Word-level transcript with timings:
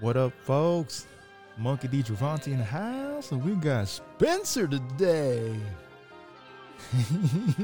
What 0.00 0.18
up, 0.18 0.34
folks? 0.42 1.06
Monkey 1.56 1.88
D. 1.88 2.02
Travanti 2.02 2.52
in 2.52 2.58
the 2.58 2.64
house, 2.64 3.32
and 3.32 3.42
we 3.42 3.54
got 3.54 3.88
Spencer 3.88 4.68
today. 4.68 5.56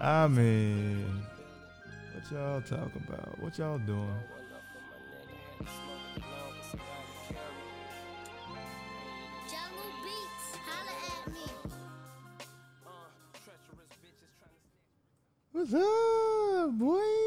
I 0.00 0.26
mean, 0.28 1.04
what 2.14 2.32
y'all 2.32 2.62
talking 2.62 3.02
about? 3.06 3.38
What 3.38 3.58
y'all 3.58 3.76
doing? 3.76 4.08
Jungle 9.46 9.92
Beats, 10.02 10.56
holla 10.64 10.94
at 11.12 11.28
me. 11.30 11.44
What's 15.52 15.74
up, 15.74 16.78
boy? 16.78 17.18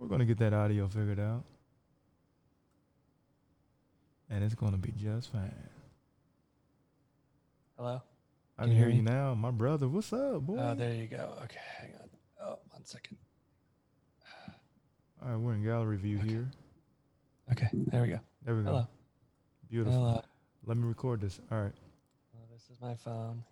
We're 0.00 0.08
gonna 0.08 0.19
get 0.30 0.38
that 0.38 0.52
audio 0.54 0.86
figured 0.86 1.18
out. 1.18 1.42
And 4.28 4.44
it's 4.44 4.54
gonna 4.54 4.76
be 4.76 4.92
just 4.92 5.32
fine. 5.32 5.52
Hello? 7.76 8.00
I 8.56 8.62
Can 8.62 8.68
can 8.70 8.70
you 8.70 8.76
hear 8.76 8.90
hear 8.90 8.96
you 8.98 9.02
now. 9.02 9.34
My 9.34 9.50
brother, 9.50 9.88
what's 9.88 10.12
up, 10.12 10.42
boy? 10.42 10.56
Oh, 10.56 10.74
there 10.74 10.94
you 10.94 11.08
go. 11.08 11.34
Okay, 11.44 11.58
hang 11.80 11.90
on. 12.00 12.08
Oh, 12.40 12.58
one 12.70 12.84
second. 12.84 13.16
All 15.22 15.30
right, 15.32 15.36
we're 15.38 15.54
in 15.54 15.64
gallery 15.64 15.96
view 15.96 16.18
Okay. 16.18 16.28
here. 16.28 16.50
Okay, 17.52 17.68
there 17.72 18.02
we 18.02 18.08
go. 18.08 18.20
There 18.44 18.54
we 18.54 18.62
go. 18.62 18.68
Hello. 18.70 18.86
Beautiful. 19.68 19.98
Hello. 20.00 20.22
Let 20.64 20.76
me 20.76 20.84
record 20.86 21.20
this. 21.22 21.40
All 21.50 21.60
right. 21.60 21.72
Oh, 22.36 22.44
this 22.52 22.62
is 22.70 22.80
my 22.80 22.94
phone. 22.94 23.42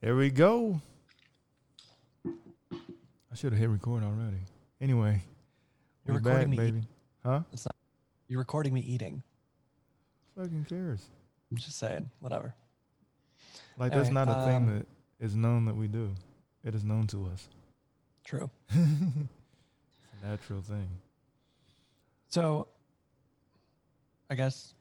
There 0.00 0.16
we 0.16 0.30
go. 0.30 0.80
I 2.26 3.34
should 3.34 3.52
have 3.52 3.60
hit 3.60 3.68
record 3.68 4.02
already. 4.04 4.38
Anyway, 4.80 5.22
You're 6.06 6.16
recording 6.16 6.40
back, 6.42 6.48
me 6.48 6.56
baby. 6.56 6.82
Huh? 7.24 7.40
You're 8.28 8.38
recording 8.38 8.72
me 8.74 8.80
eating. 8.80 9.22
Fucking 10.36 10.66
cares. 10.68 11.04
I'm 11.50 11.56
just 11.56 11.78
saying. 11.78 12.10
Whatever. 12.20 12.54
Like 13.78 13.92
that's 13.92 14.10
not 14.10 14.28
a 14.28 14.46
thing 14.46 14.56
um, 14.56 14.78
that 14.78 14.86
is 15.24 15.34
known 15.34 15.64
that 15.66 15.76
we 15.76 15.88
do. 15.88 16.10
It 16.64 16.74
is 16.74 16.84
known 16.84 17.06
to 17.08 17.26
us. 17.32 17.48
True. 18.24 18.50
it's 18.70 18.78
a 20.22 20.26
natural 20.26 20.60
thing. 20.60 20.88
So, 22.28 22.68
I 24.30 24.34
guess. 24.34 24.74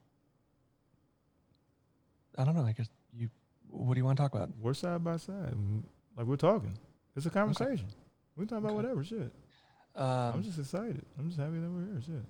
I 2.37 2.43
don't 2.43 2.55
know. 2.55 2.65
I 2.65 2.73
guess 2.73 2.89
you. 3.15 3.29
What 3.69 3.93
do 3.93 3.99
you 3.99 4.05
want 4.05 4.17
to 4.17 4.23
talk 4.23 4.33
about? 4.33 4.49
We're 4.61 4.73
side 4.73 5.03
by 5.03 5.17
side, 5.17 5.53
like 6.17 6.25
we're 6.25 6.35
talking. 6.35 6.77
It's 7.15 7.25
a 7.25 7.29
conversation. 7.29 7.87
We 8.35 8.45
talk 8.45 8.59
about 8.59 8.69
Okay. 8.71 8.75
whatever 8.75 9.03
shit. 9.03 9.31
I'm 9.95 10.33
Um, 10.35 10.43
just 10.43 10.59
excited. 10.59 11.05
I'm 11.17 11.27
just 11.27 11.39
happy 11.39 11.59
that 11.59 11.69
we're 11.69 11.85
here. 11.85 12.01
Shit. 12.05 12.25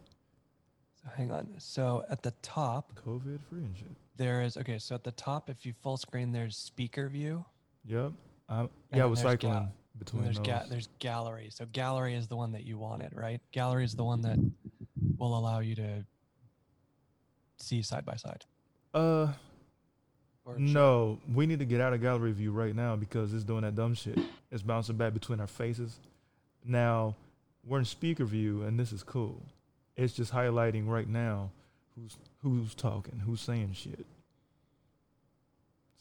so 1.02 1.10
hang 1.16 1.32
on. 1.32 1.48
So 1.58 2.06
at 2.10 2.22
the 2.22 2.32
top 2.42 2.94
COVID 3.06 3.40
free 3.50 3.64
and 3.66 3.76
shit. 3.78 3.88
there 4.18 4.42
is 4.44 4.56
okay. 4.58 4.78
So 4.78 4.94
at 4.96 5.04
the 5.04 5.12
top, 5.12 5.50
if 5.50 5.66
you 5.66 5.74
full 5.82 5.98
screen, 5.98 6.32
there's 6.32 6.56
speaker 6.58 7.10
view. 7.10 7.44
Yep. 7.86 8.12
And 8.50 8.70
yeah, 8.92 8.98
I 8.98 8.98
then 9.00 9.10
was 9.10 9.22
there's 9.22 9.32
cycling 9.32 9.54
gal- 9.54 9.72
between 9.98 10.20
And 10.20 10.28
there's 10.28 10.38
those. 10.38 10.46
ga- 10.46 10.66
there's 10.70 10.90
gallery. 11.00 11.50
So 11.52 11.66
gallery 11.72 12.14
is 12.16 12.28
the 12.28 12.36
one 12.36 12.52
that 12.52 12.64
you 12.66 12.78
wanted, 12.78 13.14
right? 13.16 13.42
Gallery 13.52 13.84
is 13.86 13.96
the 13.96 14.04
one 14.04 14.22
that 14.22 14.38
will 15.18 15.38
allow 15.38 15.60
you 15.60 15.74
to 15.76 16.06
see 17.58 17.82
side 17.82 18.06
by 18.06 18.16
side. 18.16 18.46
uh, 18.94 19.34
Or 20.46 20.60
No, 20.60 21.20
we 21.34 21.48
need 21.48 21.58
to 21.60 21.66
get 21.66 21.82
out 21.82 21.94
of 21.94 22.02
gallery 22.02 22.32
view 22.32 22.52
right 22.52 22.76
now 22.76 22.96
because 22.96 23.34
it's 23.34 23.44
doing 23.44 23.62
that 23.64 23.74
dumb 23.76 23.96
shit. 23.96 24.20
It's 24.52 24.62
bouncing 24.62 24.96
back 24.98 25.14
between 25.14 25.40
our 25.40 25.48
faces. 25.48 25.98
Now 26.64 27.16
we're 27.66 27.80
in 27.80 27.86
speaker 27.86 28.26
view 28.26 28.64
and 28.64 28.80
this 28.80 28.92
is 28.92 29.04
cool. 29.04 29.42
It's 29.98 30.14
just 30.14 30.34
highlighting 30.34 30.88
right 30.88 31.08
now 31.08 31.52
who's 31.96 32.18
who's 32.44 32.76
talking, 32.76 33.20
who's 33.26 33.42
saying 33.42 33.74
shit. 33.74 34.06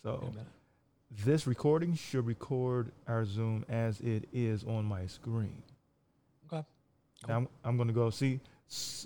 So 0.02 0.32
this 1.24 1.46
recording 1.46 1.94
should 1.94 2.26
record 2.26 2.90
our 3.08 3.24
Zoom 3.24 3.64
as 3.68 4.00
it 4.00 4.28
is 4.32 4.64
on 4.64 4.84
my 4.84 5.06
screen. 5.06 5.62
Okay. 6.46 6.64
Now 7.28 7.36
I'm, 7.36 7.48
I'm 7.64 7.78
gonna 7.78 7.92
go 7.92 8.10
see 8.10 8.40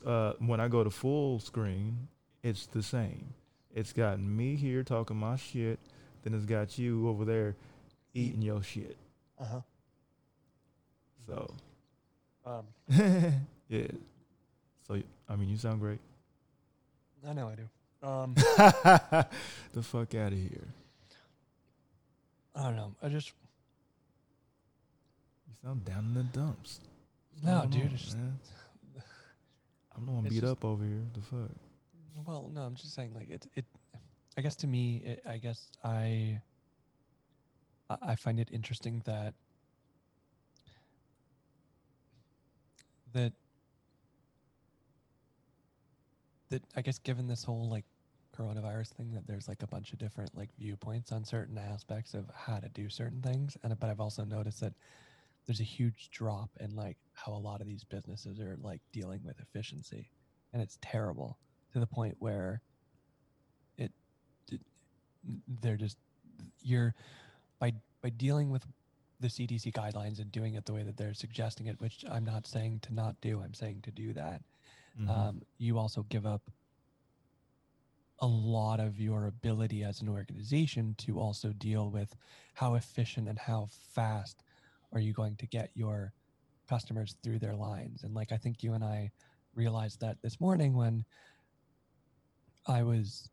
uh, 0.05 0.33
when 0.39 0.61
I 0.61 0.69
go 0.69 0.83
to 0.83 0.91
full 0.91 1.39
screen, 1.41 2.09
it's 2.43 2.67
the 2.67 2.83
same. 2.83 3.35
It's 3.75 3.93
got 3.93 4.19
me 4.19 4.57
here 4.57 4.83
talking 4.83 5.17
my 5.17 5.37
shit, 5.37 5.79
then 6.23 6.35
it's 6.35 6.47
got 6.47 6.79
you 6.79 7.09
over 7.09 7.25
there 7.25 7.55
eating 8.15 8.43
your 8.43 8.63
shit. 8.63 8.97
Uh 9.39 9.45
huh. 9.45 9.61
So 11.27 11.55
Um, 12.49 12.65
yeah. 13.69 13.87
So 14.87 15.01
I 15.29 15.37
mean, 15.37 15.49
you 15.51 15.57
sound 15.57 15.81
great. 15.81 15.99
I 17.29 17.33
know 17.35 17.49
I 17.49 17.55
do. 17.55 17.69
Um, 18.09 18.35
the 19.73 19.83
fuck 19.83 20.15
out 20.15 20.33
of 20.33 20.39
here. 20.39 20.69
I 22.55 22.63
don't 22.65 22.77
know. 22.77 22.95
I 23.03 23.09
just 23.09 23.33
You 25.49 25.55
sound 25.63 25.85
down 25.85 26.05
in 26.07 26.15
the 26.15 26.23
dumps. 26.23 26.81
No, 27.43 27.67
dude, 27.69 27.83
on, 27.83 27.91
it's 27.93 28.03
just- 28.05 28.17
I'm 29.97 30.07
the 30.07 30.13
one 30.13 30.25
beat 30.25 30.41
just- 30.41 30.45
up 30.45 30.65
over 30.65 30.85
here. 30.85 31.03
The 31.15 31.21
fuck. 31.21 31.51
well, 32.27 32.51
no. 32.53 32.63
I'm 32.63 32.75
just 32.75 32.95
saying, 32.95 33.13
like 33.15 33.31
it. 33.31 33.47
It. 33.57 33.65
I 34.37 34.41
guess 34.41 34.57
to 34.57 34.67
me, 34.67 35.03
it, 35.05 35.23
I 35.29 35.39
guess. 35.39 35.71
I- 35.85 36.41
I 38.03 38.17
find 38.17 38.39
it 38.39 38.49
interesting 38.53 39.03
that. 39.07 39.35
That. 43.19 43.33
That 46.51 46.63
I 46.77 46.83
guess 46.83 46.99
given 46.99 47.27
this 47.27 47.43
whole 47.43 47.69
like 47.69 47.85
coronavirus 48.37 48.91
thing 48.91 49.13
that 49.13 49.27
there's 49.27 49.49
like 49.49 49.63
a 49.65 49.67
bunch 49.67 49.93
of 49.93 49.99
different 49.99 50.37
like 50.37 50.51
viewpoints 50.59 51.11
on 51.11 51.25
certain 51.25 51.59
aspects 51.59 52.15
of 52.15 52.31
how 52.33 52.59
to 52.59 52.69
do 52.69 52.89
certain 52.89 53.21
things 53.21 53.57
and 53.65 53.77
but 53.81 53.91
I've 53.91 53.99
also 54.01 54.25
noticed 54.25 54.61
that 54.61 54.75
there's 55.47 55.59
a 55.61 55.65
huge 55.65 56.11
drop 56.11 56.51
in 56.61 56.77
like 56.77 56.97
how 57.15 57.33
a 57.33 57.35
lot 57.35 57.61
of 57.61 57.67
these 57.67 57.83
businesses 57.83 58.39
are 58.39 58.57
like 58.63 58.81
dealing 58.93 59.21
with 59.25 59.41
efficiency 59.41 60.11
and 60.53 60.63
it's 60.63 60.79
terrible 60.81 61.39
to 61.73 61.81
the 61.81 61.87
point 61.87 62.15
where 62.21 62.63
it, 63.77 63.91
it 64.53 64.61
they're 65.61 65.77
just 65.77 65.99
you're 66.63 66.95
by 67.59 67.73
by 68.03 68.11
dealing 68.11 68.51
with 68.51 68.65
the 69.21 69.29
CDC 69.29 69.73
guidelines 69.73 70.21
and 70.21 70.31
doing 70.31 70.55
it 70.55 70.65
the 70.65 70.73
way 70.73 70.83
that 70.83 70.97
they're 70.97 71.15
suggesting 71.15 71.67
it 71.67 71.81
which 71.81 72.05
I'm 72.11 72.25
not 72.25 72.47
saying 72.47 72.81
to 72.81 72.95
not 72.95 73.21
do 73.21 73.41
I'm 73.43 73.55
saying 73.55 73.83
to 73.83 73.91
do 73.91 74.13
that 74.15 74.43
Mhm. 74.99 75.09
um, 75.09 75.43
you 75.59 75.79
also 75.79 76.03
give 76.05 76.27
up 76.27 76.51
a 78.21 78.27
lot 78.27 78.81
of 78.81 78.99
your 79.01 79.27
ability 79.27 79.85
as 79.85 80.01
an 80.01 80.09
organization 80.09 80.95
to 80.99 81.21
also 81.21 81.53
deal 81.53 81.91
with 81.91 82.17
how 82.55 82.75
efficient 82.75 83.29
and 83.29 83.39
how 83.39 83.67
fast 83.71 84.43
are 84.93 84.99
you 85.01 85.13
going 85.13 85.37
to 85.37 85.47
get 85.47 85.71
your 85.75 86.13
customers 86.69 87.15
through 87.23 87.39
their 87.39 87.55
lines 87.55 88.03
and 88.03 88.15
like 88.15 88.33
i 88.33 88.37
think 88.37 88.63
you 88.63 88.75
and 88.75 88.83
i 88.85 89.11
realized 89.55 90.01
that 90.01 90.21
this 90.23 90.41
morning 90.41 90.75
when 90.75 91.05
i 92.67 92.83
was 92.83 93.31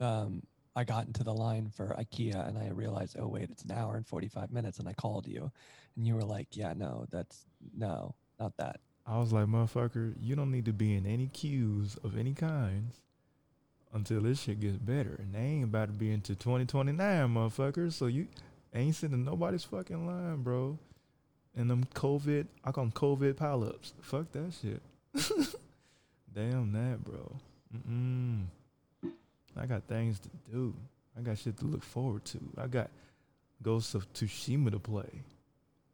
um, 0.00 0.42
i 0.76 0.84
got 0.84 1.06
into 1.06 1.24
the 1.24 1.34
line 1.34 1.68
for 1.74 1.96
ikea 1.98 2.48
and 2.48 2.56
i 2.58 2.68
realized 2.68 3.16
oh 3.18 3.26
wait 3.26 3.50
it's 3.50 3.64
an 3.64 3.72
hour 3.72 3.96
and 3.96 4.06
45 4.06 4.52
minutes 4.52 4.78
and 4.78 4.88
i 4.88 4.92
called 4.92 5.26
you 5.26 5.50
and 5.96 6.06
you 6.06 6.14
were 6.14 6.22
like 6.22 6.48
yeah 6.52 6.72
no 6.76 7.06
that's 7.10 7.46
no 7.76 8.14
not 8.38 8.56
that 8.58 8.80
I 9.08 9.18
was 9.18 9.32
like, 9.32 9.46
motherfucker, 9.46 10.14
you 10.20 10.34
don't 10.34 10.50
need 10.50 10.64
to 10.64 10.72
be 10.72 10.94
in 10.94 11.06
any 11.06 11.28
queues 11.28 11.96
of 12.02 12.18
any 12.18 12.34
kinds 12.34 13.02
until 13.92 14.20
this 14.20 14.42
shit 14.42 14.60
gets 14.60 14.78
better. 14.78 15.14
And 15.20 15.32
they 15.32 15.38
ain't 15.38 15.64
about 15.64 15.86
to 15.86 15.92
be 15.92 16.10
into 16.10 16.34
2029, 16.34 16.98
motherfucker. 17.28 17.92
So 17.92 18.06
you 18.06 18.26
ain't 18.74 18.96
sitting 18.96 19.14
in 19.14 19.24
nobody's 19.24 19.62
fucking 19.62 20.06
line, 20.06 20.42
bro. 20.42 20.78
And 21.54 21.70
them 21.70 21.84
COVID, 21.94 22.46
I 22.64 22.72
call 22.72 22.84
them 22.84 22.92
COVID 22.92 23.34
pileups. 23.34 23.92
Fuck 24.02 24.32
that 24.32 24.52
shit. 24.60 24.82
Damn 26.34 26.72
that, 26.72 27.04
bro. 27.04 27.36
Mm-mm. 27.74 28.35
I 29.66 29.68
got 29.68 29.82
things 29.88 30.20
to 30.20 30.28
do. 30.52 30.74
I 31.18 31.22
got 31.22 31.38
shit 31.38 31.56
to 31.58 31.64
look 31.64 31.82
forward 31.82 32.24
to. 32.26 32.38
I 32.56 32.68
got 32.68 32.88
Ghost 33.62 33.96
of 33.96 34.10
Tsushima 34.12 34.70
to 34.70 34.78
play. 34.78 35.22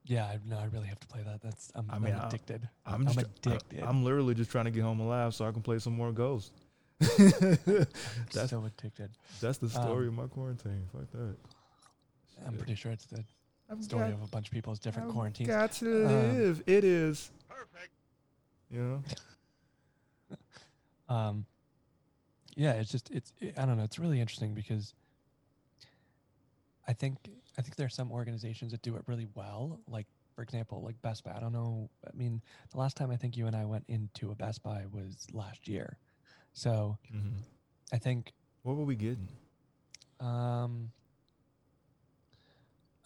Yeah, 0.04 0.26
I, 0.26 0.38
no, 0.46 0.58
I 0.58 0.66
really 0.66 0.88
have 0.88 1.00
to 1.00 1.06
play 1.06 1.22
that. 1.24 1.40
That's 1.40 1.72
I'm, 1.74 1.88
I 1.90 1.94
I 1.94 1.98
mean, 1.98 2.12
am 2.14 2.26
addicted. 2.26 2.68
I'm, 2.84 3.08
I'm, 3.08 3.18
addicted. 3.18 3.82
I, 3.82 3.88
am 3.88 4.04
literally 4.04 4.34
just 4.34 4.50
trying 4.50 4.66
to 4.66 4.70
get 4.70 4.82
home 4.82 5.00
alive 5.00 5.34
so 5.34 5.46
I 5.46 5.52
can 5.52 5.62
play 5.62 5.78
some 5.78 5.94
more 5.94 6.12
Ghost. 6.12 6.52
that's 7.00 8.50
so 8.50 8.62
addicted. 8.64 9.10
that's 9.40 9.56
the 9.58 9.70
story 9.70 10.08
Um, 10.08 10.08
of 10.08 10.14
my 10.14 10.26
quarantine. 10.26 10.84
Fuck 10.92 11.10
that. 11.12 11.36
I'm 12.46 12.56
pretty 12.58 12.74
sure 12.74 12.92
it's 12.92 13.06
the 13.06 13.24
I've 13.70 13.82
story 13.82 14.10
got, 14.10 14.14
of 14.14 14.22
a 14.22 14.26
bunch 14.26 14.48
of 14.48 14.52
people's 14.52 14.80
different 14.80 15.08
I've 15.08 15.14
quarantines. 15.14 15.48
Got 15.48 15.72
to 15.74 16.06
Um, 16.06 16.38
live. 16.38 16.62
it 16.66 16.84
is 16.84 17.30
perfect. 17.48 17.90
You 18.70 18.80
know. 18.82 19.02
Um, 21.08 21.44
yeah, 22.56 22.72
it's 22.72 22.90
just 22.90 23.10
it's 23.10 23.32
it, 23.40 23.58
I 23.58 23.66
don't 23.66 23.76
know. 23.76 23.84
It's 23.84 23.98
really 23.98 24.20
interesting 24.20 24.54
because 24.54 24.94
I 26.86 26.92
think 26.92 27.16
I 27.58 27.62
think 27.62 27.76
there 27.76 27.86
are 27.86 27.90
some 27.90 28.10
organizations 28.12 28.72
that 28.72 28.82
do 28.82 28.96
it 28.96 29.02
really 29.06 29.28
well. 29.34 29.80
Like 29.86 30.06
for 30.34 30.42
example, 30.42 30.82
like 30.82 31.00
Best 31.02 31.24
Buy. 31.24 31.32
I 31.36 31.40
don't 31.40 31.52
know. 31.52 31.90
I 32.06 32.10
mean, 32.16 32.42
the 32.70 32.78
last 32.78 32.96
time 32.96 33.10
I 33.10 33.16
think 33.16 33.36
you 33.36 33.46
and 33.46 33.56
I 33.56 33.64
went 33.64 33.84
into 33.88 34.30
a 34.30 34.34
Best 34.34 34.62
Buy 34.62 34.84
was 34.90 35.26
last 35.32 35.68
year. 35.68 35.98
So 36.52 36.98
hmm 37.10 37.38
I 37.92 37.98
think 37.98 38.32
What 38.62 38.76
were 38.76 38.84
we 38.84 38.96
getting? 38.96 39.28
um 40.20 40.92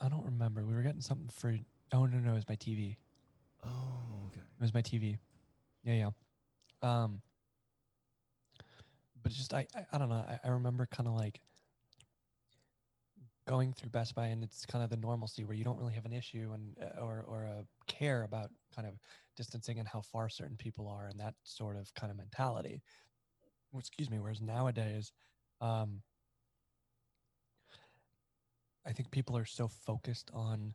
I 0.01 0.09
don't 0.09 0.25
remember. 0.25 0.65
We 0.65 0.75
were 0.75 0.83
getting 0.83 1.01
something 1.01 1.29
for 1.29 1.57
oh 1.93 2.07
no 2.07 2.19
no, 2.19 2.33
it 2.33 2.35
was 2.35 2.49
my 2.49 2.57
TV. 2.57 2.97
Oh, 3.65 4.27
okay. 4.29 4.41
It 4.41 4.63
was 4.63 4.75
my 4.75 4.83
TV. 4.83 5.19
Yeah, 5.85 5.95
yeah. 5.95 6.11
Um, 6.83 7.23
but 9.27 9.33
it's 9.33 9.39
just 9.39 9.55
I, 9.55 9.67
I, 9.75 9.85
I 9.93 9.99
don't 9.99 10.09
know. 10.09 10.25
I, 10.29 10.39
I 10.45 10.51
remember 10.51 10.87
kind 10.87 11.09
of 11.09 11.15
like 11.15 11.41
going 13.49 13.73
through 13.73 13.91
Best 13.91 14.15
Buy, 14.15 14.27
and 14.27 14.45
it's 14.45 14.65
kind 14.65 14.85
of 14.85 14.91
the 14.91 14.97
normalcy 14.97 15.43
where 15.43 15.57
you 15.57 15.65
don't 15.65 15.79
really 15.79 15.95
have 15.95 16.05
an 16.05 16.13
issue 16.13 16.53
and 16.55 16.77
uh, 16.81 17.01
or 17.01 17.25
or 17.27 17.43
a 17.43 17.65
care 17.89 18.23
about 18.23 18.51
kind 18.73 18.87
of 18.87 18.95
distancing 19.37 19.81
and 19.81 19.89
how 19.89 20.01
far 20.01 20.29
certain 20.29 20.57
people 20.57 20.87
are 20.87 21.09
and 21.09 21.19
that 21.19 21.35
sort 21.43 21.77
of 21.77 21.93
kind 21.95 22.13
of 22.13 22.17
mentality. 22.17 22.81
Excuse 23.77 24.09
me. 24.11 24.21
Whereas 24.21 24.41
nowadays, 24.41 25.11
um, 25.61 26.03
I 28.87 28.93
think 28.93 29.11
people 29.11 29.37
are 29.37 29.45
so 29.45 29.67
focused 29.67 30.31
on 30.33 30.73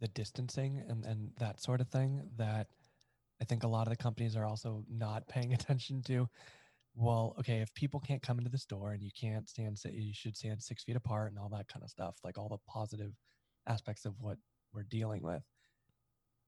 the 0.00 0.08
distancing 0.08 0.82
and, 0.88 1.04
and 1.04 1.30
that 1.38 1.62
sort 1.62 1.80
of 1.80 1.86
thing 1.86 2.30
that 2.36 2.66
I 3.40 3.44
think 3.44 3.62
a 3.62 3.68
lot 3.68 3.86
of 3.86 3.90
the 3.90 4.02
companies 4.02 4.34
are 4.34 4.44
also 4.44 4.84
not 4.90 5.28
paying 5.28 5.54
attention 5.54 6.02
to. 6.06 6.28
Well, 6.96 7.34
okay, 7.38 7.60
if 7.60 7.72
people 7.74 8.00
can't 8.00 8.22
come 8.22 8.38
into 8.38 8.50
the 8.50 8.58
store 8.58 8.92
and 8.92 9.02
you 9.02 9.10
can't 9.14 9.48
stand, 9.48 9.78
you 9.84 10.14
should 10.14 10.36
stand 10.36 10.62
six 10.62 10.82
feet 10.82 10.96
apart 10.96 11.30
and 11.30 11.38
all 11.38 11.50
that 11.50 11.68
kind 11.68 11.84
of 11.84 11.90
stuff, 11.90 12.16
like 12.24 12.38
all 12.38 12.48
the 12.48 12.58
positive 12.66 13.12
aspects 13.66 14.06
of 14.06 14.14
what 14.20 14.38
we're 14.72 14.84
dealing 14.84 15.22
with. 15.22 15.42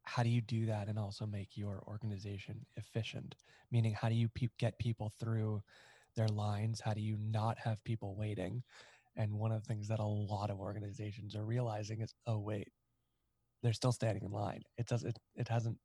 How 0.04 0.22
do 0.22 0.30
you 0.30 0.40
do 0.40 0.66
that 0.66 0.88
and 0.88 0.98
also 0.98 1.26
make 1.26 1.56
your 1.56 1.82
organization 1.86 2.66
efficient? 2.76 3.34
Meaning, 3.70 3.92
how 3.94 4.08
do 4.08 4.14
you 4.14 4.28
pe- 4.28 4.48
get 4.58 4.78
people 4.78 5.12
through 5.20 5.62
their 6.16 6.28
lines? 6.28 6.80
How 6.80 6.94
do 6.94 7.00
you 7.02 7.16
not 7.18 7.58
have 7.58 7.84
people 7.84 8.16
waiting? 8.16 8.62
And 9.16 9.34
one 9.34 9.52
of 9.52 9.62
the 9.62 9.68
things 9.68 9.88
that 9.88 10.00
a 10.00 10.04
lot 10.06 10.50
of 10.50 10.60
organizations 10.60 11.36
are 11.36 11.44
realizing 11.44 12.00
is, 12.02 12.14
oh 12.26 12.38
wait, 12.38 12.68
they're 13.62 13.72
still 13.72 13.92
standing 13.92 14.24
in 14.24 14.30
line. 14.32 14.62
It 14.78 14.86
does 14.86 15.04
it 15.04 15.18
it 15.36 15.48
hasn't 15.48 15.78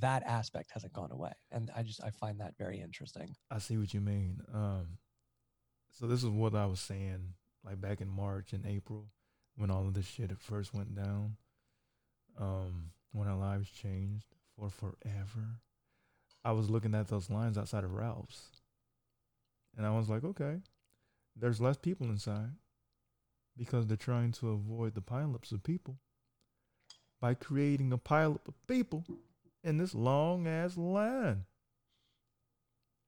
that 0.00 0.22
aspect 0.24 0.70
hasn't 0.72 0.92
gone 0.92 1.12
away. 1.12 1.32
And 1.50 1.70
I 1.76 1.82
just 1.82 2.02
I 2.02 2.10
find 2.10 2.40
that 2.40 2.56
very 2.58 2.80
interesting. 2.80 3.34
I 3.50 3.58
see 3.58 3.76
what 3.76 3.92
you 3.92 4.00
mean. 4.00 4.40
Um, 4.52 4.98
so 5.90 6.06
this 6.06 6.22
is 6.22 6.30
what 6.30 6.54
I 6.54 6.66
was 6.66 6.80
saying, 6.80 7.34
like 7.64 7.80
back 7.80 8.00
in 8.00 8.08
March 8.08 8.52
and 8.52 8.66
April, 8.66 9.08
when 9.56 9.70
all 9.70 9.86
of 9.86 9.94
this 9.94 10.06
shit 10.06 10.30
at 10.30 10.40
first 10.40 10.72
went 10.72 10.94
down. 10.94 11.36
Um, 12.38 12.92
when 13.12 13.28
our 13.28 13.36
lives 13.36 13.68
changed 13.70 14.24
for 14.56 14.70
forever, 14.70 15.60
I 16.44 16.52
was 16.52 16.70
looking 16.70 16.94
at 16.94 17.08
those 17.08 17.28
lines 17.28 17.58
outside 17.58 17.84
of 17.84 17.92
Ralph's, 17.92 18.48
and 19.76 19.86
I 19.86 19.90
was 19.90 20.08
like, 20.08 20.24
okay, 20.24 20.60
there's 21.36 21.60
less 21.60 21.76
people 21.76 22.06
inside 22.06 22.52
because 23.56 23.86
they're 23.86 23.98
trying 23.98 24.32
to 24.32 24.48
avoid 24.50 24.94
the 24.94 25.02
pileups 25.02 25.52
of 25.52 25.62
people 25.62 25.98
by 27.20 27.34
creating 27.34 27.92
a 27.92 27.98
pileup 27.98 28.48
of 28.48 28.54
people 28.66 29.04
in 29.64 29.76
this 29.78 29.94
long 29.94 30.46
ass 30.46 30.76
line. 30.76 31.44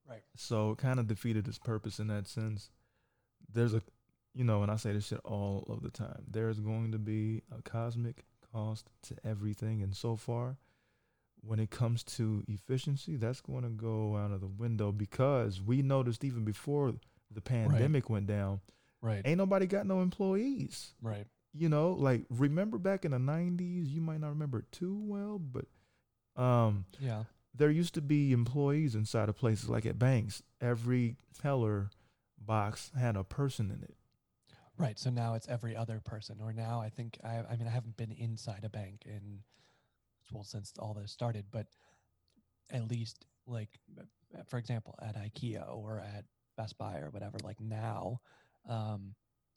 Right. 0.08 0.22
So 0.36 0.72
it 0.72 0.78
kind 0.78 1.00
of 1.00 1.06
defeated 1.06 1.48
its 1.48 1.58
purpose 1.58 1.98
in 1.98 2.08
that 2.08 2.26
sense. 2.26 2.70
There's 3.52 3.74
a, 3.74 3.82
you 4.34 4.44
know, 4.44 4.62
and 4.62 4.70
I 4.70 4.76
say 4.76 4.92
this 4.92 5.06
shit 5.06 5.20
all 5.24 5.64
of 5.68 5.82
the 5.82 5.90
time. 5.90 6.24
There's 6.28 6.60
going 6.60 6.92
to 6.92 6.98
be 6.98 7.42
a 7.56 7.62
cosmic 7.62 8.24
cost 8.52 8.90
to 9.04 9.14
everything, 9.24 9.82
and 9.82 9.94
so 9.96 10.16
far, 10.16 10.58
when 11.40 11.58
it 11.58 11.70
comes 11.70 12.02
to 12.04 12.42
efficiency, 12.48 13.16
that's 13.16 13.40
going 13.40 13.62
to 13.64 13.68
go 13.70 14.16
out 14.16 14.30
of 14.32 14.40
the 14.40 14.46
window 14.46 14.92
because 14.92 15.60
we 15.60 15.82
noticed 15.82 16.24
even 16.24 16.44
before 16.44 16.94
the 17.30 17.40
pandemic 17.40 18.08
went 18.10 18.26
down, 18.26 18.60
Right. 19.00 19.22
ain't 19.24 19.38
nobody 19.38 19.66
got 19.66 19.86
no 19.86 20.00
employees. 20.00 20.94
Right. 21.02 21.26
You 21.52 21.68
know, 21.68 21.92
like 21.92 22.24
remember 22.30 22.78
back 22.78 23.04
in 23.04 23.12
the 23.12 23.18
'90s, 23.18 23.88
you 23.90 24.00
might 24.00 24.20
not 24.20 24.30
remember 24.30 24.58
it 24.60 24.72
too 24.72 24.98
well, 25.04 25.38
but 25.38 25.66
um, 26.36 26.84
Yeah. 26.98 27.24
there 27.54 27.70
used 27.70 27.94
to 27.94 28.00
be 28.02 28.32
employees 28.32 28.94
inside 28.94 29.28
of 29.28 29.36
places 29.36 29.68
like 29.68 29.86
at 29.86 29.98
banks. 29.98 30.42
Every 30.60 31.16
teller 31.40 31.90
box 32.38 32.90
had 32.98 33.16
a 33.16 33.24
person 33.24 33.70
in 33.70 33.82
it. 33.82 33.96
Right. 34.76 34.98
So 34.98 35.08
now 35.10 35.34
it's 35.34 35.46
every 35.48 35.76
other 35.76 36.00
person. 36.04 36.38
Or 36.40 36.52
now 36.52 36.80
I 36.80 36.88
think 36.90 37.18
I 37.22 37.38
I 37.48 37.56
mean 37.56 37.68
I 37.68 37.70
haven't 37.70 37.96
been 37.96 38.10
inside 38.12 38.64
a 38.64 38.68
bank 38.68 39.02
in 39.06 39.40
well 40.32 40.42
since 40.44 40.72
all 40.78 40.94
this 40.94 41.12
started, 41.12 41.46
but 41.52 41.66
at 42.70 42.88
least 42.90 43.24
like 43.46 43.68
for 44.48 44.58
example 44.58 44.96
at 45.00 45.16
IKEA 45.16 45.64
or 45.72 46.00
at 46.00 46.24
Best 46.56 46.76
Buy 46.76 46.98
or 46.98 47.10
whatever, 47.10 47.38
like 47.44 47.60
now, 47.60 48.20
um, 48.68 49.14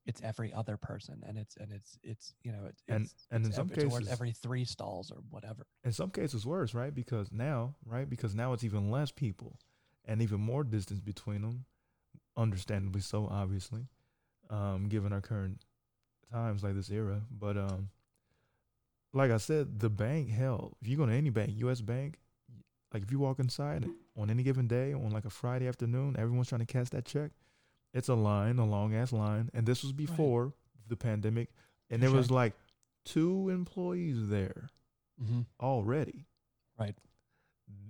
it's 0.07 0.21
every 0.23 0.51
other 0.53 0.77
person 0.77 1.21
and 1.27 1.37
it's 1.37 1.55
and 1.57 1.71
it's 1.71 1.99
it's 2.01 2.33
you 2.41 2.51
know 2.51 2.65
it's 2.69 2.81
And- 2.87 3.03
it's, 3.05 3.27
and 3.29 3.45
in 3.45 3.51
some 3.51 3.69
every, 3.71 3.83
cases- 3.89 4.07
every 4.09 4.31
three 4.31 4.65
stalls 4.65 5.11
or 5.11 5.17
whatever. 5.29 5.67
In 5.83 5.91
some 5.91 6.09
cases, 6.09 6.45
worse, 6.45 6.73
right? 6.73 6.93
Because 6.95 7.31
now, 7.31 7.75
right? 7.85 8.09
Because 8.09 8.33
now 8.33 8.53
it's 8.53 8.63
even 8.63 8.89
less 8.89 9.11
people, 9.11 9.59
and 10.05 10.21
even 10.21 10.39
more 10.39 10.63
distance 10.63 11.01
between 11.01 11.41
them. 11.41 11.65
Understandably 12.35 13.01
so, 13.01 13.27
obviously, 13.29 13.87
um, 14.49 14.87
given 14.89 15.11
our 15.11 15.21
current 15.21 15.65
times, 16.31 16.63
like 16.63 16.75
this 16.75 16.89
era. 16.91 17.21
But 17.31 17.57
um, 17.57 17.89
like 19.13 19.31
I 19.31 19.37
said, 19.37 19.79
the 19.79 19.89
bank, 19.89 20.29
hell, 20.29 20.77
if 20.81 20.87
you 20.87 20.97
go 20.97 21.05
to 21.05 21.11
any 21.13 21.31
bank, 21.31 21.51
U.S. 21.55 21.81
Bank, 21.81 22.17
like 22.93 23.01
if 23.03 23.11
you 23.11 23.19
walk 23.19 23.39
inside 23.39 23.87
on 24.15 24.29
any 24.29 24.43
given 24.43 24.67
day, 24.67 24.93
on 24.93 25.09
like 25.09 25.25
a 25.25 25.29
Friday 25.31 25.67
afternoon, 25.67 26.15
everyone's 26.19 26.47
trying 26.49 26.59
to 26.65 26.65
cash 26.65 26.89
that 26.89 27.05
check. 27.05 27.31
It's 27.97 28.09
a 28.09 28.15
line, 28.15 28.59
a 28.59 28.65
long 28.65 28.93
ass 28.93 29.11
line, 29.11 29.49
and 29.53 29.65
this 29.65 29.81
was 29.83 29.91
before 29.91 30.53
the 30.87 30.95
pandemic, 30.95 31.49
and 31.89 32.01
there 32.01 32.09
Sure. 32.09 32.17
was 32.17 32.29
like 32.31 32.53
two 33.05 33.49
employees 33.49 34.27
there 34.29 34.69
Mm-hmm. 35.21 35.41
already. 35.59 36.27
Right. 36.79 36.95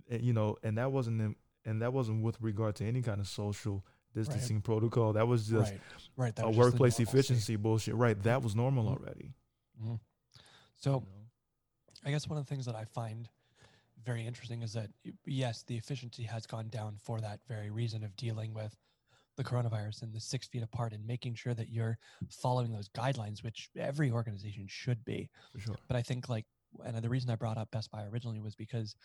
And, 0.10 0.22
you 0.24 0.32
know, 0.32 0.56
and 0.64 0.78
that 0.78 0.94
wasn't 0.94 1.20
in, 1.22 1.36
and 1.66 1.82
that 1.82 1.92
wasn't 1.92 2.24
with 2.24 2.40
regard 2.40 2.78
to 2.78 2.86
any 2.86 3.02
kind 3.02 3.20
of 3.20 3.28
social 3.28 3.86
distancing 4.14 4.62
protocol. 4.62 5.12
That 5.14 5.28
was 5.28 5.48
just 5.50 5.72
right. 5.72 5.82
Right. 6.16 6.36
That 6.38 6.46
a 6.46 6.48
was 6.48 6.58
workplace 6.58 7.00
efficiency 7.02 7.58
bullshit. 7.58 7.96
Right. 7.96 8.18
That 8.24 8.42
was 8.42 8.56
normal 8.56 8.86
Mhm. 8.86 8.92
already. 8.98 9.34
Mhm. 9.84 9.92
you 9.92 10.00
So 10.78 10.92
know? 11.00 11.08
I 12.06 12.12
guess 12.12 12.28
one 12.30 12.38
of 12.40 12.46
the 12.46 12.50
things 12.50 12.66
that 12.66 12.76
I 12.76 12.86
find 12.86 13.28
very 14.06 14.26
interesting 14.26 14.62
is 14.64 14.72
that 14.74 14.90
yes, 15.26 15.64
the 15.64 15.76
efficiency 15.76 16.24
has 16.24 16.46
gone 16.48 16.70
down 16.70 16.96
for 16.98 17.20
that 17.20 17.44
very 17.46 17.70
reason 17.70 18.04
of 18.06 18.16
dealing 18.16 18.54
with 18.54 18.74
the 19.38 19.44
coronavirus 19.44 20.02
and 20.02 20.14
the 20.14 20.20
six 20.20 20.48
feet 20.48 20.64
apart 20.64 20.94
and 20.94 21.06
making 21.06 21.36
sure 21.36 21.54
that 21.54 21.70
you're 21.70 21.98
following 22.30 22.72
those 22.72 22.90
guidelines, 22.90 23.44
which 23.44 23.70
every 23.78 24.12
organization 24.12 24.66
should 24.68 25.04
be. 25.06 25.30
for 25.54 25.60
sure. 25.60 25.76
But 25.88 25.96
I 25.96 26.02
think 26.02 26.28
like, 26.28 26.46
and 26.84 26.98
the 26.98 27.10
reason 27.10 27.30
I 27.30 27.36
brought 27.36 27.58
up 27.58 27.70
Best 27.72 27.92
Buy 27.92 28.04
originally 28.06 28.40
was 28.40 28.56
because 28.56 28.96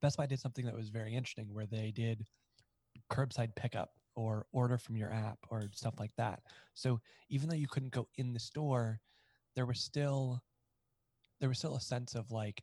Best 0.00 0.16
Buy 0.16 0.26
did 0.26 0.40
something 0.40 0.64
that 0.64 0.74
was 0.74 0.88
very 0.88 1.14
interesting 1.14 1.52
where 1.52 1.66
they 1.66 1.92
did 1.94 2.24
curbside 3.10 3.54
pickup 3.54 3.90
or 4.14 4.46
order 4.52 4.78
from 4.78 4.96
your 4.96 5.12
app 5.12 5.38
or 5.50 5.68
stuff 5.72 5.94
like 6.00 6.14
that. 6.16 6.40
So 6.74 7.00
even 7.28 7.48
though 7.48 7.56
you 7.56 7.68
couldn't 7.68 7.92
go 7.92 8.08
in 8.16 8.32
the 8.32 8.40
store, 8.40 9.00
there 9.54 9.66
was 9.66 9.80
still 9.80 10.42
there 11.40 11.48
was 11.48 11.58
still 11.58 11.76
a 11.76 11.80
sense 11.80 12.14
of 12.14 12.30
like 12.32 12.62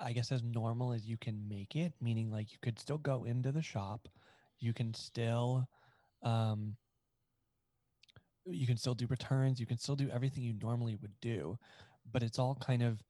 I 0.00 0.12
guess 0.12 0.32
as 0.32 0.42
normal 0.42 0.92
as 0.92 1.06
you 1.06 1.18
can 1.18 1.46
make 1.48 1.76
it, 1.76 1.92
meaning 2.00 2.30
like 2.30 2.52
you 2.52 2.58
could 2.62 2.78
still 2.78 2.98
go 2.98 3.24
into 3.24 3.52
the 3.52 3.62
shop, 3.62 4.08
you 4.60 4.72
can 4.74 4.94
still 4.94 5.66
um 6.22 6.76
you 8.46 8.66
can 8.66 8.76
still 8.76 8.94
do 8.94 9.06
returns, 9.06 9.60
you 9.60 9.66
can 9.66 9.78
still 9.78 9.96
do 9.96 10.08
everything 10.10 10.42
you 10.42 10.54
normally 10.54 10.96
would 10.96 11.18
do, 11.20 11.58
but 12.10 12.22
it's 12.22 12.38
all 12.38 12.54
kind 12.56 12.82
of 12.82 13.02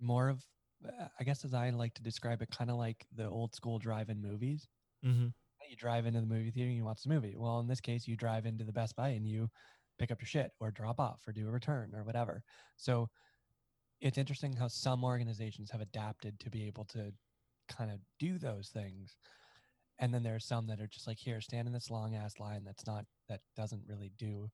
more 0.00 0.28
of 0.28 0.44
uh, 0.86 1.08
I 1.18 1.24
guess 1.24 1.44
as 1.44 1.54
I 1.54 1.70
like 1.70 1.94
to 1.94 2.02
describe 2.02 2.40
it 2.40 2.50
kind 2.50 2.70
of 2.70 2.76
like 2.76 3.06
the 3.12 3.28
old 3.28 3.54
school 3.54 3.78
drive-in 3.78 4.20
movies 4.22 4.68
Mm-hmm. 5.04 5.28
you 5.68 5.76
drive 5.76 6.06
into 6.06 6.20
the 6.20 6.26
movie 6.26 6.50
theater 6.50 6.68
and 6.68 6.76
you 6.76 6.84
watch 6.84 7.02
the 7.02 7.08
movie. 7.10 7.36
Well, 7.36 7.60
in 7.60 7.66
this 7.66 7.80
case, 7.80 8.06
you 8.06 8.16
drive 8.16 8.46
into 8.46 8.64
the 8.64 8.72
Best 8.72 8.96
Buy 8.96 9.10
and 9.10 9.26
you 9.26 9.48
pick 9.98 10.10
up 10.10 10.20
your 10.20 10.26
shit 10.26 10.52
or 10.60 10.70
drop 10.70 10.98
off 11.00 11.22
or 11.26 11.32
do 11.32 11.46
a 11.48 11.50
return 11.50 11.94
or 11.94 12.04
whatever. 12.04 12.42
So 12.76 13.08
it's 14.00 14.18
interesting 14.18 14.54
how 14.54 14.68
some 14.68 15.04
organizations 15.04 15.70
have 15.70 15.80
adapted 15.80 16.40
to 16.40 16.50
be 16.50 16.66
able 16.66 16.84
to 16.86 17.12
kind 17.68 17.90
of 17.90 18.00
do 18.18 18.38
those 18.38 18.70
things. 18.70 19.16
And 19.98 20.14
then 20.14 20.22
there 20.22 20.34
are 20.34 20.40
some 20.40 20.66
that 20.68 20.80
are 20.80 20.86
just 20.86 21.06
like, 21.06 21.18
here, 21.18 21.40
stand 21.40 21.66
in 21.66 21.72
this 21.72 21.90
long 21.90 22.14
ass 22.14 22.38
line 22.38 22.62
that's 22.64 22.86
not, 22.86 23.04
that 23.28 23.40
doesn't 23.56 23.82
really 23.88 24.12
do 24.16 24.48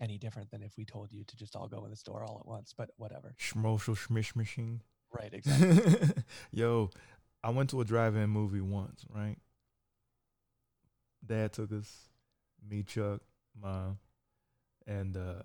any 0.00 0.18
different 0.18 0.50
than 0.50 0.62
if 0.62 0.76
we 0.76 0.84
told 0.84 1.12
you 1.12 1.24
to 1.24 1.36
just 1.36 1.56
all 1.56 1.68
go 1.68 1.84
in 1.84 1.90
the 1.90 1.96
store 1.96 2.22
all 2.22 2.38
at 2.38 2.46
once, 2.46 2.72
but 2.76 2.90
whatever. 2.96 3.34
Schmoshel 3.40 3.96
schmish 3.96 4.36
machine. 4.36 4.82
Right, 5.12 5.30
exactly. 5.32 6.22
Yo, 6.52 6.90
I 7.42 7.50
went 7.50 7.70
to 7.70 7.80
a 7.80 7.84
drive-in 7.84 8.30
movie 8.30 8.60
once. 8.60 9.04
Right. 9.08 9.36
Dad 11.24 11.52
took 11.52 11.72
us, 11.72 12.08
me, 12.68 12.82
Chuck, 12.82 13.20
mom, 13.60 13.98
And 14.86 15.16
uh 15.16 15.42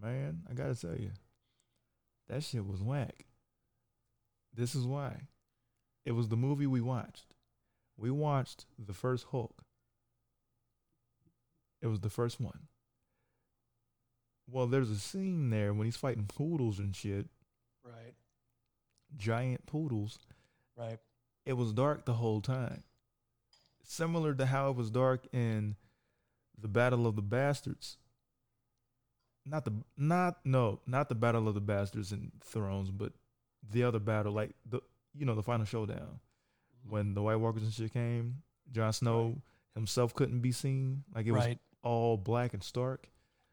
man, 0.00 0.42
I 0.50 0.54
gotta 0.54 0.74
tell 0.74 0.96
you, 0.96 1.10
that 2.28 2.42
shit 2.42 2.66
was 2.66 2.82
whack. 2.82 3.26
This 4.54 4.74
is 4.74 4.86
why. 4.86 5.28
It 6.04 6.12
was 6.12 6.28
the 6.28 6.36
movie 6.36 6.66
we 6.66 6.80
watched. 6.80 7.26
We 7.96 8.10
watched 8.10 8.66
the 8.78 8.94
first 8.94 9.26
Hulk. 9.30 9.62
It 11.80 11.86
was 11.88 12.00
the 12.00 12.10
first 12.10 12.40
one. 12.40 12.68
Well, 14.48 14.66
there's 14.66 14.90
a 14.90 14.98
scene 14.98 15.50
there 15.50 15.72
when 15.72 15.86
he's 15.86 15.96
fighting 15.96 16.26
poodles 16.26 16.78
and 16.78 16.94
shit, 16.94 17.28
Right. 17.84 18.14
giant 19.16 19.66
poodles. 19.66 20.18
Right. 20.76 20.98
It 21.44 21.54
was 21.54 21.72
dark 21.72 22.04
the 22.04 22.14
whole 22.14 22.40
time. 22.40 22.84
Similar 23.82 24.34
to 24.34 24.46
how 24.46 24.70
it 24.70 24.76
was 24.76 24.90
dark 24.90 25.26
in 25.32 25.76
the 26.56 26.68
Battle 26.68 27.06
of 27.06 27.16
the 27.16 27.22
Bastards. 27.22 27.98
Not 29.44 29.64
the 29.64 29.82
not 29.96 30.44
no, 30.46 30.80
not 30.86 31.08
the 31.08 31.16
Battle 31.16 31.48
of 31.48 31.54
the 31.54 31.60
Bastards 31.60 32.12
and 32.12 32.30
Thrones, 32.44 32.90
but 32.92 33.12
the 33.68 33.82
other 33.82 33.98
battle, 33.98 34.32
like 34.32 34.54
the 34.64 34.80
you 35.14 35.26
know, 35.26 35.34
the 35.34 35.42
final 35.42 35.66
showdown. 35.66 36.20
When 36.88 37.14
the 37.14 37.22
White 37.22 37.36
Walkers 37.36 37.62
and 37.62 37.72
shit 37.72 37.92
came, 37.92 38.42
Jon 38.70 38.92
Snow 38.92 39.40
himself 39.74 40.14
couldn't 40.14 40.40
be 40.40 40.52
seen. 40.52 41.04
Like 41.14 41.26
it 41.26 41.32
was 41.32 41.44
right. 41.44 41.58
all 41.82 42.16
black 42.16 42.54
and 42.54 42.62
stark. 42.62 43.08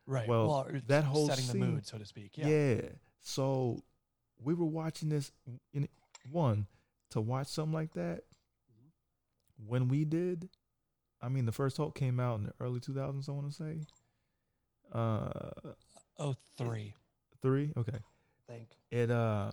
Right. 0.06 0.28
well, 0.28 0.68
it's 0.74 0.88
that 0.88 1.04
whole 1.04 1.28
setting 1.28 1.46
the 1.46 1.52
scene- 1.52 1.62
mood, 1.76 1.86
so 1.86 1.98
to 2.00 2.06
speak. 2.06 2.32
Yeah. 2.38 2.48
Yeah. 2.48 2.82
So 3.22 3.84
we 4.42 4.54
were 4.54 4.66
watching 4.66 5.10
this 5.10 5.32
in 5.74 5.88
one 6.32 6.66
to 7.12 7.22
watch 7.22 7.48
something 7.48 7.74
like 7.74 7.94
that. 7.94 8.24
When 9.68 9.88
we 9.90 10.06
did, 10.06 10.50
I 11.22 11.28
mean, 11.30 11.46
the 11.46 11.52
first 11.52 11.78
Hulk 11.78 11.94
came 11.96 12.20
out 12.20 12.40
in 12.40 12.46
the 12.46 12.54
early 12.60 12.80
2000s. 12.80 13.28
I 13.28 13.32
want 13.34 13.52
to 13.52 13.56
say, 13.56 13.80
uh, 14.94 15.74
Oh, 16.18 16.36
three. 16.58 16.94
three. 17.42 17.72
Okay, 17.78 17.98
I 17.98 18.52
think. 18.52 18.70
it 18.90 19.12
uh, 19.12 19.52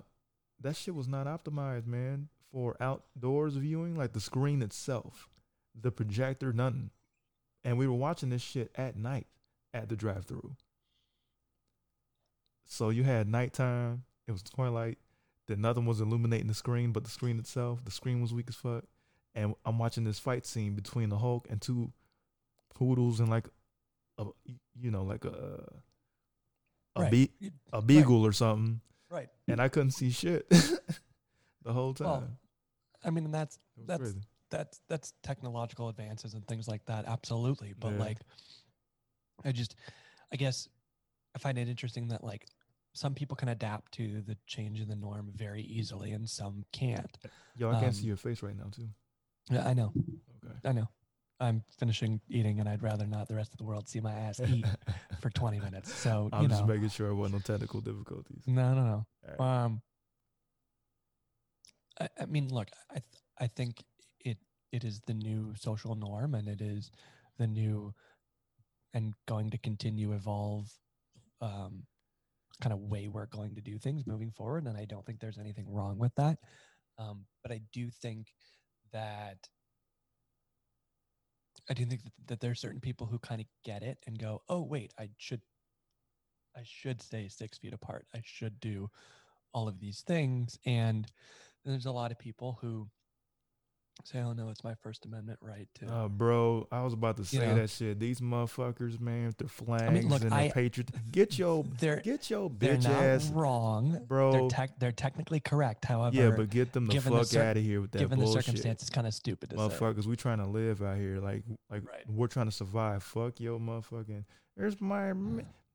that 0.61 0.77
shit 0.77 0.95
was 0.95 1.09
not 1.09 1.27
optimized, 1.27 1.87
man, 1.87 2.29
for 2.53 2.77
outdoors 2.81 3.55
viewing. 3.57 3.97
Like 3.97 4.13
the 4.13 4.21
screen 4.21 4.63
itself, 4.63 5.29
the 5.81 5.91
projector, 5.91 6.53
nothing. 6.53 6.91
And 7.65 7.79
we 7.79 7.87
were 7.87 7.95
watching 7.95 8.31
this 8.31 8.43
shit 8.43 8.71
at 8.77 8.97
night 8.97 9.27
at 9.75 9.89
the 9.89 9.97
drive-through. 9.97 10.55
So 12.65 12.91
you 12.91 13.05
had 13.05 13.29
nighttime. 13.29 14.05
It 14.27 14.33
was 14.33 14.43
twilight. 14.43 14.99
Then 15.47 15.61
nothing 15.61 15.87
was 15.87 16.01
illuminating 16.01 16.49
the 16.49 16.55
screen, 16.55 16.93
but 16.93 17.05
the 17.05 17.11
screen 17.11 17.39
itself. 17.39 17.85
The 17.85 17.91
screen 17.93 18.21
was 18.21 18.33
weak 18.35 18.47
as 18.49 18.57
fuck. 18.57 18.85
And 19.35 19.55
I'm 19.65 19.79
watching 19.79 20.05
this 20.05 20.19
fight 20.19 20.47
scene 20.47 20.75
between 20.75 21.09
the 21.09 21.19
Hulk 21.19 21.47
and 21.51 21.61
two 21.61 21.93
poodles 22.75 23.21
and 23.21 23.29
like 23.29 23.49
a, 24.19 24.25
you 24.81 24.91
know, 24.91 25.05
like 25.05 25.25
a 25.25 25.65
a, 26.97 27.03
Right. 27.03 27.11
be- 27.11 27.33
a 27.75 27.83
beagle 27.83 28.25
or 28.27 28.33
something. 28.33 28.81
Right. 29.11 29.29
And 29.47 29.61
I 29.61 29.69
couldn't 29.69 29.91
see 29.93 30.11
shit 30.11 30.51
the 31.67 31.73
whole 31.73 31.93
time. 31.93 32.07
Well, 32.07 32.29
I 33.05 33.11
mean, 33.11 33.25
and 33.27 33.35
that's 33.35 33.59
that's 33.87 34.01
crazy. 34.03 34.21
that's 34.51 34.81
that's 34.89 35.13
technological 35.23 35.89
advances 35.89 36.35
and 36.35 36.47
things 36.49 36.67
like 36.69 36.85
that 36.87 37.05
absolutely 37.07 37.75
but 37.79 37.93
Yeah. 37.93 37.99
like 37.99 38.19
i 39.45 39.53
just 39.53 39.75
i 40.33 40.37
guess 40.37 40.69
i 41.35 41.39
find 41.39 41.59
it 41.59 41.69
interesting 41.69 42.09
that 42.09 42.23
like 42.25 42.47
some 42.95 43.13
people 43.15 43.37
can 43.37 43.49
adapt 43.49 43.93
to 43.93 44.23
the 44.23 44.37
change 44.47 44.81
in 44.81 44.89
the 44.89 44.97
norm 44.97 45.31
very 45.35 45.63
easily 45.63 46.13
and 46.13 46.29
some 46.29 46.65
can't 46.73 47.19
Yo, 47.57 47.71
I 47.71 47.75
can't 47.81 47.95
see 47.95 48.03
um, 48.03 48.09
your 48.09 48.17
face 48.17 48.43
right 48.43 48.57
now 48.57 48.71
too. 48.75 48.89
yeah 49.51 49.67
i 49.69 49.75
know 49.75 49.93
Okay. 50.45 50.55
i 50.65 50.73
know 50.73 50.89
i'm 51.41 51.63
finishing 51.79 52.21
eating 52.29 52.61
and 52.61 52.69
i'd 52.69 52.83
rather 52.83 53.07
not 53.07 53.29
the 53.29 53.35
rest 53.35 53.53
of 53.53 53.59
the 53.59 53.65
world 53.65 53.89
see 53.89 54.01
my 54.01 54.13
ass 54.15 54.41
eat 54.49 54.65
for 55.21 55.31
20 55.31 55.59
minutes 55.61 55.93
so 56.01 56.31
I'm 56.33 56.43
you 56.43 56.49
just 56.49 56.67
making 56.67 56.89
sure 56.89 57.09
I 57.09 57.13
wasn't 57.13 57.35
no 57.47 57.55
technical 57.55 57.81
difficulties. 57.81 58.43
no 58.47 58.75
no 58.75 58.85
no 58.85 59.07
right. 59.39 59.65
Um, 59.65 59.83
I, 62.01 62.09
I 62.21 62.27
mean, 62.27 62.49
look, 62.49 62.71
I 62.91 62.95
th- 63.01 63.23
I 63.39 63.47
think 63.47 63.85
it 64.21 64.39
it 64.73 64.85
is 64.85 65.01
the 65.01 65.15
new 65.15 65.55
social 65.55 65.95
norm, 65.95 66.35
and 66.35 66.49
it 66.49 66.61
is 66.61 66.91
the 67.39 67.47
new 67.47 67.95
and 68.95 69.15
going 69.27 69.51
to 69.51 69.59
continue 69.59 70.13
evolve, 70.13 70.73
um, 71.41 71.87
kind 72.63 72.73
of 72.73 72.81
way 72.81 73.09
we're 73.09 73.27
going 73.27 73.55
to 73.55 73.61
do 73.61 73.79
things 73.79 74.07
moving 74.07 74.33
forward. 74.33 74.67
And 74.67 74.77
I 74.79 74.85
don't 74.85 75.05
think 75.07 75.21
there's 75.21 75.39
anything 75.39 75.71
wrong 75.71 75.99
with 75.99 76.15
that. 76.17 76.39
Um, 76.99 77.27
but 77.43 77.53
I 77.53 77.61
do 77.73 77.91
think 77.91 78.35
that 78.93 79.49
I 81.69 81.75
do 81.75 81.85
think 81.85 82.03
that, 82.05 82.13
that 82.27 82.41
there 82.41 82.51
are 82.51 82.55
certain 82.57 82.81
people 82.81 83.07
who 83.07 83.19
kind 83.19 83.41
of 83.41 83.47
get 83.65 83.83
it 83.83 83.99
and 84.07 84.19
go, 84.19 84.43
"Oh, 84.49 84.63
wait, 84.63 84.93
I 84.99 85.11
should 85.19 85.43
I 86.57 86.63
should 86.65 87.03
stay 87.03 87.29
six 87.29 87.59
feet 87.59 87.73
apart. 87.75 88.07
I 88.15 88.23
should 88.25 88.59
do 88.61 88.91
all 89.53 89.69
of 89.69 89.81
these 89.81 90.03
things. 90.03 90.59
And 90.67 91.07
there's 91.67 91.87
a 91.87 91.91
lot 91.93 92.13
of 92.13 92.19
people 92.19 92.59
who 92.61 92.89
say, 94.05 94.19
oh 94.21 94.35
no, 94.35 94.51
it's 94.51 94.63
my 94.63 94.75
First 94.83 95.07
Amendment 95.07 95.39
right 95.41 95.67
to. 95.77 95.87
Uh, 95.87 96.09
bro, 96.09 96.69
I 96.71 96.83
was 96.83 96.93
about 96.93 97.17
to 97.17 97.25
say 97.25 97.39
know. 97.39 97.55
that 97.55 97.71
shit. 97.71 97.99
These 97.99 98.21
motherfuckers, 98.21 99.01
man, 99.01 99.27
with 99.27 99.39
their 99.39 99.49
flags 99.49 100.05
look, 100.05 100.23
and 100.23 100.33
I- 100.35 100.43
their 100.45 100.53
patriot. 100.53 100.91
Get 101.11 101.39
your 101.39 101.65
they're 101.81 102.01
get 102.01 102.29
your 102.31 102.51
they're 102.59 102.77
bitch 102.77 102.85
not 102.85 102.93
ass, 103.03 103.31
wrong. 103.31 103.93
They're, 103.93 104.01
bro. 104.03 104.49
tec- 104.51 104.79
they're 104.79 104.93
technically 104.93 105.41
correct. 105.41 105.87
However, 105.87 106.15
yeah, 106.17 106.31
but 106.31 106.51
get 106.51 106.73
them 106.73 106.87
the 106.87 106.95
the 106.95 107.01
fuck 107.01 107.25
cir- 107.25 107.43
out 107.43 107.57
of 107.57 107.63
here 107.63 107.81
with 107.81 107.91
that 107.93 107.99
given 107.99 108.19
the 108.19 108.27
bullshit. 108.27 108.45
circumstance, 108.45 108.83
it's 108.83 108.91
kind 108.91 109.07
of 109.07 109.15
stupid 109.15 109.51
to 109.51 109.57
say. 109.57 109.63
Motherfuckers, 109.63 110.07
we 110.07 110.15
trying 110.15 110.39
to 110.39 110.47
live 110.47 110.83
out 110.83 110.99
here. 110.99 111.19
Like, 111.19 111.43
like 111.71 111.83
Right. 111.89 112.05
we're 112.09 112.29
trying 112.29 112.47
to 112.47 112.53
survive. 112.53 113.03
Fuck 113.03 113.41
your 113.41 113.59
motherfucking. 113.59 114.25
There's 114.59 114.79
my, 114.81 115.13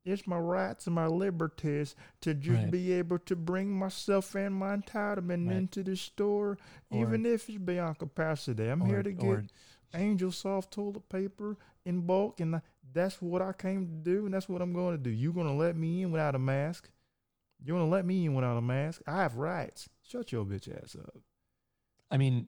it's 0.04 0.26
my 0.26 0.38
rights 0.38 0.88
and 0.88 0.96
my 0.96 1.06
liberties 1.08 1.96
to 2.22 2.34
just 2.34 2.64
Right. 2.64 2.72
be 2.72 2.92
able 2.94 3.20
to 3.20 3.36
bring 3.36 3.72
myself 3.72 4.36
and 4.36 4.56
my 4.56 4.76
entitlement 4.78 5.48
Right. 5.48 5.58
into 5.58 5.84
the 5.84 5.96
store, 5.96 6.58
Or- 6.90 7.02
even 7.08 7.26
if 7.26 7.48
it's 7.50 7.58
beyond 7.60 8.00
capacity. 8.00 8.68
I'm 8.68 8.82
here 8.82 9.04
to 9.04 9.12
get 9.12 9.24
or- 9.28 9.46
Angel 9.94 10.32
soft 10.32 10.72
toilet 10.72 11.10
paper 11.10 11.58
in 11.86 12.06
bulk, 12.08 12.40
and 12.40 12.56
I- 12.56 12.62
that's 12.94 13.22
what 13.22 13.42
I 13.42 13.52
came 13.54 13.86
to 13.88 13.94
do, 14.12 14.26
and 14.26 14.34
that's 14.34 14.48
what 14.48 14.62
I'm 14.62 14.72
going 14.74 14.96
to 14.98 15.04
do. 15.04 15.10
You 15.10 15.34
gonna 15.34 15.56
let 15.56 15.76
me 15.76 16.02
in 16.04 16.12
without 16.12 16.34
a 16.34 16.40
mask? 16.40 16.90
You 17.64 17.74
gonna 17.74 17.90
let 17.90 18.06
me 18.06 18.26
in 18.26 18.34
without 18.34 18.58
a 18.58 18.62
mask? 18.62 19.02
I 19.06 19.18
have 19.22 19.36
rights. 19.36 19.90
Shut 20.02 20.32
your 20.32 20.46
bitch 20.46 20.68
ass 20.74 20.96
up. 20.96 21.16
I 22.10 22.18
mean, 22.18 22.48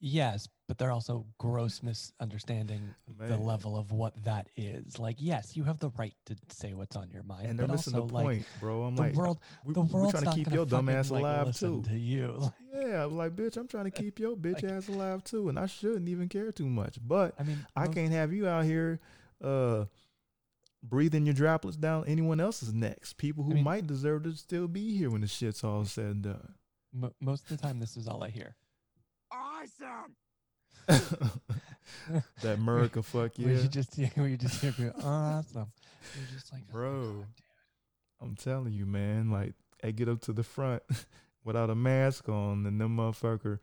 yes, 0.00 0.48
but 0.68 0.78
they're 0.78 0.90
also 0.90 1.24
gross 1.38 1.82
misunderstanding 1.82 2.94
the 3.18 3.36
level 3.36 3.76
of 3.76 3.92
what 3.92 4.12
that 4.24 4.48
is. 4.56 4.98
Like, 4.98 5.16
yes, 5.20 5.56
you 5.56 5.62
have 5.64 5.78
the 5.78 5.90
right 5.98 6.14
to 6.26 6.36
say 6.50 6.74
what's 6.74 6.96
on 6.96 7.08
your 7.10 7.22
mind, 7.22 7.46
And 7.46 7.58
they're 7.58 7.66
but 7.68 7.74
missing 7.74 7.94
also 7.94 8.06
the 8.08 8.14
like 8.14 8.24
point, 8.24 8.46
bro. 8.60 8.82
I'm 8.82 8.96
the 8.96 9.02
like, 9.02 9.14
world, 9.14 9.38
we, 9.64 9.74
the 9.74 9.82
we're 9.82 10.00
world's 10.00 10.12
trying 10.20 10.24
to 10.24 10.32
keep 10.32 10.52
your 10.52 10.66
dumb 10.66 10.88
ass 10.88 11.10
like, 11.10 11.20
alive 11.20 11.46
listen 11.46 11.82
too. 11.82 11.90
To 11.90 11.96
you, 11.98 12.52
Yeah, 12.74 13.04
I'm 13.04 13.16
like, 13.16 13.36
bitch, 13.36 13.56
I'm 13.56 13.68
trying 13.68 13.84
to 13.84 13.90
keep 13.90 14.18
your 14.18 14.36
bitch 14.36 14.62
Like- 14.62 14.72
ass 14.72 14.88
alive 14.88 15.22
too, 15.24 15.48
and 15.48 15.58
I 15.58 15.66
shouldn't 15.66 16.08
even 16.08 16.28
care 16.28 16.50
too 16.52 16.66
much. 16.68 16.98
But 17.00 17.34
I 17.38 17.44
mean, 17.44 17.64
I 17.76 17.84
most- 17.86 17.94
can't 17.94 18.12
have 18.12 18.32
you 18.32 18.48
out 18.48 18.64
here 18.64 18.98
uh 19.42 19.84
breathing 20.82 21.26
your 21.26 21.34
droplets 21.34 21.76
down 21.76 22.04
anyone 22.06 22.38
else's 22.40 22.72
necks. 22.72 23.12
People 23.12 23.44
who 23.44 23.54
mean- 23.54 23.64
might 23.64 23.86
deserve 23.86 24.24
to 24.24 24.32
still 24.36 24.66
be 24.68 24.96
here 24.96 25.10
when 25.10 25.20
the 25.20 25.26
shit's 25.28 25.62
all 25.64 25.84
said 25.84 26.04
and 26.06 26.22
done. 26.22 26.54
mo- 26.92 27.12
most 27.20 27.42
of 27.50 27.56
the 27.56 27.62
time, 27.62 27.78
this 27.80 27.96
is 27.96 28.06
all 28.08 28.22
I 28.24 28.30
hear. 28.30 28.54
Awesome. 29.32 30.14
that 32.42 32.54
America 32.58 33.02
fuck 33.02 33.36
Where 33.38 33.52
yeah. 33.54 33.62
you 33.62 33.68
just 33.68 33.94
hear, 33.94 34.10
where 34.14 34.28
you 34.28 34.36
just 34.36 34.60
hear, 34.60 34.72
people, 34.72 35.00
oh, 35.02 35.08
awesome. 35.08 35.66
You're 36.16 36.38
just 36.38 36.52
like, 36.52 36.62
oh 36.68 36.72
Bro. 36.72 37.02
God. 37.02 37.26
I'm 38.22 38.36
telling 38.36 38.72
you, 38.72 38.86
man, 38.86 39.30
like 39.30 39.54
they 39.82 39.92
get 39.92 40.08
up 40.08 40.20
to 40.22 40.32
the 40.32 40.42
front 40.42 40.82
without 41.44 41.70
a 41.70 41.74
mask 41.74 42.28
on 42.28 42.64
and 42.66 42.80
them 42.80 42.96
motherfucker 42.96 43.58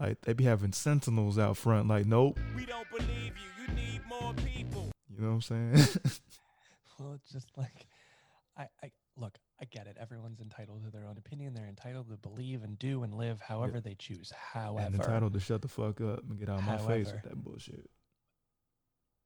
like 0.00 0.20
they 0.22 0.32
be 0.32 0.44
having 0.44 0.72
sentinels 0.72 1.38
out 1.38 1.56
front, 1.56 1.88
like, 1.88 2.06
nope. 2.06 2.38
We 2.56 2.64
don't 2.64 2.88
believe 2.90 3.08
you. 3.36 3.64
You 3.66 3.74
need 3.74 4.00
more 4.08 4.32
people. 4.34 4.90
You 5.10 5.22
know 5.22 5.34
what 5.34 5.50
I'm 5.50 5.74
saying? 5.74 5.88
Well, 7.00 7.12
it's 7.14 7.30
just 7.30 7.46
like, 7.56 7.86
I, 8.56 8.66
I 8.82 8.90
look, 9.16 9.38
I 9.60 9.64
get 9.64 9.86
it. 9.88 9.96
Everyone's 10.00 10.40
entitled 10.40 10.84
to 10.84 10.90
their 10.90 11.06
own 11.06 11.18
opinion. 11.18 11.52
They're 11.54 11.66
entitled 11.66 12.08
to 12.10 12.16
believe 12.16 12.62
and 12.62 12.78
do 12.78 13.02
and 13.02 13.12
live 13.14 13.40
however 13.40 13.80
they 13.80 13.94
choose. 13.96 14.30
and 14.54 14.62
However, 14.64 14.94
entitled 14.94 15.32
to 15.34 15.40
shut 15.40 15.62
the 15.62 15.68
fuck 15.68 16.00
up 16.00 16.20
and 16.28 16.38
get 16.38 16.48
out 16.48 16.60
of 16.60 16.64
my 16.66 16.76
face 16.78 17.10
with 17.12 17.22
that 17.24 17.42
bullshit. 17.42 17.88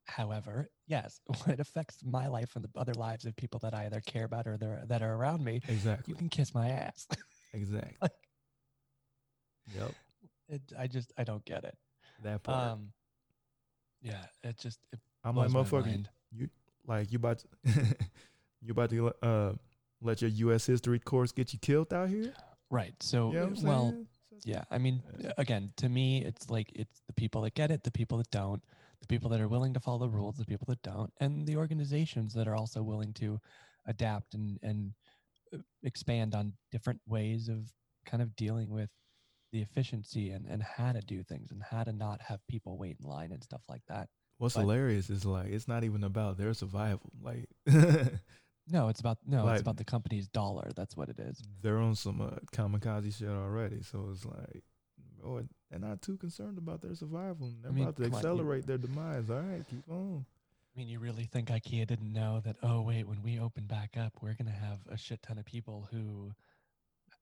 however, 0.07 0.71
yes, 0.87 1.21
when 1.45 1.55
it 1.55 1.61
affects 1.61 1.99
my 2.05 2.29
life 2.29 2.57
and 2.57 2.65
the 2.65 2.71
other 2.81 2.95
lives 2.95 3.25
of 3.27 3.37
people 3.37 3.61
that 3.61 3.75
I 3.75 3.87
either 3.87 4.01
care 4.01 4.25
about 4.25 4.47
or 4.47 4.59
that 4.87 5.03
are 5.03 5.15
around 5.15 5.45
me, 5.45 5.61
Exactly. 5.69 6.13
you 6.13 6.15
can 6.17 6.29
kiss 6.29 6.55
my 6.55 6.69
ass. 6.71 7.07
Exactly. 7.55 7.97
like, 8.01 8.13
Yep. 9.75 9.93
it, 10.49 10.63
I 10.79 10.87
just, 10.87 11.13
I 11.19 11.25
don't 11.25 11.45
get 11.45 11.65
it. 11.65 11.77
That 12.25 12.43
part. 12.43 12.71
Um, 12.71 12.93
yeah, 14.01 14.25
it 14.43 14.57
just, 14.59 14.79
it 14.93 14.99
I'm 15.23 15.37
like, 15.37 15.51
motherfucker, 15.51 16.07
you 16.35 16.49
like 16.87 17.13
you 17.13 17.17
about 17.17 17.39
to 17.41 17.47
you 18.63 18.71
about 18.73 18.89
to 18.91 19.13
uh 19.23 19.53
let 20.03 20.21
your 20.23 20.31
U.S. 20.31 20.67
history 20.67 20.99
course 20.99 21.33
get 21.33 21.53
you 21.53 21.59
killed 21.59 21.93
out 21.93 22.09
here? 22.09 22.33
Right. 22.71 22.95
So, 23.01 23.33
You 23.33 23.39
know 23.41 23.53
well, 23.63 24.07
yeah. 24.45 24.65
I 24.71 24.79
mean, 24.79 25.03
again, 25.39 25.73
to 25.77 25.89
me, 25.89 26.25
it's 26.25 26.51
like 26.51 26.71
it's 26.75 27.03
the 27.07 27.13
people 27.13 27.43
that 27.43 27.55
get 27.55 27.71
it, 27.71 27.85
the 27.85 27.91
people 27.91 28.19
that 28.19 28.31
don't. 28.31 28.63
the 29.01 29.07
people 29.07 29.29
that 29.31 29.41
are 29.41 29.49
willing 29.49 29.75
to 29.75 29.81
follow 29.81 29.99
the 29.99 30.09
rules, 30.09 30.37
the 30.37 30.45
people 30.45 30.67
that 30.69 30.81
don't, 30.83 31.13
and 31.21 31.47
the 31.47 31.57
organizations 31.57 32.33
that 32.35 32.47
are 32.49 32.55
also 32.55 32.83
willing 32.83 33.13
to 33.15 33.39
adapt 33.87 34.35
and 34.35 34.59
and 34.63 34.93
uh, 35.53 35.59
expand 35.83 36.35
on 36.35 36.53
different 36.71 37.01
ways 37.07 37.49
of 37.49 37.71
kind 38.07 38.23
of 38.23 38.35
dealing 38.37 38.71
with 38.71 38.91
the 39.53 39.61
efficiency 39.61 40.31
and, 40.31 40.47
and 40.47 40.63
how 40.63 40.93
to 40.93 41.01
do 41.01 41.23
things 41.23 41.51
and 41.51 41.63
how 41.63 41.85
to 41.85 41.93
not 41.93 42.21
have 42.23 42.41
people 42.49 42.79
wait 42.79 42.97
in 43.03 43.07
line 43.09 43.33
and 43.33 43.43
stuff 43.45 43.61
like 43.69 43.83
that. 43.89 44.09
What's 44.39 44.55
But- 44.55 44.63
hilarious 44.63 45.11
is 45.11 45.25
like 45.27 45.49
it's 45.49 45.69
not 45.69 45.85
even 45.85 46.05
about 46.05 46.39
their 46.39 46.55
survival. 46.55 47.11
Like 47.21 47.49
No, 48.73 48.89
it's 48.89 49.01
about 49.01 49.19
no, 49.27 49.45
Like- 49.45 49.55
it's 49.55 49.61
about 49.63 49.77
the 49.77 49.85
company's 49.85 50.29
dollar. 50.29 50.71
That's 50.75 50.97
what 50.97 51.09
it 51.11 51.19
is. 51.21 51.43
they're 51.61 51.79
on 51.79 51.95
some 51.95 52.21
uh, 52.21 52.31
kamikaze 52.53 53.19
shit 53.19 53.29
already. 53.29 53.83
So 53.83 54.09
it's 54.11 54.25
like, 54.25 54.65
oh, 55.25 55.43
they're 55.71 55.79
not 55.79 56.01
too 56.03 56.17
concerned 56.17 56.59
about 56.59 56.81
their 56.81 56.95
survival. 56.95 57.53
They're 57.61 57.71
I 57.71 57.75
mean, 57.75 57.85
about 57.85 57.97
to 57.97 58.03
come 58.05 58.15
on, 58.15 58.19
accelerate 58.19 58.67
their 58.67 58.79
demise. 58.79 59.31
All 59.31 59.41
right, 59.41 59.63
keep 59.69 59.89
on. 59.91 60.25
I 60.75 60.79
mean, 60.79 60.89
you 60.89 60.99
really 61.01 61.25
think 61.25 61.49
IKEA 61.51 61.87
didn't 61.87 62.13
know 62.13 62.41
that? 62.45 62.57
Oh, 62.63 62.81
wait, 62.81 63.07
when 63.07 63.23
we 63.23 63.39
open 63.39 63.67
back 63.67 63.97
up, 63.99 64.15
we're 64.23 64.35
gonna 64.35 64.51
have 64.51 64.79
a 64.89 64.97
shit 64.97 65.23
ton 65.23 65.37
of 65.39 65.45
people 65.45 65.87
who 65.93 66.33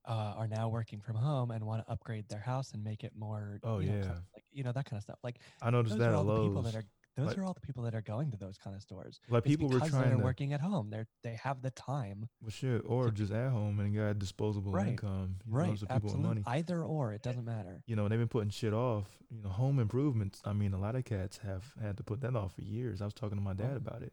uh, 0.07 0.35
are 0.37 0.47
now 0.47 0.69
working 0.69 1.00
from 1.00 1.16
home 1.16 1.50
and 1.50 1.64
want 1.64 1.85
to 1.85 1.92
upgrade 1.92 2.28
their 2.28 2.40
house 2.40 2.73
and 2.73 2.85
make 2.85 3.02
it 3.04 3.12
more. 3.16 3.59
Oh, 3.64 3.80
you 3.80 3.90
know, 3.90 3.97
yeah. 3.97 4.02
kind 4.02 4.21
like 4.35 4.45
you 4.52 4.62
know 4.62 4.73
that 4.73 4.85
kind 4.85 4.99
of 4.99 5.02
stuff. 5.02 5.19
Like 5.25 5.40
I 5.61 5.71
noticed 5.71 5.99
that 5.99 6.11
are 6.11 6.14
all 6.14 6.25
the 6.25 6.42
people 6.42 6.62
that 6.62 6.75
are 6.76 6.85
those 7.17 7.26
Like- 7.29 7.38
are 7.38 7.45
all 7.45 7.52
the 7.55 7.61
people 7.61 7.83
that 7.85 7.95
are 7.95 8.00
going 8.02 8.31
to 8.31 8.37
those 8.37 8.57
kind 8.57 8.75
of 8.76 8.83
stores. 8.83 9.21
Like 9.29 9.45
people 9.45 9.69
were 9.69 9.81
trying 9.81 9.90
they're 10.09 10.17
to, 10.17 10.23
working 10.23 10.52
at 10.52 10.61
home. 10.61 10.90
They're 10.90 11.07
they 11.23 11.35
have 11.35 11.61
the 11.61 11.71
time. 11.71 12.29
well, 12.40 12.50
shit, 12.50 12.83
or 12.87 13.07
to- 13.07 13.11
just 13.11 13.33
at 13.33 13.50
home 13.50 13.81
and 13.81 13.95
got 13.95 14.19
disposable 14.19 14.73
Right, 14.73 14.88
income. 14.88 15.37
You 15.45 15.52
know, 15.52 15.59
right. 15.59 15.67
those 15.69 15.83
are 15.83 15.87
people 15.87 15.95
with 15.97 16.05
Absolutely. 16.14 16.29
money. 16.29 16.43
Either 16.47 16.83
or, 16.85 17.12
it 17.12 17.23
doesn't 17.23 17.45
matter. 17.45 17.83
you 17.87 17.97
know, 17.97 18.09
they've 18.09 18.19
been 18.19 18.29
putting 18.29 18.50
shit 18.50 18.73
off. 18.73 19.09
You 19.31 19.43
know, 19.43 19.49
home 19.50 19.79
improvements. 19.81 20.40
I 20.45 20.52
mean, 20.52 20.73
a 20.73 20.79
lot 20.79 20.95
of 20.97 21.05
cats 21.05 21.38
have 21.38 21.73
had 21.81 21.97
to 21.99 22.02
put 22.02 22.21
that 22.23 22.35
off 22.37 22.55
for 22.55 22.62
years. 22.62 23.00
I 23.02 23.05
was 23.05 23.14
talking 23.14 23.37
to 23.38 23.43
my 23.45 23.55
dad 23.55 23.76
about 23.76 24.02
it. 24.02 24.12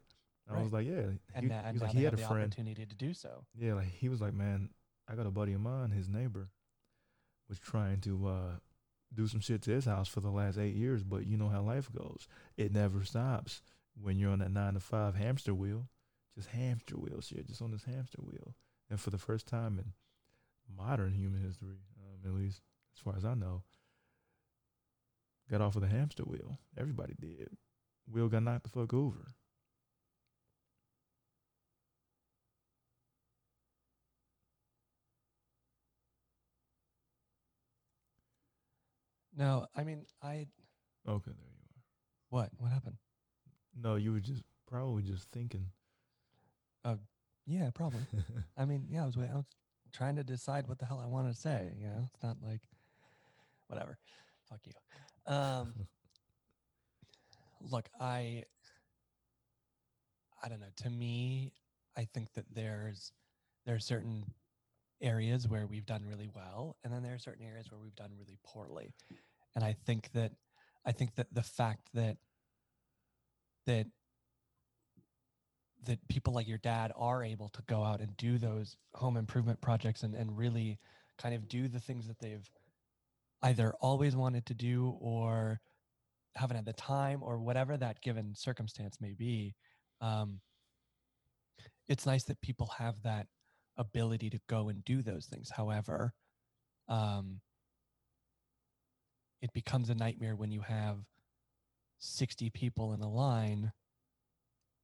I 0.49 0.53
Right. 0.53 0.63
was 0.63 0.71
like, 0.73 0.87
yeah. 0.87 0.93
And, 1.35 1.45
he, 1.45 1.47
he 1.47 1.51
and 1.53 1.73
was 1.73 1.81
like, 1.81 1.91
he 1.91 2.03
had 2.03 2.13
a 2.13 2.17
the 2.17 2.23
friend. 2.23 2.43
opportunity 2.45 2.85
to 2.85 2.95
do 2.95 3.13
so. 3.13 3.45
Yeah, 3.55 3.73
like 3.75 3.87
he 3.89 4.09
was 4.09 4.21
like, 4.21 4.33
man, 4.33 4.69
I 5.07 5.15
got 5.15 5.25
a 5.25 5.31
buddy 5.31 5.53
of 5.53 5.61
mine. 5.61 5.91
His 5.91 6.07
neighbor 6.09 6.49
was 7.49 7.59
trying 7.59 7.99
to 8.01 8.27
uh, 8.27 8.51
do 9.13 9.27
some 9.27 9.39
shit 9.39 9.61
to 9.63 9.71
his 9.71 9.85
house 9.85 10.07
for 10.07 10.19
the 10.19 10.29
last 10.29 10.57
eight 10.57 10.75
years, 10.75 11.03
but 11.03 11.25
you 11.25 11.37
know 11.37 11.49
how 11.49 11.61
life 11.61 11.89
goes. 11.91 12.27
It 12.57 12.73
never 12.73 13.03
stops 13.03 13.61
when 13.99 14.17
you're 14.17 14.31
on 14.31 14.39
that 14.39 14.51
nine 14.51 14.73
to 14.73 14.79
five 14.79 15.15
hamster 15.15 15.53
wheel, 15.53 15.87
just 16.35 16.49
hamster 16.49 16.95
wheel 16.95 17.21
shit, 17.21 17.47
just 17.47 17.61
on 17.61 17.71
this 17.71 17.83
hamster 17.83 18.19
wheel. 18.21 18.55
And 18.89 18.99
for 18.99 19.09
the 19.09 19.17
first 19.17 19.47
time 19.47 19.79
in 19.79 19.93
modern 20.75 21.13
human 21.13 21.41
history, 21.41 21.77
um, 21.99 22.29
at 22.29 22.35
least 22.35 22.61
as 22.95 23.01
far 23.01 23.15
as 23.15 23.25
I 23.25 23.33
know, 23.33 23.63
got 25.49 25.61
off 25.61 25.75
of 25.75 25.81
the 25.81 25.87
hamster 25.87 26.23
wheel. 26.23 26.59
Everybody 26.77 27.13
did. 27.19 27.49
Wheel 28.09 28.29
got 28.29 28.43
knocked 28.43 28.63
the 28.63 28.69
fuck 28.69 28.93
over. 28.93 29.33
No, 39.37 39.67
I 39.75 39.83
mean, 39.83 40.05
I 40.21 40.47
Okay, 41.07 41.31
there 41.31 41.47
you 41.47 41.61
are. 41.69 41.81
what? 42.29 42.49
What 42.57 42.71
happened? 42.71 42.97
No, 43.79 43.95
you 43.95 44.11
were 44.11 44.19
just 44.19 44.43
probably 44.67 45.03
just 45.03 45.29
thinking. 45.31 45.67
Uh, 46.83 46.95
Yeah, 47.45 47.69
probably. 47.73 48.01
I 48.57 48.65
mean, 48.65 48.87
yeah, 48.89 49.03
I 49.03 49.05
was 49.05 49.15
I 49.17 49.35
was 49.35 49.45
trying 49.93 50.15
to 50.15 50.23
decide 50.23 50.67
what 50.67 50.79
the 50.79 50.85
hell 50.85 50.99
I 50.99 51.07
wanted 51.07 51.35
to 51.35 51.39
say. 51.39 51.71
You 51.79 51.87
know, 51.87 52.09
it's 52.13 52.23
not 52.23 52.37
like 52.41 52.61
whatever. 53.67 53.97
Fuck 54.49 54.61
you. 54.65 54.73
Um, 55.31 55.73
look, 57.61 57.87
I 57.99 58.43
I 60.43 60.49
don't 60.49 60.59
know. 60.59 60.73
To 60.77 60.89
me, 60.89 61.53
I 61.95 62.05
think 62.13 62.33
that 62.33 62.45
there's 62.53 63.11
there 63.65 63.75
are 63.75 63.79
certain 63.79 64.25
areas 65.01 65.47
where 65.47 65.67
we've 65.67 65.85
done 65.85 66.03
really 66.05 66.29
well, 66.33 66.75
and 66.83 66.91
then 66.91 67.03
there 67.03 67.13
are 67.13 67.19
certain 67.19 67.45
areas 67.45 67.71
where 67.71 67.79
we've 67.79 67.95
done 67.95 68.11
really 68.17 68.39
poorly. 68.43 68.93
And 69.57 69.65
I 69.65 69.75
think 69.87 70.11
that 70.13 70.33
I 70.85 70.91
think 70.91 71.15
that 71.15 71.33
the 71.33 71.41
fact 71.41 71.89
that 71.95 72.17
that 73.65 73.87
that 75.87 76.07
people 76.09 76.31
like 76.31 76.47
your 76.47 76.59
dad 76.59 76.91
are 76.95 77.23
able 77.23 77.49
to 77.49 77.63
go 77.63 77.83
out 77.83 77.99
and 77.99 78.15
do 78.17 78.37
those 78.37 78.77
home 78.93 79.17
improvement 79.17 79.59
projects 79.59 80.03
and, 80.03 80.13
and 80.13 80.37
really 80.37 80.77
kind 81.17 81.33
of 81.33 81.47
do 81.49 81.67
the 81.67 81.79
things 81.79 82.05
that 82.07 82.19
they've 82.19 82.47
either 83.41 83.73
always 83.81 84.15
wanted 84.15 84.45
to 84.45 84.53
do 84.53 84.95
or 85.01 85.59
haven't 86.35 86.57
had 86.57 86.65
the 86.65 86.73
time 86.73 87.23
or 87.23 87.39
whatever 87.39 87.77
that 87.77 87.99
given 88.01 88.35
circumstance 88.35 89.01
may 89.01 89.15
be 89.17 89.55
um, 90.01 90.39
it's 91.87 92.05
nice 92.05 92.25
that 92.25 92.39
people 92.41 92.69
have 92.77 93.01
that 93.01 93.25
ability 93.77 94.29
to 94.29 94.39
go 94.47 94.69
and 94.69 94.85
do 94.85 95.01
those 95.01 95.25
things. 95.25 95.49
However 95.49 96.13
um, 96.89 97.39
it 99.41 99.53
becomes 99.53 99.89
a 99.89 99.95
nightmare 99.95 100.35
when 100.35 100.51
you 100.51 100.61
have 100.61 100.97
60 101.99 102.49
people 102.51 102.93
in 102.93 103.01
a 103.01 103.09
line 103.09 103.71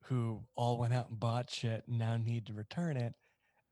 who 0.05 0.41
all 0.55 0.77
went 0.77 0.93
out 0.93 1.09
and 1.09 1.19
bought 1.19 1.49
shit 1.49 1.83
and 1.87 1.97
now 1.97 2.17
need 2.17 2.45
to 2.47 2.53
return 2.53 2.97
it 2.97 3.13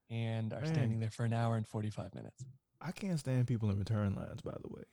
and 0.09 0.53
are 0.53 0.61
Man. 0.61 0.73
standing 0.73 0.99
there 0.99 1.09
for 1.09 1.25
an 1.25 1.33
hour 1.33 1.55
and 1.55 1.67
45 1.67 2.15
minutes. 2.15 2.43
I 2.81 2.91
can't 2.91 3.19
stand 3.19 3.47
people 3.47 3.69
in 3.69 3.77
return 3.77 4.15
lines. 4.15 4.41
By 4.41 4.55
the 4.61 4.69
way, 4.69 4.83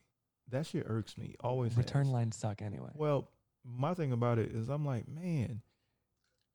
that 0.50 0.66
shit 0.66 0.84
irks 0.86 1.16
me. 1.16 1.36
Always 1.40 1.72
has. 1.72 1.78
Return 1.78 2.10
lines 2.10 2.36
suck 2.36 2.60
anyway. 2.60 2.90
Well, 2.94 3.30
my 3.64 3.94
thing 3.94 4.12
about 4.12 4.38
it 4.38 4.50
is, 4.52 4.68
I'm 4.68 4.84
like, 4.84 5.08
man, 5.08 5.62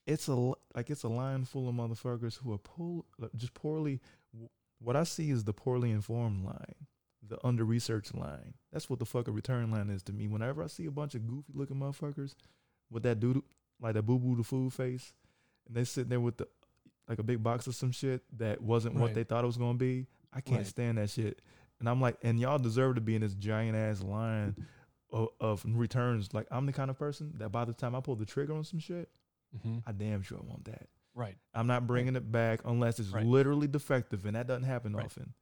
it's 0.05 0.27
a 0.27 0.33
like 0.35 0.89
it's 0.89 1.03
a 1.03 1.09
line 1.09 1.45
full 1.45 1.69
of 1.69 1.75
motherfuckers 1.75 2.37
who 2.37 2.53
are 2.53 2.57
poor, 2.57 3.03
just 3.35 3.53
poorly. 3.53 4.01
What 4.79 4.95
I 4.95 5.03
see 5.03 5.29
is 5.29 5.43
the 5.45 5.53
poorly 5.53 5.91
informed 5.91 6.43
line, 6.45 6.87
the 7.27 7.37
under 7.45 7.63
researched 7.63 8.13
line. 8.15 8.53
That's 8.71 8.89
what 8.89 8.99
the 8.99 9.05
fuck 9.05 9.27
a 9.27 9.31
return 9.31 9.71
line 9.71 9.89
is 9.89 10.03
to 10.03 10.13
me. 10.13 10.27
Whenever 10.27 10.63
I 10.63 10.67
see 10.67 10.85
a 10.85 10.91
bunch 10.91 11.15
of 11.15 11.25
goofy 11.27 11.53
looking 11.53 11.77
motherfuckers 11.77 12.35
with 12.91 13.03
that 13.03 13.19
dude, 13.19 13.41
like 13.81 13.93
that 13.93 14.03
boo 14.03 14.19
boo 14.19 14.35
the 14.35 14.43
food 14.43 14.73
face, 14.73 15.13
and 15.67 15.75
they 15.75 15.83
sitting 15.83 16.09
there 16.09 16.19
with 16.19 16.37
the 16.37 16.47
like 17.07 17.19
a 17.19 17.23
big 17.23 17.43
box 17.43 17.67
of 17.67 17.75
some 17.75 17.91
shit 17.91 18.23
that 18.37 18.61
wasn't 18.61 18.95
what 18.95 19.13
they 19.13 19.23
thought 19.23 19.43
it 19.43 19.47
was 19.47 19.57
gonna 19.57 19.73
be. 19.77 20.07
I 20.31 20.41
can't 20.41 20.59
Right. 20.59 20.67
stand 20.67 20.97
that 20.97 21.09
shit. 21.09 21.41
And 21.79 21.89
I'm 21.89 21.99
like, 21.99 22.17
and 22.23 22.39
y'all 22.39 22.57
deserve 22.59 22.95
to 22.95 23.01
be 23.01 23.15
in 23.15 23.21
this 23.21 23.33
giant 23.35 23.75
ass 23.75 24.01
line 24.01 24.55
of, 25.11 25.29
of 25.39 25.63
returns. 25.65 26.33
Like 26.33 26.47
I'm 26.51 26.65
the 26.65 26.71
kind 26.73 26.89
of 26.89 26.97
person 26.97 27.33
that 27.39 27.49
by 27.49 27.65
the 27.65 27.73
time 27.73 27.93
I 27.95 27.99
pull 28.01 28.15
the 28.15 28.25
trigger 28.25 28.53
on 28.53 28.63
some 28.63 28.79
shit, 28.79 29.09
hmm 29.61 29.79
I 29.85 29.91
damn 29.91 30.21
sure 30.21 30.39
want 30.41 30.65
that. 30.65 30.87
Right. 31.15 31.35
I'm 31.53 31.67
not 31.67 31.85
bringing 31.87 32.15
it 32.15 32.31
back 32.31 32.61
unless 32.65 32.99
it's 32.99 33.09
Right. 33.09 33.25
literally 33.25 33.67
defective, 33.67 34.25
and 34.25 34.35
that 34.35 34.47
doesn't 34.47 34.63
happen 34.63 34.93
Right. 34.95 35.05
often. 35.05 35.33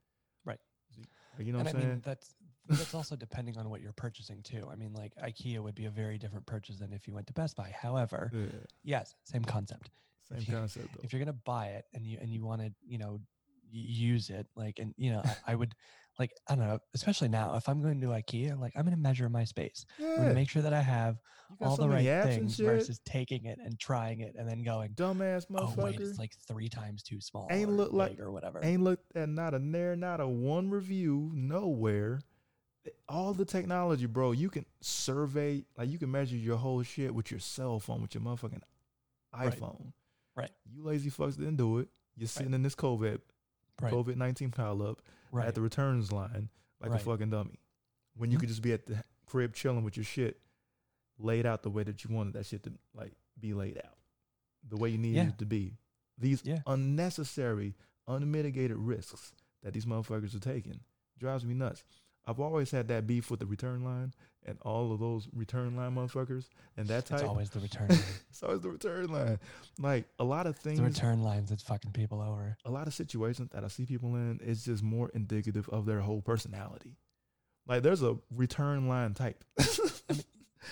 You 1.40 1.54
know 1.54 1.60
and 1.60 1.68
what 1.68 1.76
I 1.76 1.78
I'm 1.78 1.82
saying? 1.82 1.94
mean, 1.94 2.02
that's 2.04 2.36
that's 2.68 2.94
also 2.94 3.16
depending 3.16 3.58
on 3.58 3.70
what 3.70 3.82
you're 3.82 3.94
purchasing 3.94 4.42
too. 4.44 4.68
I 4.72 4.76
mean, 4.76 4.94
like 4.94 5.14
IKEA 5.16 5.60
would 5.60 5.76
be 5.76 5.86
a 5.86 5.90
very 5.90 6.18
different 6.18 6.46
purchase 6.46 6.78
than 6.78 6.94
if 6.94 7.08
you 7.08 7.14
went 7.14 7.28
to 7.28 7.34
Best 7.34 7.56
Buy. 7.56 7.74
However, 7.78 8.30
yeah, 8.34 8.48
yes, 8.84 9.16
same 9.24 9.44
concept. 9.44 9.90
same 10.30 10.38
if 10.40 10.48
you- 10.48 10.54
concept 10.56 10.88
though. 10.96 11.02
If 11.04 11.12
you're 11.14 11.20
gonna 11.20 11.34
buy 11.46 11.68
it 11.70 11.86
and 11.94 12.06
you 12.06 12.18
and 12.22 12.30
you 12.30 12.44
want 12.46 12.62
to, 12.62 12.72
you 12.86 12.98
know, 12.98 13.20
use 13.74 14.30
it, 14.30 14.48
like, 14.56 14.80
and 14.80 14.94
you 14.98 15.12
know, 15.12 15.22
I, 15.26 15.54
I 15.54 15.56
would, 15.56 15.74
like, 16.22 16.32
I 16.48 16.56
don't 16.56 16.68
know, 16.68 16.80
especially 16.94 17.30
now, 17.30 17.56
if 17.56 17.68
I'm 17.68 17.82
going 17.82 18.00
to 18.02 18.08
IKEA, 18.08 18.60
like, 18.60 18.74
I'm 18.76 18.84
gonna 18.84 18.96
measure 18.96 19.28
my 19.28 19.44
space. 19.44 19.86
I'm 20.00 20.18
gonna 20.18 20.34
make 20.36 20.50
sure 20.50 20.62
that 20.62 20.72
I 20.72 20.82
have 20.82 21.18
all 21.60 21.76
so 21.76 21.82
the 21.82 21.90
right 21.90 22.24
things 22.26 22.58
versus 22.58 23.00
taking 23.06 23.46
it 23.46 23.58
and 23.64 23.78
trying 23.80 24.22
it 24.22 24.36
and 24.38 24.48
then 24.48 24.64
going, 24.64 24.92
Dumbass 24.92 25.48
motherfucker. 25.48 25.74
oh 25.78 25.84
wait, 25.84 26.00
it's 26.00 26.20
like 26.20 26.34
three 26.48 26.70
times 26.70 27.02
too 27.02 27.20
small. 27.20 27.48
Ain't 27.50 27.72
look 27.72 27.92
like- 27.92 28.20
or 28.20 28.32
whatever. 28.32 28.60
Ain't 28.64 28.84
looked 28.84 29.16
at 29.16 29.24
uh, 29.24 29.26
not 29.26 29.56
a 29.56 29.60
there, 29.60 29.96
not 29.96 30.22
a 30.22 30.28
one 30.28 30.70
review 30.70 31.32
nowhere. 31.34 32.22
All 33.10 33.34
the 33.34 33.46
technology, 33.46 34.06
bro. 34.06 34.32
You 34.32 34.50
can 34.50 34.66
survey, 34.80 35.66
like 35.78 35.90
you 35.90 35.98
can 35.98 36.12
measure 36.12 36.38
your 36.38 36.58
whole 36.58 36.84
shit 36.84 37.14
with 37.14 37.32
your 37.32 37.40
cell 37.40 37.80
phone, 37.80 38.02
with 38.02 38.14
your 38.14 38.24
motherfucking 38.24 38.62
iPhone. 39.36 39.94
Right. 40.36 40.52
You 40.72 40.84
lazy 40.84 41.10
fucks 41.10 41.38
didn't 41.38 41.58
do 41.58 41.80
it. 41.80 41.90
You're 42.16 42.28
sitting 42.28 42.54
in 42.54 42.64
this 42.64 42.76
COVID 42.76 43.20
right. 43.82 43.94
COVID 43.94 44.16
nineteen 44.16 44.52
pile 44.52 44.82
up 44.82 45.02
right. 45.32 45.48
at 45.48 45.56
the 45.56 45.62
returns 45.62 46.12
line 46.12 46.50
like 46.80 46.92
Right. 46.92 47.02
a 47.02 47.04
fucking 47.04 47.30
dummy. 47.30 47.60
When 48.16 48.32
you 48.32 48.38
Mhm. 48.38 48.42
could 48.42 48.50
just 48.50 48.62
be 48.62 48.74
at 48.74 48.86
the 48.86 49.04
crib 49.26 49.54
chilling 49.54 49.84
with 49.84 49.96
your 49.98 50.04
shit 50.04 50.42
laid 51.18 51.46
out 51.46 51.64
the 51.64 51.70
way 51.70 51.84
that 51.84 52.04
you 52.04 52.14
wanted 52.14 52.34
that 52.34 52.46
shit 52.46 52.64
to 52.64 52.74
like 52.94 53.14
be 53.40 53.54
laid 53.54 53.78
out. 53.84 53.98
The 54.68 54.78
way 54.78 54.90
you 54.90 54.98
needed 54.98 55.16
Yeah. 55.16 55.30
it 55.30 55.38
to 55.40 55.46
be. 55.46 55.78
These 56.18 56.44
Yeah. 56.46 56.62
unnecessary, 56.68 57.76
unmitigated 58.08 58.78
risks 58.78 59.32
that 59.62 59.74
these 59.74 59.86
motherfuckers 59.86 60.36
are 60.36 60.40
taking 60.40 60.82
drives 61.18 61.46
me 61.46 61.54
nuts. 61.54 61.84
I've 62.28 62.40
always 62.40 62.72
had 62.72 62.88
that 62.90 63.08
beef 63.08 63.32
with 63.32 63.40
the 63.40 63.46
return 63.46 63.84
line 63.84 64.14
and 64.46 64.58
all 64.62 64.92
of 64.94 65.00
those 65.00 65.28
return 65.34 65.76
line 65.76 65.96
motherfuckers 65.96 66.46
and 66.78 66.88
that 66.88 67.06
type. 67.06 67.20
it's 67.20 67.28
always 67.28 67.50
the 67.50 67.60
return. 67.60 67.88
line. 67.90 68.00
it's 68.30 68.44
always 68.44 68.62
the 68.62 68.70
return 68.70 69.08
line. 69.12 69.40
Like 69.80 70.06
a 70.20 70.24
lot 70.24 70.46
of 70.48 70.56
It's 70.56 70.64
things 70.64 70.78
the 70.80 70.86
return 70.86 71.24
lines 71.24 71.50
that's 71.50 71.64
fucking 71.64 71.92
people 71.92 72.22
over. 72.22 72.58
a 72.66 72.72
lot 72.72 72.88
of 72.88 72.94
situations 72.94 73.50
that 73.54 73.64
I 73.64 73.68
see 73.68 73.86
people 73.86 74.16
in 74.16 74.40
is 74.44 74.64
just 74.66 74.84
more 74.84 75.10
indicative 75.14 75.68
of 75.70 75.86
their 75.86 76.00
whole 76.02 76.22
personality. 76.22 76.96
Like 77.68 77.84
there's 77.84 78.02
a 78.04 78.18
return 78.36 78.88
line 78.88 79.14
type. 79.14 79.44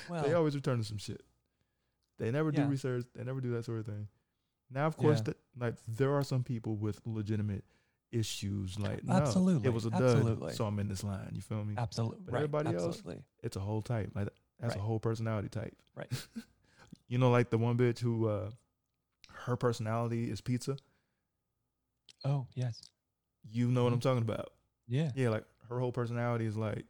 Well, 0.08 0.24
they 0.24 0.34
always 0.34 0.54
return 0.54 0.78
to 0.78 0.84
some 0.84 1.00
shit. 1.00 1.24
They 2.20 2.30
never 2.30 2.52
do 2.52 2.64
research. 2.66 3.06
They 3.16 3.24
never 3.24 3.42
do 3.42 3.52
that 3.54 3.66
sort 3.66 3.80
of 3.80 3.86
thing. 3.88 4.08
Now, 4.72 4.86
of 4.86 4.96
course, 4.98 5.18
Yeah. 5.20 5.24
that 5.24 5.38
like 5.60 5.76
there 5.88 6.14
are 6.14 6.24
some 6.24 6.44
people 6.44 6.76
with 6.76 7.00
legitimate 7.06 7.64
issues. 8.12 8.80
Like, 8.80 9.04
no, 9.04 9.14
Absolutely, 9.16 9.68
it 9.68 9.74
was 9.74 9.86
a 9.86 9.90
dud, 9.92 10.02
absolutely. 10.02 10.54
so 10.54 10.66
I'm 10.66 10.80
in 10.80 10.88
this 10.88 11.04
line. 11.04 11.30
You 11.34 11.42
feel 11.42 11.64
me? 11.64 11.76
Absolutely. 11.78 12.20
But 12.26 12.34
right, 12.34 12.40
everybody 12.40 12.76
else- 12.76 13.02
It's 13.44 13.56
a 13.56 13.60
whole 13.60 13.82
type. 13.82 14.12
Like 14.16 14.30
that's 14.60 14.76
a 14.76 14.80
whole 14.80 15.00
personality 15.00 15.50
type. 15.50 15.76
Right. 15.96 16.12
you 17.08 17.18
know, 17.18 17.30
like 17.32 17.50
the 17.50 17.58
one 17.58 17.78
bitch 17.78 18.00
who 18.00 18.28
uh 18.28 18.50
her 19.46 19.56
personality 19.56 20.30
is 20.30 20.42
pizza. 20.42 20.78
Oh 22.26 22.48
yes. 22.56 22.82
You 23.52 23.70
know 23.72 23.84
what 23.86 23.94
I'm 23.94 24.00
Mhm. 24.00 24.04
talking 24.04 24.24
about? 24.24 24.52
Yeah. 24.88 25.12
Yeah, 25.16 25.30
like 25.30 25.46
her 25.70 25.80
whole 25.80 25.92
personality 25.92 26.46
is 26.46 26.58
like 26.58 26.86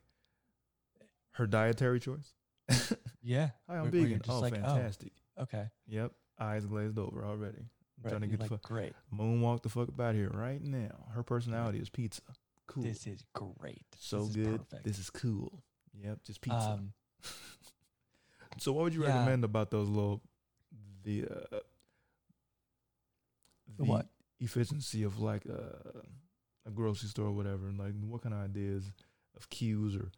her 1.32 1.46
dietary 1.48 2.00
choice. 2.00 2.34
Yeah. 3.22 3.50
Hi, 3.68 3.76
I'm 3.76 3.84
Where- 3.84 3.92
where 3.92 4.02
vegan. 4.04 4.20
just 4.20 4.30
Oh, 4.30 4.40
like, 4.40 4.54
oh. 4.54 4.62
fantastic. 4.62 5.12
Okay. 5.38 5.70
Yep. 5.88 6.14
Eyes 6.40 6.66
glazed 6.66 6.98
over 6.98 7.26
already. 7.26 7.66
I'm 8.00 8.04
Right. 8.04 8.10
trying 8.12 8.22
to 8.22 8.28
get 8.28 8.38
the 8.38 8.44
like, 8.44 8.50
fuck 8.52 8.62
great. 8.64 8.94
moonwalk 9.14 9.62
the 9.64 9.70
fuck 9.70 9.90
up 9.90 10.00
out 10.00 10.16
here 10.16 10.30
right 10.34 10.62
now. 10.62 11.08
Her 11.14 11.22
personality 11.24 11.80
is 11.80 11.90
pizza. 11.90 12.22
Cool. 12.68 12.84
This 12.84 13.06
is 13.08 13.24
great. 13.34 13.86
so 13.98 14.24
this 14.26 14.36
good. 14.36 14.62
This 14.84 15.00
is 15.00 15.10
cool. 15.10 15.62
Yep, 16.02 16.24
just 16.24 16.40
pizza. 16.42 16.60
Um, 16.60 16.94
so 18.58 18.72
what 18.72 18.84
would 18.84 18.94
you 18.94 19.04
yeah. 19.04 19.10
recommend 19.18 19.44
about 19.44 19.70
those 19.72 19.90
little 19.90 20.22
the 21.04 21.26
uh 21.26 21.60
The 23.78 23.84
what? 23.86 24.08
efficiency 24.40 25.04
of 25.04 25.20
like 25.20 25.44
uh, 25.50 26.00
a 26.66 26.72
grocery 26.72 27.10
store 27.10 27.28
or 27.28 27.32
whatever? 27.32 27.68
And 27.68 27.78
like 27.78 27.94
what 28.02 28.22
kind 28.22 28.34
of 28.34 28.42
ideas 28.42 28.92
of 29.36 29.50
queues 29.50 29.96
or 29.96 30.12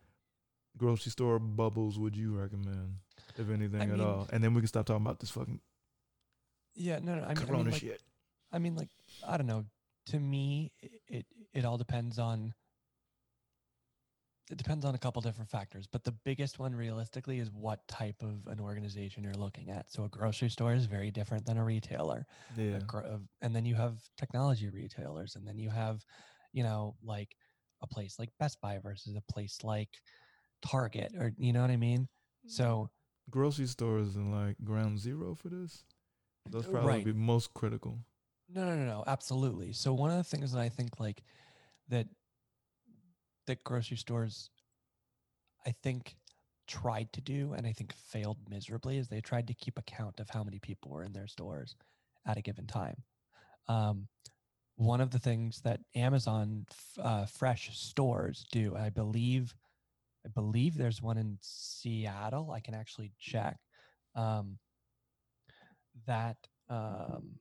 grocery 0.77 1.11
store 1.11 1.39
bubbles 1.39 1.97
would 1.99 2.15
you 2.15 2.37
recommend? 2.37 2.95
If 3.37 3.49
anything 3.49 3.81
I 3.81 3.85
at 3.85 3.89
mean- 3.91 4.01
all. 4.01 4.27
And 4.31 4.43
then 4.43 4.53
we 4.53 4.61
can 4.61 4.67
stop 4.67 4.85
talking 4.85 5.05
about 5.05 5.19
this 5.19 5.31
fucking 5.31 5.59
yeah. 6.75 6.99
No. 6.99 7.15
No. 7.15 7.23
I 7.23 7.27
mean, 7.29 7.37
I 7.37 7.45
corona 7.45 7.63
mean, 7.63 7.71
like, 7.71 7.81
shit. 7.81 8.01
I 8.51 8.59
mean, 8.59 8.75
like, 8.75 8.89
I 9.27 9.37
don't 9.37 9.47
know. 9.47 9.65
To 10.07 10.19
me, 10.19 10.71
it 11.07 11.25
it 11.53 11.65
all 11.65 11.77
depends 11.77 12.19
on. 12.19 12.53
It 14.49 14.57
depends 14.57 14.83
on 14.83 14.95
a 14.95 14.97
couple 14.97 15.21
different 15.21 15.49
factors, 15.49 15.87
but 15.87 16.03
the 16.03 16.11
biggest 16.11 16.59
one, 16.59 16.75
realistically, 16.75 17.39
is 17.39 17.49
what 17.51 17.87
type 17.87 18.21
of 18.21 18.47
an 18.47 18.59
organization 18.59 19.23
you're 19.23 19.33
looking 19.33 19.69
at. 19.69 19.89
So 19.89 20.03
a 20.03 20.09
grocery 20.09 20.49
store 20.49 20.73
is 20.73 20.87
very 20.87 21.09
different 21.09 21.45
than 21.45 21.57
a 21.57 21.63
retailer. 21.63 22.25
a 22.57 22.61
Yeah. 22.61 22.79
gro- 22.85 23.21
and 23.41 23.55
then 23.55 23.65
you 23.65 23.75
have 23.75 24.01
technology 24.17 24.67
retailers, 24.69 25.37
and 25.37 25.47
then 25.47 25.57
you 25.57 25.69
have, 25.69 26.03
you 26.51 26.63
know, 26.63 26.97
like 27.01 27.37
a 27.81 27.87
place 27.87 28.19
like 28.19 28.29
Best 28.39 28.59
Buy 28.59 28.79
versus 28.79 29.15
a 29.15 29.21
place 29.31 29.59
like 29.63 29.89
Target, 30.61 31.13
or 31.17 31.33
you 31.37 31.53
know 31.53 31.61
what 31.61 31.71
I 31.71 31.77
mean. 31.77 32.09
So 32.47 32.63
mm-hmm. 32.63 32.85
Grocery 33.29 33.67
stores 33.67 34.15
and 34.17 34.33
like 34.33 34.57
ground 34.63 34.99
zero 34.99 35.33
for 35.35 35.47
this. 35.47 35.85
Those 36.49 36.65
probably 36.65 36.87
right. 36.87 37.05
be 37.05 37.13
most 37.13 37.53
critical. 37.53 37.99
No, 38.53 38.65
no, 38.65 38.75
no, 38.75 38.85
no, 38.85 39.03
absolutely. 39.07 39.71
So 39.71 39.93
one 39.93 40.11
of 40.11 40.17
the 40.17 40.23
things 40.23 40.51
that 40.51 40.59
I 40.59 40.69
think 40.69 40.99
like 40.99 41.23
that 41.89 42.07
that 43.47 43.63
grocery 43.63 43.97
stores 43.97 44.49
I 45.65 45.73
think 45.83 46.15
tried 46.67 47.11
to 47.13 47.21
do 47.21 47.53
and 47.53 47.67
I 47.67 47.73
think 47.73 47.93
failed 47.93 48.37
miserably 48.49 48.97
is 48.97 49.07
they 49.07 49.21
tried 49.21 49.47
to 49.47 49.53
keep 49.53 49.77
account 49.77 50.19
of 50.19 50.29
how 50.29 50.43
many 50.43 50.59
people 50.59 50.91
were 50.91 51.03
in 51.03 51.13
their 51.13 51.27
stores 51.27 51.75
at 52.25 52.37
a 52.37 52.41
given 52.41 52.67
time. 52.67 52.95
Um, 53.67 54.07
one 54.75 55.01
of 55.01 55.11
the 55.11 55.19
things 55.19 55.61
that 55.61 55.81
Amazon 55.95 56.65
f- 56.71 57.05
uh, 57.05 57.25
Fresh 57.25 57.77
stores 57.77 58.45
do, 58.51 58.75
I 58.75 58.89
believe, 58.89 59.53
I 60.25 60.29
believe 60.29 60.75
there's 60.75 61.01
one 61.01 61.17
in 61.17 61.37
Seattle. 61.41 62.51
I 62.51 62.59
can 62.59 62.73
actually 62.73 63.11
check. 63.19 63.57
Um, 64.15 64.57
that 66.07 66.37
um, 66.69 67.35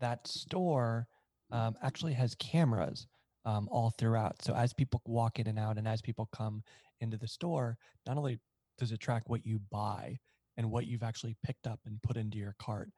that 0.00 0.26
store 0.26 1.06
um, 1.50 1.74
actually 1.82 2.12
has 2.12 2.34
cameras 2.36 3.06
um, 3.44 3.68
all 3.70 3.90
throughout. 3.90 4.42
So 4.42 4.54
as 4.54 4.72
people 4.72 5.02
walk 5.06 5.38
in 5.38 5.46
and 5.46 5.58
out, 5.58 5.78
and 5.78 5.86
as 5.86 6.00
people 6.00 6.28
come 6.32 6.62
into 7.00 7.16
the 7.16 7.28
store, 7.28 7.76
not 8.06 8.16
only 8.16 8.38
does 8.78 8.92
it 8.92 9.00
track 9.00 9.22
what 9.26 9.44
you 9.44 9.60
buy 9.70 10.18
and 10.56 10.70
what 10.70 10.86
you've 10.86 11.02
actually 11.02 11.36
picked 11.44 11.66
up 11.66 11.80
and 11.86 12.02
put 12.02 12.16
into 12.16 12.38
your 12.38 12.54
cart 12.58 12.90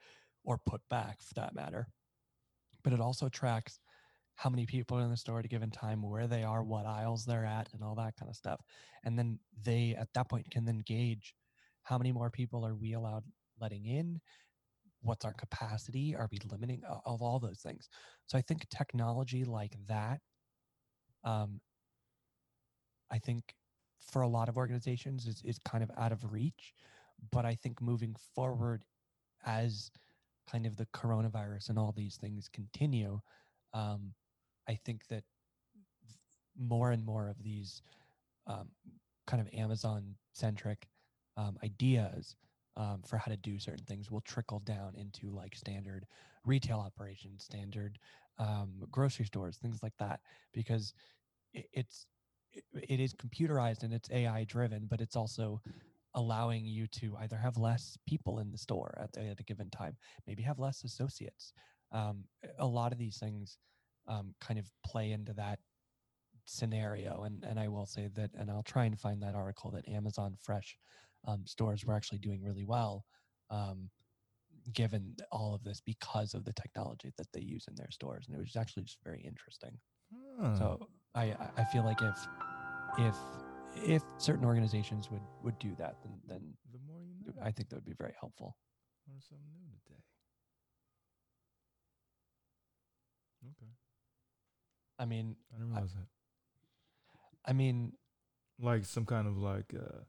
or 0.44 0.58
put 0.66 0.80
back, 0.90 1.22
for 1.22 1.34
that 1.34 1.54
matter, 1.54 1.88
but 2.82 2.92
it 2.92 3.00
also 3.00 3.28
tracks 3.28 3.78
how 4.36 4.50
many 4.50 4.66
people 4.66 4.98
are 4.98 5.02
in 5.02 5.10
the 5.10 5.16
store 5.16 5.38
at 5.38 5.44
a 5.44 5.48
given 5.48 5.70
time, 5.70 6.02
where 6.02 6.26
they 6.26 6.42
are, 6.42 6.62
what 6.62 6.86
aisles 6.86 7.24
they're 7.24 7.46
at, 7.46 7.72
and 7.72 7.82
all 7.82 7.94
that 7.94 8.16
kind 8.18 8.28
of 8.28 8.36
stuff. 8.36 8.60
And 9.04 9.18
then 9.18 9.38
they, 9.64 9.96
at 9.98 10.08
that 10.14 10.28
point, 10.28 10.50
can 10.50 10.64
then 10.64 10.82
gauge 10.84 11.34
how 11.84 11.98
many 11.98 12.12
more 12.12 12.30
people 12.30 12.66
are 12.66 12.74
we 12.74 12.94
allowed 12.94 13.24
letting 13.60 13.86
in 13.86 14.20
what's 15.04 15.24
our 15.24 15.34
capacity 15.34 16.16
are 16.16 16.28
we 16.32 16.38
limiting 16.50 16.82
of 17.04 17.22
all 17.22 17.38
those 17.38 17.60
things. 17.60 17.88
So 18.26 18.38
i 18.38 18.42
think 18.42 18.68
technology 18.68 19.44
like 19.44 19.76
that 19.88 20.20
um, 21.24 21.60
i 23.10 23.18
think 23.18 23.54
for 24.00 24.22
a 24.22 24.28
lot 24.28 24.48
of 24.48 24.56
organizations 24.56 25.26
is, 25.26 25.42
is 25.44 25.58
kind 25.58 25.82
of 25.82 25.90
out 25.98 26.12
of 26.12 26.32
reach 26.32 26.74
but 27.30 27.44
i 27.44 27.54
think 27.54 27.80
moving 27.80 28.14
forward 28.34 28.84
as 29.46 29.90
kind 30.50 30.66
of 30.66 30.76
the 30.76 30.86
coronavirus 30.86 31.70
and 31.70 31.78
all 31.78 31.92
these 31.96 32.16
things 32.16 32.48
continue 32.52 33.20
um, 33.72 34.12
i 34.68 34.74
think 34.74 35.06
that 35.08 35.24
more 36.58 36.92
and 36.92 37.04
more 37.04 37.28
of 37.28 37.42
these 37.42 37.82
um, 38.46 38.68
kind 39.26 39.40
of 39.40 39.48
amazon 39.54 40.14
centric 40.32 40.86
um, 41.36 41.56
ideas 41.64 42.36
um, 42.76 43.02
for 43.06 43.16
how 43.16 43.30
to 43.30 43.36
do 43.36 43.58
certain 43.58 43.84
things 43.84 44.10
will 44.10 44.20
trickle 44.22 44.60
down 44.60 44.94
into 44.96 45.30
like 45.30 45.54
standard 45.54 46.06
retail 46.44 46.78
operations, 46.78 47.44
standard 47.44 47.98
um, 48.38 48.74
grocery 48.90 49.26
stores, 49.26 49.56
things 49.58 49.82
like 49.82 49.96
that, 49.98 50.20
because 50.52 50.94
it, 51.52 51.66
it's 51.72 52.06
it, 52.52 52.64
it 52.88 53.00
is 53.00 53.14
computerized 53.14 53.82
and 53.82 53.92
it's 53.92 54.10
AI 54.10 54.44
driven, 54.44 54.86
but 54.88 55.00
it's 55.00 55.16
also 55.16 55.60
allowing 56.14 56.64
you 56.64 56.86
to 56.86 57.16
either 57.20 57.36
have 57.36 57.56
less 57.56 57.98
people 58.06 58.38
in 58.38 58.50
the 58.50 58.58
store 58.58 58.96
at, 59.02 59.16
at 59.22 59.40
a 59.40 59.44
given 59.44 59.70
time, 59.70 59.96
maybe 60.26 60.42
have 60.42 60.58
less 60.58 60.84
associates. 60.84 61.52
Um, 61.92 62.24
a 62.58 62.66
lot 62.66 62.92
of 62.92 62.98
these 62.98 63.18
things 63.18 63.58
um, 64.08 64.34
kind 64.40 64.58
of 64.58 64.66
play 64.84 65.12
into 65.12 65.32
that 65.34 65.58
scenario, 66.44 67.22
and 67.24 67.44
and 67.44 67.58
I 67.58 67.68
will 67.68 67.86
say 67.86 68.08
that, 68.14 68.30
and 68.34 68.50
I'll 68.50 68.62
try 68.62 68.84
and 68.84 68.98
find 68.98 69.22
that 69.22 69.34
article 69.34 69.70
that 69.72 69.88
Amazon 69.88 70.36
Fresh 70.40 70.78
um, 71.26 71.46
stores 71.46 71.84
were 71.84 71.94
actually 71.94 72.18
doing 72.18 72.42
really 72.42 72.64
well, 72.64 73.04
um, 73.50 73.90
given 74.72 75.14
all 75.30 75.54
of 75.54 75.62
this 75.64 75.80
because 75.80 76.34
of 76.34 76.44
the 76.44 76.52
technology 76.52 77.12
that 77.18 77.26
they 77.32 77.40
use 77.40 77.66
in 77.68 77.74
their 77.74 77.90
stores, 77.90 78.26
and 78.26 78.36
it 78.36 78.40
was 78.40 78.56
actually 78.56 78.84
just 78.84 78.98
very 79.04 79.20
interesting. 79.20 79.78
Huh. 80.40 80.54
So 80.58 80.88
I 81.14 81.32
I- 81.32 81.52
I 81.58 81.64
feel 81.64 81.84
like 81.84 82.00
if 82.02 82.18
if 82.98 83.16
if 83.76 84.02
certain 84.18 84.44
organizations 84.44 85.10
would 85.10 85.22
would 85.42 85.58
do 85.58 85.74
that, 85.76 85.96
then 86.02 86.20
then 86.28 86.56
the 86.72 86.78
more 86.86 87.02
you 87.02 87.32
know. 87.34 87.42
I 87.42 87.50
think 87.52 87.68
that 87.68 87.76
would 87.76 87.84
be 87.84 87.94
very 87.94 88.14
helpful. 88.20 88.56
Learn 89.08 89.20
something 89.20 89.46
new 89.52 89.76
today. 89.86 90.02
Okay. 93.44 93.72
I 94.98 95.04
mean, 95.06 95.36
I 95.52 95.56
didn't 95.58 95.72
realize 95.72 95.92
that. 95.94 96.06
I 97.44 97.52
mean, 97.52 97.92
Like 98.60 98.84
some 98.84 99.04
kind 99.06 99.26
of 99.26 99.36
like 99.36 99.74
uh 99.74 100.04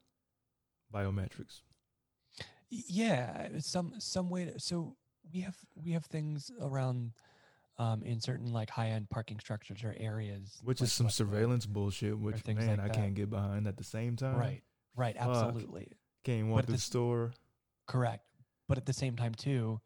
biometrics. 0.94 1.62
yeah, 2.70 3.48
some 3.60 3.94
some 4.00 4.30
way 4.30 4.46
to. 4.46 4.60
So 4.60 4.96
we 5.34 5.42
have 5.42 5.58
we 5.84 5.92
have 5.92 6.06
things 6.06 6.52
around. 6.62 7.12
Um, 7.78 8.04
in 8.04 8.22
certain 8.22 8.54
like 8.54 8.70
high-end 8.70 9.10
parking 9.10 9.38
structures 9.38 9.84
or 9.84 9.94
areas, 10.00 10.62
Which 10.64 10.80
like 10.80 10.88
is 10.88 10.94
some 10.94 11.10
surveillance 11.10 11.66
bullshit, 11.66 12.18
which 12.18 12.48
man, 12.48 12.78
like 12.78 12.80
I 12.80 12.88
can't 12.88 13.14
get 13.14 13.30
behind 13.30 13.68
at 13.68 13.76
the 13.76 13.84
same 13.84 14.16
time. 14.16 14.38
Right, 14.38 14.62
right, 14.96 15.18
Fuck. 15.18 15.28
absolutely. 15.28 15.92
Can't 16.24 16.48
walk 16.48 16.68
to 16.68 16.72
the 16.72 16.78
store. 16.78 17.34
Correct. 17.86 18.24
But 18.70 18.78
at 18.78 18.86
the 18.86 18.94
same 18.94 19.18
time, 19.18 19.34
too, 19.36 19.82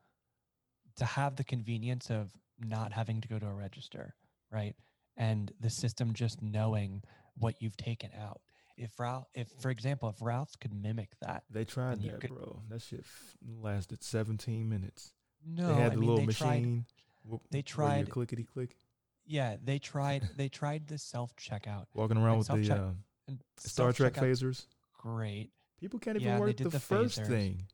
to 0.98 1.06
have 1.06 1.36
the 1.36 1.44
convenience 1.44 2.12
of 2.12 2.30
not 2.60 2.94
having 2.94 3.22
to 3.22 3.28
go 3.28 3.40
to 3.40 3.48
a 3.48 3.54
register, 3.54 4.14
right? 4.52 4.76
And 5.18 5.52
the 5.60 5.72
system 5.72 6.14
just 6.14 6.44
knowing 6.44 7.02
what 7.40 7.56
you've 7.60 7.78
taken 7.78 8.12
out. 8.22 8.40
If 8.82 8.98
Ralph, 9.00 9.26
if 9.34 9.50
for 9.60 9.70
example, 9.70 10.08
if 10.10 10.22
Ralph's 10.22 10.56
could 10.56 10.74
mimic 10.74 11.10
that, 11.22 11.44
They 11.50 11.66
tried 11.66 12.02
that, 12.02 12.22
could- 12.22 12.30
bro. 12.30 12.62
That 12.70 12.82
shit 12.82 13.04
lasted 13.46 14.04
17 14.04 14.70
minutes. 14.70 15.14
no, 15.46 15.68
they 15.68 15.74
had 15.82 15.92
I 15.92 15.96
the 15.96 16.02
mean, 16.02 16.10
little 16.10 16.26
they 16.26 16.34
tried, 16.34 16.62
machine. 16.62 16.86
wh- 17.30 17.36
they 17.52 17.62
tried- 17.62 18.10
clickety 18.10 18.44
click, 18.46 18.78
yeah, 19.26 19.58
they 19.62 19.80
tried, 19.92 20.30
they 20.38 20.48
tried 20.50 20.88
the 20.88 20.98
self 20.98 21.36
checkout 21.36 21.86
walking 21.94 22.18
around 22.18 22.38
with 22.40 22.48
the 22.48 22.74
uh, 22.74 23.34
Star 23.58 23.92
Trek 23.94 24.14
phasers. 24.14 24.66
Great. 24.98 25.52
People 25.80 26.00
can't 26.00 26.16
even 26.18 26.28
Yeah, 26.28 26.40
work 26.40 26.58
the, 26.58 26.70
the 26.70 26.80
first 26.80 27.20
phasers. 27.22 27.28
thing. 27.28 27.68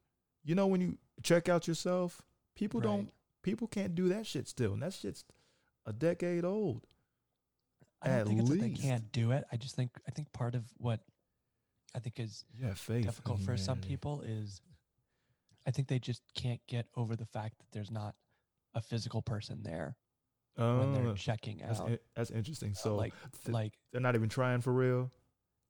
You 0.44 0.56
know 0.56 0.68
when 0.68 0.82
you 0.82 0.98
check 1.24 1.50
out 1.50 1.68
yourself, 1.68 2.22
people 2.56 2.80
don't. 2.82 3.10
People 3.44 3.68
can't 3.68 3.94
do 3.96 4.10
that 4.10 4.26
shit 4.26 4.48
still, 4.48 4.74
and 4.74 4.82
that 4.82 4.94
shit's 4.94 5.24
a 5.86 5.94
decade 5.94 6.44
old. 6.44 6.86
I 8.06 8.10
don't 8.10 8.18
At 8.20 8.28
think 8.28 8.40
it's 8.42 8.50
that 8.50 8.60
they 8.60 8.68
least. 8.70 8.82
can't 8.82 9.12
do 9.12 9.32
it. 9.32 9.44
I 9.52 9.58
just 9.58 9.76
think 9.76 9.92
I 10.08 10.12
think 10.12 10.32
part 10.32 10.56
of 10.56 10.64
what 10.78 11.02
I 11.96 12.00
think 12.00 12.20
is 12.20 12.46
Yeah, 12.60 12.74
faith. 12.74 13.04
difficult 13.06 13.40
for 13.42 13.58
some 13.58 13.78
humanity. 13.78 13.88
people 13.90 14.22
is 14.22 14.62
I 15.66 15.72
think 15.72 15.88
they 15.88 16.00
just 16.00 16.22
can't 16.36 16.62
get 16.68 16.88
over 16.96 17.16
the 17.16 17.26
fact 17.26 17.58
that 17.60 17.66
there's 17.72 17.90
not 17.92 18.16
a 18.76 18.82
physical 18.82 19.22
person 19.22 19.64
there 19.64 19.98
when 20.56 20.94
they're 20.94 21.08
Oh, 21.08 21.16
checking 21.16 21.58
that's 21.58 21.80
out. 21.80 21.90
in- 21.90 22.00
that's 22.16 22.32
interesting. 22.32 22.72
Uh, 22.72 22.76
So 22.76 22.96
like, 22.96 23.14
th- 23.44 23.54
like 23.54 23.74
they're 23.92 24.02
not 24.02 24.16
even 24.16 24.30
trying 24.30 24.62
for 24.62 24.72
real 24.72 25.12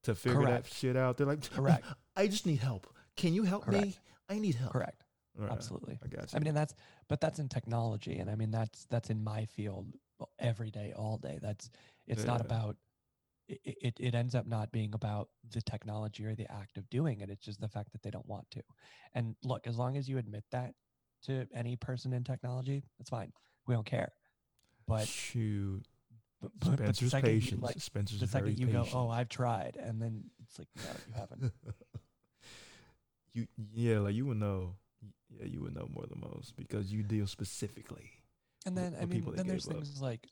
to 0.03 0.13
figure 0.15 0.39
Correct. 0.41 0.65
that 0.65 0.73
shit 0.73 0.95
out. 0.97 1.17
They're 1.17 1.25
like, 1.27 1.49
correct, 1.49 1.85
I 2.15 2.27
just 2.27 2.45
need 2.45 2.59
help. 2.59 2.87
Can 3.15 3.33
you 3.33 3.43
help 3.43 3.67
me? 3.67 3.79
Correct. 3.79 3.99
I 4.29 4.39
need 4.39 4.55
help. 4.55 4.73
correct, 4.73 5.03
All 5.39 5.45
right, 5.45 5.53
absolutely. 5.53 5.97
I 6.03 6.07
got 6.07 6.33
you. 6.33 6.37
I 6.37 6.39
mean, 6.39 6.47
and 6.47 6.57
that's 6.57 6.73
but 7.07 7.21
that's 7.21 7.39
in 7.39 7.47
technology, 7.47 8.17
and 8.19 8.29
I 8.29 8.35
mean 8.35 8.51
that's 8.51 8.85
that's 8.85 9.09
in 9.09 9.23
my 9.23 9.45
field 9.45 9.93
every 10.39 10.71
day, 10.71 10.93
all 10.95 11.17
day. 11.17 11.39
That's 11.41 11.69
it's 12.07 12.23
not 12.23 12.41
about 12.41 12.75
it, 13.47 13.59
it. 13.63 13.93
It 13.99 14.15
ends 14.15 14.35
up 14.35 14.47
not 14.47 14.71
being 14.71 14.93
about 14.93 15.29
the 15.51 15.61
technology 15.61 16.25
or 16.25 16.35
the 16.35 16.51
act 16.51 16.77
of 16.77 16.89
doing 16.89 17.21
it. 17.21 17.29
It's 17.29 17.45
just 17.45 17.61
the 17.61 17.67
fact 17.67 17.91
that 17.91 18.01
they 18.01 18.09
don't 18.09 18.27
want 18.27 18.49
to. 18.51 18.61
And 19.13 19.35
look, 19.43 19.67
as 19.67 19.77
long 19.77 19.97
as 19.97 20.09
you 20.09 20.17
admit 20.17 20.43
that 20.51 20.73
to 21.23 21.47
any 21.53 21.75
person 21.75 22.13
in 22.13 22.23
technology, 22.23 22.83
that's 22.97 23.09
fine. 23.09 23.31
We 23.67 23.75
don't 23.75 23.85
care. 23.85 24.13
But 24.87 25.07
shoot, 25.07 25.83
but, 26.41 26.51
but, 26.59 26.69
but 26.77 26.95
Spencer's 26.95 27.13
you, 27.13 27.21
patience. 27.21 27.61
like 27.61 27.79
Spencer's 27.79 28.19
the 28.19 28.27
second 28.27 28.59
you 28.59 28.67
go, 28.67 28.85
oh, 28.93 29.09
I've 29.09 29.29
tried, 29.29 29.77
and 29.81 30.01
then 30.01 30.25
it's 30.43 30.59
like, 30.59 30.67
no, 30.75 30.83
you 31.07 31.13
haven't. 31.19 31.53
you 33.33 33.47
yeah, 33.73 33.99
like 33.99 34.15
you 34.15 34.25
would 34.25 34.37
know. 34.37 34.75
Yeah, 35.29 35.45
you 35.47 35.61
would 35.61 35.75
know 35.75 35.87
more 35.93 36.05
than 36.07 36.21
most 36.21 36.55
because 36.55 36.93
you 36.93 37.03
deal 37.03 37.27
specifically. 37.27 38.11
And 38.65 38.75
with- 38.75 38.83
then 38.83 38.95
I 38.95 39.01
with 39.01 39.09
mean, 39.09 39.19
people 39.19 39.31
that 39.33 39.37
then 39.37 39.47
there's 39.47 39.67
up. 39.67 39.73
things 39.73 40.01
like, 40.01 40.27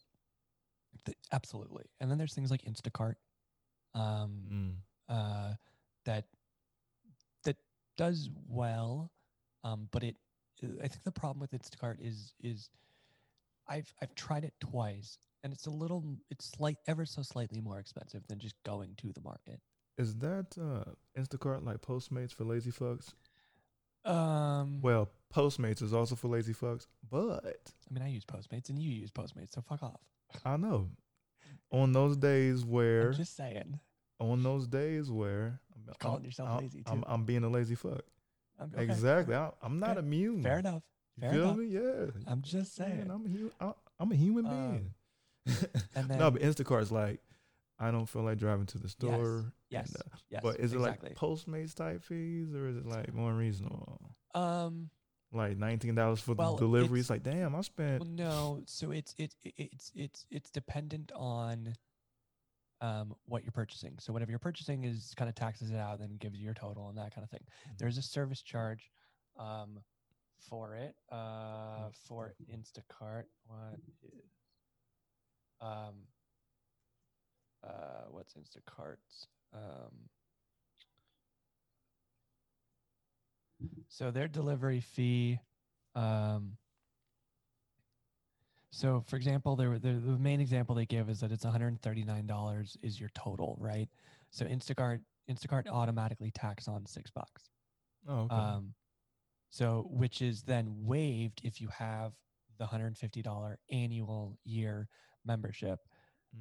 th- 1.05 1.17
absolutely, 1.31 1.85
and 1.99 2.09
then 2.09 2.17
there's 2.17 2.33
things 2.33 2.51
like 2.51 2.61
Instacart, 2.63 3.15
um, 3.93 4.43
Mm. 4.51 4.75
uh, 5.09 5.55
that 6.05 6.25
that 7.43 7.57
does 7.97 8.29
well, 8.47 9.11
um, 9.63 9.87
but 9.91 10.03
it. 10.03 10.15
I 10.81 10.87
think 10.87 11.03
the 11.03 11.11
problem 11.11 11.39
with 11.41 11.51
Instacart 11.51 11.97
is 11.99 12.33
is, 12.41 12.69
I've 13.67 13.93
I've 14.01 14.15
tried 14.15 14.43
it 14.45 14.53
twice, 14.59 15.17
and 15.43 15.51
it's 15.51 15.65
a 15.65 15.71
little, 15.71 16.17
it's 16.29 16.45
slight, 16.45 16.77
ever 16.87 17.05
so 17.05 17.21
slightly 17.21 17.59
more 17.59 17.79
expensive 17.79 18.25
than 18.27 18.39
just 18.39 18.55
going 18.63 18.95
to 18.97 19.11
the 19.11 19.21
market. 19.21 19.59
Is 19.97 20.15
that 20.19 20.57
uh, 20.57 20.91
Instacart 21.19 21.63
like 21.65 21.81
Postmates 21.81 22.31
for 22.33 22.45
lazy 22.45 22.71
fucks? 22.71 23.13
Um, 24.05 24.81
Well, 24.81 25.09
Postmates 25.33 25.81
is 25.81 25.93
also 25.93 26.15
for 26.15 26.27
lazy 26.29 26.53
fucks, 26.53 26.87
but 27.09 27.73
I 27.89 27.93
mean, 27.93 28.03
I 28.03 28.07
use 28.09 28.25
Postmates, 28.25 28.69
and 28.69 28.79
you 28.79 28.89
use 28.91 29.11
Postmates, 29.11 29.53
so 29.53 29.61
fuck 29.61 29.83
off. 29.83 30.01
I 30.45 30.57
know 30.57 30.89
on 31.71 31.91
those 31.93 32.17
days 32.17 32.63
where 32.65 33.07
I'm 33.09 33.13
just 33.13 33.35
saying. 33.35 33.79
on 34.19 34.43
those 34.43 34.67
days 34.67 35.09
where 35.11 35.59
I'm, 35.75 35.81
You're 35.85 35.95
calling 35.99 36.17
I'm- 36.17 36.25
yourself 36.25 36.49
I'm- 36.49 36.59
lazy, 36.61 36.83
I'm, 36.85 36.99
too. 37.01 37.07
I'm 37.07 37.25
being 37.25 37.43
a 37.43 37.49
lazy 37.49 37.75
fuck. 37.75 38.01
Okay, 38.61 38.83
Exactly. 38.83 39.35
I, 39.35 39.49
I'm 39.61 39.79
not 39.79 39.97
immune. 39.97 40.43
Fair 40.43 40.59
enough. 40.59 40.83
You 41.21 41.29
feel 41.29 41.43
enough. 41.43 41.57
me? 41.57 41.65
Yeah. 41.65 42.05
I'm 42.27 42.41
just 42.41 42.79
Man, 42.79 42.89
saying. 42.89 43.11
I'm 43.11 43.25
a 43.25 43.29
human. 43.29 43.51
I'm 43.99 44.11
a 44.11 44.15
human 44.15 44.45
Um, 44.45 44.71
being. 44.71 44.93
And 45.95 46.07
then, 46.09 46.19
no, 46.19 46.31
but 46.31 46.41
Instacart's 46.41 46.91
like, 46.91 47.19
I 47.79 47.91
don't 47.91 48.05
feel 48.07 48.21
like 48.21 48.37
driving 48.37 48.65
to 48.67 48.77
the 48.77 48.87
store. 48.89 49.13
and, 49.39 49.51
yes, 49.69 49.93
uh, 49.95 50.17
yes, 50.29 50.41
but 50.43 50.59
is 50.59 50.73
exactly. 50.73 51.09
it 51.09 51.11
like 51.11 51.17
Postmates 51.19 51.73
type 51.73 52.03
fees 52.03 52.53
or 52.53 52.67
is 52.67 52.77
it 52.77 52.85
like 52.85 53.13
more 53.13 53.33
reasonable? 53.33 53.99
um, 54.35 54.89
Like 55.33 55.57
nineteen 55.57 55.95
dollars 55.95 56.19
for 56.21 56.35
Well, 56.35 56.53
the 56.53 56.59
delivery. 56.59 56.99
it's- 56.99 57.01
It's 57.01 57.09
like, 57.09 57.23
damn, 57.23 57.55
I 57.55 57.61
spent. 57.61 58.01
well, 58.01 58.09
no. 58.09 58.61
So 58.67 58.91
it's 58.91 59.15
it's 59.17 59.35
it's 59.43 59.91
it's 59.95 60.25
it's 60.29 60.51
dependent 60.51 61.11
on 61.15 61.73
um 62.81 63.15
what 63.25 63.43
you're 63.43 63.51
purchasing. 63.51 63.97
So 63.99 64.13
whatever 64.13 64.29
you're 64.31 64.39
purchasing 64.39 64.83
is 64.83 65.13
kind 65.17 65.29
of 65.29 65.35
taxes 65.35 65.71
it 65.71 65.77
out, 65.77 65.99
then 65.99 66.17
gives 66.17 66.37
you 66.37 66.45
your 66.45 66.53
total 66.53 66.89
and 66.89 66.97
that 66.99 67.15
kind 67.15 67.23
of 67.23 67.31
thing. 67.31 67.45
Mhm. 67.67 67.77
There's 67.79 67.97
a 67.97 68.01
service 68.03 68.41
charge, 68.43 68.91
um, 69.37 69.79
for 70.49 70.75
it. 70.75 70.95
Uh, 71.09 71.89
for 72.05 72.35
Instacart, 72.51 73.25
what 73.47 73.79
is 74.03 74.21
um. 75.61 76.07
Uh, 77.63 78.05
what's 78.09 78.33
Instacart's? 78.33 79.27
Um, 79.53 80.09
so 83.87 84.11
their 84.11 84.27
delivery 84.27 84.79
fee, 84.81 85.39
um, 85.95 86.57
so 88.71 89.03
for 89.07 89.15
example, 89.17 89.55
there, 89.55 89.77
the, 89.77 89.93
the 89.93 90.17
main 90.17 90.41
example 90.41 90.75
they 90.75 90.85
give 90.85 91.09
is 91.09 91.19
that 91.19 91.31
it's 91.31 91.45
$139 91.45 92.77
is 92.81 92.99
your 92.99 93.09
total, 93.13 93.55
right? 93.59 93.87
So 94.31 94.45
Instacart, 94.45 94.99
Instacart 95.29 95.67
automatically 95.67 96.31
tax 96.31 96.67
on 96.67 96.85
six 96.85 97.11
bucks. 97.11 97.49
oh, 98.07 98.21
okay. 98.21 98.35
Um, 98.35 98.73
so 99.49 99.87
which 99.91 100.21
is 100.23 100.41
then 100.41 100.73
waived 100.79 101.41
if 101.43 101.61
you 101.61 101.67
have 101.67 102.13
the 102.57 102.65
$150 102.65 103.55
annual 103.71 104.37
year 104.43 104.87
membership 105.25 105.79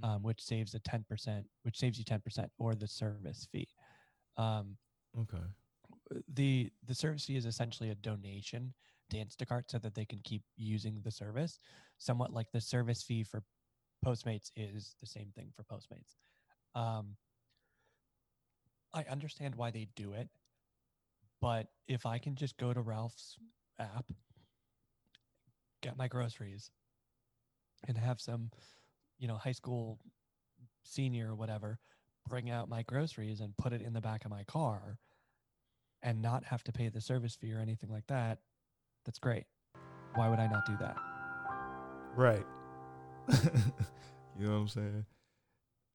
Mm. 0.00 0.08
um, 0.08 0.22
which 0.22 0.40
saves 0.42 0.74
a 0.74 0.80
10%, 0.80 1.44
which 1.62 1.78
saves 1.78 1.98
you 1.98 2.04
10% 2.04 2.48
or 2.58 2.74
the 2.74 2.88
service 2.88 3.46
fee. 3.52 3.68
Um, 4.36 4.76
okay. 5.18 5.44
The 6.34 6.70
the 6.86 6.94
service 6.94 7.24
fee 7.24 7.36
is 7.36 7.46
essentially 7.46 7.90
a 7.90 7.94
donation 7.96 8.72
to 9.10 9.16
Instacart 9.16 9.64
so 9.68 9.78
that 9.78 9.94
they 9.94 10.04
can 10.04 10.20
keep 10.24 10.42
using 10.56 11.00
the 11.02 11.10
service. 11.10 11.58
Somewhat 11.98 12.32
like 12.32 12.50
the 12.52 12.60
service 12.60 13.02
fee 13.02 13.22
for 13.22 13.42
Postmates 14.04 14.50
is 14.56 14.96
the 15.00 15.06
same 15.06 15.28
thing 15.34 15.52
for 15.54 15.62
Postmates. 15.64 16.16
Um, 16.74 17.16
I 18.94 19.04
understand 19.10 19.54
why 19.54 19.70
they 19.70 19.88
do 19.96 20.12
it, 20.12 20.28
but 21.40 21.68
if 21.88 22.04
I 22.04 22.18
can 22.18 22.34
just 22.34 22.56
go 22.58 22.72
to 22.72 22.80
Ralph's 22.80 23.36
app, 23.78 24.06
get 25.82 25.96
my 25.96 26.08
groceries, 26.08 26.70
and 27.86 27.96
have 27.96 28.20
some, 28.20 28.50
you 29.18 29.28
know, 29.28 29.36
high 29.36 29.52
school 29.52 29.98
senior 30.84 31.30
or 31.30 31.34
whatever 31.34 31.78
bring 32.28 32.50
out 32.50 32.68
my 32.68 32.82
groceries 32.82 33.40
and 33.40 33.56
put 33.56 33.72
it 33.72 33.82
in 33.82 33.92
the 33.92 34.00
back 34.00 34.24
of 34.24 34.30
my 34.30 34.44
car 34.44 34.96
and 36.02 36.20
not 36.22 36.44
have 36.44 36.62
to 36.64 36.72
pay 36.72 36.88
the 36.88 37.00
service 37.00 37.34
fee 37.34 37.52
or 37.52 37.58
anything 37.58 37.90
like 37.90 38.06
that, 38.08 38.38
that's 39.04 39.18
great. 39.18 39.44
Why 40.14 40.28
would 40.28 40.38
I 40.38 40.46
not 40.46 40.66
do 40.66 40.76
that? 40.80 40.96
Right. 42.16 42.44
you 44.38 44.46
know 44.46 44.50
what 44.52 44.56
I'm 44.56 44.68
saying? 44.68 45.04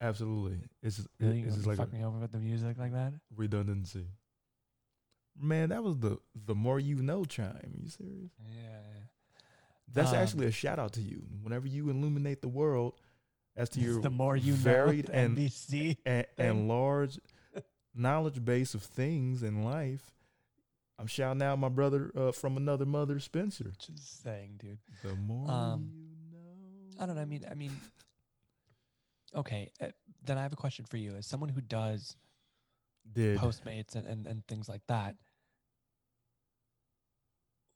Absolutely. 0.02 0.60
It's 0.84 0.98
just, 0.98 1.08
Really? 1.20 1.42
it's 1.42 1.56
just 1.56 1.68
like 1.68 1.78
fuck 1.78 1.92
me 1.92 2.04
over 2.04 2.18
with 2.20 2.32
the 2.32 2.38
music 2.40 2.78
like 2.78 2.94
that? 2.94 3.14
redundancy. 3.36 4.06
Man, 5.40 5.70
that 5.70 5.84
was 5.84 5.98
the 6.00 6.18
the 6.46 6.56
more 6.56 6.80
you 6.80 6.96
know 7.02 7.24
chime. 7.26 7.56
Are 7.64 7.70
you 7.70 7.88
serious? 7.90 8.32
Yeah. 8.44 8.62
yeah. 8.62 9.00
That's 9.94 10.12
Um, 10.12 10.18
actually 10.18 10.48
a 10.48 10.52
shout 10.52 10.80
out 10.80 10.94
to 10.94 11.02
you. 11.02 11.24
Whenever 11.44 11.68
you 11.68 11.90
illuminate 11.90 12.42
the 12.42 12.48
world 12.48 12.94
as 13.56 13.70
to 13.72 13.80
your 13.82 14.02
the 14.02 14.10
more 14.10 14.36
you 14.36 14.54
varied 14.54 15.10
know, 15.10 15.14
and 15.16 15.38
NBC. 15.38 15.98
and, 16.06 16.26
and 16.38 16.68
large 16.68 17.20
knowledge 17.98 18.44
base 18.44 18.74
of 18.74 18.84
things 18.84 19.44
in 19.44 19.64
life. 19.64 20.12
I'm 21.00 21.08
shouting 21.08 21.44
out 21.44 21.60
my 21.60 21.70
brother 21.70 22.12
uh, 22.16 22.32
from 22.32 22.58
another 22.58 22.86
mother, 22.86 23.20
Spencer. 23.20 23.72
Just 23.80 24.24
saying, 24.24 24.56
dude. 24.58 24.80
The 25.04 25.16
more 25.16 25.50
Um, 25.50 25.92
you 26.32 26.38
know. 26.38 27.04
I 27.04 27.06
don't 27.06 27.16
know. 27.16 27.22
I 27.22 27.26
mean, 27.26 27.46
I 27.50 27.54
mean, 27.54 27.72
okay. 29.36 29.72
Uh, 29.80 29.88
then 30.24 30.38
I 30.38 30.42
have 30.42 30.54
a 30.54 30.58
question 30.58 30.86
for 30.86 30.98
you. 30.98 31.16
As 31.16 31.28
someone 31.28 31.50
who 31.50 31.62
does 31.62 32.16
did 33.14 33.38
Postmates 33.38 33.96
and, 33.96 34.08
and, 34.08 34.26
and 34.26 34.46
things 34.48 34.68
like 34.68 34.82
that, 34.88 35.16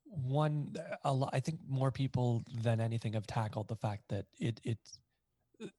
one, 0.04 0.74
a 1.04 1.12
lot, 1.12 1.30
I 1.32 1.40
think 1.40 1.60
more 1.68 1.90
people 1.90 2.42
than 2.62 2.80
anything 2.80 3.12
have 3.14 3.26
tackled 3.26 3.68
the 3.68 3.76
fact 3.76 4.02
that 4.08 4.26
it 4.38 4.60
it's 4.64 4.98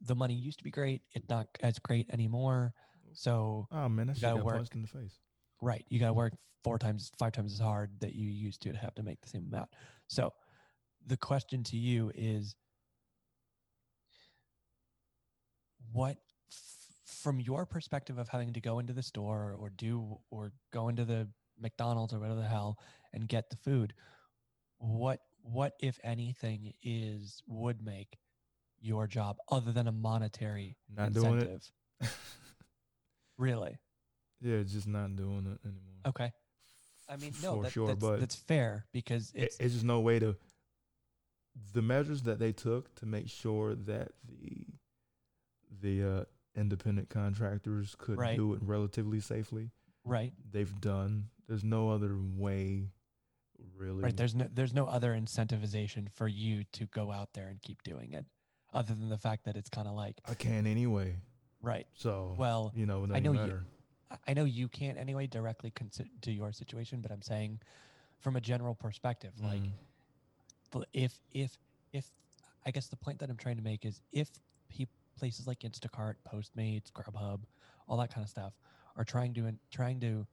the 0.02 0.16
money 0.16 0.34
used 0.34 0.60
to 0.60 0.64
be 0.64 0.72
great. 0.72 1.02
It's 1.12 1.28
not 1.30 1.48
as 1.62 1.78
great 1.80 2.10
anymore. 2.10 2.74
So 3.14 3.68
oh 3.72 3.90
man, 3.90 4.08
that 4.08 4.18
you 4.18 4.22
gotta 4.22 4.38
got 4.38 4.46
work. 4.46 4.56
punched 4.58 4.76
in 4.76 4.82
the 4.82 4.88
face. 4.88 5.20
Right. 5.62 5.86
You 5.88 6.00
got 6.00 6.08
to 6.08 6.14
work 6.14 6.34
four 6.64 6.78
times, 6.78 7.12
five 7.18 7.32
times 7.32 7.54
as 7.54 7.60
hard 7.60 7.90
that 8.02 8.16
you 8.16 8.30
used 8.30 8.62
to 8.64 8.72
to 8.74 8.78
have 8.78 8.94
to 8.96 9.04
make 9.04 9.22
the 9.22 9.30
same 9.30 9.48
amount. 9.50 9.70
So 10.08 10.34
the 11.08 11.16
question 11.16 11.64
to 11.66 11.78
you 11.78 12.12
is 12.16 12.56
what, 15.94 16.18
f- 16.52 16.88
from 17.06 17.40
your 17.40 17.66
perspective 17.66 18.18
of 18.18 18.28
having 18.28 18.52
to 18.54 18.62
go 18.62 18.80
into 18.80 18.92
the 18.92 19.04
store 19.04 19.56
or 19.58 19.70
do, 19.70 20.20
or 20.32 20.52
go 20.74 20.90
into 20.90 21.06
the 21.06 21.30
McDonald's 21.60 22.14
or 22.14 22.20
whatever 22.20 22.42
the 22.42 22.48
hell 22.48 22.78
and 23.14 23.28
get 23.28 23.50
the 23.50 23.56
food, 23.56 23.94
what, 24.80 25.20
what, 25.42 25.74
if 25.82 25.98
anything, 26.04 26.74
is, 26.84 27.42
would 27.48 27.82
make 27.82 28.18
your 28.82 29.08
job 29.08 29.38
other 29.50 29.72
than 29.72 29.88
a 29.88 29.94
monetary 29.94 30.76
Not 30.94 31.08
incentive? 31.08 31.72
Really? 33.44 33.78
Yeah, 34.42 34.62
just 34.64 34.88
not 34.88 35.16
doing 35.16 35.46
it 35.54 35.68
anymore. 35.68 36.02
Okay. 36.08 36.32
I 37.10 37.18
mean, 37.18 37.34
no, 37.44 37.58
for 37.58 37.64
that, 37.64 37.72
sure, 37.72 37.88
that's, 37.88 38.00
but 38.00 38.20
that's 38.20 38.36
fair 38.36 38.86
because 38.94 39.32
it- 39.36 39.44
it's 39.44 39.58
it's 39.60 39.74
just 39.74 39.86
no 39.86 40.00
way 40.00 40.20
to. 40.20 40.36
The 41.74 41.82
measures 41.82 42.24
that 42.24 42.40
they 42.40 42.52
took 42.52 42.96
to 42.96 43.06
make 43.06 43.30
sure 43.30 43.76
that 43.76 44.12
the 44.28 44.66
the 45.82 46.04
uh, 46.04 46.24
independent 46.56 47.10
contractors 47.10 47.96
could 47.98 48.18
Right. 48.18 48.36
do 48.38 48.54
it 48.54 48.62
relatively 48.64 49.20
safely, 49.20 49.72
right. 50.06 50.34
they've 50.52 50.80
done. 50.82 51.30
There's 51.48 51.64
no 51.64 51.90
other 51.90 52.16
way, 52.18 52.90
really. 53.76 54.04
Right. 54.04 54.16
There's 54.16 54.34
no 54.34 54.48
there's 54.52 54.74
no 54.74 54.86
other 54.88 55.14
incentivization 55.14 56.10
for 56.12 56.28
you 56.28 56.64
to 56.74 56.86
go 56.88 57.12
out 57.12 57.34
there 57.34 57.48
and 57.50 57.62
keep 57.62 57.84
doing 57.84 58.14
it, 58.14 58.26
other 58.74 58.94
than 58.96 59.10
the 59.10 59.18
fact 59.18 59.44
that 59.46 59.56
it's 59.58 59.70
kind 59.70 59.88
of 59.88 59.94
like 59.94 60.20
I 60.26 60.34
can 60.36 60.66
anyway. 60.66 61.18
Right. 61.64 61.88
So 61.96 62.36
Well, 62.38 62.72
you 62.76 62.86
know, 62.86 63.04
I 63.12 63.20
know 63.20 63.32
you- 63.32 63.40
matter. 63.40 63.66
I- 64.12 64.18
I 64.28 64.34
know 64.36 64.44
you 64.46 64.68
can't 64.70 64.98
anyway 65.00 65.26
directly 65.26 65.72
consider 65.72 66.10
to 66.22 66.32
your 66.32 66.52
situation, 66.52 67.02
but 67.02 67.12
I'm 67.12 67.22
saying 67.24 67.62
from 68.20 68.36
a 68.36 68.42
general 68.42 68.76
perspective, 68.76 69.34
like 69.42 69.62
Mhm. 69.64 69.72
pl- 70.70 70.86
if 70.94 71.20
if 71.32 71.58
if 71.92 72.12
I 72.66 72.72
guess 72.72 72.88
the 72.88 72.96
point 72.98 73.20
that 73.20 73.30
I'm 73.30 73.38
trying 73.38 73.58
to 73.58 73.64
make 73.64 73.86
is 73.86 74.02
if 74.12 74.30
pe- 74.70 74.86
places 75.16 75.48
like 75.48 75.60
Instacart, 75.60 76.16
Postmates, 76.26 76.92
Grubhub, 76.92 77.44
all 77.88 77.98
that 77.98 78.10
kind 78.12 78.24
of 78.24 78.30
stuff 78.30 78.54
are 78.96 79.04
trying 79.06 79.34
to 79.36 79.46
in- 79.48 79.60
trying 79.72 80.00
to 80.02 80.28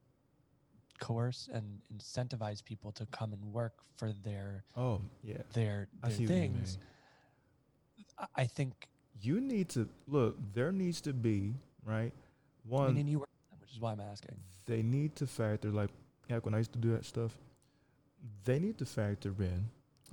coerce 0.98 1.48
and 1.48 1.80
incentivize 1.92 2.62
people 2.62 2.92
to 2.92 3.06
come 3.06 3.32
and 3.32 3.42
work 3.52 3.82
for 3.96 4.12
their 4.12 4.64
Oh 4.76 5.02
yeah, 5.22 5.42
their 5.52 5.88
their 6.02 6.10
see 6.10 6.26
what 6.26 6.30
you 6.34 6.40
mean. 6.40 6.54
things, 6.54 6.78
I 8.34 8.46
think 8.46 8.88
You 9.22 9.40
need 9.40 9.68
to 9.70 9.88
look. 10.08 10.36
There 10.54 10.72
needs 10.72 11.00
to 11.02 11.12
be 11.12 11.54
right. 11.84 12.12
One, 12.64 12.96
and 12.96 13.08
you 13.08 13.18
work, 13.20 13.28
with 13.40 13.50
them, 13.50 13.58
which 13.60 13.72
is 13.72 13.80
why 13.80 13.92
I'm 13.92 14.00
asking. 14.00 14.36
they 14.66 14.82
need 14.82 15.16
to 15.16 15.26
factor 15.26 15.70
like 15.70 15.90
heck 16.28 16.44
when 16.44 16.54
I 16.54 16.58
used 16.58 16.72
to 16.72 16.78
do 16.78 16.92
that 16.92 17.04
stuff. 17.04 17.36
They 18.44 18.58
need 18.58 18.78
to 18.78 18.84
factor 18.86 19.34
in 19.38 19.66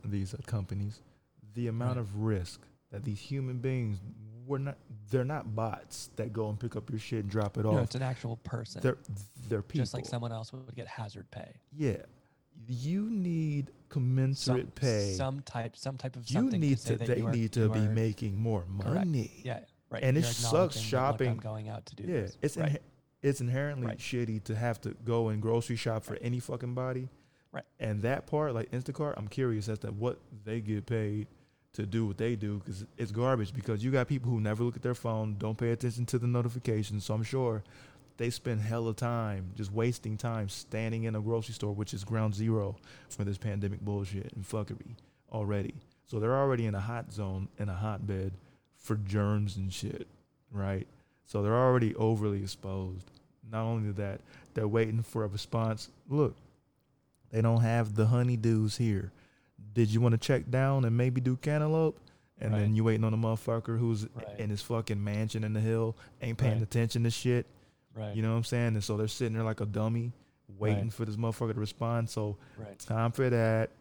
these 0.06 0.34
uh, 0.34 0.38
companies 0.46 1.02
the 1.54 1.68
amount 1.68 1.98
Right. 1.98 2.02
of 2.02 2.22
risk 2.24 2.62
that 2.92 3.04
these 3.04 3.20
human 3.20 3.58
beings 3.58 3.98
were 4.46 4.60
not. 4.60 4.78
They're 5.12 5.26
not 5.26 5.56
bots 5.56 6.10
that 6.16 6.32
go 6.34 6.50
and 6.50 6.60
pick 6.60 6.76
up 6.76 6.90
your 6.90 7.00
shit 7.00 7.20
and 7.24 7.30
drop 7.30 7.58
it 7.58 7.64
No, 7.64 7.72
off. 7.78 7.84
it's 7.84 7.96
an 7.96 8.02
actual 8.02 8.38
person, 8.38 8.82
They're 8.82 8.98
they're 9.50 9.62
people. 9.62 9.84
just 9.84 9.94
like 9.94 10.06
someone 10.06 10.32
else 10.32 10.52
would 10.54 10.74
get 10.76 10.88
hazard 10.88 11.30
pay. 11.32 11.54
Yeah, 11.76 11.98
you 12.68 13.10
need 13.10 13.68
Some, 13.68 13.76
commensurate 13.90 14.76
pay. 14.76 15.14
some 15.14 15.42
type, 15.42 15.76
some 15.78 15.98
type 15.98 16.16
of 16.16 16.30
you 16.30 16.34
something 16.34 16.60
need 16.60 16.78
to, 16.80 16.98
to. 16.98 17.06
They 17.06 17.22
are, 17.22 17.32
need 17.32 17.52
to 17.54 17.70
be 17.70 17.80
are- 17.80 17.90
making 17.90 18.38
more 18.40 18.64
Correct. 18.80 18.96
money. 19.06 19.32
Yeah, 19.44 19.60
right. 19.90 20.04
And 20.04 20.18
it 20.18 20.22
you're 20.22 20.30
sucks 20.32 20.52
that, 20.52 20.58
look, 20.58 20.72
shopping- 20.74 21.30
I'm 21.32 21.38
going 21.38 21.70
out 21.70 21.86
to 21.88 21.96
do 21.96 22.04
Yeah, 22.04 22.22
this. 22.22 22.38
it's 22.42 22.58
right. 22.58 22.82
it's 23.22 23.42
inherently 23.42 23.88
Right. 23.88 23.98
shitty 23.98 24.44
to 24.46 24.56
have 24.56 24.82
to 24.82 24.96
go 25.06 25.30
and 25.30 25.42
grocery 25.42 25.76
shop 25.76 26.04
for 26.04 26.16
any 26.22 26.40
fucking 26.40 26.74
body. 26.74 27.10
Right. 27.52 27.64
And 27.80 28.02
that 28.02 28.28
part, 28.28 28.54
like 28.54 28.72
Instacart, 28.72 29.14
I'm 29.18 29.28
curious 29.28 29.70
as 29.70 29.80
to 29.80 29.88
what 29.92 30.20
they 30.44 30.60
get 30.62 30.86
paid 30.86 31.28
to 31.74 31.86
do 31.86 32.06
what 32.08 32.18
they 32.18 32.36
do 32.36 32.58
because 32.60 32.86
it's 32.98 33.12
garbage. 33.12 33.54
Because 33.54 33.84
you 33.84 33.92
got 33.92 34.08
people 34.08 34.30
who 34.32 34.42
never 34.42 34.64
look 34.64 34.76
at 34.76 34.82
their 34.82 34.96
phone, 34.96 35.38
don't 35.38 35.58
pay 35.58 35.72
attention 35.72 36.06
to 36.08 36.20
the 36.20 36.28
notifications. 36.28 37.06
So 37.06 37.14
I'm 37.14 37.24
sure 37.24 37.64
they 38.18 38.30
spend 38.30 38.62
hella 38.62 38.94
time 38.94 39.52
just 39.56 39.72
wasting 39.72 40.18
time 40.18 40.50
standing 40.50 41.04
in 41.04 41.16
a 41.16 41.22
grocery 41.22 41.54
store, 41.54 41.74
which 41.74 41.94
is 41.94 42.04
ground 42.04 42.34
zero 42.36 42.76
for 43.10 43.24
this 43.24 43.38
pandemic 43.38 43.80
bullshit 43.82 44.32
and 44.34 44.44
fuckery 44.48 44.96
already. 45.32 45.76
So 46.06 46.20
they're 46.20 46.36
already 46.38 46.66
in 46.66 46.76
a 46.76 46.80
hot 46.80 47.12
zone, 47.12 47.48
in 47.60 47.70
a 47.70 47.74
hotbed 47.76 48.32
for 48.78 48.96
germs 48.96 49.58
and 49.58 49.72
shit, 49.72 50.08
right? 50.52 50.88
So 51.26 51.44
they're 51.44 51.56
already 51.56 51.94
overly 51.96 52.42
exposed. 52.42 53.12
Not 53.52 53.64
only 53.64 53.92
that, 53.94 54.22
they're 54.54 54.68
waiting 54.68 55.04
for 55.04 55.24
a 55.24 55.28
response. 55.28 55.90
Look, 56.10 56.36
they 57.32 57.42
don't 57.42 57.62
have 57.62 57.96
the 57.96 58.06
honeydews 58.06 58.78
here. 58.78 59.12
Did 59.74 59.90
you 59.94 60.02
want 60.02 60.14
to 60.14 60.18
check 60.18 60.50
down 60.50 60.86
and 60.86 60.96
maybe 60.98 61.22
do 61.22 61.36
cantaloupe? 61.38 62.00
And 62.40 62.54
then 62.54 62.76
you 62.76 62.84
waiting 62.84 63.04
on 63.04 63.14
a 63.14 63.18
motherfucker 63.18 63.80
who's 63.80 64.08
Right. 64.14 64.40
in 64.40 64.50
his 64.52 64.62
fucking 64.62 65.04
mansion 65.04 65.44
in 65.44 65.54
the 65.54 65.60
hill, 65.60 65.96
ain't 66.22 66.38
paying 66.38 66.54
Right. 66.54 66.62
attention 66.62 67.04
to 67.04 67.10
shit. 67.10 67.48
Right. 67.98 68.16
You 68.16 68.22
know 68.22 68.32
what 68.32 68.38
I'm 68.38 68.44
saying? 68.44 68.68
And 68.76 68.84
so 68.84 68.96
they're 68.98 69.08
sitting 69.08 69.34
there 69.34 69.44
like 69.44 69.62
a 69.62 69.66
dummy, 69.66 70.12
waiting 70.58 70.84
Right. 70.86 70.94
for 70.94 71.06
this 71.06 71.16
motherfucker 71.16 71.54
to 71.54 71.60
respond. 71.60 72.10
So 72.10 72.38
right. 72.58 72.78
time 72.80 73.12
for 73.12 73.30
that. 73.30 73.72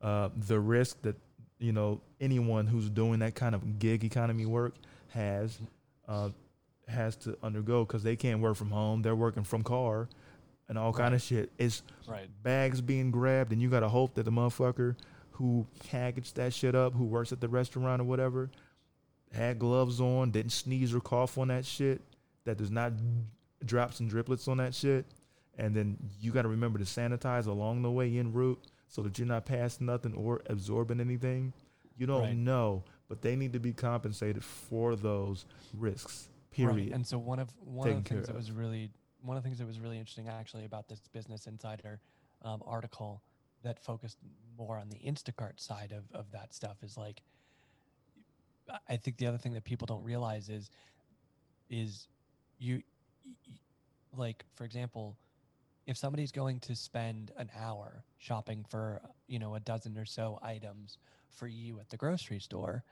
Uh, 0.00 0.28
the 0.46 0.60
risk 0.60 1.00
that 1.02 1.16
you 1.58 1.72
know 1.72 2.00
anyone 2.20 2.66
who's 2.66 2.90
doing 2.90 3.20
that 3.20 3.34
kind 3.34 3.54
of 3.54 3.78
gig 3.78 4.04
economy 4.04 4.44
work 4.46 4.74
has 5.08 5.58
uh, 6.06 6.28
has 6.86 7.16
to 7.16 7.36
undergo 7.42 7.84
because 7.84 8.02
they 8.02 8.14
can't 8.14 8.40
work 8.40 8.56
from 8.56 8.70
home. 8.70 9.02
They're 9.02 9.16
working 9.16 9.42
from 9.42 9.62
car 9.62 10.08
and 10.68 10.76
all 10.78 10.92
kind 10.92 11.14
of 11.14 11.22
shit. 11.22 11.50
It's 11.58 11.82
Right. 12.06 12.28
bags 12.42 12.80
being 12.80 13.10
grabbed, 13.10 13.52
and 13.52 13.60
you 13.62 13.70
got 13.70 13.80
to 13.80 13.88
hope 13.88 14.14
that 14.14 14.24
the 14.24 14.30
motherfucker 14.30 14.96
who 15.32 15.66
packaged 15.90 16.36
that 16.36 16.52
shit 16.54 16.74
up, 16.74 16.92
who 16.94 17.04
works 17.04 17.32
at 17.32 17.40
the 17.40 17.48
restaurant 17.48 18.00
or 18.00 18.04
whatever, 18.04 18.50
had 19.32 19.58
gloves 19.58 20.00
on, 20.00 20.30
didn't 20.30 20.52
sneeze 20.52 20.94
or 20.94 21.00
cough 21.00 21.36
on 21.38 21.48
that 21.48 21.64
shit, 21.64 22.00
that 22.44 22.56
does 22.58 22.70
not 22.70 22.92
drop 23.64 23.98
and 24.00 24.10
driplets 24.10 24.48
on 24.48 24.58
that 24.58 24.74
shit, 24.74 25.06
and 25.58 25.74
then 25.74 25.96
you 26.20 26.32
got 26.32 26.42
to 26.42 26.48
remember 26.48 26.78
to 26.78 26.84
sanitize 26.84 27.46
along 27.46 27.82
the 27.82 27.90
way 27.90 28.16
en 28.18 28.32
route 28.32 28.62
so 28.88 29.02
that 29.02 29.18
you're 29.18 29.26
not 29.26 29.46
passing 29.46 29.86
nothing 29.86 30.14
or 30.14 30.42
absorbing 30.46 31.00
anything. 31.00 31.52
You 31.96 32.06
don't 32.06 32.22
Right. 32.22 32.36
know, 32.36 32.84
but 33.08 33.22
they 33.22 33.36
need 33.36 33.52
to 33.54 33.58
be 33.60 33.72
compensated 33.72 34.44
for 34.44 34.96
those 34.96 35.46
risks. 35.74 36.28
Period. 36.50 36.76
Right. 36.76 36.92
And 36.92 37.06
so 37.06 37.18
one 37.18 37.38
of 37.38 37.48
one 37.60 37.86
Taken 37.88 37.98
of 37.98 38.04
the 38.04 38.08
things 38.10 38.26
that 38.26 38.30
of. 38.32 38.36
was 38.36 38.52
really 38.52 38.90
one 39.22 39.36
of 39.36 39.42
the 39.42 39.48
things 39.48 39.58
that 39.58 39.66
was 39.66 39.80
really 39.80 39.98
interesting 39.98 40.28
actually 40.28 40.64
about 40.66 40.88
this 40.88 41.00
Business 41.12 41.46
Insider 41.46 42.00
um, 42.42 42.62
article 42.66 43.22
that 43.62 43.82
focused 43.82 44.18
more 44.56 44.78
on 44.78 44.88
the 44.88 44.98
Instacart 44.98 45.58
side 45.58 45.92
of, 45.92 46.04
of 46.14 46.30
that 46.32 46.54
stuff 46.54 46.82
is 46.82 46.96
like 46.96 47.22
I- 48.88 48.96
think 48.96 49.16
the 49.16 49.26
other 49.26 49.38
thing 49.38 49.52
that 49.54 49.64
people 49.64 49.86
don't 49.86 50.02
realize 50.04 50.48
is 50.48 50.70
is 51.70 52.08
you 52.58 52.82
like 54.16 54.44
for 54.54 54.64
example 54.64 55.16
if 55.86 55.96
somebody's 55.96 56.32
going 56.32 56.58
to 56.60 56.74
spend 56.74 57.30
an 57.36 57.50
hour 57.58 58.04
shopping 58.18 58.64
for 58.68 59.00
you 59.28 59.38
know 59.38 59.54
a 59.54 59.60
dozen 59.60 59.96
or 59.96 60.04
so 60.04 60.38
items 60.42 60.98
for 61.30 61.46
you 61.46 61.78
at 61.80 61.88
the 61.90 61.96
grocery 61.96 62.40
store 62.40 62.84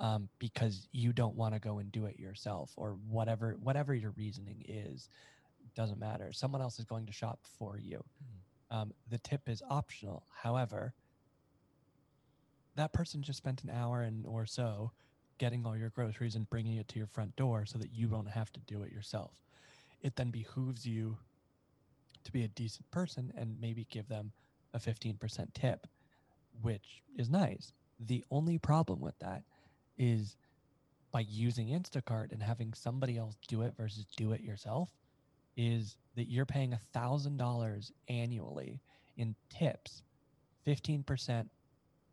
um, 0.00 0.28
because 0.38 0.88
you 0.92 1.12
don't 1.12 1.36
want 1.36 1.54
to 1.54 1.60
go 1.60 1.78
and 1.78 1.92
do 1.92 2.06
it 2.06 2.18
yourself 2.18 2.72
or 2.76 2.96
whatever 3.08 3.56
whatever 3.62 3.94
your 3.94 4.12
reasoning 4.16 4.64
is 4.66 5.08
doesn't 5.74 6.00
matter. 6.00 6.32
Someone 6.32 6.62
else 6.62 6.78
is 6.78 6.84
going 6.84 7.06
to 7.06 7.12
shop 7.12 7.40
for 7.58 7.78
you. 7.78 8.02
Um, 8.70 8.92
the 9.08 9.18
tip 9.18 9.48
is 9.48 9.62
optional. 9.68 10.24
However 10.34 10.94
that 12.76 12.92
person 12.92 13.22
just 13.22 13.38
spent 13.38 13.62
an 13.64 13.70
hour 13.70 14.02
and 14.02 14.26
or 14.26 14.46
so 14.46 14.92
getting 15.38 15.66
all 15.66 15.76
your 15.76 15.90
groceries 15.90 16.36
and 16.36 16.48
bringing 16.48 16.76
it 16.76 16.88
to 16.88 16.98
your 16.98 17.06
front 17.06 17.34
door 17.36 17.66
so 17.66 17.78
that 17.78 17.92
you 17.92 18.06
don't 18.06 18.28
have 18.28 18.52
to 18.52 18.60
do 18.60 18.82
it 18.82 18.92
yourself 18.92 19.32
it 20.02 20.16
then 20.16 20.30
behooves 20.30 20.86
you 20.86 21.16
to 22.24 22.32
be 22.32 22.44
a 22.44 22.48
decent 22.48 22.90
person 22.90 23.32
and 23.36 23.60
maybe 23.60 23.86
give 23.90 24.08
them 24.08 24.32
a 24.74 24.78
15% 24.78 25.18
tip 25.54 25.86
which 26.62 27.02
is 27.16 27.30
nice 27.30 27.72
the 28.06 28.24
only 28.30 28.58
problem 28.58 29.00
with 29.00 29.18
that 29.18 29.42
is 29.98 30.36
by 31.12 31.20
using 31.28 31.68
Instacart 31.68 32.32
and 32.32 32.42
having 32.42 32.72
somebody 32.72 33.18
else 33.18 33.36
do 33.48 33.62
it 33.62 33.74
versus 33.76 34.06
do 34.16 34.32
it 34.32 34.40
yourself 34.40 34.90
is 35.56 35.96
that 36.16 36.30
you're 36.30 36.46
paying 36.46 36.72
a 36.72 36.80
thousand 36.92 37.36
dollars 37.36 37.92
annually 38.08 38.80
in 39.16 39.34
tips, 39.50 40.02
fifteen 40.64 41.02
percent 41.02 41.50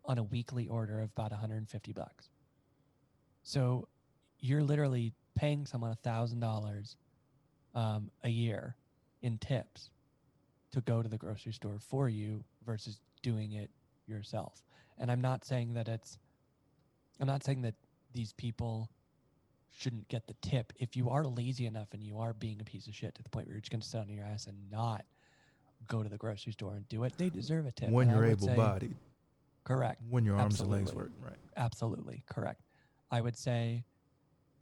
on 0.05 0.17
a 0.17 0.23
weekly 0.23 0.67
order 0.67 1.01
of 1.01 1.11
about 1.15 1.31
150 1.31 1.91
bucks. 1.93 2.29
So 3.43 3.87
you're 4.39 4.63
literally 4.63 5.13
paying 5.35 5.65
someone 5.65 5.91
a 5.91 5.95
thousand 5.95 6.39
dollars 6.39 6.95
um, 7.75 8.11
a 8.23 8.29
year 8.29 8.75
in 9.21 9.37
tips 9.37 9.89
to 10.71 10.81
go 10.81 11.01
to 11.01 11.09
the 11.09 11.17
grocery 11.17 11.53
store 11.53 11.79
for 11.79 12.09
you 12.09 12.43
versus 12.65 12.99
doing 13.21 13.53
it 13.53 13.69
yourself. 14.07 14.63
And 14.97 15.11
I'm 15.11 15.21
not 15.21 15.45
saying 15.45 15.73
that 15.73 15.87
it's 15.87 16.17
I'm 17.19 17.27
not 17.27 17.43
saying 17.43 17.61
that 17.63 17.75
these 18.13 18.33
people 18.33 18.89
shouldn't 19.71 20.07
get 20.07 20.27
the 20.27 20.35
tip. 20.41 20.73
If 20.77 20.95
you 20.95 21.09
are 21.09 21.23
lazy 21.25 21.65
enough 21.65 21.89
and 21.93 22.03
you 22.03 22.19
are 22.19 22.33
being 22.33 22.59
a 22.61 22.63
piece 22.63 22.87
of 22.87 22.95
shit 22.95 23.15
to 23.15 23.23
the 23.23 23.29
point 23.29 23.47
where 23.47 23.55
you're 23.55 23.61
just 23.61 23.71
going 23.71 23.81
to 23.81 23.87
sit 23.87 23.99
on 23.99 24.09
your 24.09 24.23
ass 24.23 24.47
and 24.47 24.57
not 24.71 25.05
go 25.87 26.03
to 26.03 26.09
the 26.09 26.17
grocery 26.17 26.51
store 26.51 26.75
and 26.75 26.87
do 26.89 27.03
it, 27.03 27.13
they 27.17 27.29
deserve 27.29 27.65
a 27.65 27.71
tip. 27.71 27.89
when 27.89 28.07
And 28.07 28.17
you're 28.17 28.25
able 28.25 28.47
bodied, 28.47 28.95
correct, 29.63 30.01
when 30.09 30.25
your 30.25 30.35
arms 30.35 30.59
and 30.61 30.69
legs 30.69 30.93
work, 30.93 31.11
right? 31.21 31.35
absolutely 31.55 32.23
correct. 32.27 32.61
I 33.11 33.21
would 33.21 33.37
say 33.37 33.83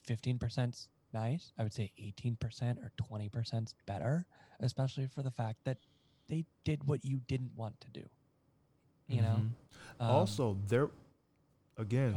15% 0.08 0.88
nice. 1.16 1.54
I 1.58 1.64
would 1.64 1.74
say 1.74 1.92
18% 2.00 2.78
or 2.84 2.92
20% 3.10 3.74
better, 3.88 4.26
especially 4.60 5.08
for 5.08 5.24
the 5.24 5.32
fact 5.32 5.58
that 5.64 5.78
they 6.30 6.46
did 6.64 6.84
what 6.88 7.04
you 7.04 7.22
didn't 7.28 7.52
want 7.56 7.80
to 7.82 7.90
do. 7.90 8.06
You 9.08 9.22
know. 9.22 9.38
Mhm. 9.42 9.52
Um, 10.00 10.12
also, 10.12 10.58
they're 10.68 10.90
again, 11.78 12.16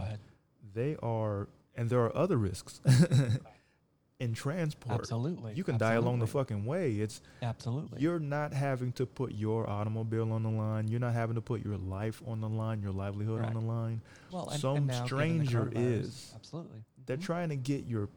they 0.75 0.97
are, 1.03 1.49
and 1.77 1.89
there 1.91 2.01
are 2.01 2.15
other 2.17 2.37
risks 2.39 2.81
in 4.21 4.33
transport. 4.35 4.99
Absolutely. 5.01 5.53
You 5.55 5.63
can 5.65 5.77
die 5.79 5.95
along 5.95 6.19
the 6.21 6.27
fucking 6.27 6.65
way. 6.65 6.95
It's 6.95 7.21
Absolutely. 7.43 8.01
you're 8.01 8.19
not 8.19 8.53
having 8.53 8.93
to 8.93 9.07
put 9.07 9.33
your 9.35 9.69
automobile 9.69 10.33
on 10.33 10.43
the 10.43 10.49
line. 10.51 10.89
You're 10.89 10.99
not 11.01 11.13
having 11.15 11.35
to 11.37 11.41
put 11.43 11.65
your 11.65 11.77
life 11.77 12.21
on 12.27 12.41
the 12.41 12.49
line, 12.49 12.83
your 12.83 12.93
livelihood 12.93 13.41
Correct. 13.41 13.55
on 13.55 13.61
the 13.63 13.69
line. 13.69 14.01
well, 14.33 14.49
and, 14.49 14.61
some 14.61 14.77
and 14.79 14.87
now, 14.89 15.05
stranger 15.07 15.71
is. 15.75 16.33
absolutely. 16.35 16.83
They're 17.07 17.17
Mhm. 17.17 17.23
trying 17.23 17.49
to 17.51 17.57
get 17.57 17.85
your 17.87 18.09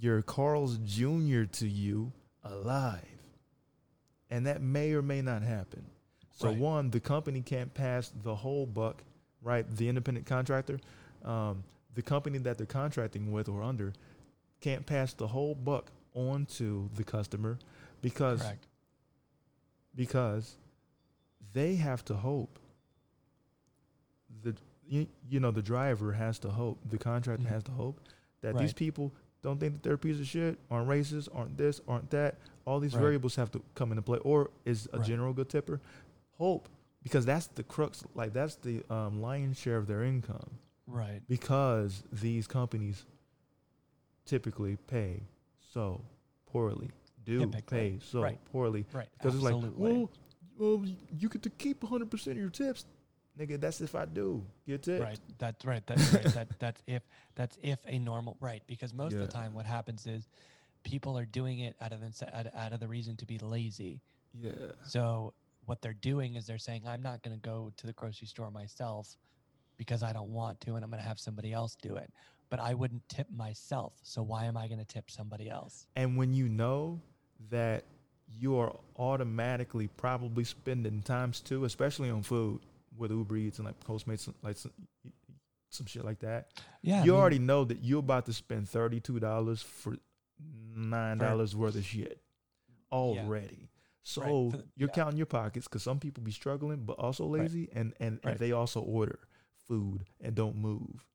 your 0.00 0.22
Carl's 0.22 0.78
Jr. 0.78 1.44
to 1.44 1.68
you 1.68 2.12
alive. 2.42 3.04
And 4.30 4.46
that 4.46 4.62
may 4.62 4.92
or 4.92 5.02
may 5.02 5.20
not 5.22 5.42
happen. 5.42 5.84
So 6.32 6.48
Right. 6.48 6.58
one, 6.58 6.90
the 6.90 7.00
company 7.00 7.42
can't 7.42 7.72
pass 7.74 8.08
the 8.22 8.34
whole 8.36 8.64
buck, 8.66 9.02
right? 9.42 9.68
The 9.76 9.88
independent 9.88 10.26
contractor, 10.26 10.80
um, 11.24 11.64
the 11.94 12.02
company 12.02 12.38
that 12.38 12.56
they're 12.56 12.66
contracting 12.66 13.30
with 13.32 13.48
or 13.48 13.62
under, 13.62 13.92
can't 14.60 14.86
pass 14.86 15.12
the 15.12 15.28
whole 15.28 15.54
buck 15.54 15.90
onto 16.14 16.88
the 16.94 17.04
customer 17.04 17.58
because 18.00 18.40
Correct. 18.40 18.66
because 19.94 20.56
they 21.52 21.76
have 21.76 22.04
to 22.06 22.14
hope 22.14 22.58
the 24.42 24.54
you, 24.86 25.06
you 25.28 25.40
know 25.40 25.50
the 25.50 25.62
driver 25.62 26.12
has 26.12 26.38
to 26.40 26.50
hope 26.50 26.78
the 26.88 26.98
contractor 26.98 27.44
Mhm. 27.44 27.48
has 27.50 27.62
to 27.64 27.72
hope 27.72 28.00
that 28.40 28.56
these 28.58 28.72
people 28.72 29.12
don't 29.42 29.58
think 29.58 29.72
that 29.74 29.82
they're 29.82 29.94
a 29.94 29.98
piece 29.98 30.20
of 30.20 30.26
shit 30.26 30.58
aren't 30.70 30.88
racist 30.88 31.28
aren't 31.34 31.56
this 31.56 31.80
aren't 31.88 32.10
that 32.10 32.36
all 32.66 32.78
these 32.80 32.94
Right. 32.94 33.00
variables 33.00 33.36
have 33.36 33.50
to 33.52 33.62
come 33.74 33.90
into 33.92 34.02
play 34.02 34.18
or 34.18 34.50
is 34.64 34.88
a 34.92 34.98
Right. 34.98 35.06
general 35.06 35.32
good 35.32 35.48
tipper 35.48 35.80
hope 36.38 36.68
because 37.02 37.24
that's 37.24 37.46
the 37.48 37.62
crux 37.62 38.04
like 38.14 38.32
that's 38.32 38.56
the 38.56 38.82
um, 38.90 39.20
lion's 39.22 39.58
share 39.58 39.76
of 39.76 39.86
their 39.86 40.02
income 40.04 40.50
Right. 40.86 41.22
because 41.28 42.02
these 42.12 42.46
companies 42.46 43.04
typically 44.26 44.76
pay 44.76 45.22
so 45.72 46.02
poorly 46.46 46.90
do 47.24 47.40
Typically. 47.40 47.78
pay 47.78 47.98
so 48.02 48.22
Right. 48.22 48.38
poorly 48.52 48.86
Right. 48.92 49.08
because 49.18 49.34
it's 49.34 49.44
like, 49.44 49.56
well, 49.76 50.10
well, 50.58 50.84
you 51.18 51.28
get 51.28 51.42
to 51.42 51.50
keep 51.50 51.82
100% 51.82 52.32
of 52.32 52.36
your 52.38 52.50
tips. 52.50 52.86
Nigga, 53.38 53.60
that's 53.60 53.80
if 53.80 53.94
I 53.94 54.04
do. 54.04 54.44
Get 54.66 54.82
tips. 54.82 55.00
Right. 55.02 55.18
That's 55.38 55.64
right. 55.64 55.82
That's 55.86 56.12
right. 56.12 56.24
that 56.24 56.48
that's 56.58 56.82
if 56.86 57.02
that's 57.34 57.58
if 57.62 57.78
a 57.86 57.98
normal 57.98 58.36
right 58.40 58.62
because 58.66 58.92
most 58.92 59.12
of 59.14 59.20
the 59.20 59.28
time 59.28 59.54
what 59.54 59.66
happens 59.66 60.06
is 60.06 60.28
people 60.82 61.16
are 61.16 61.24
doing 61.24 61.60
it 61.60 61.76
out 61.80 61.92
of 61.92 62.00
the 62.00 62.36
out, 62.36 62.46
out 62.54 62.72
of 62.72 62.80
the 62.80 62.88
reason 62.88 63.16
to 63.16 63.26
be 63.26 63.38
lazy. 63.38 64.00
Yeah. 64.34 64.52
So 64.84 65.34
what 65.66 65.82
they're 65.82 65.92
doing 65.92 66.34
is 66.34 66.46
they're 66.46 66.58
saying 66.58 66.82
I'm 66.86 67.02
not 67.02 67.22
going 67.22 67.36
to 67.36 67.40
go 67.40 67.72
to 67.76 67.86
the 67.86 67.92
grocery 67.92 68.26
store 68.26 68.50
myself 68.50 69.16
because 69.76 70.02
I 70.02 70.12
don't 70.12 70.30
want 70.30 70.60
to 70.62 70.74
and 70.74 70.84
I'm 70.84 70.90
going 70.90 71.02
to 71.02 71.08
have 71.08 71.18
somebody 71.18 71.52
else 71.52 71.76
do 71.80 71.96
it. 71.96 72.12
But 72.50 72.58
I 72.58 72.74
wouldn't 72.74 73.08
tip 73.08 73.28
myself. 73.34 73.92
So 74.02 74.22
why 74.22 74.46
am 74.46 74.56
I 74.56 74.66
going 74.66 74.80
to 74.80 74.84
tip 74.84 75.10
somebody 75.10 75.48
else? 75.48 75.86
And 75.94 76.16
when 76.16 76.34
you 76.34 76.48
know 76.48 77.00
that 77.50 77.84
you 78.38 78.58
are 78.58 78.74
automatically 78.98 79.88
probably 79.96 80.44
spending 80.44 81.02
times 81.02 81.40
two, 81.40 81.64
especially 81.64 82.10
on 82.10 82.22
food 82.22 82.60
with 82.96 83.10
Uber 83.10 83.36
Eats 83.36 83.58
and 83.58 83.66
like 83.66 83.78
Postmates, 83.80 84.26
and 84.26 84.34
like 84.42 84.56
some, 84.56 84.72
some 85.70 85.86
shit 85.86 86.04
like 86.04 86.18
that, 86.20 86.50
Yeah. 86.82 87.00
I 87.02 87.04
you 87.04 87.12
mean, 87.12 87.20
already 87.20 87.38
know 87.38 87.64
that 87.64 87.82
you're 87.84 88.00
about 88.00 88.26
to 88.26 88.32
spend 88.32 88.66
$32 88.66 89.62
for 89.62 89.96
$9 90.76 91.54
worth 91.54 91.76
of 91.76 91.84
shit 91.84 92.20
already. 92.92 93.68
So 94.02 94.22
for 94.50 94.56
the- 94.56 94.64
you're 94.76 94.88
yeah. 94.88 94.94
counting 94.94 95.16
your 95.18 95.26
pockets 95.26 95.68
because 95.68 95.82
some 95.82 96.00
people 96.00 96.22
be 96.24 96.32
struggling, 96.32 96.84
but 96.84 96.94
also 96.98 97.24
Right. 97.28 97.42
lazy, 97.42 97.68
and, 97.72 97.92
and, 98.00 98.14
and 98.22 98.24
Right. 98.24 98.38
they 98.38 98.52
also 98.52 98.80
order 98.80 99.18
food 99.68 100.06
and 100.20 100.34
don't 100.34 100.56
move. 100.56 101.06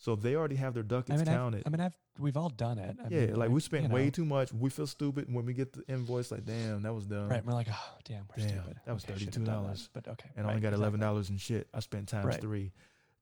So 0.00 0.16
they 0.16 0.34
already 0.34 0.56
have 0.56 0.72
their 0.72 0.82
I 0.82 0.86
ducats 0.86 1.18
mean, 1.18 1.28
I've, 1.28 1.34
counted. 1.34 1.62
I 1.66 1.68
mean, 1.68 1.80
I've 1.80 1.94
we've 2.18 2.36
all 2.38 2.48
done 2.48 2.78
it. 2.78 2.96
I 3.04 3.08
yeah, 3.10 3.26
mean, 3.26 3.36
like 3.36 3.50
we 3.50 3.60
spent 3.60 3.90
way 3.90 4.04
know, 4.04 4.10
too 4.10 4.24
much. 4.24 4.50
We 4.50 4.70
feel 4.70 4.86
stupid 4.86 5.26
when 5.32 5.44
we 5.44 5.52
get 5.52 5.74
the 5.74 5.84
invoice. 5.92 6.30
Like, 6.30 6.46
damn, 6.46 6.80
that 6.82 6.94
was 6.94 7.04
dumb. 7.04 7.28
Right, 7.28 7.44
we're 7.44 7.52
like, 7.52 7.68
oh, 7.70 7.94
damn, 8.04 8.24
we're 8.34 8.42
Damn, 8.42 8.48
stupid. 8.62 8.80
that 8.86 8.94
was 8.94 9.04
Okay, 9.04 9.12
I 9.12 9.18
shouldn't 9.18 9.34
have 9.34 9.44
done 9.44 9.66
that," 9.66 9.76
$32, 9.76 9.88
But 9.92 10.08
okay, 10.08 10.30
And 10.36 10.46
I 10.46 10.48
right, 10.48 10.56
only 10.56 10.62
got 10.62 10.72
eleven 10.72 11.00
dollars 11.00 11.28
in 11.28 11.36
shit. 11.36 11.68
I 11.74 11.80
spent 11.80 12.08
times 12.08 12.24
Right. 12.24 12.40
three. 12.40 12.72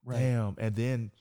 Right, 0.05 0.19
Damn. 0.19 0.55
And 0.57 0.73
then 0.73 1.11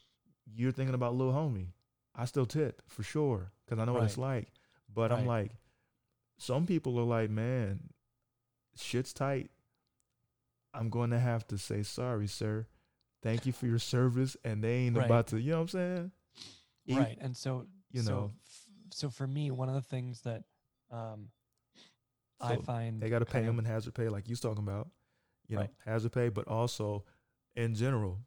you're 0.54 0.70
thinking 0.70 0.94
about 0.94 1.16
little 1.16 1.32
homie. 1.32 1.72
I 2.14 2.24
still 2.26 2.46
tip 2.46 2.80
for 2.86 3.02
sure 3.02 3.50
because 3.66 3.80
I 3.80 3.84
know 3.84 3.94
what 3.94 4.04
it's 4.04 4.16
like. 4.16 4.52
But 4.94 5.10
I'm 5.10 5.26
like, 5.26 5.50
some 6.38 6.66
people 6.66 6.98
are 7.00 7.04
like, 7.04 7.30
man, 7.30 7.80
shit's 8.76 9.12
tight. 9.12 9.50
I'm 10.72 10.88
going 10.88 11.10
to 11.10 11.18
have 11.18 11.48
to 11.48 11.58
say 11.58 11.82
sorry, 11.82 12.28
sir. 12.28 12.66
Thank 13.22 13.46
you 13.46 13.52
for 13.52 13.66
your 13.66 13.78
service, 13.78 14.36
and 14.44 14.62
they 14.62 14.74
ain't 14.86 14.96
Right. 14.96 15.06
about 15.06 15.28
to. 15.28 15.40
You 15.40 15.50
know 15.52 15.56
what 15.58 15.62
I'm 15.62 15.68
saying? 15.68 16.12
E- 16.86 16.96
right. 16.96 17.18
And 17.20 17.36
so, 17.36 17.66
you 17.90 18.02
so, 18.02 18.10
know. 18.12 18.32
f- 18.46 18.66
so 18.92 19.10
for 19.10 19.26
me, 19.26 19.50
one 19.50 19.68
of 19.68 19.74
the 19.74 19.82
things 19.82 20.20
that 20.22 20.44
um, 20.90 21.30
I 22.40 22.56
find 22.56 23.00
They 23.02 23.10
got 23.10 23.18
to 23.18 23.26
pay 23.26 23.42
them 23.42 23.58
in 23.58 23.64
hazard 23.64 23.94
pay, 23.94 24.08
like 24.08 24.28
you 24.28 24.32
was 24.32 24.40
talking 24.40 24.62
about. 24.62 24.88
You 25.48 25.56
know, 25.56 25.62
Right. 25.62 25.70
hazard 25.84 26.12
pay, 26.12 26.28
but 26.28 26.46
also 26.46 27.04
in 27.56 27.74
general, 27.74 28.20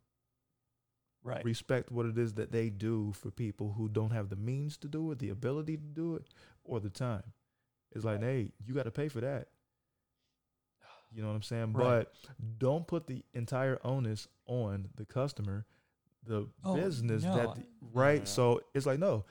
right, 1.23 1.43
respect 1.45 1.91
what 1.91 2.05
it 2.05 2.17
is 2.17 2.33
that 2.33 2.51
they 2.51 2.69
do 2.69 3.13
for 3.13 3.31
people 3.31 3.73
who 3.73 3.87
don't 3.87 4.11
have 4.11 4.29
the 4.29 4.35
means 4.35 4.77
to 4.77 4.87
do 4.87 5.11
it, 5.11 5.19
the 5.19 5.29
ability 5.29 5.77
to 5.77 5.83
do 5.83 6.15
it, 6.15 6.27
or 6.63 6.79
the 6.79 6.89
time. 6.89 7.33
It's 7.93 8.03
like, 8.05 8.17
Right. 8.21 8.23
hey, 8.25 8.51
you 8.65 8.73
got 8.73 8.83
to 8.83 8.91
pay 8.91 9.07
for 9.07 9.21
that. 9.21 9.49
You 11.13 11.21
know 11.21 11.27
what 11.27 11.35
I'm 11.35 11.41
saying? 11.41 11.73
Right. 11.73 12.05
But 12.05 12.13
don't 12.57 12.87
put 12.87 13.07
the 13.07 13.23
entire 13.33 13.79
onus 13.83 14.27
on 14.45 14.89
the 14.95 15.05
customer, 15.05 15.65
the 16.25 16.47
Oh, 16.63 16.75
business 16.75 17.23
no, 17.23 17.35
that, 17.35 17.55
the- 17.55 17.61
no, 17.61 17.65
no, 17.81 17.89
right? 17.93 18.19
no. 18.19 18.25
So 18.25 18.61
it's 18.73 18.85
like, 18.85 18.99
no, 18.99 19.25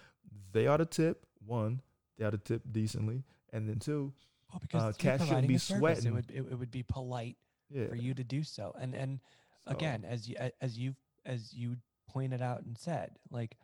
they 0.52 0.66
ought 0.66 0.78
to 0.78 0.86
tip. 0.86 1.26
One, 1.46 1.80
they 2.18 2.24
ought 2.24 2.30
to 2.30 2.38
tip 2.38 2.62
decently, 2.70 3.24
and 3.52 3.68
then 3.68 3.78
two, 3.78 4.12
well, 4.50 4.60
because 4.60 4.82
uh, 4.82 4.86
you're 4.86 4.92
cats 4.94 5.26
shouldn't 5.26 5.48
be 5.48 5.58
sweating. 5.58 6.06
It 6.06 6.12
would 6.12 6.30
it, 6.30 6.44
it 6.50 6.58
would 6.58 6.70
be 6.70 6.82
polite 6.82 7.36
yeah. 7.70 7.86
for 7.88 7.94
you 7.94 8.14
to 8.14 8.24
do 8.24 8.42
so. 8.42 8.74
And 8.78 8.94
and 8.94 9.20
So, 9.66 9.72
again, 9.72 10.04
as 10.06 10.28
you 10.28 10.36
as 10.60 10.78
you 10.78 10.94
as 11.24 11.54
you 11.54 11.76
pointed 12.08 12.42
out 12.42 12.62
and 12.62 12.76
said, 12.76 13.12
like 13.30 13.56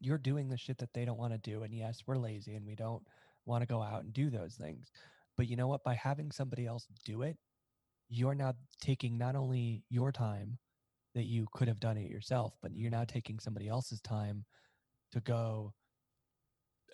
you're 0.00 0.18
doing 0.18 0.48
the 0.48 0.56
shit 0.56 0.78
that 0.78 0.92
they 0.92 1.04
don't 1.04 1.18
want 1.18 1.32
to 1.32 1.38
do. 1.38 1.62
And 1.62 1.74
yes, 1.74 2.02
we're 2.06 2.16
lazy 2.16 2.54
and 2.54 2.66
we 2.66 2.74
don't 2.74 3.02
want 3.46 3.62
to 3.62 3.66
go 3.66 3.82
out 3.82 4.04
and 4.04 4.12
do 4.12 4.30
those 4.30 4.54
things. 4.54 4.90
But 5.36 5.48
you 5.48 5.56
know 5.56 5.66
what? 5.66 5.82
By 5.82 5.94
having 5.94 6.30
somebody 6.30 6.66
else 6.66 6.86
do 7.04 7.22
it, 7.22 7.36
you're 8.14 8.34
now 8.34 8.54
taking 8.80 9.18
not 9.18 9.34
only 9.34 9.82
your 9.90 10.12
time 10.12 10.58
that 11.14 11.24
you 11.24 11.46
could 11.52 11.68
have 11.68 11.80
done 11.80 11.96
it 11.96 12.10
yourself, 12.10 12.54
but 12.62 12.72
you're 12.74 12.90
now 12.90 13.04
taking 13.04 13.38
somebody 13.38 13.68
else's 13.68 14.00
time 14.00 14.44
to 15.12 15.20
go 15.20 15.72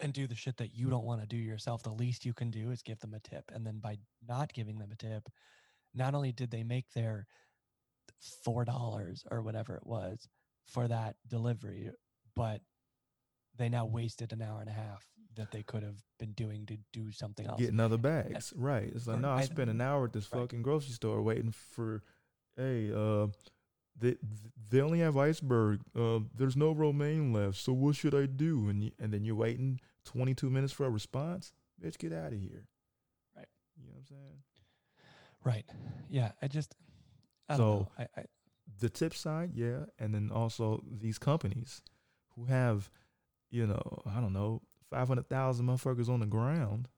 and 0.00 0.12
do 0.12 0.26
the 0.26 0.34
shit 0.34 0.56
that 0.56 0.74
you 0.74 0.88
don't 0.88 1.04
want 1.04 1.20
to 1.20 1.26
do 1.26 1.36
yourself. 1.36 1.82
The 1.82 1.90
least 1.90 2.24
you 2.24 2.32
can 2.32 2.50
do 2.50 2.70
is 2.70 2.82
give 2.82 2.98
them 3.00 3.14
a 3.14 3.20
tip. 3.20 3.44
And 3.52 3.66
then 3.66 3.80
by 3.80 3.98
not 4.26 4.52
giving 4.52 4.78
them 4.78 4.92
a 4.92 4.96
tip, 4.96 5.28
not 5.94 6.14
only 6.14 6.32
did 6.32 6.50
they 6.50 6.62
make 6.62 6.90
their 6.94 7.26
four 8.44 8.64
dollars 8.64 9.24
or 9.30 9.42
whatever 9.42 9.76
it 9.76 9.86
was 9.86 10.26
for 10.66 10.88
that 10.88 11.16
delivery, 11.28 11.90
but 12.34 12.60
they 13.56 13.68
now 13.68 13.84
wasted 13.84 14.32
an 14.32 14.42
hour 14.42 14.60
and 14.60 14.70
a 14.70 14.72
half 14.74 15.06
that 15.40 15.50
they 15.50 15.62
could 15.62 15.82
have 15.82 15.96
been 16.18 16.32
doing 16.32 16.66
to 16.66 16.76
do 16.92 17.10
something 17.10 17.46
else. 17.46 17.58
getting 17.60 17.80
other 17.80 17.96
bags. 17.98 18.52
Right. 18.56 18.90
It's 18.94 19.06
like, 19.06 19.20
no, 19.20 19.30
I 19.30 19.38
I- 19.38 19.44
spent 19.44 19.70
an 19.70 19.80
hour 19.80 20.04
at 20.04 20.12
this 20.12 20.28
right. 20.32 20.40
fucking 20.40 20.62
grocery 20.62 20.92
store 20.92 21.20
waiting 21.22 21.50
for, 21.52 22.02
hey, 22.56 22.92
uh, 22.92 23.28
they 23.98 24.16
they 24.70 24.80
only 24.80 25.00
have 25.00 25.16
iceberg. 25.16 25.80
Uh, 25.98 26.20
there's 26.34 26.56
no 26.56 26.72
romaine 26.72 27.32
left. 27.32 27.56
So 27.58 27.72
what 27.72 27.96
should 27.96 28.14
I 28.14 28.26
do? 28.26 28.68
And 28.68 28.82
you, 28.84 28.92
and 28.98 29.12
then 29.12 29.24
you're 29.24 29.34
waiting 29.34 29.80
22 30.04 30.48
minutes 30.48 30.72
for 30.72 30.86
a 30.86 30.90
response. 30.90 31.52
Bitch, 31.82 31.98
get 31.98 32.12
out 32.12 32.32
of 32.32 32.38
here. 32.38 32.66
Right. 33.36 33.48
You 33.76 33.86
know 33.86 33.92
what 33.94 33.98
I'm 34.00 34.06
saying? 34.06 34.38
Right. 35.44 35.64
Yeah. 36.08 36.32
I 36.42 36.48
just 36.48 36.74
I 37.48 37.56
don't 37.56 37.58
So, 37.58 37.78
know. 37.78 37.88
I, 37.98 38.20
I 38.20 38.24
the 38.78 38.88
tip 38.88 39.14
side, 39.14 39.50
yeah, 39.54 39.86
and 39.98 40.14
then 40.14 40.30
also 40.32 40.82
these 40.90 41.18
companies 41.18 41.82
who 42.36 42.44
have, 42.46 42.88
you 43.50 43.66
know, 43.66 44.00
I 44.06 44.20
don't 44.20 44.32
know, 44.32 44.62
five 44.90 45.08
hundred 45.08 45.28
thousand 45.28 45.66
motherfuckers 45.66 46.08
on 46.08 46.20
the 46.20 46.26
ground 46.26 46.88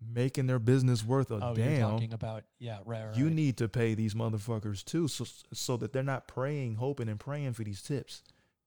making 0.00 0.46
their 0.46 0.58
business 0.58 1.04
worth 1.04 1.30
a 1.30 1.40
oh, 1.42 1.54
damn. 1.54 1.72
you're 1.72 1.90
talking 1.90 2.12
about 2.12 2.44
yeah, 2.58 2.78
right, 2.84 3.06
right. 3.06 3.16
you 3.16 3.30
need 3.30 3.56
to 3.56 3.68
pay 3.68 3.94
these 3.94 4.14
motherfuckers 4.14 4.84
too, 4.84 5.08
so 5.08 5.26
so 5.52 5.76
that 5.76 5.92
they're 5.92 6.02
not 6.02 6.28
praying, 6.28 6.76
hoping, 6.76 7.08
and 7.08 7.18
praying 7.18 7.52
for 7.52 7.64
these 7.64 7.82
tips, 7.82 8.22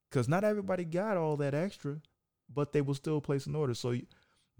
because 0.09 0.27
not 0.27 0.43
everybody 0.43 0.83
got 0.83 1.17
all 1.17 1.37
that 1.37 1.53
extra, 1.53 1.97
but 2.53 2.73
they 2.73 2.81
will 2.81 2.93
still 2.93 3.21
place 3.21 3.45
an 3.45 3.55
order. 3.55 3.73
So 3.73 3.91
you, 3.91 4.05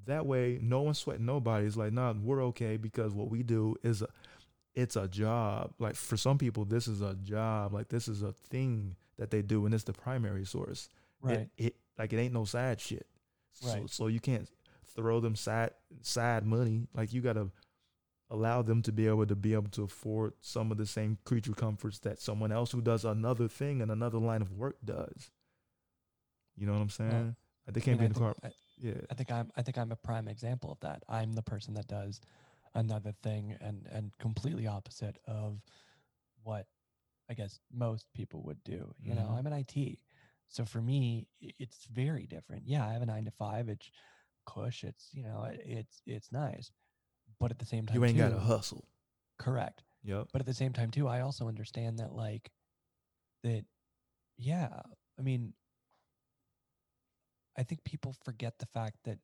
that 0.06 0.26
way, 0.26 0.60
no 0.62 0.82
one's 0.82 1.00
sweating 1.00 1.26
nobody. 1.26 1.66
It's 1.66 1.78
like, 1.78 1.94
nah, 1.94 2.14
we're 2.14 2.44
okay 2.46 2.78
because 2.78 3.14
what 3.14 3.30
we 3.30 3.44
do 3.44 3.76
is 3.84 4.02
a, 4.02 4.08
it's 4.74 4.96
a 4.96 5.08
job. 5.08 5.74
Like 5.78 5.96
for 5.96 6.18
some 6.18 6.38
people, 6.38 6.66
this 6.66 6.88
is 6.88 7.02
a 7.02 7.16
job. 7.16 7.74
Like 7.74 7.90
this 7.90 8.08
is 8.08 8.24
a 8.24 8.32
thing 8.32 8.96
that 9.18 9.30
they 9.30 9.42
do, 9.42 9.66
and 9.66 9.74
it's 9.74 9.84
the 9.84 9.94
primary 9.94 10.46
source. 10.46 10.90
It- 11.24 11.28
right. 11.28 11.50
It, 11.58 11.76
like 11.98 12.14
it 12.14 12.18
ain't 12.18 12.34
no 12.34 12.46
side 12.46 12.80
shit. 12.80 13.06
So 13.54 13.68
Right. 13.74 13.90
so 13.90 14.08
you 14.08 14.20
can't 14.20 14.50
throw 14.96 15.20
them 15.20 15.36
side 15.36 15.72
side 16.02 16.46
money. 16.46 16.88
Like 16.94 17.14
you 17.14 17.22
gotta 17.22 17.50
allow 18.30 18.62
them 18.62 18.82
to 18.82 18.92
be 18.92 19.08
able 19.08 19.26
to 19.28 19.36
be 19.36 19.54
able 19.54 19.70
to 19.70 19.84
afford 19.84 20.34
some 20.42 20.72
of 20.72 20.78
the 20.78 20.86
same 20.86 21.18
creature 21.26 21.54
comforts 21.54 22.00
that 22.00 22.20
someone 22.20 22.52
else 22.52 22.72
who 22.72 22.82
does 22.82 23.04
another 23.04 23.48
thing 23.48 23.82
and 23.82 23.92
another 23.92 24.18
line 24.20 24.42
of 24.42 24.52
work 24.54 24.78
does. 24.86 25.32
You 26.56 26.66
know 26.66 26.74
what 26.74 26.82
I'm 26.82 26.90
saying? 26.90 27.36
Like 27.68 27.74
they 27.76 27.82
can't 27.82 28.00
mean, 28.00 28.00
be 28.00 28.04
I 28.04 28.08
in 28.08 28.14
the 28.14 28.20
car. 28.20 28.36
I- 28.44 28.52
Yeah. 28.78 29.02
I 29.10 29.14
think 29.14 29.32
I'm 29.32 29.52
I 29.56 29.62
think 29.62 29.78
I'm 29.78 29.92
a 29.92 29.96
prime 29.96 30.28
example 30.28 30.72
of 30.72 30.80
that. 30.80 31.04
I'm 31.08 31.34
the 31.34 31.44
person 31.44 31.74
that 31.76 31.88
does 31.88 32.20
another 32.74 33.12
thing 33.22 33.52
and 33.62 33.86
and 33.88 34.18
completely 34.18 34.66
opposite 34.68 35.18
of 35.28 35.62
what 36.44 36.68
I 37.30 37.34
guess 37.34 37.60
most 37.72 38.12
people 38.14 38.42
would 38.44 38.64
do. 38.64 38.94
You 39.00 39.14
know, 39.14 39.28
Mhm. 39.28 39.38
I'm 39.38 39.48
an 39.48 39.54
IT. 39.54 40.00
So 40.52 40.66
for 40.66 40.82
me, 40.82 41.28
it's 41.40 41.88
very 41.92 42.28
different. 42.28 42.64
Yeah, 42.66 42.86
I 42.86 42.92
have 42.92 43.02
a 43.02 43.06
9 43.06 43.24
to 43.26 43.32
5. 43.32 43.70
It's 43.70 43.90
cush. 44.46 44.84
It's, 44.84 45.08
you 45.14 45.24
know, 45.24 45.48
it's 45.50 46.02
it's 46.06 46.30
nice. 46.32 46.72
But 47.40 47.52
at 47.52 47.58
the 47.60 47.66
same 47.66 47.86
time 47.86 47.96
You 47.96 48.04
ain't 48.04 48.18
got 48.18 48.32
to 48.32 48.40
hustle. 48.40 48.86
Correct. 49.40 49.84
Yep. 50.04 50.28
But 50.34 50.42
at 50.42 50.46
the 50.46 50.54
same 50.54 50.74
time, 50.74 50.92
too, 50.92 51.08
I 51.08 51.22
also 51.22 51.48
understand 51.48 52.00
that, 52.00 52.12
like, 52.14 52.52
that, 53.44 53.64
yeah, 54.38 54.82
I 55.18 55.22
mean, 55.22 55.54
I 57.58 57.64
think 57.64 57.84
people 57.86 58.14
forget 58.26 58.60
the 58.60 58.66
fact 58.66 58.98
that 59.06 59.20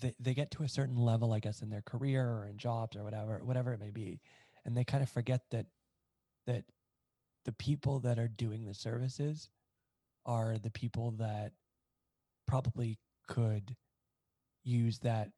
they, 0.00 0.14
they 0.18 0.34
get 0.34 0.50
to 0.52 0.62
a 0.62 0.68
certain 0.68 0.96
level, 0.96 1.32
I 1.32 1.40
guess, 1.40 1.60
in 1.60 1.68
their 1.68 1.82
career 1.82 2.24
or 2.24 2.48
in 2.48 2.56
jobs 2.56 2.96
or 2.96 3.04
whatever, 3.04 3.40
whatever 3.44 3.74
it 3.74 3.80
may 3.80 3.90
be, 3.90 4.20
and 4.64 4.76
they 4.76 4.84
kind 4.84 5.02
of 5.02 5.10
forget 5.10 5.42
that 5.50 5.66
that 6.46 6.64
the 7.44 7.52
people 7.52 8.00
that 8.00 8.18
are 8.18 8.28
doing 8.28 8.64
the 8.64 8.74
services 8.74 9.50
are 10.26 10.56
the 10.58 10.70
people 10.70 11.12
that 11.12 11.52
probably 12.46 12.98
could 13.28 13.76
use 14.64 14.98
that 15.00 15.30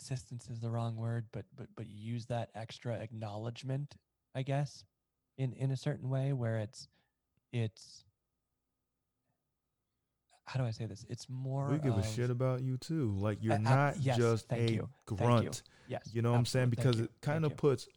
assistance 0.00 0.48
is 0.48 0.60
the 0.60 0.70
wrong 0.70 0.96
word 0.96 1.26
but 1.32 1.44
but 1.56 1.66
but 1.76 1.88
use 1.88 2.26
that 2.26 2.50
extra 2.54 2.94
acknowledgement 2.94 3.96
i 4.34 4.42
guess 4.42 4.84
in 5.38 5.52
in 5.54 5.72
a 5.72 5.76
certain 5.76 6.08
way 6.08 6.32
where 6.32 6.58
it's 6.58 6.86
it's 7.52 8.04
how 10.44 10.60
do 10.60 10.64
i 10.66 10.70
say 10.70 10.86
this 10.86 11.04
it's 11.08 11.28
more 11.28 11.68
We 11.68 11.78
give 11.78 11.96
a 11.96 12.02
shit 12.04 12.30
about 12.30 12.62
you 12.62 12.76
too. 12.78 13.12
Like 13.18 13.38
you're 13.42 13.54
a- 13.54 13.58
not 13.58 13.96
yes, 14.00 14.16
just 14.16 14.46
a 14.52 14.56
you, 14.56 14.60
thank 14.66 14.70
you. 14.70 14.88
grunt. 15.04 15.62
yes 15.88 16.08
You 16.12 16.22
know 16.22 16.30
what 16.32 16.38
I'm 16.38 16.46
saying? 16.46 16.70
Because 16.70 17.00
it 17.00 17.10
kind 17.20 17.42
thank 17.42 17.44
of 17.46 17.50
you. 17.52 17.56
puts 17.56 17.88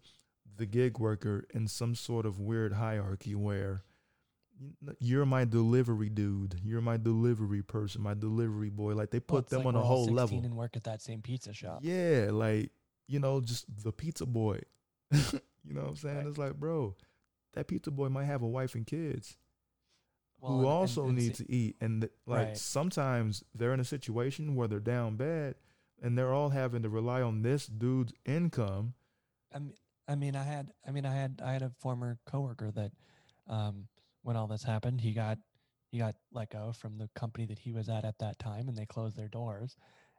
the 0.57 0.65
gig 0.65 0.99
worker 0.99 1.45
in 1.53 1.67
some 1.67 1.95
sort 1.95 2.25
of 2.25 2.39
weird 2.39 2.73
hierarchy 2.73 3.35
where 3.35 3.83
you're 4.99 5.25
my 5.25 5.45
delivery 5.45 6.09
dude, 6.09 6.59
you're 6.63 6.81
my 6.81 6.97
delivery 6.97 7.61
person, 7.61 8.01
my 8.01 8.13
delivery 8.13 8.69
boy. 8.69 8.93
Like 8.95 9.09
they 9.11 9.19
put 9.19 9.43
it's 9.45 9.49
them 9.51 9.59
like 9.59 9.67
on 9.67 9.75
a 9.75 9.81
whole 9.81 10.05
16 10.05 10.15
level. 10.15 10.37
and 10.43 10.55
work 10.55 10.75
at 10.75 10.83
that 10.85 11.01
same 11.01 11.21
pizza 11.21 11.53
shop 11.53 11.79
Yeah, 11.81 12.29
like 12.31 12.71
you 13.07 13.19
know, 13.19 13.41
just 13.41 13.65
the 13.83 13.91
pizza 13.91 14.25
boy. 14.25 14.61
you 15.11 15.73
know 15.73 15.81
what 15.81 15.89
I'm 15.89 15.95
saying? 15.95 16.17
Right. 16.17 16.27
It's 16.27 16.37
like, 16.37 16.53
bro, 16.55 16.95
that 17.53 17.67
pizza 17.67 17.91
boy 17.91 18.09
might 18.09 18.25
have 18.25 18.41
a 18.41 18.47
wife 18.47 18.75
and 18.75 18.85
kids 18.87 19.37
Well, 20.39 20.51
who 20.51 20.57
and- 20.59 20.65
and- 20.67 20.71
also 20.73 21.07
and 21.07 21.17
need 21.17 21.35
see- 21.35 21.43
to 21.45 21.51
eat, 21.51 21.75
and 21.81 22.01
th- 22.03 22.13
like 22.25 22.47
Right. 22.49 22.57
sometimes 22.57 23.43
they're 23.53 23.73
in 23.73 23.79
a 23.79 23.85
situation 23.85 24.55
where 24.55 24.67
they're 24.67 24.79
down 24.79 25.17
bad, 25.17 25.55
and 26.01 26.17
they're 26.17 26.33
all 26.33 26.49
having 26.49 26.83
to 26.83 26.89
rely 26.89 27.21
on 27.21 27.41
this 27.41 27.67
dude's 27.67 28.13
income. 28.25 28.93
I 29.53 29.59
mean, 29.59 29.73
I 30.07 30.15
mean, 30.15 30.35
I 30.35 30.43
had, 30.43 30.71
I 30.87 30.91
mean, 30.91 31.05
I 31.05 31.13
had, 31.13 31.41
I 31.43 31.51
had 31.53 31.61
a 31.61 31.69
former 31.79 32.17
coworker 32.25 32.71
that, 32.71 32.91
um, 33.47 33.87
when 34.23 34.35
all 34.35 34.47
this 34.47 34.63
happened, 34.63 35.01
he 35.01 35.13
got, 35.13 35.37
he 35.89 35.97
got 35.97 36.15
let 36.31 36.49
go 36.49 36.71
from 36.71 36.97
the 36.97 37.09
company 37.15 37.45
that 37.47 37.59
he 37.59 37.71
was 37.71 37.89
at 37.89 38.05
at 38.05 38.17
that 38.19 38.39
time, 38.39 38.67
and 38.67 38.77
they 38.77 38.85
closed 38.85 39.17
their 39.17 39.27
doors, 39.27 39.75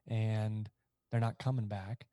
and 0.09 0.69
they're 1.11 1.21
not 1.21 1.39
coming 1.39 1.67
back. 1.67 2.07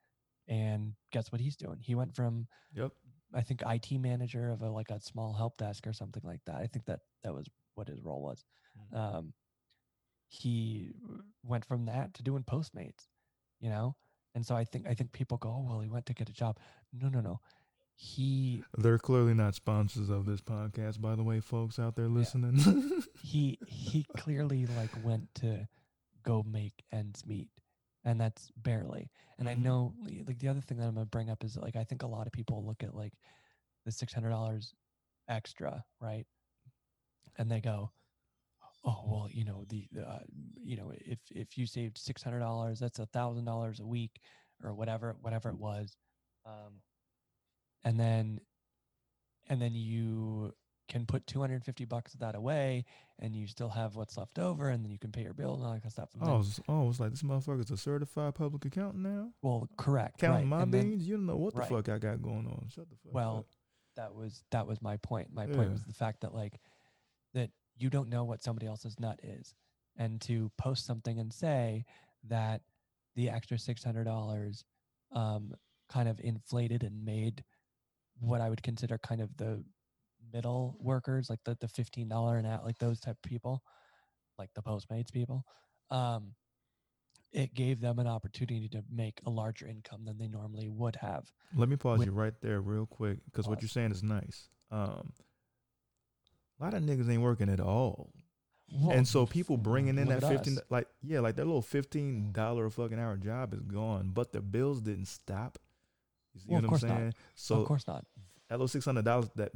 And 0.47 0.93
guess 1.11 1.31
what 1.31 1.41
he's 1.41 1.55
doing? 1.55 1.79
He 1.79 1.95
went 1.95 2.15
from, 2.15 2.47
Yep. 2.73 2.91
I 3.33 3.41
think, 3.41 3.61
IT 3.65 3.91
manager 3.99 4.49
of 4.49 4.61
a 4.61 4.69
like 4.69 4.89
a 4.89 4.99
small 4.99 5.33
help 5.33 5.57
desk 5.57 5.85
or 5.85 5.93
something 5.93 6.23
like 6.25 6.41
that. 6.45 6.55
I 6.55 6.67
think 6.67 6.85
that 6.85 7.01
that 7.23 7.33
was 7.33 7.45
what 7.75 7.87
his 7.87 8.01
role 8.01 8.21
was. 8.21 8.43
Mm. 8.93 8.97
Um, 8.97 9.33
he 10.27 10.91
went 11.43 11.65
from 11.65 11.85
that 11.85 12.13
to 12.15 12.23
doing 12.23 12.43
Postmates, 12.43 13.07
you 13.59 13.69
know. 13.69 13.95
And 14.35 14.45
so 14.45 14.55
I 14.55 14.63
think 14.63 14.87
I 14.87 14.93
think 14.93 15.11
people 15.11 15.37
go, 15.37 15.49
oh 15.49 15.65
well, 15.67 15.79
he 15.79 15.89
went 15.89 16.05
to 16.07 16.13
get 16.13 16.29
a 16.29 16.33
job. 16.33 16.59
No, 16.93 17.09
no, 17.09 17.19
no. 17.19 17.39
He 18.01 18.63
They're 18.77 18.97
clearly 18.97 19.33
not 19.33 19.55
sponsors 19.55 20.09
of 20.09 20.25
this 20.25 20.39
podcast, 20.39 21.01
by 21.01 21.15
the 21.15 21.23
way, 21.23 21.41
folks 21.41 21.77
out 21.77 21.97
there 21.97 22.07
listening. 22.07 22.57
he 23.21 23.59
he 23.67 24.05
clearly 24.15 24.65
like 24.67 24.91
went 25.03 25.27
to 25.35 25.67
go 26.23 26.43
make 26.47 26.85
ends 26.93 27.25
meet 27.25 27.49
and 28.05 28.19
that's 28.19 28.51
barely 28.57 29.09
and 29.37 29.49
i 29.49 29.55
Mhm. 29.55 29.61
know 29.63 29.93
like 30.25 30.39
the 30.39 30.47
other 30.47 30.61
thing 30.61 30.77
that 30.77 30.85
i'm 30.87 30.93
gonna 30.93 31.05
bring 31.05 31.29
up 31.29 31.43
is 31.43 31.57
like 31.57 31.75
i 31.75 31.83
think 31.83 32.03
a 32.03 32.07
lot 32.07 32.27
of 32.27 32.31
people 32.33 32.65
look 32.65 32.83
at 32.83 32.93
like 32.95 33.13
the 33.85 33.91
$600 33.91 34.73
extra 35.27 35.83
right 36.01 36.25
and 37.37 37.49
they 37.51 37.59
go 37.61 37.91
oh 38.85 39.01
well 39.05 39.27
you 39.31 39.43
know 39.45 39.65
the 39.69 39.87
the, 39.91 40.07
uh, 40.07 40.19
you 40.63 40.77
know 40.77 40.91
if 40.95 41.19
if 41.31 41.57
you 41.57 41.65
saved 41.65 41.97
$600 41.97 42.79
that's 42.79 42.99
a 42.99 43.05
thousand 43.07 43.45
dollars 43.45 43.79
a 43.81 43.85
week 43.85 44.19
or 44.63 44.73
whatever 44.73 45.15
whatever 45.21 45.49
it 45.49 45.57
was 45.57 45.95
um 46.45 46.81
and 47.83 47.99
then 47.99 48.39
and 49.49 49.61
then 49.61 49.73
you 49.73 50.53
can 50.87 51.05
put 51.05 51.25
250 51.27 51.85
bucks 51.85 52.13
of 52.15 52.19
that 52.19 52.33
away 52.35 52.83
and 53.19 53.35
you 53.35 53.45
still 53.45 53.69
have 53.69 53.95
what's 53.95 54.17
left 54.17 54.39
over 54.39 54.69
and 54.69 54.83
then 54.83 54.91
you 54.91 54.97
can 54.97 55.11
pay 55.11 55.21
your 55.21 55.33
bill 55.33 55.53
and 55.53 55.63
all 55.63 55.69
that 55.71 55.81
kind 55.81 55.85
of 55.85 55.91
stuff. 55.91 56.09
And 56.13 56.23
then- 56.23 56.29
oh, 56.29 56.39
it's, 56.39 56.59
oh, 56.67 56.89
it's 56.89 56.99
like 56.99 57.11
this 57.11 57.21
motherfucker's 57.21 57.69
a 57.69 57.77
certified 57.77 58.33
public 58.33 58.65
accountant 58.65 59.03
now. 59.03 59.29
well, 59.43 59.67
correct. 59.77 60.17
Counting 60.19 60.49
right. 60.49 60.57
my 60.57 60.61
and 60.63 60.73
then 60.73 60.89
beans, 60.89 61.07
you 61.07 61.15
don't 61.17 61.27
know 61.27 61.35
what 61.37 61.53
the 61.53 61.59
right. 61.61 61.69
fuck 61.69 61.89
I 61.89 61.99
got 61.99 62.21
going 62.23 62.47
on. 62.47 62.67
Shut 62.73 62.89
the 62.89 62.95
fuck 62.95 63.13
Well, 63.13 63.37
up. 63.39 63.45
that 63.97 64.15
was 64.15 64.43
that 64.51 64.65
was 64.65 64.81
my 64.81 64.97
point. 64.97 65.31
My 65.31 65.45
Yeah. 65.45 65.55
point 65.55 65.71
was 65.71 65.83
the 65.83 65.93
fact 65.93 66.21
that 66.21 66.33
like 66.33 66.59
that 67.35 67.51
you 67.77 67.89
don't 67.91 68.09
know 68.09 68.23
what 68.23 68.41
somebody 68.43 68.65
else's 68.65 68.99
nut 68.99 69.19
is. 69.23 69.53
And 69.95 70.19
to 70.21 70.51
post 70.57 70.85
something 70.87 71.19
and 71.19 71.31
say 71.31 71.85
that 72.23 72.61
the 73.15 73.29
extra 73.29 73.59
six 73.59 73.83
hundred 73.83 74.05
dollars 74.05 74.63
um 75.11 75.53
kind 75.87 76.07
of 76.09 76.19
inflated 76.19 76.83
and 76.83 77.05
made 77.05 77.43
what 78.19 78.41
I 78.41 78.49
would 78.49 78.63
consider 78.63 78.97
kind 78.97 79.21
of 79.21 79.35
the 79.37 79.63
middle 80.33 80.77
workers, 80.79 81.29
like 81.29 81.39
the 81.45 81.57
the 81.59 81.67
fifteen 81.67 82.07
dollar 82.07 82.37
an 82.37 82.45
hour, 82.45 82.61
like 82.63 82.77
those 82.77 82.99
type 82.99 83.17
of 83.23 83.29
people, 83.29 83.63
like 84.37 84.49
the 84.55 84.61
Postmates 84.61 85.11
people, 85.11 85.45
um, 85.89 86.33
it 87.31 87.53
gave 87.53 87.79
them 87.79 87.99
an 87.99 88.07
opportunity 88.07 88.67
to 88.69 88.83
make 88.91 89.19
a 89.25 89.29
larger 89.29 89.67
income 89.67 90.05
than 90.05 90.17
they 90.17 90.27
normally 90.27 90.67
would 90.69 90.95
have. 90.95 91.31
Let 91.55 91.69
me 91.69 91.75
pause 91.75 91.99
with- 91.99 92.07
you 92.07 92.13
right 92.13 92.33
there 92.41 92.61
real 92.61 92.85
quick 92.85 93.19
because 93.25 93.47
what 93.47 93.61
you're 93.61 93.69
saying 93.69 93.91
is 93.91 94.03
nice. 94.03 94.49
Um, 94.71 95.13
a 96.59 96.63
lot 96.63 96.73
of 96.73 96.83
niggas 96.83 97.09
ain't 97.09 97.21
working 97.21 97.49
at 97.49 97.59
all. 97.59 98.11
And 98.91 99.07
so 99.07 99.25
people 99.25 99.57
bringing 99.57 99.97
in 99.97 100.07
look 100.07 100.19
that 100.19 100.29
fifteen, 100.29 100.57
us. 100.57 100.63
like 100.69 100.87
yeah, 101.01 101.21
like 101.21 101.35
that 101.37 101.45
little 101.45 101.61
fifteen 101.61 102.31
dollar 102.31 102.65
a 102.65 102.71
fucking 102.71 102.99
hour 102.99 103.17
job 103.17 103.53
is 103.53 103.61
gone, 103.61 104.11
but 104.13 104.31
the 104.31 104.41
bills 104.41 104.81
didn't 104.81 105.07
stop. 105.07 105.57
You 106.45 106.45
see 106.45 106.51
Well, 106.51 106.57
what 106.61 106.63
I'm 106.65 106.69
course 106.69 106.83
not. 106.83 106.97
saying? 106.97 107.13
So 107.35 107.55
of 107.61 107.67
course 107.67 107.87
not. 107.87 108.05
that 108.49 108.55
little 108.55 108.67
six 108.67 108.85
hundred 108.85 109.05
dollars 109.05 109.29
that 109.35 109.51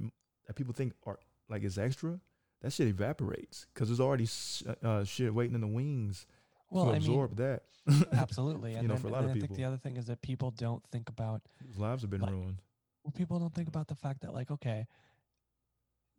that 0.47 0.55
people 0.55 0.73
think 0.73 0.93
are 1.05 1.19
like 1.49 1.63
is 1.63 1.77
extra, 1.77 2.19
that 2.61 2.71
shit 2.73 2.87
evaporates 2.87 3.65
because 3.73 3.89
there's 3.89 3.99
already 3.99 4.23
s- 4.25 4.63
uh, 4.83 5.03
shit 5.03 5.33
waiting 5.33 5.55
in 5.55 5.61
the 5.61 5.67
wings 5.67 6.25
Well, 6.69 6.85
to 6.85 6.89
I 6.91 6.93
mean, 6.93 7.01
absorb 7.03 7.35
that. 7.37 7.63
absolutely. 8.13 8.71
You 8.71 8.77
And 8.79 8.87
know, 8.87 8.93
then, 8.95 9.01
for 9.01 9.07
a 9.09 9.11
lot 9.11 9.23
of 9.25 9.33
people. 9.33 9.45
I 9.45 9.47
think 9.47 9.57
the 9.57 9.63
other 9.65 9.77
thing 9.77 9.97
is 9.97 10.05
that 10.07 10.21
people 10.21 10.51
don't 10.51 10.83
think 10.91 11.09
about 11.09 11.41
People's 11.59 11.77
lives 11.77 12.01
have 12.01 12.09
been 12.11 12.21
Like- 12.21 12.31
ruined. 12.31 12.61
well, 13.03 13.11
people 13.11 13.39
don't 13.39 13.53
think 13.53 13.67
about 13.67 13.87
the 13.87 13.95
fact 13.95 14.21
that 14.21 14.33
like, 14.33 14.51
okay, 14.51 14.85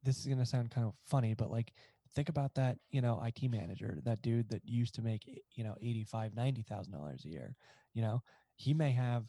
this 0.03 0.19
is 0.19 0.27
gonna 0.27 0.45
sound 0.47 0.71
kind 0.71 0.87
of 0.87 0.95
funny, 1.07 1.35
but 1.35 1.51
like 1.51 1.73
think 2.15 2.29
about 2.29 2.55
that, 2.55 2.79
you 2.91 3.01
know, 3.01 3.21
IT 3.23 3.49
manager, 3.49 3.99
that 4.05 4.23
dude 4.23 4.49
that 4.51 4.63
used 4.65 4.95
to 4.97 5.03
make 5.03 5.43
you 5.55 5.65
know 5.65 5.77
eighty 5.81 6.05
five, 6.05 6.35
ninety 6.35 6.63
thousand 6.63 6.93
dollars 6.93 7.25
a 7.25 7.29
year. 7.29 7.57
You 7.95 8.03
know, 8.03 8.23
he 8.57 8.75
may 8.75 8.93
have 8.93 9.25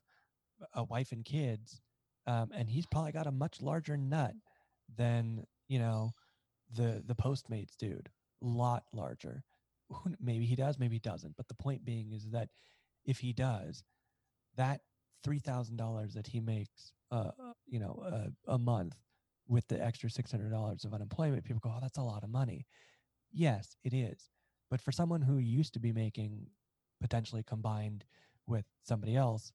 a 0.73 0.83
wife 0.83 1.11
and 1.11 1.25
kids, 1.25 1.81
um, 2.27 2.51
and 2.53 2.69
he's 2.69 2.85
probably 2.85 3.11
got 3.11 3.27
a 3.27 3.31
much 3.31 3.61
larger 3.61 3.97
nut 3.97 4.33
than 4.95 5.45
you 5.67 5.79
know 5.79 6.13
the 6.75 7.03
the 7.05 7.15
Postmates 7.15 7.75
dude, 7.77 8.09
lot 8.41 8.83
larger. 8.93 9.43
Maybe 10.19 10.45
he 10.45 10.55
does, 10.55 10.79
maybe 10.79 10.95
he 10.95 10.99
doesn't. 10.99 11.35
But 11.37 11.47
the 11.47 11.53
point 11.53 11.85
being 11.85 12.11
is 12.11 12.31
that 12.31 12.49
if 13.05 13.19
he 13.19 13.33
does, 13.33 13.83
that 14.55 14.81
three 15.23 15.39
thousand 15.39 15.77
dollars 15.77 16.13
that 16.15 16.27
he 16.27 16.39
makes, 16.39 16.93
uh, 17.11 17.31
uh, 17.39 17.53
you 17.67 17.79
know, 17.79 18.03
uh, 18.05 18.53
a 18.53 18.57
month 18.57 18.95
with 19.47 19.67
the 19.67 19.83
extra 19.83 20.09
six 20.09 20.31
hundred 20.31 20.51
dollars 20.51 20.85
of 20.85 20.93
unemployment, 20.93 21.43
people 21.43 21.61
go, 21.61 21.73
"Oh, 21.75 21.79
that's 21.81 21.97
a 21.99 22.03
lot 22.03 22.23
of 22.23 22.29
money." 22.29 22.65
Yes, 23.31 23.75
it 23.83 23.93
is. 23.93 24.29
But 24.69 24.81
for 24.81 24.91
someone 24.91 25.21
who 25.21 25.37
used 25.37 25.73
to 25.73 25.79
be 25.79 25.91
making 25.93 26.47
potentially 27.01 27.43
combined 27.43 28.05
with 28.47 28.65
somebody 28.83 29.15
else 29.15 29.51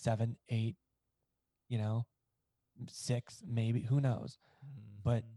seven, 0.00 0.36
eight, 0.48 0.76
you 1.68 1.78
know, 1.78 2.06
six, 2.88 3.42
maybe 3.46 3.82
who 3.82 4.00
knows? 4.00 4.38
But 5.02 5.24
Mhm. 5.24 5.36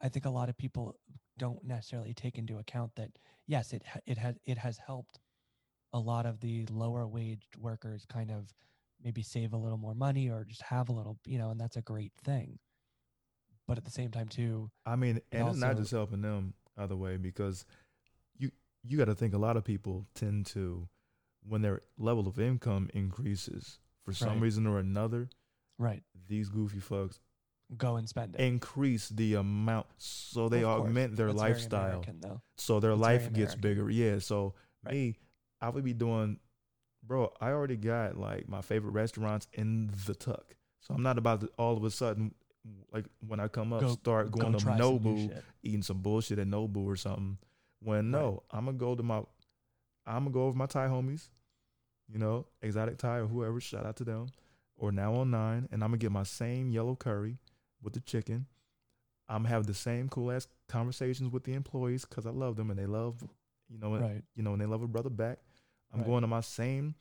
I 0.00 0.08
think 0.08 0.24
a 0.24 0.30
lot 0.30 0.48
of 0.48 0.56
people 0.56 0.98
don't 1.38 1.62
necessarily 1.64 2.14
take 2.14 2.38
into 2.38 2.58
account 2.58 2.94
that 2.96 3.10
yes, 3.46 3.72
it 3.72 3.82
it 4.06 4.18
has 4.18 4.36
it 4.44 4.58
has 4.58 4.78
helped 4.78 5.18
a 5.92 5.98
lot 5.98 6.26
of 6.26 6.40
the 6.40 6.66
lower 6.66 7.06
waged 7.06 7.56
workers 7.56 8.04
kind 8.06 8.30
of 8.30 8.52
maybe 9.02 9.22
save 9.22 9.52
a 9.52 9.56
little 9.56 9.78
more 9.78 9.94
money 9.94 10.28
or 10.28 10.44
just 10.44 10.62
have 10.62 10.88
a 10.88 10.92
little, 10.92 11.18
you 11.26 11.38
know, 11.38 11.50
and 11.50 11.60
that's 11.60 11.76
a 11.76 11.82
great 11.82 12.12
thing. 12.22 12.58
But 13.66 13.78
at 13.78 13.84
the 13.84 13.90
same 13.90 14.10
time, 14.10 14.28
too, 14.28 14.70
I 14.84 14.96
mean, 14.96 15.20
and 15.32 15.48
it's 15.48 15.58
not 15.58 15.76
just 15.76 15.92
helping 15.92 16.22
them 16.22 16.54
either 16.76 16.96
way 16.96 17.16
because 17.16 17.64
you 18.38 18.50
you 18.82 18.98
got 18.98 19.06
to 19.06 19.14
think 19.14 19.34
a 19.34 19.38
lot 19.38 19.56
of 19.56 19.64
people 19.64 20.06
tend 20.14 20.46
to 20.46 20.88
when 21.46 21.62
their 21.62 21.80
level 21.98 22.26
of 22.28 22.38
income 22.38 22.88
increases 22.94 23.78
for 24.04 24.12
some 24.12 24.34
Right. 24.34 24.42
reason 24.42 24.66
or 24.66 24.78
another, 24.78 25.28
right, 25.78 26.02
these 26.28 26.48
goofy 26.48 26.78
fucks 26.78 27.18
go 27.76 27.96
and 27.96 28.08
spend 28.08 28.34
it. 28.34 28.40
increase 28.40 29.08
the 29.08 29.34
amount 29.34 29.86
so 29.96 30.48
they 30.48 30.62
Of 30.64 30.76
course, 30.76 30.88
augment 30.88 31.16
their 31.16 31.28
That's 31.28 31.38
lifestyle. 31.38 32.00
American. 32.02 32.40
So 32.56 32.80
their 32.80 32.90
very 32.90 33.00
life 33.00 33.32
gets 33.32 33.54
bigger. 33.54 33.88
Yeah. 33.90 34.18
So 34.18 34.54
Right. 34.84 34.94
me, 34.94 35.16
I 35.60 35.68
would 35.68 35.84
be 35.84 35.92
doing 35.94 36.38
bro, 37.02 37.32
I 37.40 37.50
already 37.50 37.76
got 37.76 38.16
like 38.18 38.48
my 38.48 38.60
favorite 38.60 38.90
restaurants 38.92 39.48
in 39.54 39.90
the 40.06 40.14
tuck. 40.14 40.54
So 40.80 40.94
I'm 40.94 41.02
not 41.02 41.16
about 41.18 41.40
to 41.42 41.48
all 41.58 41.76
of 41.76 41.84
a 41.84 41.90
sudden, 41.90 42.34
like 42.92 43.06
when 43.26 43.40
I 43.40 43.48
come 43.48 43.72
up, 43.72 43.80
Go- 43.80 43.88
start 43.94 44.30
go 44.30 44.40
going 44.40 44.52
to 44.52 44.58
try 44.58 44.76
some 44.78 44.98
Nobu, 45.00 45.42
eating 45.62 45.82
some 45.82 46.02
bullshit 46.02 46.38
at 46.38 46.46
Nobu 46.46 46.84
or 46.84 46.96
something. 46.96 47.38
When 47.80 48.12
Right. 48.12 48.20
no, 48.20 48.42
I'm 48.50 48.66
gonna 48.66 48.76
go 48.76 48.94
to 48.94 49.02
my, 49.02 49.22
I'm 50.16 50.24
gonna 50.24 50.30
go 50.34 50.44
over 50.44 50.56
my 50.56 50.66
Thai 50.66 50.88
homies, 50.88 51.28
you 52.08 52.18
know, 52.18 52.46
exotic 52.62 52.98
Thai 52.98 53.18
or 53.18 53.26
whoever. 53.26 53.60
Shout 53.60 53.86
out 53.86 53.96
to 53.96 54.04
them. 54.04 54.26
Or 54.76 54.90
now 54.92 55.14
on 55.16 55.30
nine, 55.30 55.68
and 55.70 55.84
I'm 55.84 55.90
gonna 55.90 55.98
get 55.98 56.10
my 56.12 56.22
same 56.22 56.70
yellow 56.70 56.96
curry 56.96 57.38
with 57.82 57.92
the 57.92 58.00
chicken. 58.00 58.46
I'm 59.28 59.42
gonna 59.42 59.50
have 59.54 59.66
the 59.66 59.74
same 59.74 60.08
cool 60.08 60.32
ass 60.32 60.46
conversations 60.68 61.30
with 61.32 61.44
the 61.44 61.52
employees 61.54 62.04
because 62.04 62.26
I 62.26 62.30
love 62.30 62.56
them 62.56 62.70
and 62.70 62.78
they 62.78 62.86
love, 62.86 63.22
you 63.68 63.78
know, 63.78 63.96
Right. 63.98 64.24
you 64.34 64.42
know, 64.42 64.52
and 64.54 64.60
they 64.60 64.66
love 64.66 64.82
a 64.82 64.88
brother 64.88 65.10
back. 65.10 65.38
I'm 65.92 66.00
Right. 66.00 66.06
going 66.06 66.22
to 66.22 66.28
my 66.28 66.40
same 66.40 66.94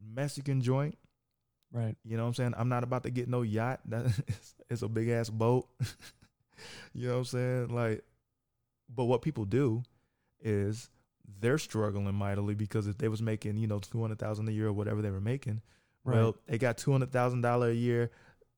Mexican 0.00 0.60
joint. 0.62 0.96
Right. 1.72 1.96
You 2.04 2.16
know 2.16 2.22
what 2.24 2.28
I'm 2.28 2.34
saying? 2.34 2.54
I'm 2.56 2.68
not 2.68 2.82
about 2.84 3.02
to 3.04 3.10
get 3.10 3.28
no 3.28 3.42
yacht. 3.42 3.80
That 3.90 4.06
it's, 4.26 4.54
it's 4.70 4.82
a 4.82 4.88
big 4.88 5.08
ass 5.10 5.28
boat. 5.30 5.68
you 6.94 7.06
know 7.08 7.12
what 7.14 7.18
I'm 7.20 7.24
saying? 7.26 7.68
Like, 7.68 8.02
but 8.88 9.04
what 9.04 9.22
people 9.22 9.44
do 9.44 9.82
is 10.40 10.88
they're 11.40 11.58
struggling 11.58 12.14
mightily 12.14 12.54
because 12.54 12.86
if 12.86 12.98
they 12.98 13.08
was 13.08 13.22
making 13.22 13.56
you 13.56 13.66
know 13.66 13.78
two 13.78 14.00
hundred 14.00 14.18
thousand 14.18 14.48
a 14.48 14.52
year 14.52 14.68
or 14.68 14.72
whatever 14.72 15.00
they 15.02 15.10
were 15.10 15.20
making, 15.20 15.60
Right. 16.04 16.16
well, 16.16 16.36
they 16.46 16.58
got 16.58 16.76
two 16.78 16.92
hundred 16.92 17.12
thousand 17.12 17.42
dollar 17.42 17.68
a 17.70 17.74
year 17.74 18.10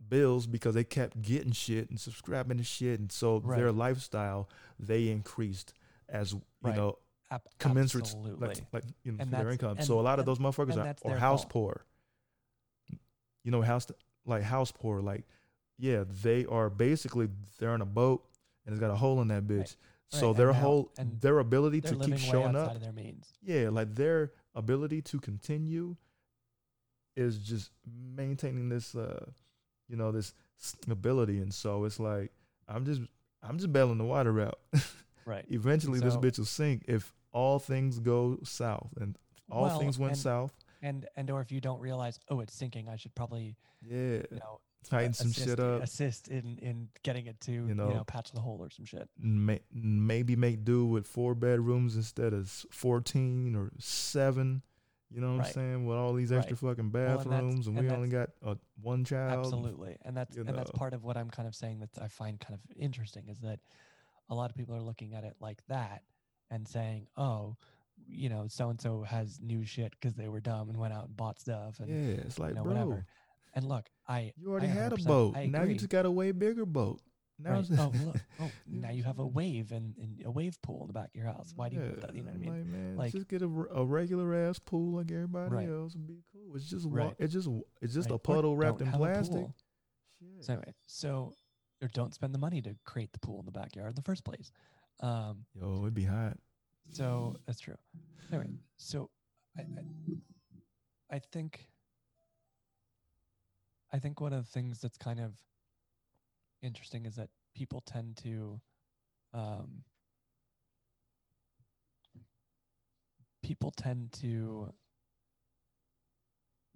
bills 0.08 0.46
because 0.46 0.74
they 0.74 0.84
kept 0.84 1.20
getting 1.22 1.52
shit 1.52 1.88
and 1.90 1.98
subscribing 2.00 2.58
to 2.58 2.64
shit, 2.64 2.98
and 3.00 3.12
so 3.12 3.38
their 3.40 3.70
lifestyle 3.72 4.48
they 4.78 5.08
increased 5.08 5.74
as 6.08 6.32
you 6.32 6.42
Right. 6.62 6.76
know 6.76 6.98
Ab- 7.30 7.42
commensurate 7.58 8.04
absolutely. 8.04 8.48
like 8.48 8.58
like 8.72 8.84
you 9.04 9.12
know 9.12 9.24
their 9.24 9.50
income. 9.50 9.76
and- 9.78 9.86
so 9.86 9.98
a 10.00 10.02
lot 10.02 10.18
of 10.18 10.26
those 10.26 10.38
motherfuckers 10.38 10.76
are 10.76 10.94
their 11.08 11.18
house 11.18 11.42
fault. 11.42 11.50
poor. 11.52 11.84
You 13.44 13.50
know, 13.50 13.62
house 13.62 13.86
like 14.26 14.42
house 14.42 14.70
poor. 14.72 15.00
Like, 15.00 15.24
yeah, 15.78 16.04
they 16.22 16.44
are 16.46 16.70
basically 16.70 17.28
they're 17.58 17.74
in 17.74 17.80
a 17.80 17.86
boat 17.86 18.24
and 18.64 18.72
it's 18.72 18.80
got 18.80 18.90
a 18.90 18.96
hole 18.96 19.20
in 19.20 19.28
that 19.28 19.46
bitch. 19.46 19.76
Right. 20.12 20.20
So 20.20 20.32
their 20.32 20.52
whole 20.52 20.90
their 21.20 21.38
ability 21.38 21.80
to 21.82 21.96
keep 21.96 22.18
showing 22.18 22.54
up, 22.56 22.74
of 22.76 22.82
their 22.82 22.92
means. 22.92 23.32
yeah, 23.42 23.68
like 23.70 23.94
their 23.94 24.32
ability 24.54 25.02
to 25.02 25.18
continue 25.20 25.96
is 27.16 27.38
just 27.38 27.70
maintaining 28.14 28.68
this, 28.68 28.94
uh, 28.94 29.24
you 29.88 29.96
know, 29.96 30.12
this 30.12 30.34
stability. 30.58 31.38
And 31.38 31.52
so 31.52 31.84
it's 31.84 32.00
like 32.00 32.32
I'm 32.68 32.84
just 32.84 33.00
I'm 33.42 33.56
just 33.58 33.72
bailing 33.72 33.98
the 33.98 34.04
water 34.04 34.40
out. 34.40 34.58
Right. 35.24 35.44
Eventually, 35.50 36.00
this 36.00 36.16
bitch 36.16 36.38
will 36.38 36.46
sink 36.46 36.82
if 36.88 37.14
all 37.30 37.60
things 37.60 38.00
go 38.00 38.40
south, 38.42 38.90
and 39.00 39.16
all 39.48 39.62
Well, 39.62 39.78
things 39.78 39.96
went 39.96 40.14
and- 40.14 40.20
south. 40.20 40.52
And 40.82 41.06
and 41.14 41.30
or 41.30 41.40
if 41.40 41.52
you 41.52 41.60
don't 41.60 41.78
realize, 41.80 42.18
oh, 42.28 42.40
it's 42.40 42.52
sinking, 42.52 42.88
I 42.88 42.96
should 42.96 43.14
probably 43.14 43.54
Yeah, 43.80 44.22
you 44.32 44.38
know 44.40 44.58
tighten 44.89 45.12
some 45.14 45.28
assist, 45.30 45.49
shit 45.49 45.61
up. 45.61 45.83
assist 45.83 46.28
in 46.28 46.59
in 46.61 46.89
getting 47.03 47.26
it 47.26 47.41
to 47.43 47.53
you 47.53 47.66
You 47.68 47.74
know, 47.74 47.89
know. 47.91 48.05
patch 48.05 48.33
the 48.33 48.41
hole 48.41 48.59
or 48.61 48.70
some 48.70 48.85
shit. 48.85 49.09
May, 49.18 49.61
maybe 49.72 50.37
make 50.37 50.64
do 50.64 50.87
with 50.87 51.07
four 51.07 51.35
bedrooms 51.35 51.97
instead 51.97 52.33
of 52.33 52.49
fourteen 52.70 53.55
or 53.55 53.70
seven. 53.78 54.62
You 55.11 55.20
know 55.20 55.33
what 55.33 55.39
Right. 55.41 55.47
I'm 55.49 55.53
saying? 55.53 55.87
With 55.87 55.99
all 55.99 56.14
these 56.14 56.33
extra 56.33 56.57
fucking 56.57 56.91
Well, 56.91 57.20
and 57.20 57.30
bathrooms, 57.30 57.66
and, 57.66 57.78
we 57.78 57.91
only 57.91 58.09
got 58.09 58.30
uh, 58.43 58.55
one 58.80 59.05
child. 59.05 59.45
Absolutely, 59.45 59.99
and 60.03 60.16
that's 60.16 60.37
and 60.37 60.49
that's 60.49 60.70
part 60.70 60.95
of 60.95 61.05
what 61.05 61.16
I'm 61.18 61.28
kind 61.30 61.47
of 61.47 61.55
saying 61.55 61.80
that 61.80 61.91
I 62.01 62.09
find 62.09 62.41
kind 62.41 62.55
of 62.55 62.61
interesting 62.76 63.28
is 63.28 63.39
that 63.41 63.61
a 64.30 64.35
lot 64.35 64.51
of 64.51 64.57
people 64.57 64.74
are 64.74 64.80
looking 64.80 65.12
at 65.12 65.24
it 65.24 65.35
like 65.39 65.59
that 65.68 66.03
and 66.51 66.66
saying, 66.66 67.09
oh, 67.18 67.57
you 68.09 68.30
know, 68.30 68.47
so 68.49 68.70
and 68.70 68.80
so 68.80 69.03
has 69.03 69.39
new 69.41 69.64
shit 69.66 69.93
because 69.93 70.14
they 70.16 70.28
were 70.28 70.41
dumb 70.41 70.70
and 70.70 70.78
went 70.78 70.95
out 70.95 71.07
and 71.09 71.16
bought 71.16 71.39
stuff 71.39 71.78
and 71.80 71.89
Yeah, 71.91 72.22
it's 72.24 72.39
like, 72.39 72.51
you 72.51 72.55
know 72.57 72.62
bro, 72.62 72.72
whatever. 72.72 73.07
And 73.55 73.66
look, 73.68 73.88
I 74.09 74.32
you 74.36 74.50
already 74.50 74.66
I 74.68 74.70
had 74.70 74.92
a 74.92 74.96
boat. 74.96 75.36
Now 75.36 75.62
you 75.64 75.74
just 75.74 75.88
got 75.90 76.07
a 76.07 76.11
way 76.11 76.32
bigger 76.32 76.64
boat. 76.66 77.00
Now 77.38 77.55
Right. 77.55 77.66
oh 77.78 77.92
look, 78.05 78.16
oh 78.40 78.50
now 78.66 78.90
you 78.90 79.03
have 79.03 79.18
a 79.18 79.26
wave 79.38 79.72
and, 79.72 79.96
and 79.98 80.22
a 80.24 80.30
wave 80.30 80.61
pool 80.62 80.82
in 80.82 80.86
the 80.86 80.92
back 80.92 81.09
of 81.09 81.14
your 81.14 81.26
house. 81.26 81.53
Why 81.57 81.68
do 81.68 81.76
you? 81.76 81.96
that? 82.00 82.14
You 82.14 82.22
know 82.22 82.26
what 82.30 82.34
I 82.34 82.38
mean? 82.38 82.50
Like, 82.50 82.66
man, 82.66 82.96
Like- 82.96 83.12
just 83.12 83.28
get 83.28 83.42
a, 83.42 83.46
a 83.46 83.84
regular 83.84 84.34
ass 84.34 84.59
pool 84.59 84.96
like 84.96 85.11
everybody 85.11 85.55
Right. 85.55 85.68
else 85.68 85.94
and 85.94 86.07
be 86.07 86.22
cool. 86.32 86.55
It's 86.57 86.68
just 86.68 86.86
Right. 86.88 87.14
it's 87.18 87.32
just 87.32 87.48
it's 87.80 87.94
just 87.94 88.09
Right. 88.11 88.12
a 88.12 88.16
Or 88.16 88.18
puddle 88.20 88.57
wrapped 88.57 88.80
in 88.80 88.90
plastic. 88.92 89.46
So 90.40 90.53
anyway, 90.53 90.72
so 90.86 91.34
or 91.82 91.88
don't 91.88 92.14
spend 92.14 92.32
the 92.32 92.38
money 92.38 92.62
to 92.62 92.76
create 92.84 93.12
the 93.12 93.18
pool 93.18 93.40
in 93.40 93.44
the 93.46 93.50
backyard 93.53 93.88
in 93.90 93.94
the 93.96 94.03
first 94.03 94.24
place. 94.24 94.53
Um, 95.00 95.46
Yo, 95.55 95.80
it'd 95.82 95.94
be 95.94 96.05
hot. 96.05 96.38
So 96.90 97.36
that's 97.46 97.59
true. 97.59 97.76
Anyway, 98.30 98.50
so 98.76 99.11
I, 99.59 99.62
I, 99.62 101.16
I 101.16 101.18
think 101.18 101.66
I 103.93 103.99
think 103.99 104.20
one 104.20 104.32
of 104.32 104.45
the 104.45 104.51
things 104.51 104.80
that's 104.80 104.97
kind 104.97 105.20
of 105.20 105.32
interesting 106.62 107.05
is 107.07 107.16
that 107.16 107.28
people 107.55 107.82
tend 107.82 108.16
to 108.18 108.61
um, 109.34 109.82
people 113.43 113.70
tend 113.70 114.12
to 114.12 114.72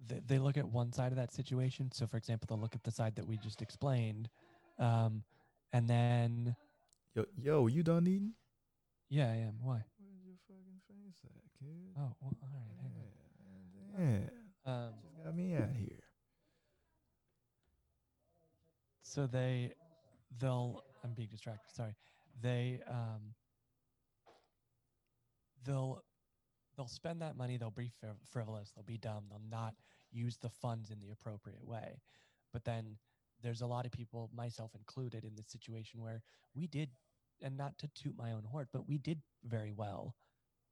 they, 0.05 0.21
they 0.27 0.37
look 0.39 0.57
at 0.57 0.67
one 0.67 0.91
side 0.91 1.11
of 1.11 1.17
that 1.17 1.31
situation. 1.33 1.91
So, 1.91 2.05
for 2.05 2.17
example, 2.17 2.45
they'll 2.47 2.61
look 2.61 2.75
at 2.75 2.83
the 2.83 2.91
side 2.91 3.15
that 3.15 3.27
we 3.27 3.37
just 3.37 3.61
explained, 3.61 4.29
um, 4.77 5.23
and 5.73 5.89
then 5.89 6.55
Yo, 7.15 7.25
yo, 7.35 7.67
you 7.67 7.81
done 7.81 8.05
eating? 8.05 8.33
yeah, 9.09 9.25
I 9.31 9.35
am. 9.37 9.55
Why? 9.61 9.83
Where's 9.97 10.21
your 10.23 10.35
fucking 10.47 10.81
face 10.87 11.17
at, 11.25 11.31
kid? 11.59 11.95
Oh, 11.97 12.13
well, 12.21 12.37
all 12.43 12.49
right. 12.53 12.77
Hang 12.81 12.91
Yeah, 13.97 14.03
man, 14.05 14.29
on. 14.65 14.73
Um, 14.73 14.93
just 15.01 15.23
got 15.23 15.35
me 15.35 15.55
out 15.55 15.69
here. 15.75 15.96
So 19.17 19.25
they 19.25 19.71
they'll 20.39 20.83
i'm 21.03 21.13
being 21.13 21.29
distracted 21.29 21.75
sorry. 21.75 21.95
They 22.39 22.81
um 22.87 23.33
they'll 25.65 26.03
they'll 26.75 26.87
spend 26.87 27.23
that 27.23 27.35
money 27.35 27.57
they'll 27.57 27.71
be 27.71 27.91
frivolous 28.29 28.71
they'll 28.75 28.83
be 28.83 28.99
dumb 28.99 29.23
they'll 29.27 29.41
not 29.49 29.73
use 30.11 30.37
the 30.37 30.49
funds 30.49 30.91
in 30.91 30.99
the 30.99 31.09
appropriate 31.09 31.65
way. 31.65 31.99
But 32.53 32.63
then 32.63 32.97
there's 33.41 33.61
a 33.61 33.67
lot 33.67 33.87
of 33.87 33.91
people 33.91 34.29
myself 34.35 34.75
included 34.75 35.23
in 35.23 35.35
this 35.35 35.47
situation 35.47 35.99
where 35.99 36.21
we 36.53 36.67
did 36.67 36.89
and 37.41 37.57
not 37.57 37.75
to 37.79 37.89
toot 37.95 38.15
my 38.15 38.33
own 38.33 38.43
horn 38.43 38.67
but 38.71 38.87
we 38.87 38.99
did 38.99 39.19
very 39.43 39.71
well 39.71 40.13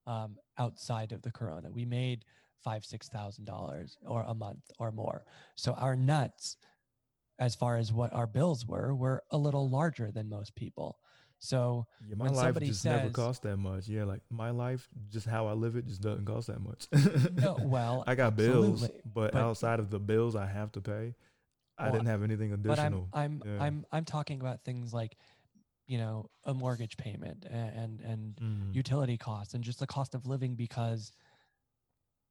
um, 0.05 0.37
outside 0.59 1.11
of 1.11 1.23
the 1.23 1.31
corona. 1.31 1.71
We 1.71 1.85
made 1.85 2.25
five 2.63 2.85
six 2.85 3.09
thousand 3.09 3.45
dollars 3.45 3.97
or 4.05 4.23
a 4.27 4.35
month 4.35 4.69
or 4.77 4.91
more. 4.91 5.25
So 5.55 5.73
our 5.73 5.95
nuts 5.95 6.57
as 7.39 7.55
far 7.55 7.77
as 7.77 7.91
what 7.91 8.13
our 8.13 8.27
bills 8.27 8.65
were 8.65 8.93
were 8.95 9.21
a 9.31 9.37
little 9.37 9.69
larger 9.69 10.11
than 10.11 10.29
most 10.29 10.55
people 10.55 10.99
so 11.39 11.85
Yeah, 12.07 12.15
my 12.17 12.29
life 12.29 12.57
just 12.61 12.85
never 12.85 13.09
cost 13.09 13.43
that 13.43 13.57
much. 13.57 13.87
Yeah, 13.89 14.05
like 14.05 14.21
my 14.29 14.49
life, 14.51 14.87
just 15.09 15.27
how 15.27 15.47
I 15.47 15.51
live 15.53 15.75
it, 15.75 15.85
just 15.85 16.01
doesn't 16.01 16.25
cost 16.25 16.47
that 16.47 16.61
much. 16.61 16.87
no 17.33 17.57
well 17.63 18.03
I 18.07 18.15
got 18.15 18.35
bills, 18.37 18.87
but, 19.13 19.31
but- 19.31 19.35
outside 19.35 19.79
of 19.79 19.89
the 19.89 19.99
bills 19.99 20.35
I 20.35 20.45
have 20.47 20.71
to 20.73 20.81
pay, 20.81 21.13
I 21.77 21.91
didn't 21.91 22.07
have 22.07 22.23
anything 22.23 22.53
additional. 22.53 23.09
but 23.13 23.21
i'm 23.21 23.41
i'm 23.43 23.51
Yeah. 23.59 23.63
i'm 23.65 23.85
i'm 23.91 24.05
talking 24.05 24.39
about 24.39 24.63
things 24.63 24.93
like 24.93 25.17
you 25.87 25.97
know 25.97 26.29
a 26.45 26.53
mortgage 26.53 26.95
payment 26.95 27.45
and 27.51 27.99
and 28.01 28.35
Mhm. 28.41 28.73
utility 28.73 29.17
costs 29.17 29.53
and 29.53 29.61
just 29.63 29.79
the 29.79 29.87
cost 29.87 30.15
of 30.15 30.25
living 30.25 30.55
because 30.55 31.11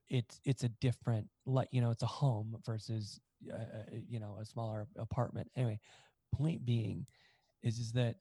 it's 0.09 0.41
it's 0.45 0.65
a 0.65 0.69
different 0.69 1.29
like 1.47 1.69
you 1.73 1.81
know 1.81 1.91
it's 1.91 2.03
a 2.03 2.07
home 2.07 2.57
versus 2.67 3.21
uh, 3.53 3.83
you 4.09 4.21
know 4.21 4.37
a 4.41 4.45
smaller 4.45 4.87
apartment 4.99 5.51
anyway 5.57 5.79
point 6.35 6.65
being 6.65 7.07
is 7.63 7.79
is 7.79 7.93
that 7.93 8.17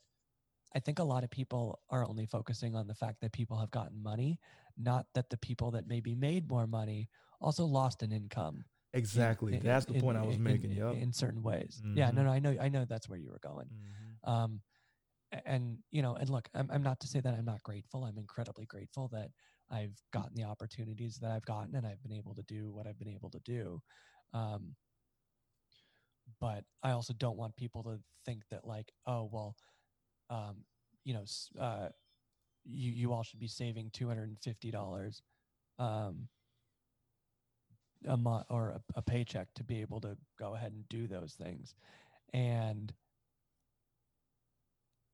i 0.76 0.80
think 0.80 1.00
a 1.00 1.04
lot 1.04 1.24
of 1.24 1.30
people 1.32 1.80
are 1.90 2.06
only 2.06 2.26
focusing 2.26 2.76
on 2.76 2.88
the 2.88 2.96
fact 2.96 3.20
that 3.22 3.32
people 3.32 3.58
have 3.58 3.72
gotten 3.72 4.02
money 4.02 4.40
not 4.78 5.06
that 5.14 5.30
the 5.30 5.38
people 5.38 5.72
that 5.72 5.88
maybe 5.88 6.16
made 6.16 6.50
more 6.50 6.68
money 6.68 7.10
also 7.42 7.66
lost 7.66 8.04
an 8.04 8.12
income 8.12 8.64
exactly. 8.94 9.54
in- 9.56 9.62
That's 9.62 9.86
the 9.86 9.94
in- 9.96 10.02
point 10.02 10.18
I 10.18 10.24
was 10.24 10.38
making. 10.40 10.72
in, 10.72 10.78
Yup. 10.78 10.96
in 10.96 11.14
certain 11.14 11.42
ways 11.44 11.82
yeah 11.96 12.12
no 12.12 12.22
Mhm. 12.22 12.26
no 12.26 12.32
i 12.32 12.40
know 12.40 12.56
i 12.62 12.70
know 12.70 12.86
that's 12.86 13.10
where 13.10 13.20
you 13.20 13.30
were 13.30 13.40
going 13.42 13.68
Mhm. 13.68 14.30
um 14.32 14.62
and 15.46 15.80
you 15.92 16.02
know 16.02 16.16
and 16.16 16.30
look 16.30 16.48
I'm, 16.54 16.70
I'm 16.72 16.84
not 16.84 17.00
to 17.02 17.08
say 17.08 17.20
that 17.20 17.34
i'm 17.34 17.46
not 17.46 17.64
grateful 17.64 18.06
i'm 18.06 18.18
incredibly 18.18 18.66
grateful 18.68 19.08
that 19.10 19.32
i've 19.72 19.96
gotten 20.12 20.36
the 20.36 20.44
opportunities 20.44 21.18
that 21.18 21.32
i've 21.32 21.46
gotten 21.46 21.76
and 21.76 21.88
i've 21.88 22.02
been 22.04 22.14
able 22.14 22.36
to 22.36 22.44
do 22.44 22.72
what 22.72 22.86
i've 22.88 23.00
been 23.00 23.10
able 23.10 23.32
to 23.32 23.40
do 23.40 23.82
um 24.34 24.76
but 26.40 26.64
i 26.84 26.92
also 26.92 27.14
don't 27.14 27.38
want 27.38 27.56
people 27.56 27.84
to 27.84 28.00
think 28.26 28.44
that 28.50 28.66
like 28.66 28.92
oh 29.08 29.30
well 29.32 29.56
um 30.30 30.56
you 31.04 31.14
know 31.14 31.24
uh 31.60 31.90
you 32.66 32.92
you 32.92 33.14
all 33.14 33.24
should 33.24 33.40
be 33.40 33.48
saving 33.48 33.90
$250 33.90 35.22
um 35.80 36.28
a 38.08 38.18
month 38.18 38.46
or 38.50 38.70
a, 38.70 38.82
a 38.96 39.02
paycheck 39.02 39.48
to 39.56 39.64
be 39.64 39.82
able 39.82 40.00
to 40.02 40.18
go 40.40 40.56
ahead 40.56 40.72
and 40.74 40.88
do 40.90 41.08
those 41.08 41.34
things 41.34 41.76
and 42.34 42.94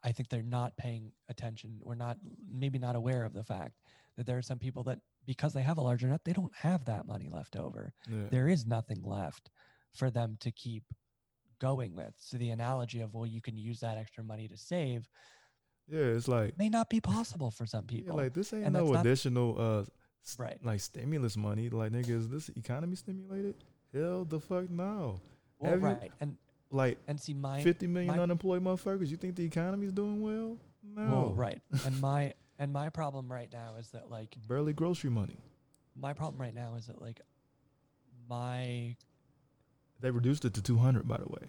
I 0.04 0.12
think 0.12 0.30
they're 0.30 0.42
not 0.42 0.78
paying 0.78 1.12
attention 1.28 1.80
or 1.84 1.96
not 1.96 2.18
maybe 2.52 2.80
not 2.80 2.96
aware 2.96 3.24
of 3.24 3.34
the 3.34 3.44
fact 3.44 3.74
that 4.18 4.26
there 4.26 4.38
are 4.38 4.42
some 4.42 4.60
people 4.60 4.84
that 4.84 5.00
because 5.26 5.54
they 5.54 5.62
have 5.62 5.78
a 5.78 5.82
larger 5.82 6.08
net, 6.08 6.22
they 6.24 6.34
don't 6.34 6.56
have 6.56 6.86
that 6.86 7.06
money 7.06 7.30
left 7.32 7.56
over. 7.56 7.94
Yeah. 8.10 8.28
There 8.32 8.48
is 8.48 8.66
nothing 8.66 9.02
left 9.04 9.50
for 9.94 10.10
them 10.12 10.38
to 10.42 10.52
keep 10.52 10.84
going 11.60 11.96
with. 11.96 12.14
So 12.18 12.38
the 12.38 12.50
analogy 12.52 13.02
of 13.02 13.14
well, 13.14 13.26
you 13.26 13.42
can 13.42 13.58
use 13.58 13.80
that 13.82 13.98
extra 13.98 14.24
money 14.24 14.48
to 14.48 14.58
save 14.58 15.08
yeah, 15.92 16.02
it's 16.02 16.28
like 16.28 16.56
may 16.58 16.70
not 16.70 16.88
be 16.90 17.02
possible 17.02 17.50
for 17.50 17.66
some 17.66 17.86
yeah, 17.90 17.98
people. 17.98 18.16
like 18.18 18.34
this 18.34 18.54
ain't 18.54 18.66
and 18.66 18.74
no 18.74 18.82
that's 18.82 18.94
not- 18.94 19.06
additional 19.06 19.56
uh 19.60 19.80
s- 19.82 20.36
Right. 20.38 20.60
like 20.64 20.80
stimulus 20.82 21.36
money. 21.36 21.68
Like 21.70 21.92
nigga, 21.92 22.10
is 22.12 22.30
this 22.30 22.50
economy 22.50 22.96
stimulated? 22.96 23.56
Hell 23.94 24.24
the 24.26 24.40
fuck 24.40 24.70
no. 24.70 25.20
well, 25.58 25.72
have 25.72 25.80
you- 25.82 25.86
right. 25.88 26.12
And 26.22 26.38
Like 26.70 27.00
and 27.08 27.20
see 27.20 27.34
my 27.34 27.64
fifty 27.64 27.88
million 27.88 28.16
my- 28.16 28.22
unemployed 28.22 28.64
motherfuckers. 28.64 29.08
You 29.08 29.18
think 29.18 29.36
the 29.36 29.44
economy's 29.46 29.92
doing 29.92 30.22
well? 30.22 30.58
No. 30.84 31.10
well, 31.12 31.34
right. 31.34 31.60
And 31.86 32.00
my 32.00 32.34
and 32.60 32.72
my 32.72 32.90
problem 32.90 33.32
right 33.32 33.52
now 33.52 33.74
is 33.80 33.90
that 33.90 34.12
like 34.12 34.36
Barely 34.48 34.74
grocery 34.74 35.10
money. 35.10 35.38
my 35.96 36.14
problem 36.14 36.40
right 36.40 36.54
now 36.54 36.76
is 36.76 36.86
that 36.86 37.02
like 37.02 37.20
my 38.30 38.96
They 40.02 40.12
reduced 40.12 40.46
it 40.46 40.54
to 40.56 40.62
two 40.62 40.78
hundred, 40.78 41.08
by 41.08 41.18
the 41.18 41.26
way. 41.28 41.48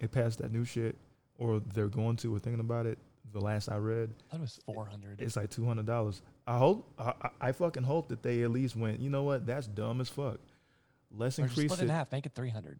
It 0.00 0.12
passed 0.12 0.38
that 0.38 0.52
new 0.52 0.64
shit, 0.64 0.96
or 1.38 1.60
they're 1.60 1.88
going 1.88 2.16
to, 2.16 2.34
or 2.34 2.38
thinking 2.38 2.60
about 2.60 2.86
it. 2.86 2.98
The 3.32 3.40
last 3.40 3.68
I 3.70 3.76
read, 3.76 4.10
I 4.28 4.32
thought 4.32 4.38
it 4.38 4.40
was 4.42 4.60
four 4.66 4.84
hundred. 4.84 5.20
it's 5.20 5.36
like 5.36 5.50
two 5.50 5.64
hundred 5.64 5.86
dollars. 5.86 6.20
I 6.46 6.58
hope, 6.58 6.86
I, 6.98 7.12
I, 7.40 7.52
fucking 7.52 7.84
hope 7.84 8.08
that 8.08 8.22
they 8.22 8.42
at 8.42 8.50
least 8.50 8.76
went. 8.76 9.00
You 9.00 9.08
know 9.10 9.22
what? 9.22 9.46
That's 9.46 9.66
dumb 9.66 10.00
as 10.00 10.08
fuck. 10.08 10.38
Let's 11.10 11.38
Or 11.38 11.42
increase 11.42 11.72
split 11.72 11.80
it 11.80 11.84
in 11.84 11.88
half, 11.90 12.12
make 12.12 12.26
it 12.26 12.32
three 12.34 12.50
hundred. 12.50 12.78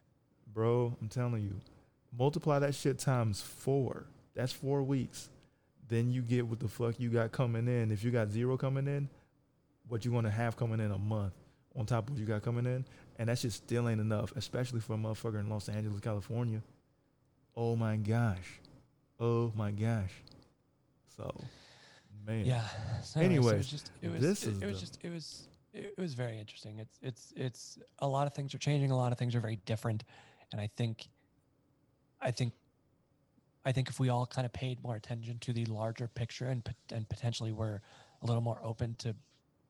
bro. 0.53 0.97
I'm 1.01 1.09
telling 1.09 1.43
you, 1.43 1.55
multiply 2.17 2.59
that 2.59 2.75
shit 2.75 2.99
times 2.99 3.41
four. 3.41 4.07
That's 4.35 4.53
four 4.53 4.83
weeks. 4.83 5.31
Then 5.89 6.11
you 6.11 6.23
get 6.23 6.47
what 6.47 6.61
the 6.61 6.69
fuck 6.69 6.99
you 6.99 7.09
got 7.11 7.33
coming 7.33 7.67
in. 7.69 7.91
If 7.91 8.03
you 8.05 8.11
got 8.11 8.31
zero 8.31 8.57
coming 8.57 8.87
in, 8.87 9.09
what 9.89 10.05
you 10.05 10.11
gonna 10.11 10.31
have 10.31 10.57
coming 10.57 10.81
in 10.81 10.91
a 10.91 10.99
month 10.99 11.35
on 11.77 11.87
top 11.87 12.09
of 12.09 12.11
what 12.15 12.21
you 12.21 12.27
got 12.27 12.43
coming 12.43 12.67
in, 12.67 12.85
and 13.19 13.29
that 13.29 13.39
shit 13.39 13.53
still 13.53 13.89
ain't 13.89 14.01
enough, 14.01 14.33
especially 14.37 14.81
for 14.81 14.95
a 14.95 14.97
motherfucker 14.97 15.41
in 15.41 15.49
Los 15.49 15.69
Angeles, 15.69 16.01
California. 16.01 16.63
Oh 17.57 17.77
my 17.77 17.97
gosh, 17.97 18.61
oh 19.21 19.53
my 19.55 19.71
gosh. 19.71 20.13
So, 21.17 21.35
man, 22.27 22.45
Yeah. 22.45 22.67
So 23.03 23.21
anyways, 23.21 23.53
it 23.53 23.57
was 23.57 23.71
just 23.71 23.91
it 24.01 24.11
was 24.11 24.21
this 24.21 24.45
it, 24.45 24.51
is 24.51 24.63
it 24.63 24.67
was 24.67 24.75
the- 24.77 24.81
just 24.81 24.99
it 25.03 25.11
was 25.11 25.49
it 25.75 25.99
was 25.99 26.15
very 26.15 26.39
interesting. 26.39 26.79
It's 26.79 26.99
it's 27.03 27.33
it's 27.37 27.79
a 27.99 28.09
lot 28.09 28.27
of 28.27 28.35
things 28.35 28.55
are 28.55 28.59
changing. 28.59 28.91
A 28.91 28.97
lot 28.97 29.13
of 29.13 29.19
things 29.19 29.35
are 29.35 29.41
very 29.41 29.57
different, 29.65 30.05
and 30.53 30.61
I 30.61 30.69
think 30.77 31.09
I 32.21 32.31
think 32.31 32.53
I 33.65 33.73
think 33.73 33.89
if 33.89 34.01
we 34.01 34.09
all 34.09 34.27
kind 34.27 34.45
of 34.45 34.53
paid 34.53 34.83
more 34.83 34.97
attention 34.97 35.39
to 35.41 35.53
the 35.53 35.65
larger 35.67 36.09
picture 36.09 36.47
and 36.47 36.63
and 36.93 37.09
potentially 37.09 37.53
were 37.53 37.81
a 38.23 38.27
little 38.27 38.43
more 38.43 38.61
open 38.63 38.95
to 38.99 39.15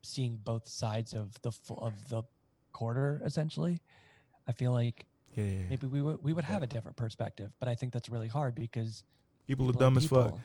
seeing 0.02 0.36
both 0.42 0.68
sides 0.68 1.12
of 1.14 1.40
the 1.42 1.52
of 1.76 1.94
the 2.08 2.22
quarter, 2.72 3.20
essentially, 3.24 3.80
I 4.48 4.52
feel 4.52 4.72
like 4.72 5.06
yeah, 5.34 5.44
yeah, 5.44 5.50
yeah. 5.50 5.58
maybe 5.70 5.86
we 5.86 6.02
would 6.02 6.22
we 6.22 6.32
would 6.32 6.44
have 6.44 6.62
a 6.62 6.66
different 6.66 6.96
perspective. 6.96 7.50
But 7.58 7.68
I 7.68 7.74
think 7.74 7.92
that's 7.92 8.08
really 8.08 8.28
hard 8.28 8.54
because 8.54 9.04
People, 9.46 9.66
are 9.66 9.72
people 9.72 9.80
dumb 9.80 9.96
as 9.96 10.06
fuck. 10.06 10.38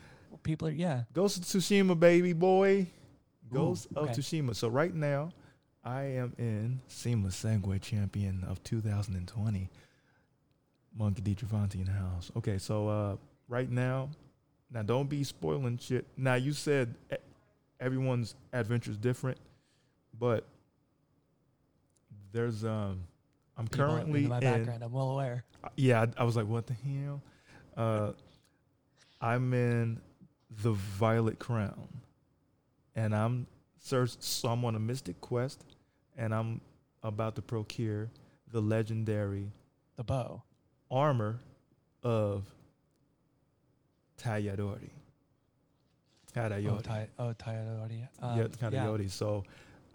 people. 0.43 0.67
Are 0.67 0.71
yeah. 0.71 1.03
Ghost 1.13 1.37
of 1.37 1.43
Tsushima, 1.43 1.99
baby 1.99 2.33
boy. 2.33 2.87
Ghost 3.51 3.87
of 3.95 4.09
okay. 4.09 4.13
Tsushima. 4.13 4.55
So 4.55 4.67
right 4.67 4.93
now, 4.93 5.31
I 5.83 6.03
am 6.03 6.33
in 6.37 6.81
Seamless 6.87 7.41
Segue 7.43 7.81
Champion 7.81 8.43
of 8.47 8.63
2020. 8.63 9.69
Monkey 10.97 11.21
D. 11.21 11.35
Travanti 11.35 11.75
in 11.75 11.85
the 11.85 11.91
house. 11.91 12.31
Okay, 12.35 12.57
so 12.57 12.87
uh, 12.87 13.15
right 13.47 13.69
now, 13.69 14.09
now 14.71 14.81
don't 14.81 15.07
be 15.07 15.23
spoiling 15.23 15.77
shit. 15.77 16.05
Now 16.17 16.33
you 16.33 16.53
said 16.53 16.95
everyone's 17.79 18.35
adventure 18.51 18.91
is 18.91 18.97
different, 18.97 19.37
but 20.20 20.45
there's 22.32 22.63
um, 22.63 23.01
I'm 23.57 23.68
People 23.68 23.88
currently 23.88 24.20
into 24.26 24.30
my 24.30 24.38
in. 24.38 24.41
background. 24.41 24.84
I'm 24.84 24.91
well 24.91 25.11
aware. 25.11 25.43
Uh, 25.63 25.70
yeah, 25.76 26.01
I, 26.18 26.22
I 26.22 26.24
was 26.24 26.36
like, 26.36 26.47
what 26.47 26.68
the 26.68 26.74
hell? 26.74 27.22
Uh, 27.76 28.11
I'm 29.22 29.53
in 29.53 29.99
the 30.63 30.72
Violet 30.72 31.39
Crown, 31.39 31.88
and 32.95 33.15
I'm 33.15 33.47
search. 33.80 34.15
So 34.20 34.49
I'm 34.49 34.63
on 34.65 34.76
a 34.76 34.80
mystic 34.80 35.20
quest, 35.22 35.63
and 36.18 36.34
I'm 36.34 36.61
about 37.03 37.36
to 37.36 37.41
procure 37.41 38.09
the 38.51 38.61
legendary 38.61 39.51
The 39.95 40.03
bow. 40.03 40.41
armor 40.91 41.39
of 42.03 42.43
Tayadori. 44.18 44.89
Oh, 46.36 46.39
Tayadori. 46.39 47.07
Oh, 47.18 47.34
Tayadori. 47.34 48.07
yeah, 48.72 48.88
Um, 48.89 49.09
So 49.09 49.43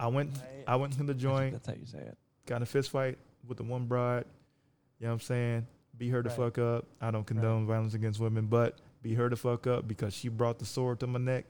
I 0.02 0.08
went. 0.08 0.30
I- 0.66 0.72
I 0.72 0.76
went 0.76 0.92
to 0.94 1.02
the 1.02 1.14
joint. 1.14 1.52
That's 1.52 1.66
how 1.66 1.74
you 1.74 1.86
say 1.86 1.98
it. 1.98 2.16
got 2.46 2.56
in 2.56 2.62
a 2.62 2.66
fist 2.66 2.90
fight 2.90 3.18
with 3.48 3.56
the 3.58 3.64
one 3.64 3.86
bride. 3.86 4.24
You 4.98 5.06
know 5.06 5.12
what 5.12 5.14
I'm 5.14 5.20
saying? 5.20 5.66
Be 5.98 6.08
her 6.10 6.22
the 6.22 6.28
Right. 6.28 6.38
fuck 6.38 6.58
up. 6.58 6.86
I 7.00 7.10
don't 7.10 7.26
condone 7.26 7.66
violence 7.66 7.94
against 7.94 8.18
women, 8.20 8.46
but 8.46 8.78
be 9.02 9.14
her 9.14 9.28
to 9.30 9.36
fuck 9.36 9.66
up 9.66 9.86
because 9.88 10.12
she 10.14 10.28
brought 10.28 10.58
the 10.60 10.64
sword 10.64 11.00
to 11.00 11.06
my 11.08 11.18
neck, 11.18 11.44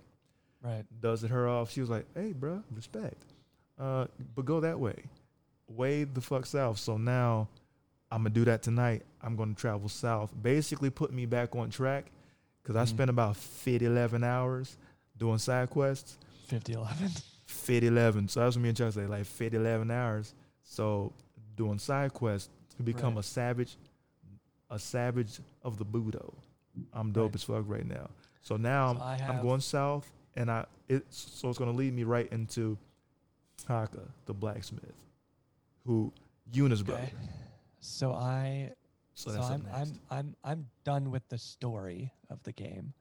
Right. 0.62 0.84
does 1.00 1.24
it 1.24 1.30
her 1.30 1.46
off. 1.48 1.70
She 1.70 1.80
was 1.82 1.90
like, 1.90 2.07
hey, 2.14 2.32
bruh, 2.32 2.62
respect. 2.74 3.22
Uh, 3.78 4.07
but 4.34 4.44
go 4.46 4.61
that 4.61 4.78
way. 4.80 5.05
Way 5.68 6.05
the 6.05 6.20
fuck 6.22 6.46
south. 6.46 6.78
So 6.78 6.96
now 6.96 7.48
I'm 8.11 8.22
going 8.22 8.32
to 8.34 8.40
do 8.40 8.44
that 8.46 8.62
tonight. 8.62 9.03
I'm 9.22 9.36
going 9.36 9.55
to 9.55 9.61
travel 9.61 9.88
south. 9.88 10.32
Basically, 10.42 10.90
put 10.90 11.12
me 11.12 11.24
back 11.26 11.55
on 11.57 11.68
track 11.70 12.11
because 12.62 12.76
I 12.76 12.84
Mhm. 12.84 12.88
spent 12.88 13.11
about 13.11 13.36
50, 13.36 13.86
11 13.86 14.24
hours 14.24 14.76
doing 15.18 15.38
side 15.38 15.68
quests. 15.70 16.18
50 16.46 16.72
11. 16.74 17.11
Fit 17.53 17.84
11. 17.84 18.28
So 18.28 18.40
that's 18.40 18.57
what 18.57 18.62
me 18.62 18.68
and 18.70 18.78
Chuck 18.78 18.92
say, 18.92 19.07
like 19.07 19.24
fit 19.26 19.55
11 19.55 19.90
hours. 19.90 20.34
So 20.64 21.12
doing 21.57 21.78
side 21.78 22.12
quests 22.12 22.48
to 22.76 22.82
become 22.82 23.14
Right. 23.14 23.20
a 23.24 23.28
savage, 23.28 23.76
a 24.70 24.78
savage 24.78 25.38
of 25.62 25.76
the 25.78 25.84
Budo. 25.84 26.34
I'm 26.92 27.12
dope 27.12 27.26
Right. 27.32 27.34
as 27.34 27.42
fuck 27.44 27.64
right 27.66 27.86
now. 27.86 28.09
So 28.40 28.57
now 28.57 28.94
So 28.94 29.00
I'm, 29.03 29.20
I'm 29.30 29.42
going 29.42 29.61
south, 29.61 30.11
and 30.34 30.50
I 30.50 30.64
it 30.88 31.05
so 31.12 31.48
it's 31.50 31.59
gonna 31.59 31.70
lead 31.72 31.92
me 31.94 32.05
right 32.05 32.30
into 32.32 32.76
Taka, 33.66 34.00
the 34.26 34.34
blacksmith, 34.34 34.94
who 35.86 36.12
Yuna's 36.53 36.82
brother. 36.82 37.09
So 37.80 38.12
I 38.12 38.72
So 39.14 39.30
so, 39.30 39.40
I'm. 39.42 39.66
I'm 39.72 39.92
I'm 40.11 40.36
I'm 40.42 40.66
done 40.84 41.11
with 41.11 41.28
the 41.28 41.38
story 41.38 42.12
of 42.30 42.42
the 42.44 42.53
game. 42.53 42.94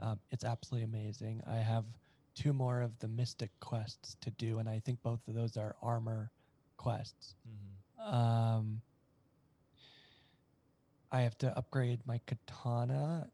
Mhm. 0.00 0.06
Um, 0.06 0.20
it's 0.30 0.44
absolutely 0.44 0.84
amazing. 0.84 1.42
I 1.46 1.56
have 1.56 1.84
two 2.38 2.52
more 2.52 2.80
of 2.82 2.96
the 3.00 3.08
mystic 3.08 3.50
quests 3.58 4.16
to 4.20 4.30
do, 4.30 4.60
and 4.60 4.68
I 4.68 4.78
think 4.78 5.02
both 5.02 5.26
of 5.26 5.34
those 5.34 5.56
are 5.56 5.74
armor 5.82 6.30
quests. 6.76 7.34
Mhm. 7.48 8.12
Um, 8.14 8.80
I 11.10 11.22
have 11.22 11.36
to 11.38 11.56
upgrade 11.56 12.06
my 12.06 12.20
katana, 12.26 13.28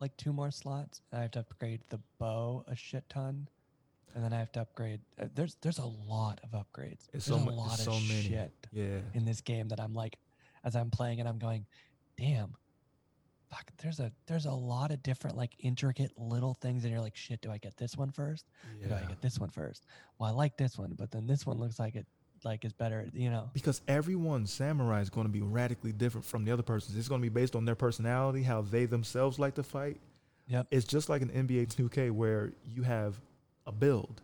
like 0.00 0.16
two 0.16 0.32
more 0.32 0.50
slots. 0.52 1.00
and 1.10 1.18
I 1.18 1.22
have 1.22 1.32
to 1.32 1.40
upgrade 1.40 1.82
the 1.88 1.98
bow 2.18 2.64
a 2.68 2.76
shit 2.76 3.08
ton, 3.08 3.48
and 4.14 4.22
then 4.22 4.32
I 4.32 4.38
have 4.38 4.52
to 4.52 4.60
upgrade. 4.60 5.00
Uh, 5.18 5.26
there's 5.34 5.56
there's 5.56 5.78
a 5.78 5.86
lot 5.86 6.40
of 6.44 6.50
upgrades. 6.52 7.08
It's 7.12 7.26
there's 7.26 7.42
so 7.42 7.50
a 7.50 7.50
lot 7.50 7.78
so 7.78 7.92
of 7.94 8.02
many. 8.08 8.22
shit 8.22 8.52
Yeah. 8.70 9.00
in 9.14 9.24
this 9.24 9.40
game 9.40 9.68
that 9.68 9.80
I'm 9.80 9.92
like, 9.94 10.18
as 10.62 10.76
I'm 10.76 10.90
playing 10.90 11.18
it, 11.18 11.26
I'm 11.26 11.38
going, 11.38 11.66
damn. 12.16 12.54
Fuck, 13.50 13.70
there's 13.82 14.00
a 14.00 14.10
there's 14.26 14.46
a 14.46 14.52
lot 14.52 14.90
of 14.90 15.02
different 15.02 15.36
like 15.36 15.52
intricate 15.60 16.12
little 16.18 16.54
things, 16.54 16.84
and 16.84 16.92
you're 16.92 17.00
like, 17.00 17.16
shit. 17.16 17.40
Do 17.40 17.50
I 17.50 17.58
get 17.58 17.76
this 17.76 17.96
one 17.96 18.10
first? 18.10 18.46
Or 18.82 18.88
do 18.88 18.94
I 18.94 19.06
get 19.06 19.20
this 19.22 19.38
one 19.38 19.50
first? 19.50 19.86
Well, 20.18 20.28
I 20.28 20.32
like 20.32 20.56
this 20.56 20.76
one, 20.76 20.94
but 20.98 21.10
then 21.10 21.26
this 21.26 21.46
one 21.46 21.58
looks 21.58 21.78
like 21.78 21.94
it 21.94 22.06
like 22.44 22.64
is 22.64 22.72
better. 22.72 23.06
You 23.12 23.30
know. 23.30 23.50
Because 23.54 23.82
everyone's 23.88 24.52
samurai 24.52 25.00
is 25.00 25.10
going 25.10 25.26
to 25.26 25.32
be 25.32 25.42
radically 25.42 25.92
different 25.92 26.24
from 26.24 26.44
the 26.44 26.52
other 26.52 26.62
person's. 26.62 26.96
It's 26.98 27.08
going 27.08 27.20
to 27.20 27.28
be 27.28 27.32
based 27.32 27.54
on 27.54 27.64
their 27.64 27.74
personality, 27.76 28.42
how 28.42 28.62
they 28.62 28.84
themselves 28.86 29.38
like 29.38 29.54
to 29.54 29.62
fight. 29.62 30.00
Yep. 30.48 30.66
It's 30.70 30.84
just 30.84 31.08
like 31.08 31.22
an 31.22 31.28
NBA 31.28 31.74
2K 31.74 32.10
where 32.10 32.52
you 32.64 32.82
have 32.82 33.20
a 33.66 33.72
build. 33.72 34.22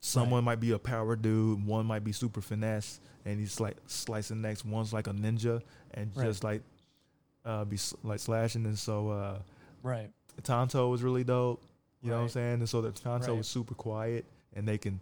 Someone 0.00 0.44
might 0.44 0.60
be 0.60 0.72
a 0.72 0.78
power 0.78 1.16
dude, 1.16 1.64
one 1.64 1.86
might 1.86 2.04
be 2.04 2.12
super 2.12 2.42
finesse, 2.42 3.00
and 3.24 3.40
he's 3.40 3.58
like 3.58 3.76
slicing 3.86 4.42
necks. 4.42 4.62
One's 4.64 4.92
like 4.92 5.06
a 5.06 5.12
ninja 5.12 5.62
and 5.94 6.14
Right. 6.14 6.26
just 6.26 6.44
like 6.44 6.62
uh, 7.44 7.64
be 7.64 7.78
like 8.02 8.20
slashing. 8.20 8.64
And 8.66 8.78
so 8.78 9.10
uh, 9.10 9.38
Right. 9.82 10.10
tanto 10.42 10.88
was 10.88 11.02
really 11.02 11.24
dope. 11.24 11.62
You 12.02 12.10
know 12.10 12.16
what 12.16 12.22
I'm 12.24 12.28
saying? 12.28 12.54
And 12.60 12.68
so 12.68 12.80
the 12.82 12.92
tanto 12.92 13.28
Right. 13.28 13.36
was 13.38 13.48
super 13.48 13.74
quiet, 13.74 14.26
and 14.54 14.68
they 14.68 14.76
can 14.78 15.00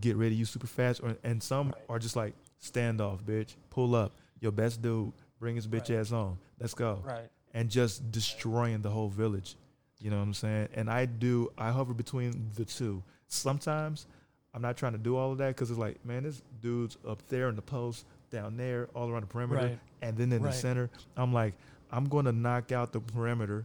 get 0.00 0.16
rid 0.16 0.32
of 0.32 0.38
you 0.38 0.44
super 0.44 0.66
fast. 0.66 1.00
Or, 1.02 1.16
and 1.22 1.42
some 1.42 1.68
Right. 1.68 1.84
are 1.88 1.98
just 1.98 2.16
like 2.16 2.34
standoff, 2.60 3.22
bitch. 3.22 3.54
Pull 3.70 3.94
up, 3.94 4.12
your 4.40 4.52
best 4.52 4.82
dude. 4.82 5.12
Bring 5.38 5.54
his 5.54 5.68
bitch 5.68 5.88
Right. 5.90 6.00
ass 6.00 6.10
on. 6.12 6.38
Let's 6.58 6.74
go. 6.74 7.02
Right. 7.04 7.30
And 7.54 7.70
just 7.70 8.10
destroying 8.10 8.82
the 8.82 8.90
whole 8.90 9.08
village. 9.08 9.56
You 10.00 10.10
know 10.10 10.16
what 10.16 10.24
I'm 10.24 10.34
saying? 10.34 10.68
And 10.74 10.90
I 10.90 11.06
do. 11.06 11.50
I 11.56 11.70
hover 11.70 11.94
between 11.94 12.50
the 12.54 12.64
two. 12.64 13.02
Sometimes 13.28 14.06
I'm 14.54 14.62
not 14.62 14.76
trying 14.76 14.92
to 14.92 14.98
do 14.98 15.16
all 15.16 15.30
of 15.32 15.38
that 15.38 15.48
because 15.48 15.70
it's 15.70 15.78
like, 15.78 16.04
man, 16.04 16.24
this 16.24 16.42
dude's 16.60 16.96
up 17.06 17.24
there 17.28 17.48
in 17.48 17.54
the 17.56 17.62
post, 17.62 18.04
down 18.30 18.56
there, 18.56 18.88
all 18.94 19.08
around 19.08 19.22
the 19.22 19.26
perimeter, 19.28 19.60
Right. 19.60 19.78
And 20.02 20.16
then 20.16 20.32
in 20.32 20.42
Right. 20.42 20.52
the 20.52 20.56
center. 20.58 20.90
I'm 21.16 21.32
like, 21.32 21.54
I'm 21.90 22.08
going 22.08 22.24
to 22.26 22.32
knock 22.32 22.72
out 22.72 22.92
the 22.92 23.00
perimeter. 23.00 23.64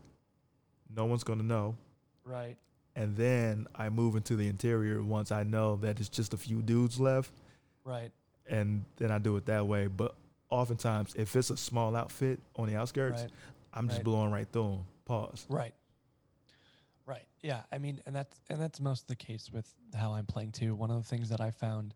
No 0.95 1.05
one's 1.05 1.23
going 1.23 1.39
to 1.39 1.45
know 1.45 1.75
Right. 2.25 2.55
and 2.95 3.15
then 3.17 3.67
I 3.75 3.89
move 3.89 4.15
into 4.15 4.35
the 4.35 4.47
interior 4.47 5.01
once 5.03 5.31
I 5.31 5.43
know 5.43 5.75
that 5.77 5.99
it's 5.99 6.09
just 6.09 6.33
a 6.33 6.37
few 6.37 6.61
dudes 6.61 6.99
left, 6.99 7.31
Right. 7.83 8.11
and 8.47 8.85
then 8.97 9.11
I 9.11 9.17
do 9.17 9.35
it 9.37 9.45
that 9.47 9.65
way. 9.67 9.87
But 9.87 10.15
oftentimes, 10.49 11.15
if 11.15 11.35
it's 11.35 11.49
a 11.49 11.57
small 11.57 11.95
outfit 11.95 12.39
on 12.55 12.67
the 12.67 12.75
outskirts, 12.75 13.23
Right. 13.23 13.31
I'm 13.73 13.87
just 13.87 13.99
right. 13.99 14.05
blowing 14.05 14.31
right 14.31 14.47
through 14.51 14.69
them. 14.69 14.85
Pause. 15.05 15.45
Right. 15.49 15.73
Right. 17.05 17.25
Yeah. 17.41 17.63
I 17.71 17.77
mean, 17.79 18.01
and 18.05 18.15
that's 18.15 18.39
and 18.49 18.61
that's 18.61 18.79
most 18.79 19.01
of 19.01 19.07
the 19.07 19.15
case 19.15 19.49
with 19.51 19.67
how 19.93 20.13
I'm 20.13 20.25
playing 20.25 20.51
too. 20.53 20.75
One 20.75 20.89
of 20.91 20.97
the 20.97 21.03
things 21.09 21.29
that 21.29 21.41
I 21.41 21.51
found 21.51 21.93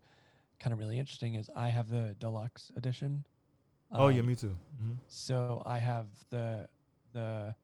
kind 0.60 0.74
of 0.74 0.80
really 0.80 1.00
interesting 1.00 1.36
is 1.36 1.50
I 1.56 1.70
have 1.70 1.88
the 1.90 2.16
deluxe 2.20 2.72
edition. 2.76 3.24
Oh 3.92 4.08
yeah, 4.10 4.20
Um, 4.22 4.28
me 4.28 4.36
too. 4.36 4.56
hmm 4.82 4.94
So 5.08 5.64
I 5.66 5.78
have 5.80 6.08
the 6.30 6.68
the 7.14 7.56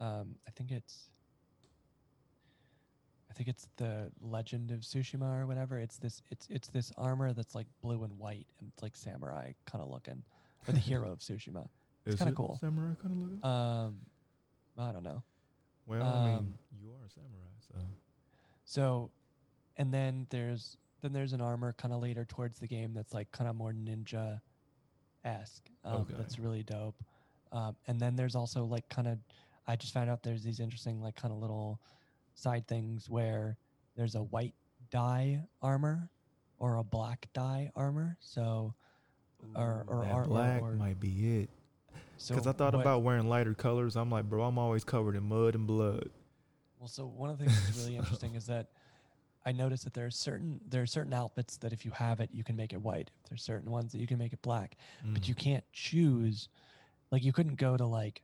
um 0.00 0.34
I 0.46 0.50
think 0.50 0.70
it's 0.72 1.10
I 3.30 3.32
think 3.32 3.48
it's 3.48 3.68
the 3.76 4.10
Legend 4.20 4.70
of 4.70 4.80
Tsushima 4.80 5.40
or 5.42 5.46
whatever. 5.46 5.78
It's 5.78 5.98
this 5.98 6.22
it's 6.30 6.46
it's 6.50 6.68
this 6.68 6.92
armor 6.98 7.32
that's 7.32 7.54
like 7.54 7.66
blue 7.82 8.02
and 8.04 8.18
white 8.18 8.46
and 8.58 8.68
it's 8.72 8.82
like 8.82 8.96
samurai 8.96 9.52
kind 9.66 9.82
of 9.82 9.90
looking. 9.90 10.22
Or 10.68 10.72
the 10.72 10.78
hero 10.80 11.10
of 11.10 11.18
Tsushima. 11.20 11.68
It's 12.06 12.16
kinda 12.16 12.32
cool. 12.32 12.56
Samurai 12.58 12.94
kind 13.00 13.12
of 13.12 13.18
looking. 13.18 13.44
Um 13.44 13.96
I 14.78 14.90
don't 14.92 15.02
know. 15.04 15.22
well, 15.86 16.02
I 16.02 16.24
mean, 16.24 16.36
um, 16.38 16.54
you 16.80 16.88
are 16.90 17.04
a 17.06 17.10
samurai, 17.10 17.52
so 17.60 17.74
So, 18.64 19.10
and 19.76 19.92
then 19.92 20.26
there's 20.30 20.76
then 21.02 21.12
there's 21.12 21.32
an 21.34 21.40
armor 21.42 21.72
kind 21.74 21.92
of 21.92 22.00
later 22.00 22.24
towards 22.24 22.58
the 22.58 22.66
game 22.66 22.94
that's 22.94 23.12
like 23.12 23.30
kind 23.32 23.48
of 23.50 23.56
more 23.56 23.72
ninja 23.72 24.40
esque. 25.24 25.68
Um, 25.84 26.02
Okay. 26.02 26.14
That's 26.16 26.38
really 26.38 26.62
dope. 26.62 26.96
Um, 27.52 27.76
and 27.88 27.98
then 28.00 28.16
there's 28.16 28.34
also 28.36 28.64
like 28.64 28.88
kind 28.88 29.08
of 29.08 29.18
I 29.66 29.76
just 29.76 29.92
found 29.94 30.10
out 30.10 30.22
there's 30.22 30.42
these 30.42 30.60
interesting 30.60 31.00
like 31.02 31.14
kind 31.16 31.32
of 31.32 31.40
little 31.40 31.80
side 32.34 32.66
things 32.66 33.08
where 33.08 33.56
there's 33.96 34.14
a 34.14 34.22
white 34.22 34.54
dye 34.90 35.40
armor 35.62 36.08
or 36.58 36.76
a 36.76 36.84
black 36.84 37.28
dye 37.32 37.70
armor. 37.76 38.16
So 38.20 38.74
or- 39.56 39.84
or- 39.86 40.04
that 40.04 40.12
or- 40.14 40.24
black 40.24 40.62
or- 40.62 40.72
might 40.72 41.00
be 41.00 41.38
it. 41.40 41.50
so 42.18 42.34
Because 42.34 42.46
I 42.46 42.52
thought 42.52 42.74
what- 42.74 42.80
about 42.82 43.02
wearing 43.02 43.28
lighter 43.28 43.54
colors. 43.54 43.96
I'm 43.96 44.10
like, 44.10 44.28
bro, 44.28 44.42
I'm 44.44 44.58
always 44.58 44.84
covered 44.84 45.16
in 45.16 45.24
mud 45.24 45.54
and 45.54 45.66
blood. 45.66 46.10
Well, 46.78 46.88
so 46.88 47.06
one 47.06 47.30
of 47.30 47.38
the 47.38 47.44
things 47.44 47.64
that's 47.64 47.78
really 47.78 47.96
interesting 47.96 48.34
is 48.34 48.46
that 48.46 48.68
I 49.46 49.52
noticed 49.52 49.84
that 49.84 49.94
there 49.94 50.06
are 50.06 50.10
certain 50.10 50.60
there 50.68 50.82
are 50.82 50.86
certain 50.86 51.14
outfits 51.14 51.56
that 51.58 51.72
if 51.72 51.84
you 51.84 51.90
have 51.92 52.20
it, 52.20 52.30
you 52.32 52.44
can 52.44 52.56
make 52.56 52.72
it 52.72 52.80
white. 52.82 53.10
There's 53.28 53.42
certain 53.42 53.70
ones 53.70 53.92
that 53.92 53.98
you 53.98 54.06
can 54.06 54.18
make 54.18 54.32
it 54.32 54.42
black, 54.42 54.76
but 55.04 55.22
Mm. 55.22 55.28
you 55.28 55.34
can't 55.34 55.64
choose. 55.72 56.48
Like 57.10 57.24
you 57.24 57.32
couldn't 57.32 57.56
go 57.56 57.76
to 57.76 57.86
like 57.86 58.22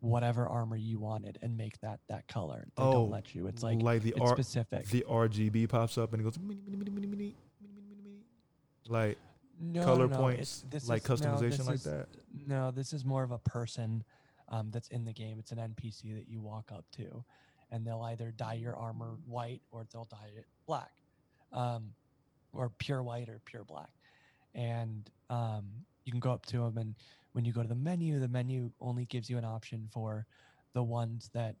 whatever 0.00 0.46
armor 0.48 0.76
you 0.76 0.98
wanted 0.98 1.38
and 1.42 1.56
make 1.56 1.78
that 1.80 2.00
that 2.08 2.26
color. 2.28 2.66
They 2.76 2.82
Oh, 2.82 2.92
don't 2.92 3.10
let 3.10 3.34
you. 3.34 3.46
It's 3.46 3.62
like 3.62 3.82
like 3.82 4.02
the 4.02 4.10
it's 4.10 4.20
R- 4.20 4.34
specific. 4.36 4.86
the 4.86 5.04
RGB 5.08 5.68
pops 5.68 5.98
up 5.98 6.12
and 6.12 6.20
it 6.20 6.24
goes 6.24 6.38
mini, 6.38 6.60
mini, 6.64 6.76
mini, 6.76 6.90
mini, 6.90 7.06
mini, 7.06 7.34
mini, 7.60 7.80
mini, 7.82 7.94
mini, 8.02 8.24
like 8.88 9.18
no, 9.60 9.84
color 9.84 10.06
no, 10.06 10.14
no, 10.14 10.16
points, 10.16 10.64
this 10.70 10.88
like 10.88 11.02
is- 11.10 11.20
no, 11.20 11.28
customization 11.34 11.50
this 11.58 11.66
like 11.66 11.74
is- 11.74 11.84
that. 11.84 12.08
No, 12.46 12.70
this 12.70 12.92
is 12.92 13.04
more 13.04 13.22
of 13.22 13.32
a 13.32 13.38
person 13.38 14.02
um, 14.50 14.70
that's 14.70 14.88
in 14.88 15.04
the 15.04 15.12
game. 15.12 15.38
It's 15.38 15.52
an 15.52 15.58
NPC 15.58 16.14
that 16.14 16.26
you 16.28 16.40
walk 16.40 16.72
up 16.72 16.86
to, 16.92 17.22
and 17.70 17.86
they'll 17.86 18.02
either 18.02 18.32
dye 18.36 18.54
your 18.54 18.76
armor 18.76 19.16
white 19.26 19.60
or 19.70 19.86
they'll 19.92 20.08
dye 20.10 20.30
it 20.36 20.46
black, 20.66 20.92
um, 21.52 21.90
or 22.52 22.70
pure 22.78 23.02
white 23.02 23.28
or 23.28 23.40
pure 23.44 23.64
black. 23.64 23.90
And 24.54 25.08
um, 25.30 25.64
you 26.04 26.12
can 26.12 26.20
go 26.20 26.32
up 26.32 26.46
to 26.46 26.58
them, 26.58 26.78
and 26.78 26.94
when 27.32 27.44
you 27.44 27.52
go 27.52 27.62
to 27.62 27.68
the 27.68 27.74
menu, 27.74 28.18
the 28.18 28.28
menu 28.28 28.70
only 28.80 29.04
gives 29.04 29.28
you 29.28 29.38
an 29.38 29.44
option 29.44 29.88
for 29.92 30.26
the 30.72 30.82
ones 30.82 31.30
that 31.34 31.56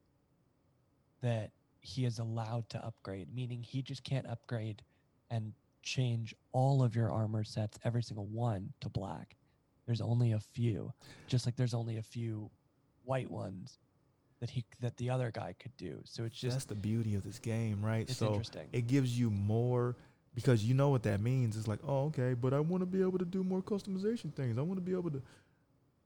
that 1.20 1.50
he 1.80 2.04
is 2.04 2.18
allowed 2.18 2.68
to 2.70 2.84
upgrade, 2.84 3.28
meaning 3.34 3.62
he 3.62 3.82
just 3.82 4.04
can't 4.04 4.26
upgrade 4.26 4.82
and 5.30 5.52
change 5.82 6.34
all 6.52 6.82
of 6.82 6.94
your 6.94 7.10
armor 7.10 7.44
sets, 7.44 7.78
every 7.84 8.02
single 8.02 8.26
one, 8.26 8.72
to 8.80 8.88
black. 8.88 9.36
There's 9.86 10.00
only 10.00 10.32
a 10.32 10.40
few, 10.40 10.92
just 11.26 11.46
like 11.46 11.56
there's 11.56 11.74
only 11.74 11.96
a 11.96 12.02
few 12.02 12.50
white 13.04 13.30
ones 13.30 13.78
that 14.40 14.50
he 14.50 14.64
that 14.80 14.96
the 14.96 15.10
other 15.10 15.30
guy 15.32 15.54
could 15.58 15.76
do. 15.76 16.00
So 16.04 16.24
it's 16.24 16.36
just 16.36 16.54
That's 16.54 16.64
the 16.66 16.74
beauty 16.74 17.14
of 17.14 17.24
this 17.24 17.38
game, 17.38 17.84
right? 17.84 18.02
it's 18.08 18.18
so 18.18 18.28
interesting. 18.28 18.68
it 18.72 18.86
gives 18.86 19.18
you 19.18 19.30
more 19.30 19.96
because 20.34 20.64
you 20.64 20.74
know 20.74 20.90
what 20.90 21.02
that 21.02 21.20
means. 21.20 21.56
It's 21.56 21.66
like, 21.66 21.80
oh, 21.86 22.06
okay, 22.06 22.34
but 22.34 22.52
I 22.54 22.60
want 22.60 22.82
to 22.82 22.86
be 22.86 23.00
able 23.00 23.18
to 23.18 23.24
do 23.24 23.42
more 23.42 23.60
customization 23.62 24.32
things. 24.32 24.56
I 24.58 24.62
want 24.62 24.76
to 24.78 24.84
be 24.84 24.92
able 24.92 25.10
to 25.10 25.22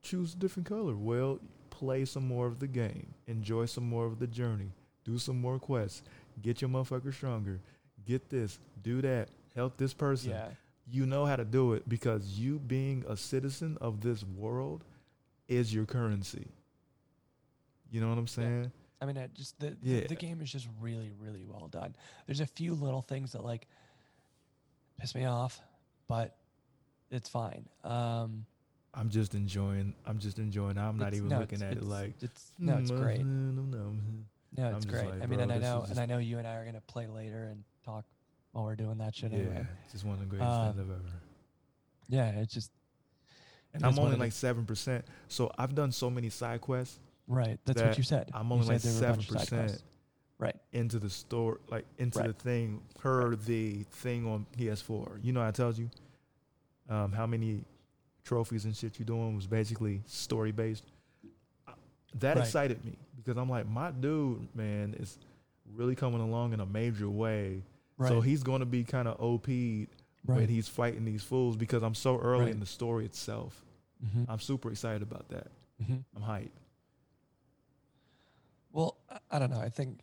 choose 0.03 0.33
a 0.35 0.37
different 0.37 0.69
color. 0.69 0.97
Well, 0.97 1.39
play 1.71 2.05
some 2.05 2.27
more 2.27 2.47
of 2.47 2.59
the 2.59 2.67
game, 2.67 3.13
enjoy 3.27 3.67
some 3.67 3.85
more 3.89 4.07
of 4.07 4.19
the 4.19 4.27
journey, 4.27 4.71
do 5.05 5.19
some 5.19 5.41
more 5.41 5.59
quests, 5.59 6.03
get 6.41 6.61
your 6.63 6.71
motherfucker 6.71 7.13
stronger, 7.13 7.61
get 8.07 8.31
this, 8.31 8.59
do 8.83 9.03
that, 9.03 9.29
help 9.55 9.77
this 9.77 9.93
person. 9.93 10.31
yeah, 10.31 10.49
You 10.91 11.05
know 11.07 11.27
how 11.27 11.37
to 11.37 11.45
do 11.45 11.75
it 11.75 11.89
because 11.89 12.39
you 12.39 12.59
being 12.59 13.05
a 13.09 13.17
citizen 13.17 13.77
of 13.81 14.01
this 14.01 14.25
world 14.25 14.85
is 15.49 15.75
your 15.75 15.85
currency. 15.85 16.47
You 17.93 18.01
know 18.01 18.09
what 18.09 18.19
I'm 18.19 18.27
saying? 18.27 18.73
I 19.01 19.05
mean, 19.05 19.17
it 19.17 19.35
just 19.35 19.61
the, 19.61 19.77
the 19.83 19.91
Yeah. 19.91 20.07
the 20.09 20.15
game 20.17 20.41
is 20.41 20.51
just 20.51 20.67
really 20.81 21.13
really 21.21 21.45
well 21.47 21.69
done. 21.69 21.95
There's 22.27 22.41
a 22.41 22.47
few 22.47 22.75
little 22.75 23.03
things 23.03 23.33
that 23.33 23.45
like 23.45 23.69
piss 24.99 25.15
me 25.15 25.27
off, 25.27 25.61
but 26.09 26.37
it's 27.11 27.29
fine. 27.29 27.69
Um, 27.85 28.47
I'm 28.95 29.11
just 29.11 29.35
enjoying. 29.35 29.95
I'm 30.07 30.19
just 30.19 30.39
enjoying. 30.39 30.79
I'm 30.79 30.97
not 30.99 31.15
even 31.15 31.29
no, 31.29 31.39
looking 31.41 31.59
it's- 31.61 31.73
at 31.73 31.79
it 31.79 31.85
like. 31.85 32.15
it's 32.23 32.53
no, 32.59 32.79
it's 32.79 32.91
"Mm, 32.91 33.01
great. 33.01 33.21
uh, 33.21 33.25
No, 33.25 33.63
no, 33.63 33.79
no." 33.79 33.93
No, 34.55 34.77
it's 34.77 34.85
great. 34.85 35.09
like, 35.09 35.23
I 35.23 35.27
mean, 35.27 35.41
and 35.41 35.51
I 35.51 35.57
know, 35.59 35.87
and 35.89 35.99
I 35.99 36.05
know 36.05 36.19
you 36.19 36.37
and 36.39 36.47
I 36.47 36.57
are 36.57 36.65
gonna 36.67 36.83
play 36.83 37.07
later 37.07 37.49
and 37.51 37.65
talk 37.87 38.05
while 38.53 38.65
we're 38.65 38.77
doing 38.77 38.99
that 38.99 39.15
shit 39.15 39.33
Yeah, 39.33 39.39
anyway. 39.39 39.67
just 39.91 40.05
one 40.05 40.15
of 40.15 40.21
the 40.21 40.27
greatest 40.27 40.51
Um, 40.51 40.75
things 40.75 40.81
I've 40.81 40.91
ever. 40.91 41.11
Yeah, 42.09 42.29
it's 42.41 42.53
just 42.53 42.71
And 43.73 43.83
I'm 43.85 43.99
only 43.99 44.17
like 44.17 44.33
seven 44.33 44.67
percent. 44.67 45.07
So 45.29 45.51
I've 45.57 45.75
done 45.75 45.91
so 45.93 46.11
many 46.11 46.29
side 46.29 46.61
quests 46.61 46.99
right. 47.29 47.59
That's 47.65 47.81
that 47.81 47.89
what 47.89 47.99
you 47.99 48.05
said. 48.05 48.31
I'm 48.35 48.51
only 48.53 48.65
said 48.67 48.73
like 48.75 48.83
there 48.83 48.93
were 48.93 48.97
a 48.97 49.01
seven 49.01 49.15
bunch 49.17 49.31
of 49.31 49.49
side 49.49 49.49
percent. 49.69 49.83
Right. 50.39 50.57
into 50.73 50.99
the 50.99 51.09
store, 51.11 51.61
like 51.71 51.87
into 51.99 52.19
Right. 52.19 52.27
the 52.29 52.33
thing. 52.35 52.83
Per 52.99 53.37
the 53.37 53.85
thing 53.91 54.27
on 54.27 54.45
PS4. 54.59 55.21
You 55.23 55.33
know, 55.33 55.43
I 55.43 55.53
told 55.53 55.79
you 55.79 55.89
um, 56.89 57.13
how 57.13 57.27
many 57.27 57.65
trophies 58.25 58.65
and 58.65 58.75
shit 58.77 58.99
you 58.99 59.05
doing 59.05 59.37
was 59.37 59.47
basically 59.47 60.03
story 60.07 60.51
based. 60.53 60.85
That 62.17 62.37
Right. 62.37 62.45
excited 62.45 62.85
me 62.85 62.97
because 63.17 63.37
I'm 63.39 63.49
like, 63.49 63.69
my 63.69 63.91
dude, 63.93 64.49
man, 64.55 64.95
is 64.99 65.17
really 65.75 65.95
coming 65.95 66.21
along 66.21 66.53
in 66.53 66.61
a 66.61 66.67
major 66.67 67.09
way. 67.09 67.63
Right. 67.97 68.09
So 68.09 68.21
he's 68.21 68.43
going 68.43 68.61
to 68.61 68.67
be 68.67 68.85
kind 68.85 69.07
of 69.09 69.21
OP'd 69.21 69.89
when 70.27 70.49
he's 70.49 70.69
fighting 70.69 71.05
these 71.05 71.23
fools 71.23 71.57
because 71.57 71.83
I'm 71.83 71.95
so 71.95 72.19
early 72.19 72.45
Right. 72.47 72.53
in 72.55 72.61
the 72.61 72.67
story 72.67 73.05
itself. 73.05 73.65
Mhm, 74.05 74.27
I'm 74.29 74.41
super 74.41 74.71
excited 74.71 75.03
about 75.03 75.29
that. 75.29 75.47
mhm. 75.83 76.03
I'm 76.17 76.23
hyped. 76.23 76.51
Well, 78.73 78.97
I, 79.31 79.39
don't 79.39 79.51
know. 79.51 79.61
I 79.61 79.69
think, 79.69 80.01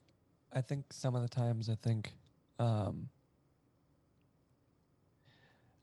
I 0.53 0.61
think 0.61 0.85
some 0.91 1.15
of 1.15 1.21
the 1.21 1.29
times 1.29 1.69
I 1.69 1.75
think, 1.75 2.11
um, 2.59 3.09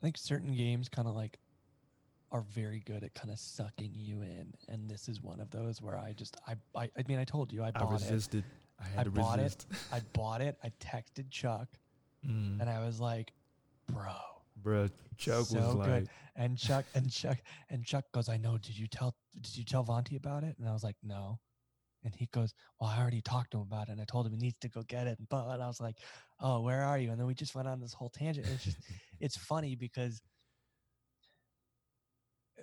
I 0.01 0.07
think 0.07 0.17
certain 0.17 0.55
games 0.55 0.89
kind 0.89 1.09
of 1.09 1.15
like 1.15 1.39
are 2.33 2.43
very 2.43 2.81
good 2.81 3.03
at 3.03 3.15
kind 3.15 3.31
of 3.31 3.39
sucking 3.39 3.93
you 3.95 4.23
in, 4.23 4.53
and 4.69 4.89
this 4.89 5.09
is 5.09 5.23
one 5.23 5.41
of 5.41 5.51
those 5.51 5.81
where 5.81 5.97
I 5.97 6.13
just 6.13 6.37
I 6.47 6.55
I, 6.75 6.91
I 6.97 7.03
mean 7.09 7.19
I 7.19 7.25
told 7.25 7.53
you 7.53 7.63
I 7.65 7.71
bought 7.71 7.83
it. 7.85 7.89
I 7.89 7.93
resisted. 7.93 8.45
I 8.79 8.85
had 8.85 9.01
I 9.01 9.05
to 9.05 9.11
bought 9.11 9.39
it. 9.39 9.65
I 9.93 10.01
bought 10.13 10.41
it. 10.43 10.59
I 10.63 10.71
texted 10.81 11.31
Chuck, 11.31 11.69
Mm. 12.27 12.61
and 12.61 12.69
I 12.69 12.85
was 12.85 13.01
like, 13.01 13.33
"Bro." 13.87 14.13
bro, 14.63 14.89
Chuck 15.17 15.39
was 15.39 15.49
so 15.51 15.77
like, 15.77 15.89
good. 15.89 16.09
And 16.35 16.59
Chuck 16.59 16.85
and 16.95 17.11
Chuck 17.11 17.39
and 17.71 17.85
Chuck 17.85 18.05
goes, 18.13 18.29
I 18.29 18.37
know. 18.37 18.59
Did 18.59 18.79
you 18.79 18.87
tell 18.87 19.15
did 19.41 19.57
you 19.57 19.65
tell 19.65 19.85
Vonti 19.85 20.17
about 20.17 20.45
it? 20.45 20.57
And 20.59 20.69
I 20.69 20.73
was 20.73 20.83
like, 20.83 20.97
No. 21.03 21.39
And 22.07 22.15
he 22.15 22.29
goes, 22.33 22.55
Well, 22.81 22.89
I 22.89 23.01
already 23.01 23.21
talked 23.21 23.51
to 23.51 23.59
him 23.59 23.65
about 23.65 23.89
it 23.89 23.93
and 23.93 24.01
I 24.01 24.05
told 24.05 24.27
him 24.27 24.33
he 24.33 24.39
needs 24.39 24.59
to 24.61 24.69
go 24.69 24.83
get 24.85 25.09
it. 25.09 25.19
And 25.19 25.29
but 25.29 25.61
I 25.61 25.67
was 25.67 25.81
like, 25.81 25.97
Oh, 26.41 26.61
where 26.61 26.83
are 26.83 26.99
you? 26.99 27.11
And 27.11 27.19
then 27.21 27.27
we 27.27 27.35
just 27.35 27.55
went 27.55 27.69
on 27.69 27.81
this 27.81 27.93
whole 27.93 28.09
tangent. 28.09 28.47
And 28.47 28.55
it's 28.55 28.65
just 28.65 28.79
it's 29.21 29.37
funny 29.37 29.75
because 29.75 30.23
uh, 32.59 32.63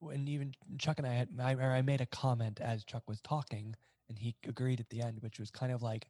when 0.00 0.26
even 0.26 0.54
Chuck 0.78 0.98
and 0.98 1.06
I 1.06 1.12
had 1.12 1.28
I, 1.38 1.52
or 1.54 1.70
I 1.70 1.82
made 1.82 2.00
a 2.00 2.06
comment 2.06 2.60
as 2.60 2.82
Chuck 2.84 3.02
was 3.06 3.20
talking 3.20 3.74
and 4.08 4.18
he 4.18 4.34
agreed 4.46 4.80
at 4.80 4.88
the 4.88 5.02
end, 5.02 5.18
which 5.20 5.38
was 5.38 5.50
kind 5.50 5.70
of 5.70 5.82
like 5.82 6.06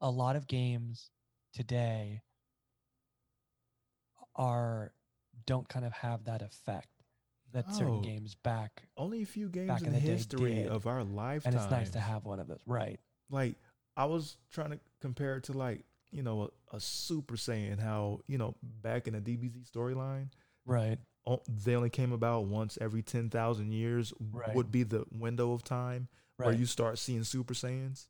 a 0.00 0.10
lot 0.10 0.34
of 0.34 0.48
games 0.48 1.10
today 1.54 2.22
are 4.34 4.92
don't 5.46 5.68
kind 5.68 5.84
of 5.84 5.92
have 5.92 6.24
that 6.24 6.42
effect 6.42 6.95
that 7.56 7.74
certain 7.74 7.96
No. 7.96 8.00
games 8.00 8.34
back 8.34 8.84
only 8.96 9.22
a 9.22 9.26
few 9.26 9.48
games 9.48 9.68
back 9.68 9.80
in 9.82 9.88
in 9.88 9.92
the 9.94 10.00
the 10.00 10.06
day 10.06 10.12
history 10.12 10.54
did. 10.54 10.68
of 10.68 10.86
our 10.86 11.02
lifetime. 11.04 11.52
and 11.54 11.60
it's 11.62 11.70
nice 11.70 11.90
to 11.90 12.00
have 12.00 12.24
one 12.24 12.38
of 12.40 12.46
those 12.48 12.60
right 12.66 13.00
Like, 13.30 13.56
I 13.96 14.04
was 14.04 14.36
trying 14.50 14.70
to 14.70 14.80
compare 15.00 15.36
it 15.36 15.44
to 15.44 15.52
like, 15.52 15.84
you 16.12 16.22
know, 16.22 16.50
a, 16.72 16.76
a 16.76 16.80
Super 16.80 17.34
Saiyan. 17.36 17.80
How 17.80 18.20
you 18.28 18.38
know 18.38 18.54
back 18.62 19.08
in 19.08 19.14
the 19.14 19.20
DBZ 19.20 19.68
storyline, 19.70 20.28
right 20.64 20.98
o- 21.26 21.42
they 21.48 21.74
only 21.74 21.90
came 21.90 22.12
about 22.12 22.44
once 22.46 22.78
every 22.80 23.02
ten 23.02 23.30
thousand 23.30 23.72
years. 23.72 24.12
Right. 24.20 24.54
Would 24.54 24.70
be 24.70 24.82
the 24.84 25.04
window 25.10 25.52
of 25.52 25.64
time 25.64 26.08
right 26.38 26.46
where 26.46 26.54
you 26.54 26.66
start 26.66 26.98
seeing 26.98 27.24
Super 27.24 27.54
Saiyans. 27.54 28.06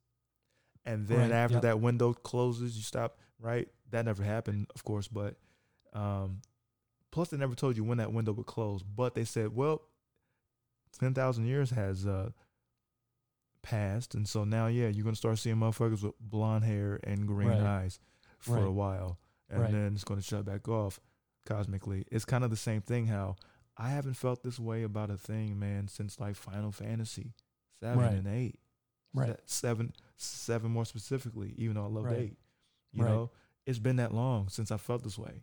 and 0.85 1.07
then 1.07 1.19
Right, 1.31 1.33
after 1.33 1.55
yep. 1.57 1.63
that 1.63 1.81
window 1.81 2.13
closes, 2.13 2.77
you 2.77 2.83
stop. 2.83 3.19
Right, 3.39 3.39
that 3.41 3.45
never 3.45 3.45
closes. 3.45 3.47
You 3.47 3.63
stop. 3.63 3.67
Right, 3.67 3.69
that 3.91 4.05
never 4.05 4.23
happened, 4.25 4.67
of 4.75 4.83
course. 4.85 5.09
But 5.09 5.37
um, 5.93 6.41
plus, 7.17 7.29
they 7.31 7.37
never 7.39 7.55
told 7.55 7.77
you 7.79 7.83
when 7.85 7.99
that 7.99 8.13
window 8.13 8.33
would 8.33 8.45
close. 8.47 8.83
But 8.83 9.15
they 9.15 9.25
said, 9.25 9.55
well, 9.57 9.81
ten 11.01 11.15
thousand 11.15 11.47
years 11.47 11.71
has 11.71 12.07
uh 12.07 12.31
passed, 13.63 14.15
and 14.15 14.29
so 14.29 14.45
now, 14.45 14.67
yeah, 14.67 14.89
you're 14.89 15.05
gonna 15.05 15.17
start 15.17 15.39
seeing 15.39 15.57
motherfuckers 15.57 16.03
with 16.03 16.15
blonde 16.21 16.65
hair 16.65 17.01
and 17.05 17.27
green 17.27 17.49
Right. 17.49 17.61
eyes 17.61 17.99
for 18.39 18.59
a 18.65 18.71
while, 18.71 19.19
and 19.49 19.63
Right. 19.63 19.73
then 19.73 19.95
it's 19.95 20.05
gonna 20.05 20.21
shut 20.23 20.45
back 20.45 20.69
off 20.69 21.01
cosmically. 21.45 22.05
It's 22.13 22.25
kind 22.25 22.45
of 22.45 22.51
the 22.51 22.57
same 22.57 22.83
thing. 22.83 23.07
How 23.07 23.37
I 23.77 23.91
haven't 23.91 24.15
felt 24.15 24.43
this 24.43 24.59
way 24.61 24.83
about 24.85 25.11
a 25.11 25.17
thing, 25.17 25.59
man, 25.59 25.89
since 25.89 26.21
like 26.21 26.37
Final 26.37 26.71
Fantasy 26.73 27.35
seven 27.81 27.99
Right. 27.99 28.13
and 28.19 28.27
eight. 28.29 28.61
Right. 29.15 29.39
Seven, 29.49 29.95
seven 30.19 30.71
more 30.71 30.85
specifically. 30.85 31.55
Even 31.57 31.77
though 31.77 31.85
I 31.85 31.89
loved 31.89 32.07
Right. 32.07 32.19
eight, 32.19 32.39
you 32.93 33.03
Right. 33.05 33.11
know, 33.11 33.31
it's 33.65 33.79
been 33.79 33.97
that 33.97 34.13
long 34.15 34.49
since 34.49 34.71
I 34.71 34.77
felt 34.77 35.03
this 35.03 35.19
way, 35.19 35.43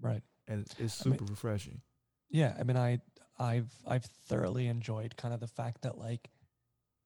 Right. 0.00 0.22
And 0.48 0.60
it's 0.78 1.04
I 1.04 1.08
mean- 1.08 1.18
super 1.18 1.30
refreshing. 1.30 1.80
Yeah, 2.30 2.56
I 2.58 2.62
mean, 2.62 2.76
I, 2.78 2.98
I've, 3.38 3.70
I've 3.86 4.04
thoroughly 4.04 4.66
enjoyed 4.68 5.16
kind 5.18 5.34
of 5.34 5.40
the 5.40 5.46
fact 5.46 5.82
that 5.82 5.98
like, 5.98 6.30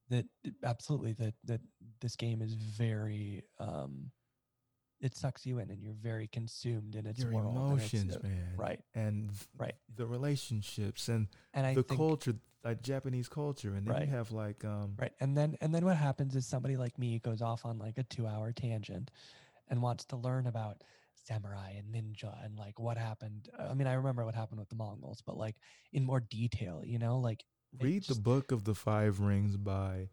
that 0.09 0.25
absolutely 0.63 1.15
that 1.15 1.35
that 1.45 1.61
this 2.01 2.15
game 2.15 2.41
is 2.43 2.55
very, 2.55 3.43
um, 3.59 4.13
it 5.01 5.17
sucks 5.17 5.45
you 5.45 5.59
in 5.59 5.69
and 5.71 5.83
you're 5.83 5.95
very 6.01 6.29
consumed 6.29 6.95
in 6.95 7.07
its 7.07 7.19
Your 7.21 7.33
world. 7.33 7.57
and 7.57 7.81
it's, 7.81 7.93
emotions, 7.93 8.17
uh, 8.17 8.21
man, 8.23 8.53
Right. 8.57 8.81
and 8.95 9.31
th- 9.31 9.49
Right. 9.59 9.75
the 9.97 10.07
relationships 10.07 11.09
and 11.09 11.27
And 11.55 11.67
I 11.67 11.75
the 11.75 11.83
think, 11.83 11.99
culture, 11.99 12.35
like 12.63 12.83
Japanese 12.83 13.29
culture, 13.29 13.75
and 13.75 13.85
then 13.87 13.95
Right. 13.95 14.07
you 14.09 14.15
have 14.15 14.31
like 14.31 14.65
um, 14.65 14.95
Right. 14.97 15.13
And 15.19 15.37
then 15.37 15.57
and 15.61 15.75
then 15.75 15.85
what 15.85 15.97
happens 15.97 16.37
is 16.37 16.47
somebody 16.47 16.77
like 16.77 16.97
me 17.01 17.19
goes 17.19 17.43
off 17.43 17.67
on 17.67 17.79
like 17.79 17.99
a 17.99 18.05
2-hour 18.05 18.53
tangent 18.53 19.11
and 19.69 19.83
wants 19.83 20.05
to 20.07 20.17
learn 20.17 20.47
about 20.47 20.85
samurai 21.27 21.73
and 21.77 21.93
ninja 21.95 22.45
and 22.45 22.59
like 22.59 22.79
what 22.79 22.97
happened. 22.97 23.49
I 23.59 23.75
mean, 23.75 23.87
I 23.87 23.95
remember 23.95 24.25
what 24.25 24.35
happened 24.35 24.61
with 24.61 24.69
the 24.69 24.77
Mongols, 24.77 25.23
but 25.27 25.37
like 25.37 25.57
in 25.93 26.05
more 26.05 26.21
detail, 26.21 26.83
you 26.85 26.99
know, 26.99 27.19
like 27.19 27.45
read 27.81 28.05
the 28.05 28.15
book 28.15 28.53
of 28.53 28.65
the 28.65 28.75
Five 28.75 29.21
Rings 29.21 29.57
by 29.57 30.09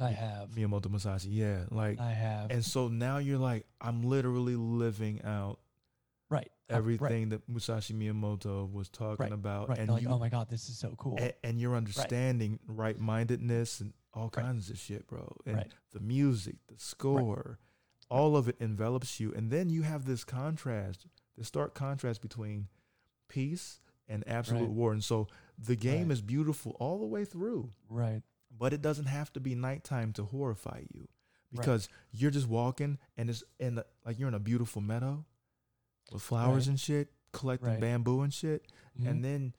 I 0.00 0.10
have 0.10 0.50
Miyamoto 0.50 0.90
Musashi. 0.90 1.30
Yeah, 1.30 1.64
like, 1.70 1.98
I 1.98 2.12
have 2.12 2.50
and 2.50 2.64
so 2.64 2.88
now 2.88 3.18
you're 3.18 3.38
like, 3.38 3.66
I'm 3.80 4.02
literally 4.02 4.54
living 4.56 5.22
out 5.24 5.58
right 6.30 6.50
uh, 6.70 6.74
everything 6.76 7.30
that 7.30 7.48
Musashi 7.48 7.94
Miyamoto 7.94 8.70
was 8.70 8.88
talking 8.88 9.24
Right, 9.24 9.32
about, 9.32 9.68
Right. 9.70 9.70
right. 9.70 9.78
and 9.78 9.88
They're 9.88 9.96
like, 9.96 10.06
oh 10.08 10.18
my 10.18 10.28
god, 10.28 10.48
this 10.50 10.68
is 10.68 10.78
so 10.78 10.94
cool. 10.98 11.16
and, 11.18 11.32
and 11.42 11.60
you're 11.60 11.74
understanding 11.74 12.60
right 12.68 12.98
mindedness 12.98 13.80
and 13.80 13.92
all 14.12 14.28
kinds 14.30 14.70
of 14.70 14.78
shit, 14.78 15.06
bro. 15.06 15.34
And 15.46 15.56
Right. 15.56 15.72
the 15.92 16.00
music, 16.00 16.56
the 16.68 16.78
score, 16.78 17.58
all 18.10 18.36
of 18.36 18.48
it 18.48 18.56
envelops 18.60 19.20
you. 19.20 19.32
And 19.34 19.50
then 19.50 19.68
you 19.68 19.82
have 19.82 20.04
this 20.04 20.24
contrast, 20.24 21.06
the 21.36 21.44
stark 21.44 21.74
contrast 21.74 22.22
between 22.22 22.68
peace 23.28 23.80
and 24.08 24.26
absolute 24.26 24.60
Right. 24.62 24.70
war. 24.70 24.92
And 24.92 25.04
so 25.04 25.28
the 25.58 25.76
game 25.76 26.04
Right. 26.08 26.12
is 26.12 26.22
beautiful 26.22 26.72
all 26.80 26.98
the 26.98 27.06
way 27.06 27.24
through, 27.24 27.72
right. 27.88 28.22
but 28.50 28.72
it 28.72 28.80
doesn't 28.80 29.06
have 29.06 29.32
to 29.34 29.40
be 29.40 29.54
nighttime 29.54 30.12
to 30.14 30.24
horrify 30.24 30.82
you 30.94 31.08
because 31.52 31.88
you're 32.12 32.30
just 32.30 32.48
walking 32.48 32.98
and 33.16 33.28
it's 33.30 33.42
in 33.58 33.74
the, 33.76 33.86
like 34.06 34.18
you're 34.18 34.28
in 34.28 34.34
a 34.34 34.38
beautiful 34.40 34.80
meadow 34.82 35.24
with 36.12 36.22
flowers 36.22 36.66
Right. 36.66 36.70
and 36.70 36.80
shit, 36.80 37.12
collecting 37.32 37.68
Right. 37.70 37.80
bamboo 37.80 38.22
and 38.22 38.32
shit 38.32 38.66
Mhm. 38.98 39.06
and 39.10 39.24
then 39.24 39.54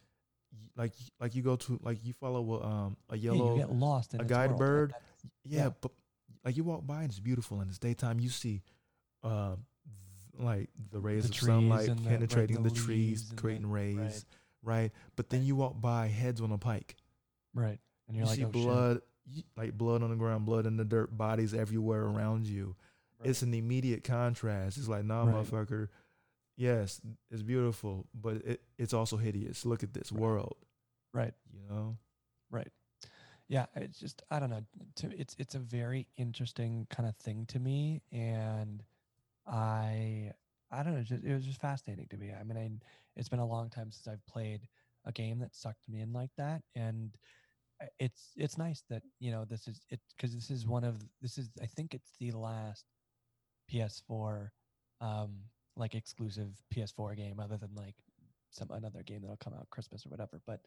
like 0.75 0.93
like 1.19 1.35
you 1.35 1.43
go 1.43 1.55
to 1.55 1.77
like 1.83 2.03
you 2.03 2.13
follow 2.13 2.55
a, 2.55 2.65
um 2.65 2.97
a 3.09 3.15
Yeah, 3.17 3.33
yellow 3.33 3.53
you 3.53 3.59
get 3.59 3.71
lost 3.71 4.13
a 4.15 4.23
guide 4.25 4.49
world, 4.51 4.59
bird. 4.59 4.95
yeah, 5.43 5.65
yeah. 5.65 5.69
but 5.81 5.91
like 6.45 6.55
you 6.57 6.63
walk 6.63 6.85
by 6.87 7.01
and 7.01 7.09
it's 7.09 7.19
beautiful 7.19 7.59
and 7.61 7.69
it's 7.69 7.79
daytime 7.79 8.19
you 8.19 8.29
see 8.29 8.61
uh 9.23 9.55
th- 9.55 10.43
like 10.45 10.69
the 10.91 10.99
rays 10.99 11.23
The 11.23 11.29
of 11.29 11.35
sunlight 11.35 11.89
and 11.89 11.99
the- 11.99 12.03
right, 12.03 12.09
penetrating 12.11 12.63
the 12.63 12.69
the, 12.69 12.75
trees 12.75 12.87
leaves 12.87 13.29
and 13.29 13.37
the- 13.37 13.41
creating 13.41 13.69
rays 13.69 13.97
right. 13.97 14.23
right, 14.63 14.91
but 15.15 15.29
then 15.29 15.41
Right. 15.41 15.47
you 15.47 15.55
walk 15.55 15.79
by 15.81 16.07
heads 16.07 16.41
on 16.41 16.51
a 16.51 16.57
pike 16.57 16.95
Right. 17.53 17.79
And 18.07 18.15
you 18.15 18.19
you're 18.21 18.27
like, 18.27 18.37
see 18.37 18.45
oh, 18.45 18.49
blood 18.49 19.01
like 19.57 19.77
blood 19.77 20.01
on 20.01 20.09
the 20.09 20.15
ground 20.15 20.45
blood 20.45 20.65
in 20.65 20.77
the 20.77 20.85
dirt 20.85 21.15
bodies 21.15 21.53
everywhere 21.53 22.01
around 22.03 22.47
you 22.47 22.75
it's 23.23 23.41
an 23.41 23.53
immediate 23.53 24.03
contrast 24.03 24.77
it's 24.77 24.87
like 24.87 25.03
nah 25.03 25.23
Right. 25.25 25.35
motherfucker 25.35 25.89
yes 26.57 26.99
it's 27.29 27.41
beautiful 27.43 28.07
but 28.13 28.37
it, 28.45 28.61
it's 28.77 28.93
also 28.93 29.17
hideous 29.17 29.65
look 29.65 29.83
at 29.83 29.93
this 29.93 30.11
Right. 30.11 30.21
world 30.21 30.55
right. 31.13 31.33
you 31.53 31.59
know 31.69 31.97
Right. 32.51 32.69
Yeah, 33.49 33.65
it's 33.75 33.99
just 33.99 34.21
I 34.29 34.39
don't 34.39 34.51
know. 34.51 34.61
To 34.97 35.11
it's 35.19 35.35
it's 35.39 35.55
a 35.55 35.59
very 35.59 36.07
interesting 36.17 36.87
kind 36.91 37.09
of 37.09 37.15
thing 37.17 37.47
to 37.47 37.59
me, 37.59 38.03
and 38.11 38.83
I 39.47 40.31
I 40.71 40.83
don't 40.83 40.95
know. 40.95 41.03
Just, 41.03 41.23
it 41.23 41.33
was 41.33 41.45
just 41.45 41.59
fascinating 41.59 42.07
to 42.11 42.17
me. 42.17 42.31
I 42.39 42.43
mean, 42.43 42.57
I, 42.57 42.69
it's 43.15 43.29
been 43.29 43.39
a 43.39 43.47
long 43.47 43.69
time 43.71 43.91
since 43.91 44.07
I've 44.07 44.25
played 44.27 44.67
a 45.05 45.11
game 45.11 45.39
that 45.39 45.55
sucked 45.55 45.89
me 45.89 46.01
in 46.01 46.13
like 46.13 46.29
that, 46.37 46.61
and 46.75 47.17
it's 47.99 48.33
it's 48.37 48.57
nice 48.57 48.83
that 48.89 49.03
you 49.19 49.31
know 49.31 49.45
this 49.45 49.67
is 49.67 49.81
it 49.89 49.99
because 50.15 50.35
this 50.35 50.51
is 50.51 50.67
one 50.67 50.83
of 50.83 50.97
this 51.21 51.37
is 51.39 51.49
I 51.61 51.65
think 51.65 51.93
it's 51.95 52.11
the 52.19 52.31
last 52.31 52.85
PS4 53.71 54.51
um 55.01 55.37
like 55.75 55.95
exclusive 55.95 56.49
PS4 56.73 57.15
game 57.15 57.39
other 57.39 57.57
than 57.57 57.73
like 57.75 57.95
some 58.51 58.69
another 58.71 59.03
game 59.03 59.21
that'll 59.21 59.37
come 59.37 59.53
out 59.53 59.69
Christmas 59.71 60.05
or 60.05 60.09
whatever, 60.09 60.41
but 60.45 60.61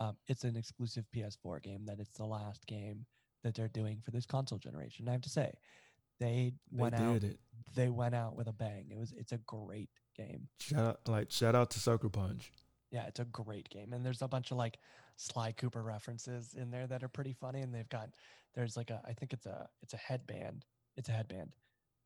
um, 0.00 0.16
it's 0.26 0.44
an 0.44 0.56
exclusive 0.56 1.04
PS4 1.14 1.62
game 1.62 1.84
that 1.86 2.00
it's 2.00 2.16
the 2.16 2.24
last 2.24 2.66
game 2.66 3.04
that 3.44 3.54
they're 3.54 3.68
doing 3.68 4.00
for 4.04 4.10
this 4.10 4.26
console 4.26 4.58
generation. 4.58 5.08
I 5.08 5.12
have 5.12 5.20
to 5.22 5.30
say, 5.30 5.52
they 6.18 6.52
they 6.72 6.82
went 6.82 6.96
did 6.96 7.02
out. 7.02 7.24
it 7.24 7.38
They 7.74 7.88
went 7.88 8.14
out 8.14 8.36
with 8.36 8.48
a 8.48 8.52
bang. 8.52 8.86
It 8.90 8.98
was. 8.98 9.12
It's 9.16 9.32
a 9.32 9.38
great 9.38 9.90
game. 10.16 10.48
Shout 10.60 10.86
out, 10.86 11.00
like 11.06 11.30
shout 11.30 11.54
out 11.54 11.70
to 11.70 11.80
Sucker 11.80 12.08
Punch. 12.08 12.52
Yeah, 12.90 13.06
it's 13.06 13.20
a 13.20 13.24
great 13.24 13.68
game, 13.70 13.92
and 13.92 14.04
there's 14.04 14.22
a 14.22 14.28
bunch 14.28 14.50
of 14.50 14.56
like 14.56 14.78
Sly 15.16 15.52
Cooper 15.52 15.82
references 15.82 16.54
in 16.54 16.70
there 16.70 16.86
that 16.86 17.02
are 17.02 17.08
pretty 17.08 17.32
funny. 17.32 17.60
And 17.60 17.74
they've 17.74 17.88
got 17.88 18.10
there's 18.54 18.76
like 18.76 18.90
a 18.90 19.00
I 19.06 19.12
think 19.12 19.32
it's 19.32 19.46
a 19.46 19.68
it's 19.82 19.94
a 19.94 19.98
headband. 19.98 20.64
It's 20.96 21.08
a 21.08 21.12
headband 21.12 21.52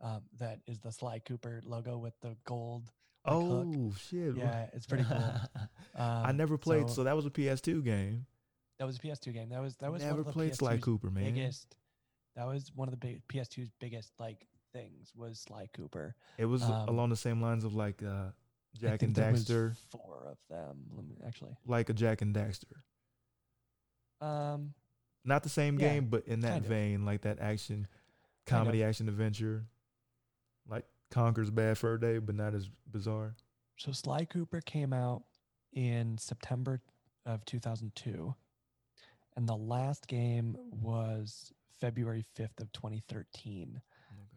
um, 0.00 0.22
that 0.38 0.60
is 0.66 0.78
the 0.80 0.92
Sly 0.92 1.20
Cooper 1.20 1.62
logo 1.64 1.96
with 1.98 2.14
the 2.20 2.36
gold. 2.44 2.90
Oh 3.24 3.92
shit! 3.98 4.36
Yeah, 4.36 4.66
it's 4.72 4.86
pretty 4.86 5.04
cool. 5.04 5.24
I 5.96 6.30
Um, 6.30 6.36
never 6.36 6.58
played, 6.58 6.88
so- 6.88 6.94
so, 6.96 7.04
that 7.04 7.16
was 7.16 7.24
a 7.26 7.30
PS2 7.30 7.82
game. 7.84 8.26
That 8.78 8.86
was 8.86 8.96
a 8.96 9.00
PS2 9.00 9.32
game. 9.32 9.48
That 9.50 9.60
was 9.62 9.76
that 9.76 9.90
was 9.92 10.02
never 10.02 10.14
one 10.16 10.20
of 10.20 10.26
the 10.26 10.32
played 10.32 10.54
Sly 10.56 10.76
PS2's 10.76 10.84
Cooper, 10.84 11.10
man. 11.10 11.24
biggest. 11.24 11.76
That 12.36 12.46
was 12.46 12.70
one 12.74 12.88
of 12.88 12.92
the 12.92 12.98
big 12.98 13.22
PS2's 13.28 13.70
biggest 13.80 14.12
like 14.18 14.46
things 14.72 15.12
was 15.14 15.38
Sly 15.40 15.68
Cooper. 15.72 16.16
It 16.38 16.46
was 16.46 16.62
um, 16.64 16.88
along 16.88 17.10
the 17.10 17.16
same 17.16 17.40
lines 17.40 17.62
of 17.64 17.74
like 17.74 18.02
uh, 18.02 18.06
I 18.06 18.32
Jak 18.80 19.00
think 19.00 19.16
and 19.16 19.36
Daxter, 19.36 19.76
Four 19.92 20.26
of 20.32 20.36
them, 20.50 20.78
let 20.96 21.06
me- 21.06 21.16
actually. 21.24 21.56
like 21.66 21.88
a 21.88 21.92
Jak 21.94 22.20
and 22.22 22.34
Daxter. 22.34 22.82
Um, 24.20 24.74
Not 25.24 25.42
the 25.44 25.48
same 25.48 25.78
Yeah, 25.78 25.94
game, 25.94 26.06
but 26.06 26.26
in 26.26 26.40
that 26.40 26.50
kind 26.52 26.64
of. 26.64 26.68
vein, 26.68 27.04
like 27.04 27.22
that 27.22 27.38
action, 27.40 27.86
comedy, 28.46 28.82
action 28.82 29.08
adventure, 29.08 29.66
Conker's 31.10 31.50
Bad 31.50 31.78
Fur 31.78 31.96
Day, 31.98 32.18
but 32.18 32.34
not 32.34 32.54
as 32.54 32.68
bizarre. 32.90 33.36
so 33.76 33.92
Sly 33.92 34.24
Cooper 34.24 34.60
came 34.60 34.92
out 34.92 35.22
in 35.72 36.18
September 36.18 36.80
of 37.26 37.44
2002, 37.44 38.34
and 39.36 39.48
the 39.48 39.56
last 39.56 40.06
game 40.06 40.56
was 40.70 41.52
February 41.80 42.24
5th 42.38 42.60
of 42.60 42.72
2013. 42.72 43.80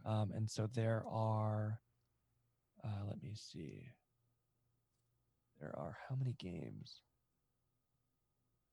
Um, 0.06 0.32
and 0.34 0.50
so 0.50 0.68
there 0.74 1.04
are, 1.10 1.80
uh, 2.84 3.06
let 3.08 3.22
me 3.22 3.34
see. 3.36 3.90
There 5.60 5.74
are 5.78 5.98
how 6.08 6.16
many 6.16 6.34
games? 6.40 7.02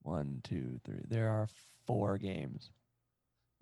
One, 0.02 0.40
two, 0.44 0.78
three. 0.84 1.00
There 1.08 1.28
are 1.30 1.48
four 1.86 2.18
games. 2.18 2.70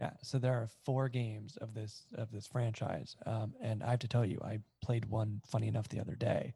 Yeah, 0.01 0.11
so 0.23 0.39
there 0.39 0.55
are 0.55 0.69
four 0.85 1.09
games 1.09 1.57
of 1.59 1.75
this 1.75 2.07
of 2.15 2.31
this 2.33 2.47
franchise, 2.47 3.15
um, 3.27 3.55
and 3.61 3.83
I 3.83 3.91
have 3.91 4.01
to 4.01 4.09
tell 4.09 4.25
you, 4.25 4.41
I 4.43 4.59
played 4.83 5.05
one. 5.05 5.41
Funny 5.47 5.69
enough, 5.69 5.89
the 5.89 6.01
other 6.01 6.17
day, 6.17 6.55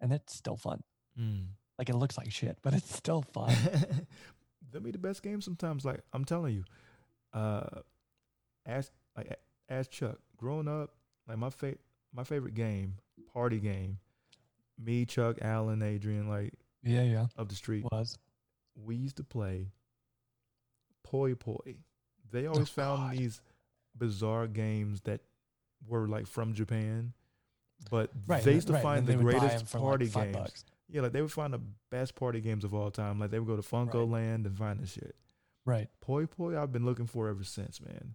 and 0.00 0.12
it's 0.12 0.34
still 0.34 0.56
fun. 0.56 0.82
Mm. 1.18 1.46
Like 1.78 1.88
it 1.90 1.94
looks 1.96 2.18
like 2.18 2.32
shit, 2.32 2.58
but 2.62 2.74
it's 2.74 2.92
still 2.94 3.22
fun. 3.22 3.54
They'll 4.72 4.82
be 4.82 4.90
the 4.90 4.98
best 4.98 5.22
game 5.22 5.40
sometimes. 5.40 5.84
Like 5.84 6.00
I'm 6.12 6.24
telling 6.24 6.54
you, 6.54 6.64
uh, 7.32 7.82
ask 8.66 8.90
like 9.16 9.28
a- 9.30 9.72
ask 9.72 9.90
Chuck. 9.90 10.18
Growing 10.36 10.66
up, 10.68 10.90
like 11.28 11.38
my 11.38 11.50
fa- 11.50 11.78
my 12.12 12.24
favorite 12.24 12.54
game, 12.54 12.96
party 13.32 13.60
game. 13.60 13.98
Me, 14.78 15.04
Chuck, 15.04 15.38
Alan, 15.42 15.82
Adrian, 15.82 16.28
like 16.28 16.54
yeah, 16.82 17.02
yeah, 17.02 17.26
up 17.36 17.48
the 17.48 17.54
street, 17.54 17.84
was. 17.92 18.18
we 18.76 18.96
used 18.96 19.16
to 19.18 19.24
play 19.24 19.68
Poy 21.04 21.34
Poy. 21.34 21.76
They 22.30 22.46
oh, 22.46 22.52
always 22.52 22.68
found 22.68 23.02
Oh, 23.02 23.06
God. 23.08 23.16
these 23.18 23.40
bizarre 23.96 24.46
games 24.46 25.00
that 25.02 25.20
were 25.86 26.06
like 26.08 26.26
from 26.26 26.54
Japan, 26.54 27.12
but 27.90 28.10
Right, 28.26 28.42
they 28.42 28.54
used 28.54 28.66
to 28.68 28.74
right, 28.74 28.82
find 28.82 29.06
the 29.06 29.12
they 29.12 29.16
would 29.16 29.26
buy 29.26 29.32
'em 29.34 29.38
greatest 29.40 29.66
for, 29.66 29.78
like, 29.78 29.84
party 29.84 30.08
games. 30.08 30.36
bucks. 30.36 30.64
Yeah, 30.88 31.02
like 31.02 31.12
they 31.12 31.20
would 31.22 31.32
find 31.32 31.52
the 31.52 31.60
best 31.90 32.14
party 32.14 32.40
games 32.40 32.64
of 32.64 32.74
all 32.74 32.90
time. 32.90 33.18
Like 33.20 33.30
they 33.30 33.38
would 33.38 33.48
go 33.48 33.56
to 33.56 33.62
Funco 33.62 33.94
Right. 34.00 34.08
Land 34.22 34.46
and 34.46 34.56
find 34.56 34.80
this 34.80 34.92
shit. 34.92 35.14
Right. 35.64 35.88
Poy 36.00 36.26
Poy, 36.26 36.58
I've 36.60 36.72
been 36.72 36.84
looking 36.86 37.06
for 37.06 37.28
ever 37.28 37.44
since, 37.44 37.80
man. 37.80 38.14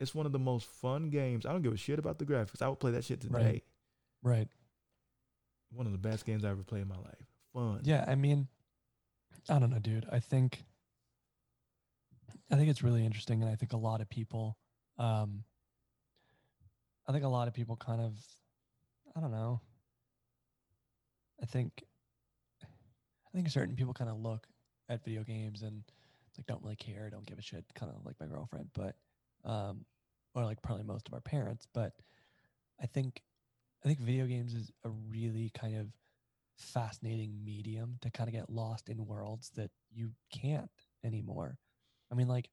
It's 0.00 0.14
one 0.14 0.26
of 0.26 0.32
the 0.32 0.38
most 0.38 0.66
fun 0.66 1.10
games. 1.10 1.44
I 1.46 1.52
don't 1.52 1.62
give 1.62 1.72
a 1.72 1.76
shit 1.76 1.98
about 1.98 2.18
the 2.18 2.24
graphics. 2.24 2.62
I 2.62 2.68
would 2.68 2.78
play 2.80 2.92
that 2.92 3.04
shit 3.04 3.20
today. 3.20 3.34
Right. 3.44 3.64
Right. 4.22 4.48
One 5.72 5.86
of 5.86 5.92
the 5.92 5.98
best 5.98 6.24
games 6.24 6.44
I 6.44 6.50
ever 6.50 6.62
played 6.62 6.82
in 6.82 6.88
my 6.88 6.96
life. 6.96 7.26
Fun. 7.52 7.80
Yeah, 7.84 8.04
I 8.06 8.14
mean, 8.14 8.46
I 9.48 9.58
don't 9.58 9.70
know, 9.70 9.78
dude. 9.80 10.06
I 10.10 10.20
think, 10.20 10.64
I 12.50 12.56
think 12.56 12.68
it's 12.68 12.82
really 12.82 13.04
interesting, 13.04 13.42
and 13.42 13.50
I 13.50 13.56
think 13.56 13.72
a 13.72 13.76
lot 13.76 14.00
of 14.00 14.08
people, 14.08 14.56
um, 14.98 15.44
I 17.08 17.12
think 17.12 17.24
a 17.24 17.28
lot 17.28 17.48
of 17.48 17.54
people 17.54 17.76
kind 17.76 18.00
of, 18.00 18.12
I 19.16 19.20
don't 19.20 19.32
know. 19.32 19.60
I 21.42 21.46
think, 21.46 21.84
I 22.62 23.36
think 23.36 23.48
certain 23.48 23.76
people 23.76 23.94
kind 23.94 24.10
of 24.10 24.18
look 24.18 24.46
at 24.88 25.04
video 25.04 25.22
games 25.24 25.62
and 25.62 25.82
like 26.36 26.46
don't 26.46 26.62
really 26.62 26.76
care, 26.76 27.10
don't 27.10 27.26
give 27.26 27.38
a 27.38 27.42
shit, 27.42 27.64
kind 27.74 27.92
of 27.94 28.04
like 28.04 28.16
my 28.20 28.26
girlfriend, 28.26 28.68
but, 28.74 28.96
um, 29.44 29.84
or 30.34 30.44
like 30.44 30.62
probably 30.62 30.84
most 30.84 31.08
of 31.08 31.14
our 31.14 31.20
parents, 31.20 31.66
but 31.72 31.92
I 32.80 32.86
think, 32.86 33.22
I 33.84 33.88
think 33.88 34.00
video 34.00 34.26
games 34.26 34.54
is 34.54 34.72
a 34.84 34.90
really 34.90 35.50
kind 35.54 35.76
of 35.76 35.88
fascinating 36.56 37.44
medium 37.44 37.98
to 38.00 38.10
kind 38.10 38.28
of 38.28 38.34
get 38.34 38.50
lost 38.50 38.88
in 38.88 39.06
worlds 39.06 39.50
that 39.56 39.70
you 39.92 40.12
can't 40.32 40.70
anymore. 41.04 41.58
I 42.14 42.16
mean, 42.16 42.28
like, 42.28 42.48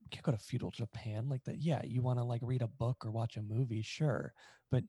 you 0.00 0.08
can't 0.10 0.24
go 0.24 0.32
to 0.32 0.38
feudal 0.38 0.70
Japan 0.70 1.28
like 1.28 1.44
that. 1.44 1.58
Yeah, 1.58 1.80
you 1.84 2.02
want 2.02 2.18
to 2.18 2.24
like 2.24 2.40
read 2.42 2.62
a 2.62 2.66
book 2.66 3.04
or 3.06 3.10
watch 3.10 3.36
a 3.36 3.42
movie, 3.42 3.80
sure, 3.82 4.34
but 4.70 4.82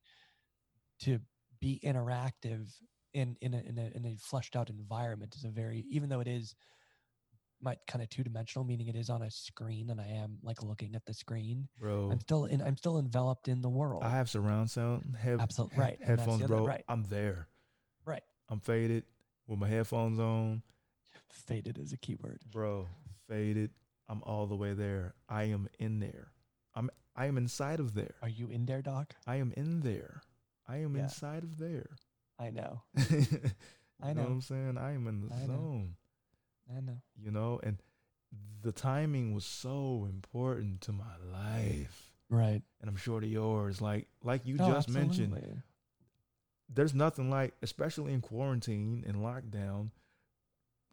to 1.01 1.19
be 1.61 1.79
interactive 1.85 2.69
in 3.13 3.37
in 3.41 3.53
a, 3.53 3.59
in 3.59 3.77
a 3.77 3.91
in 3.95 4.05
a 4.05 4.17
fleshed 4.17 4.55
out 4.55 4.69
environment 4.69 5.35
is 5.35 5.45
a 5.45 5.49
very 5.49 5.85
even 5.89 6.09
though 6.09 6.19
it 6.19 6.27
is 6.27 6.53
my 7.61 7.77
kind 7.87 8.03
of 8.03 8.09
two 8.09 8.23
dimensional, 8.23 8.65
meaning 8.65 8.87
it 8.87 8.95
is 8.95 9.09
on 9.09 9.21
a 9.21 9.31
screen 9.31 9.89
and 9.89 10.01
I 10.01 10.07
am 10.07 10.37
like 10.43 10.61
looking 10.61 10.95
at 10.95 11.05
the 11.05 11.13
screen. 11.13 11.69
Bro. 11.79 12.09
I'm 12.11 12.19
still 12.19 12.45
in. 12.45 12.61
I'm 12.61 12.75
still 12.75 12.97
enveloped 12.99 13.47
in 13.47 13.61
the 13.61 13.69
world. 13.69 14.03
I 14.03 14.09
have 14.09 14.29
surround 14.29 14.69
sound, 14.69 15.15
head, 15.17 15.39
Absolutely 15.39 15.77
right, 15.77 15.97
headphones, 16.03 16.43
other- 16.43 16.47
bro. 16.55 16.65
right. 16.65 16.83
I'm 16.89 17.03
there. 17.03 17.47
Right. 18.05 18.23
I'm 18.49 18.59
faded 18.59 19.05
with 19.47 19.59
my 19.59 19.69
headphones 19.69 20.19
on, 20.19 20.61
Faded 21.29 21.77
is 21.77 21.93
a 21.93 21.97
keyword. 21.97 22.41
bro. 22.51 22.87
Faded. 23.29 23.71
I'm 24.07 24.21
all 24.23 24.45
the 24.47 24.55
way 24.55 24.73
there. 24.73 25.15
I 25.29 25.43
am 25.45 25.67
in 25.79 25.99
there. 25.99 26.31
I'm 26.75 26.89
I 27.15 27.25
am 27.27 27.37
inside 27.37 27.79
of 27.79 27.93
there. 27.93 28.15
Are 28.21 28.29
you 28.29 28.49
in 28.49 28.65
there, 28.65 28.81
Doc? 28.81 29.15
I 29.25 29.37
am 29.37 29.53
in 29.55 29.81
there. 29.81 30.21
I 30.67 30.77
am 30.77 30.95
Yeah. 30.95 31.03
inside 31.03 31.43
of 31.43 31.57
there. 31.57 31.95
I 32.37 32.49
know. 32.49 32.81
I 34.01 34.13
know 34.13 34.23
what. 34.23 34.31
I'm 34.31 34.41
saying? 34.41 34.77
I 34.77 34.91
am 34.93 35.07
in 35.07 35.21
the 35.21 35.33
I 35.33 35.39
know. 35.41 35.45
zone. 35.47 35.95
I 36.75 36.81
know. 36.81 37.01
You 37.17 37.31
know, 37.31 37.59
and 37.63 37.77
the 38.61 38.71
timing 38.73 39.33
was 39.33 39.45
so 39.45 40.05
important 40.09 40.81
to 40.81 40.91
my 40.91 41.15
life. 41.31 42.11
Right. 42.29 42.61
And 42.81 42.89
I'm 42.89 42.97
sure 42.97 43.19
to 43.21 43.27
yours. 43.27 43.81
Like 43.81 44.07
like 44.23 44.45
you 44.45 44.55
No, 44.57 44.67
just 44.67 44.89
mentioned, 44.89 45.61
there's 46.67 46.93
nothing 46.93 47.29
like, 47.29 47.53
especially 47.61 48.11
in 48.13 48.21
quarantine 48.21 49.03
and 49.07 49.17
lockdown, 49.17 49.91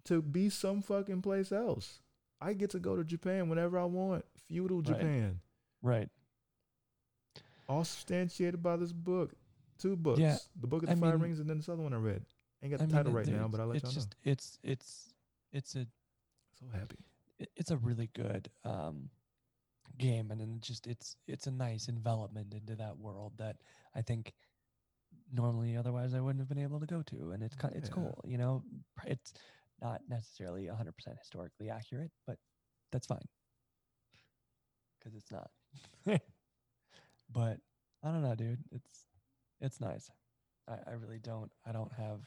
to 0.04 0.20
be 0.22 0.48
some 0.50 0.82
fucking 0.82 1.22
place 1.22 1.50
else. 1.50 2.00
I 2.42 2.52
get 2.54 2.70
to 2.70 2.78
go 2.80 2.96
to 2.96 3.04
Japan 3.04 3.48
whenever 3.48 3.78
I 3.78 3.84
want. 3.84 4.24
Feudal 4.48 4.78
Right. 4.78 4.86
Japan. 4.86 5.40
Right. 5.82 6.08
All 7.68 7.84
substantiated 7.84 8.62
by 8.62 8.76
this 8.76 8.92
book. 8.92 9.32
Two 9.78 9.96
books. 9.96 10.20
Yeah, 10.20 10.36
the 10.60 10.66
Book 10.66 10.82
of 10.82 10.90
I 10.90 10.94
the 10.94 11.00
Five 11.00 11.14
mean- 11.14 11.22
Rings 11.22 11.40
and 11.40 11.48
then 11.48 11.56
this 11.58 11.68
other 11.68 11.82
one 11.82 11.92
I 11.92 11.96
read. 11.96 12.24
Ain't 12.62 12.70
got 12.70 12.78
the 12.80 12.94
I 12.94 12.98
title 12.98 13.12
it- 13.12 13.16
right 13.20 13.26
now, 13.26 13.48
but 13.48 13.60
I'll 13.60 13.66
let 13.68 13.76
it's 13.76 13.84
y'all 13.84 13.92
just 13.92 14.14
it's 14.22 14.58
it's 14.62 15.12
it's 15.52 15.74
a. 15.74 15.86
So 16.60 16.66
happy. 16.72 16.96
it's 17.56 17.70
a 17.72 17.76
really 17.78 18.08
good 18.14 18.48
um 18.64 19.10
game 19.98 20.30
and 20.30 20.40
then 20.40 20.58
just 20.60 20.86
it's 20.86 21.16
it's 21.26 21.46
a 21.46 21.50
nice 21.50 21.88
envelopment 21.88 22.54
into 22.54 22.76
that 22.76 22.96
world 22.98 23.32
that 23.38 23.56
I 23.94 24.02
think 24.02 24.32
normally 25.32 25.76
otherwise 25.76 26.14
I 26.14 26.20
wouldn't 26.20 26.40
have 26.40 26.48
been 26.48 26.62
able 26.62 26.78
to 26.80 26.86
go 26.86 27.02
to 27.02 27.32
and 27.32 27.42
it's 27.42 27.56
kind 27.56 27.74
it's 27.74 27.88
Yeah. 27.88 27.94
cool 27.94 28.20
you 28.24 28.38
know 28.38 28.62
it's 29.06 29.32
not 29.82 30.00
necessarily 30.08 30.64
100% 30.66 31.18
historically 31.18 31.68
accurate 31.70 32.10
but 32.26 32.36
that's 32.92 33.06
fine 33.06 33.26
cuz 35.02 35.14
it's 35.14 35.30
not 35.32 35.50
but 37.30 37.58
I 38.02 38.10
don't 38.12 38.22
know 38.22 38.34
dude 38.34 38.62
it's 38.70 39.04
it's 39.60 39.80
nice 39.80 40.10
I, 40.68 40.74
I 40.86 40.92
really 40.92 41.18
don't 41.18 41.50
I 41.66 41.72
don't 41.72 41.92
have 41.92 42.20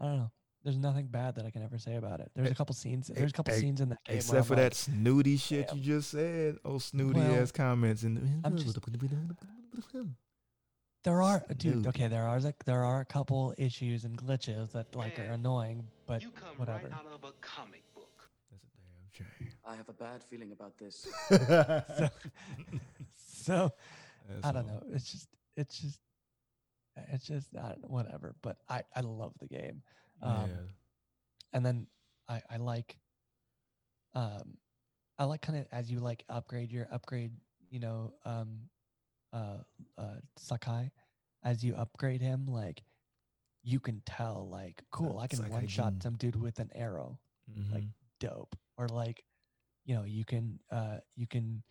I 0.00 0.04
don't 0.06 0.18
know 0.18 0.30
there's 0.62 0.76
nothing 0.78 1.06
bad 1.06 1.36
that 1.36 1.46
I 1.46 1.50
can 1.50 1.62
ever 1.62 1.78
say 1.78 1.94
about 1.96 2.20
it 2.20 2.30
there's 2.34 2.48
Eh, 2.48 2.52
a 2.52 2.54
couple 2.54 2.74
scenes 2.74 3.10
eh, 3.10 3.14
there's 3.16 3.30
a 3.30 3.34
couple 3.34 3.54
eh, 3.54 3.58
scenes 3.58 3.80
in 3.80 3.88
that 3.90 4.02
game 4.04 4.16
Except 4.16 4.46
for 4.46 4.54
like, 4.54 4.62
that 4.64 4.74
snooty 4.74 5.36
shit 5.36 5.68
damn. 5.68 5.76
you 5.78 5.82
just 5.84 6.10
said. 6.10 6.56
Oh, 6.64 6.78
snooty 6.78 7.20
Well, 7.20 7.40
ass 7.42 7.52
comments. 7.52 8.02
And 8.02 8.44
I'm 8.44 8.56
just- 8.56 8.76
There 11.06 11.22
are, 11.22 11.40
dude. 11.56 11.74
Snoop. 11.74 11.86
Okay, 11.86 12.08
there 12.08 12.24
are 12.24 12.40
like 12.40 12.64
there 12.64 12.82
are 12.82 13.00
a 13.00 13.04
couple 13.04 13.54
issues 13.58 14.02
and 14.02 14.18
glitches 14.18 14.72
that 14.72 14.92
like 14.96 15.20
are 15.20 15.34
annoying, 15.34 15.86
but 16.04 16.20
you 16.20 16.32
come 16.32 16.56
whatever. 16.56 16.88
right 16.88 16.92
out 16.92 17.06
of 17.06 17.22
a 17.22 17.30
comic 17.40 17.84
book. 17.94 18.28
That's 18.50 18.64
a 18.64 19.18
damn 19.22 19.28
shame. 19.38 19.56
I 19.64 19.76
have 19.76 19.88
a 19.88 19.92
bad 19.92 20.24
feeling 20.24 20.50
about 20.50 20.76
this. 20.78 21.06
so, 21.30 22.10
so 23.38 23.72
I 24.42 24.50
don't 24.50 24.66
know. 24.66 24.82
It's 24.92 25.12
just 25.12 25.28
it's 25.56 25.78
just 25.78 26.00
it's 26.96 27.24
just 27.24 27.52
don't 27.52 27.88
whatever. 27.88 28.34
But 28.42 28.56
I 28.68 28.82
I 28.92 29.02
love 29.02 29.32
the 29.38 29.46
game, 29.46 29.82
um, 30.22 30.48
yeah. 30.48 30.56
and 31.52 31.64
then 31.64 31.86
I 32.28 32.42
I 32.50 32.56
like 32.56 32.96
um 34.14 34.58
I 35.20 35.24
like 35.26 35.40
kind 35.40 35.60
of 35.60 35.66
as 35.70 35.88
you 35.88 36.00
like 36.00 36.24
upgrade 36.28 36.72
your 36.72 36.88
upgrade 36.90 37.30
you 37.70 37.78
know 37.78 38.12
um 38.24 38.58
uh 39.32 39.58
uh 39.98 40.16
Sakai 40.36 40.90
as 41.42 41.62
you 41.64 41.74
upgrade 41.74 42.20
him 42.20 42.46
like 42.46 42.82
you 43.62 43.80
can 43.80 44.02
tell 44.06 44.48
like 44.50 44.82
cool 44.90 45.18
I 45.18 45.26
can 45.26 45.38
Sakai 45.38 45.50
one 45.50 45.66
shot 45.66 45.94
some 46.02 46.14
dude 46.16 46.36
with 46.36 46.58
an 46.60 46.70
arrow 46.74 47.18
like, 47.72 47.84
Mhm. 47.84 47.92
dope 48.20 48.56
or 48.76 48.88
like 48.88 49.24
you 49.84 49.94
know 49.94 50.04
you 50.04 50.24
can 50.24 50.58
uh 50.70 50.98
you 51.14 51.26
can 51.26 51.62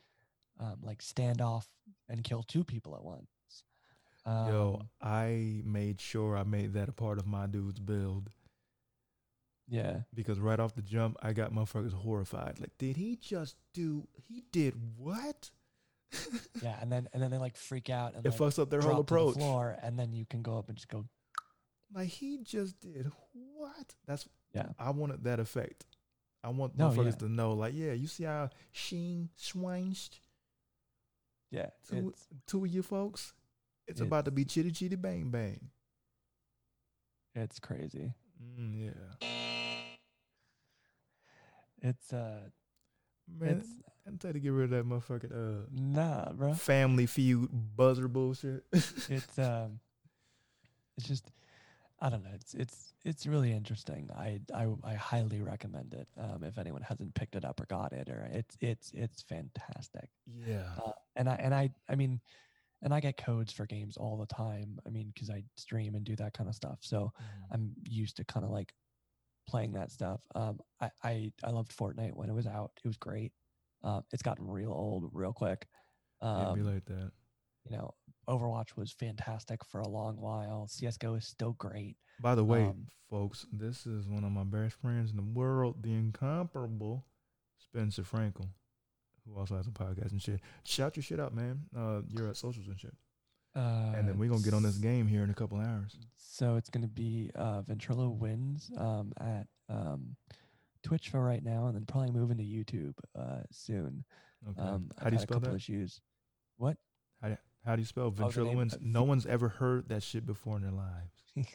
um 0.60 0.78
like 0.82 1.01
stand 1.01 1.41
off 1.41 1.68
and 2.10 2.24
kill 2.24 2.43
two 2.43 2.64
people 2.64 2.95
at 2.95 3.03
once 3.03 3.28
Yo, 4.26 4.80
um, 4.82 4.89
I 5.01 5.62
made 5.64 6.01
sure 6.01 6.36
I 6.36 6.43
made 6.43 6.74
that 6.74 6.89
a 6.89 6.91
part 6.91 7.20
of 7.20 7.28
my 7.28 7.45
dude's 7.45 7.80
build 7.80 8.32
yeah 9.68 10.01
because 10.14 10.39
right 10.39 10.60
off 10.60 10.76
the 10.76 10.82
jump, 10.82 11.18
I 11.22 11.34
got 11.34 11.51
motherfuckers 11.51 11.93
horrified. 11.93 12.60
Like, 12.60 12.78
did 12.78 12.97
he 12.97 13.16
just 13.16 13.56
do? 13.74 14.08
He 14.28 14.43
did 14.51 14.76
what? 14.97 15.51
Yeah 16.61 16.76
and 16.81 16.91
then 16.91 17.07
and 17.14 17.22
then 17.22 17.31
they 17.31 17.38
like 17.38 17.56
freak 17.57 17.90
out 17.90 18.15
and 18.15 18.26
it 18.26 18.30
like, 18.30 18.40
fucks 18.40 18.60
up 18.60 18.69
their 18.69 18.81
whole 18.81 18.91
to 18.91 18.95
the 18.95 19.02
approach. 19.02 19.35
floor 19.35 19.77
and 19.81 19.98
then 19.99 20.14
you 20.14 20.26
can 20.26 20.41
go 20.41 20.57
up 20.57 20.68
and 20.69 20.77
just 20.77 20.88
go 20.90 21.06
Like 21.94 22.07
he 22.10 22.40
just 22.44 22.80
did 22.80 23.11
what? 23.34 23.95
That's 24.07 24.27
Yeah. 24.53 24.68
I 24.80 24.90
wanted 24.91 25.23
that 25.23 25.40
effect. 25.40 25.85
I 26.44 26.49
want 26.49 26.77
No, 26.77 26.90
motherfuckers 26.90 27.06
yeah. 27.22 27.27
to 27.27 27.30
know, 27.30 27.53
like, 27.53 27.73
yeah, 27.76 27.94
you 27.94 28.07
see 28.07 28.23
how 28.26 28.49
Sheen 28.72 29.30
swanged 29.35 30.19
yeah 31.52 31.69
two, 31.90 32.10
it's 32.10 32.27
two 32.48 32.65
of 32.65 32.72
you 32.72 32.81
folks? 32.84 33.34
It's 33.88 34.02
about 34.02 34.26
to 34.26 34.31
be 34.31 34.45
chitty 34.45 34.72
chitty 34.72 34.95
bang 34.95 35.30
bang. 35.30 35.69
it's 37.35 37.60
crazy 37.60 38.14
Mm, 38.60 38.73
yeah, 38.85 39.27
it's 41.81 42.11
uh 42.14 42.41
man. 43.40 43.57
it's 43.60 43.68
I'm 44.07 44.19
you 44.23 44.34
to 44.34 44.40
get 44.40 44.49
rid 44.49 44.65
of 44.65 44.69
that 44.72 44.86
motherfucking 44.88 45.32
uh 45.32 45.65
nah 45.72 46.32
bro 46.34 46.53
family 46.53 47.06
feud 47.06 47.49
buzzer 47.52 48.07
bullshit. 48.07 48.64
it's 48.73 49.40
um 49.40 49.80
it's 50.98 51.07
just 51.07 51.32
i 52.02 52.10
don't 52.10 52.23
know. 52.23 52.30
It's 52.34 52.53
it's 52.53 52.94
it's 53.03 53.26
really 53.26 53.52
interesting. 53.52 54.10
I 54.15 54.40
i, 54.53 54.68
I 54.84 54.94
highly 54.95 55.41
recommend 55.41 55.94
it 55.94 56.07
um 56.18 56.44
if 56.44 56.57
anyone 56.57 56.82
hasn't 56.82 57.15
picked 57.15 57.36
it 57.36 57.45
up 57.45 57.60
or 57.60 57.65
got 57.65 57.94
it 57.94 58.10
or 58.10 58.30
it's 58.32 58.57
it's 58.61 58.91
it's 58.94 59.22
fantastic. 59.23 60.10
Yeah, 60.27 60.64
uh, 60.86 60.91
and 61.15 61.30
i 61.30 61.36
and 61.36 61.53
i 61.53 61.69
i 61.90 61.95
mean 61.95 62.19
and 62.82 62.94
i 62.94 62.99
get 62.99 63.18
codes 63.18 63.53
for 63.53 63.65
games 63.65 63.98
all 63.98 64.18
the 64.18 64.26
time. 64.27 64.80
I 64.86 64.90
mean 64.90 65.11
because 65.14 65.30
i 65.30 65.44
stream 65.56 65.95
and 65.95 66.03
do 66.06 66.15
that 66.18 66.34
kind 66.34 66.49
of 66.49 66.56
stuff. 66.56 66.80
So 66.82 67.11
Mhm. 67.19 67.48
i'm 67.53 67.72
used 67.90 68.18
to 68.18 68.26
kind 68.26 68.45
of 68.45 68.52
like 68.52 68.73
playing 69.48 69.73
that 69.73 69.91
stuff. 69.91 70.22
Um 70.36 70.60
i 70.82 70.90
i, 71.03 71.32
I 71.44 71.49
loved 71.52 71.76
fortnite 71.76 72.14
when 72.15 72.30
it 72.30 72.34
was 72.36 72.45
out. 72.48 72.72
It 72.84 72.88
was 72.88 72.98
great 72.98 73.32
um 73.86 74.03
it's 74.12 74.24
gotten 74.24 74.45
real 74.48 74.72
old 74.72 75.10
real 75.14 75.32
quick 75.34 75.68
um, 76.22 76.66
like 76.66 76.86
that. 76.86 77.12
you 77.70 77.78
know, 77.78 77.94
Overwatch 78.28 78.76
was 78.76 78.91
fantastic 78.91 79.64
for 79.66 79.82
a 79.82 79.88
long 79.88 80.18
while. 80.18 80.68
CS:GO 80.68 81.16
is 81.16 81.28
still 81.28 81.53
great. 81.53 81.98
By 82.20 82.36
the 82.36 82.44
way, 82.44 82.64
um, 82.64 82.88
folks, 83.10 83.45
this 83.52 83.86
is 83.86 84.07
one 84.07 84.24
of 84.24 84.32
my 84.32 84.44
best 84.44 84.76
friends 84.82 85.12
in 85.12 85.18
the 85.18 85.24
world, 85.24 85.84
the 85.84 85.94
incomparable 85.94 87.06
Spencer 87.60 88.03
Frankel, 88.03 88.48
who 89.26 89.38
also 89.38 89.56
has 89.57 89.68
a 89.68 89.72
podcast 89.72 90.12
and 90.12 90.22
shit. 90.22 90.40
Shout 90.64 90.95
your 90.95 91.03
shit 91.03 91.20
out, 91.20 91.36
man. 91.36 91.62
Uh, 91.76 92.02
you're 92.07 92.28
at 92.30 92.38
socials 92.38 92.68
and 92.68 92.80
shit. 92.80 92.95
Uh, 93.56 93.94
and 93.95 94.07
then 94.07 94.18
we're 94.18 94.30
gonna 94.30 94.41
get 94.41 94.53
on 94.53 94.64
this 94.64 94.78
game 94.78 95.07
here 95.07 95.24
in 95.24 95.30
a 95.30 95.34
couple 95.34 95.57
hours. 95.60 95.98
So 96.18 96.56
it's 96.56 96.70
gonna 96.70 96.88
be 96.88 97.32
uh, 97.36 97.62
Ventrillowinz 97.62 98.78
um, 98.80 99.14
at 99.20 99.48
um, 99.70 100.16
Twitch 100.86 101.10
for 101.10 101.20
right 101.22 101.44
now, 101.44 101.66
and 101.66 101.76
then 101.76 101.86
probably 101.86 102.12
moving 102.12 102.38
to 102.38 102.44
YouTube 102.44 102.94
uh, 103.18 103.41
soon. 103.52 104.06
Okay. 104.49 104.62
Um, 104.62 104.91
how 105.02 105.10
do 105.10 105.16
you 105.16 105.22
spell 105.22 105.40
that? 105.40 105.56
issues. 105.56 105.99
What? 106.57 106.78
How 107.22 107.30
do, 107.30 107.38
how 107.66 107.76
do 107.76 107.82
you 107.82 107.86
spell 107.88 108.14
Oh, 108.20 108.30
name- 108.44 108.60
uh, 108.60 108.76
no 108.82 109.03
one's 109.03 109.26
ever 109.26 109.49
heard 109.49 109.90
that 109.90 110.03
shit 110.03 110.26
before 110.26 110.57
in 110.57 110.62
their 110.62 110.72
lives. 110.72 111.24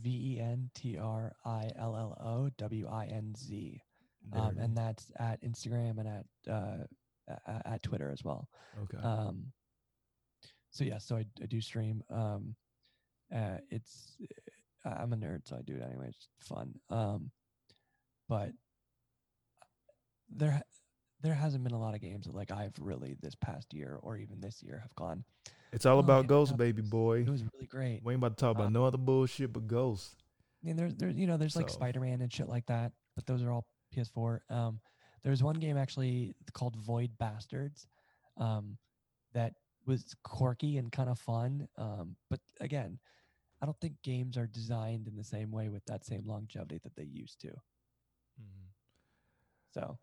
V 0.00 0.34
E 0.36 0.40
N 0.40 0.70
T 0.74 0.98
R 0.98 1.32
I 1.44 1.70
L 1.78 1.96
L 1.96 2.18
O 2.22 2.50
W 2.58 2.88
I 2.88 3.06
N 3.06 3.34
Z. 3.36 3.80
Um, 4.32 4.56
and 4.58 4.76
that's 4.76 5.10
at 5.18 5.42
Instagram 5.42 5.98
and 5.98 6.08
at 6.08 6.52
uh, 6.52 7.58
at 7.64 7.82
Twitter 7.82 8.10
as 8.10 8.22
well. 8.24 8.48
okay. 8.82 8.98
Um, 9.02 9.52
so 10.70 10.84
yeah, 10.84 10.98
so 10.98 11.16
I, 11.16 11.24
I 11.42 11.46
do 11.46 11.60
stream. 11.60 12.02
Um, 12.10 12.54
uh, 13.34 13.58
it's 13.70 14.16
I'm 14.84 15.12
a 15.12 15.16
nerd, 15.16 15.46
so 15.48 15.56
I 15.56 15.62
do 15.62 15.74
it 15.76 15.82
anyway. 15.82 16.08
It's 16.08 16.28
fun. 16.40 16.74
Um, 16.90 17.30
but 18.28 18.50
there 20.34 20.62
there 21.20 21.34
hasn't 21.34 21.64
been 21.64 21.72
a 21.72 21.80
lot 21.80 21.94
of 21.94 22.00
games 22.00 22.26
that 22.26 22.34
like 22.34 22.50
I've 22.50 22.74
really 22.78 23.16
this 23.20 23.34
past 23.34 23.72
year 23.72 23.98
or 24.02 24.16
even 24.16 24.40
this 24.40 24.62
year 24.62 24.78
have 24.82 24.94
gone. 24.94 25.24
it's 25.72 25.86
all 25.86 25.96
oh, 25.96 26.00
about 26.00 26.26
ghosts, 26.26 26.54
baby 26.54 26.82
boy. 26.82 27.20
It 27.20 27.30
was 27.30 27.44
really 27.54 27.66
great. 27.66 28.00
We 28.04 28.12
ain't 28.12 28.20
about 28.20 28.36
to 28.36 28.40
talk 28.40 28.54
about 28.54 28.66
um, 28.66 28.72
no 28.72 28.84
other 28.84 28.98
bullshit 28.98 29.52
but 29.52 29.66
ghosts. 29.66 30.16
I 30.62 30.66
mean, 30.66 30.76
there's 30.76 30.94
there's 30.94 31.16
you 31.16 31.26
know 31.26 31.36
there's 31.36 31.56
like 31.56 31.70
Spider 31.70 32.00
Man 32.00 32.20
and 32.20 32.32
shit 32.32 32.48
like 32.48 32.66
that, 32.66 32.92
but 33.14 33.26
those 33.26 33.42
are 33.42 33.50
all 33.50 33.66
PS4. 33.96 34.40
Um, 34.50 34.80
there's 35.22 35.42
one 35.42 35.56
game 35.56 35.76
actually 35.78 36.34
called 36.52 36.76
Void 36.76 37.10
Bastards, 37.18 37.86
um, 38.38 38.76
that 39.32 39.54
was 39.86 40.14
quirky 40.22 40.78
and 40.78 40.90
kind 40.92 41.08
of 41.08 41.18
fun. 41.18 41.68
Um, 41.76 42.16
but 42.30 42.40
again, 42.60 42.98
I 43.62 43.66
don't 43.66 43.78
think 43.80 43.94
games 44.02 44.36
are 44.36 44.46
designed 44.46 45.08
in 45.08 45.16
the 45.16 45.24
same 45.24 45.50
way 45.50 45.68
with 45.68 45.84
that 45.86 46.04
same 46.04 46.24
longevity 46.26 46.80
that 46.82 46.96
they 46.96 47.04
used 47.04 47.40
to. 47.42 47.52
So 49.74 49.98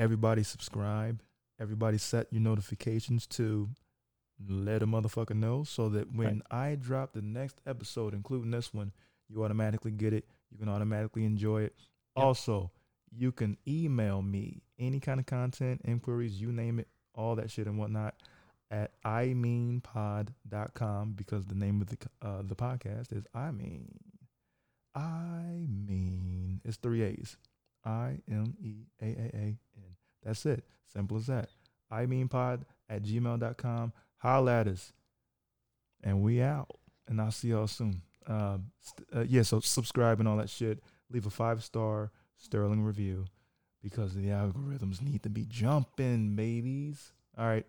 Everybody 0.00 0.42
subscribe. 0.44 1.22
Everybody 1.60 1.98
set 1.98 2.26
your 2.30 2.40
notifications 2.40 3.26
to 3.26 3.68
let 4.48 4.82
a 4.82 4.86
motherfucker 4.86 5.36
know 5.36 5.62
so 5.62 5.90
that 5.90 6.10
when 6.16 6.40
I 6.50 6.76
drop 6.80 7.12
the 7.12 7.20
next 7.20 7.60
episode, 7.66 8.14
including 8.14 8.50
this 8.50 8.72
one, 8.72 8.92
you 9.28 9.44
automatically 9.44 9.90
get 9.90 10.14
it. 10.14 10.24
You 10.50 10.56
can 10.56 10.70
automatically 10.70 11.26
enjoy 11.26 11.64
it. 11.64 11.74
Yep. 12.16 12.24
Also, 12.24 12.70
you 13.14 13.30
can 13.30 13.58
email 13.68 14.22
me 14.22 14.62
any 14.78 15.00
kind 15.00 15.20
of 15.20 15.26
content, 15.26 15.82
inquiries, 15.84 16.40
you 16.40 16.50
name 16.50 16.78
it, 16.78 16.88
all 17.14 17.36
that 17.36 17.50
shit 17.50 17.66
and 17.66 17.78
whatnot 17.78 18.14
at 18.70 18.92
I 19.04 19.34
mean 19.34 19.82
meanpod.com 19.82 21.12
because 21.12 21.44
the 21.44 21.54
name 21.54 21.82
of 21.82 21.88
the 21.88 21.98
uh, 22.22 22.42
the 22.42 22.56
podcast 22.56 23.12
is 23.12 23.24
I 23.34 23.50
mean. 23.50 23.98
I 24.94 25.66
mean, 25.68 26.60
it's 26.64 26.78
three 26.78 27.02
A's. 27.02 27.36
I 27.84 28.18
M 28.28 28.54
E 28.62 28.86
A 29.00 29.04
A 29.04 29.08
A 29.08 29.58
N. 29.76 29.96
That's 30.22 30.44
it. 30.46 30.64
Simple 30.92 31.16
as 31.16 31.26
that. 31.26 31.48
I 31.90 32.06
mean 32.06 32.28
pod 32.28 32.64
at 32.88 33.02
gmail.com. 33.02 33.92
Holla 34.18 34.60
at 34.60 34.68
us. 34.68 34.92
And 36.02 36.22
we 36.22 36.40
out. 36.40 36.68
And 37.08 37.20
I'll 37.20 37.30
see 37.30 37.48
y'all 37.48 37.66
soon. 37.66 38.02
Um, 38.26 38.66
st- 38.80 39.08
uh, 39.14 39.24
yeah, 39.28 39.42
so 39.42 39.60
subscribe 39.60 40.20
and 40.20 40.28
all 40.28 40.36
that 40.36 40.50
shit. 40.50 40.82
Leave 41.10 41.26
a 41.26 41.30
five 41.30 41.64
star 41.64 42.10
sterling 42.36 42.82
review 42.82 43.24
because 43.82 44.14
the 44.14 44.28
algorithms 44.28 45.02
need 45.02 45.22
to 45.22 45.30
be 45.30 45.44
jumping, 45.46 46.36
babies. 46.36 47.12
All 47.36 47.46
right. 47.46 47.66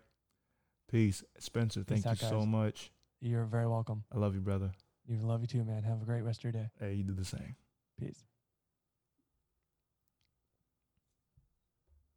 Peace. 0.90 1.24
Spencer, 1.38 1.82
thank 1.82 2.06
out, 2.06 2.20
you 2.20 2.28
so 2.28 2.44
much. 2.44 2.92
you're 3.20 3.44
very 3.44 3.66
welcome. 3.66 4.04
I 4.14 4.18
love 4.18 4.34
you, 4.34 4.40
brother. 4.40 4.70
You 5.06 5.18
love 5.18 5.40
you 5.40 5.46
too, 5.46 5.64
man. 5.64 5.82
Have 5.82 6.02
a 6.02 6.04
great 6.04 6.22
rest 6.22 6.40
of 6.40 6.44
your 6.44 6.52
day. 6.52 6.70
Hey, 6.78 6.94
you 6.94 7.02
do 7.02 7.14
the 7.14 7.24
same. 7.24 7.56
Peace. 7.98 8.22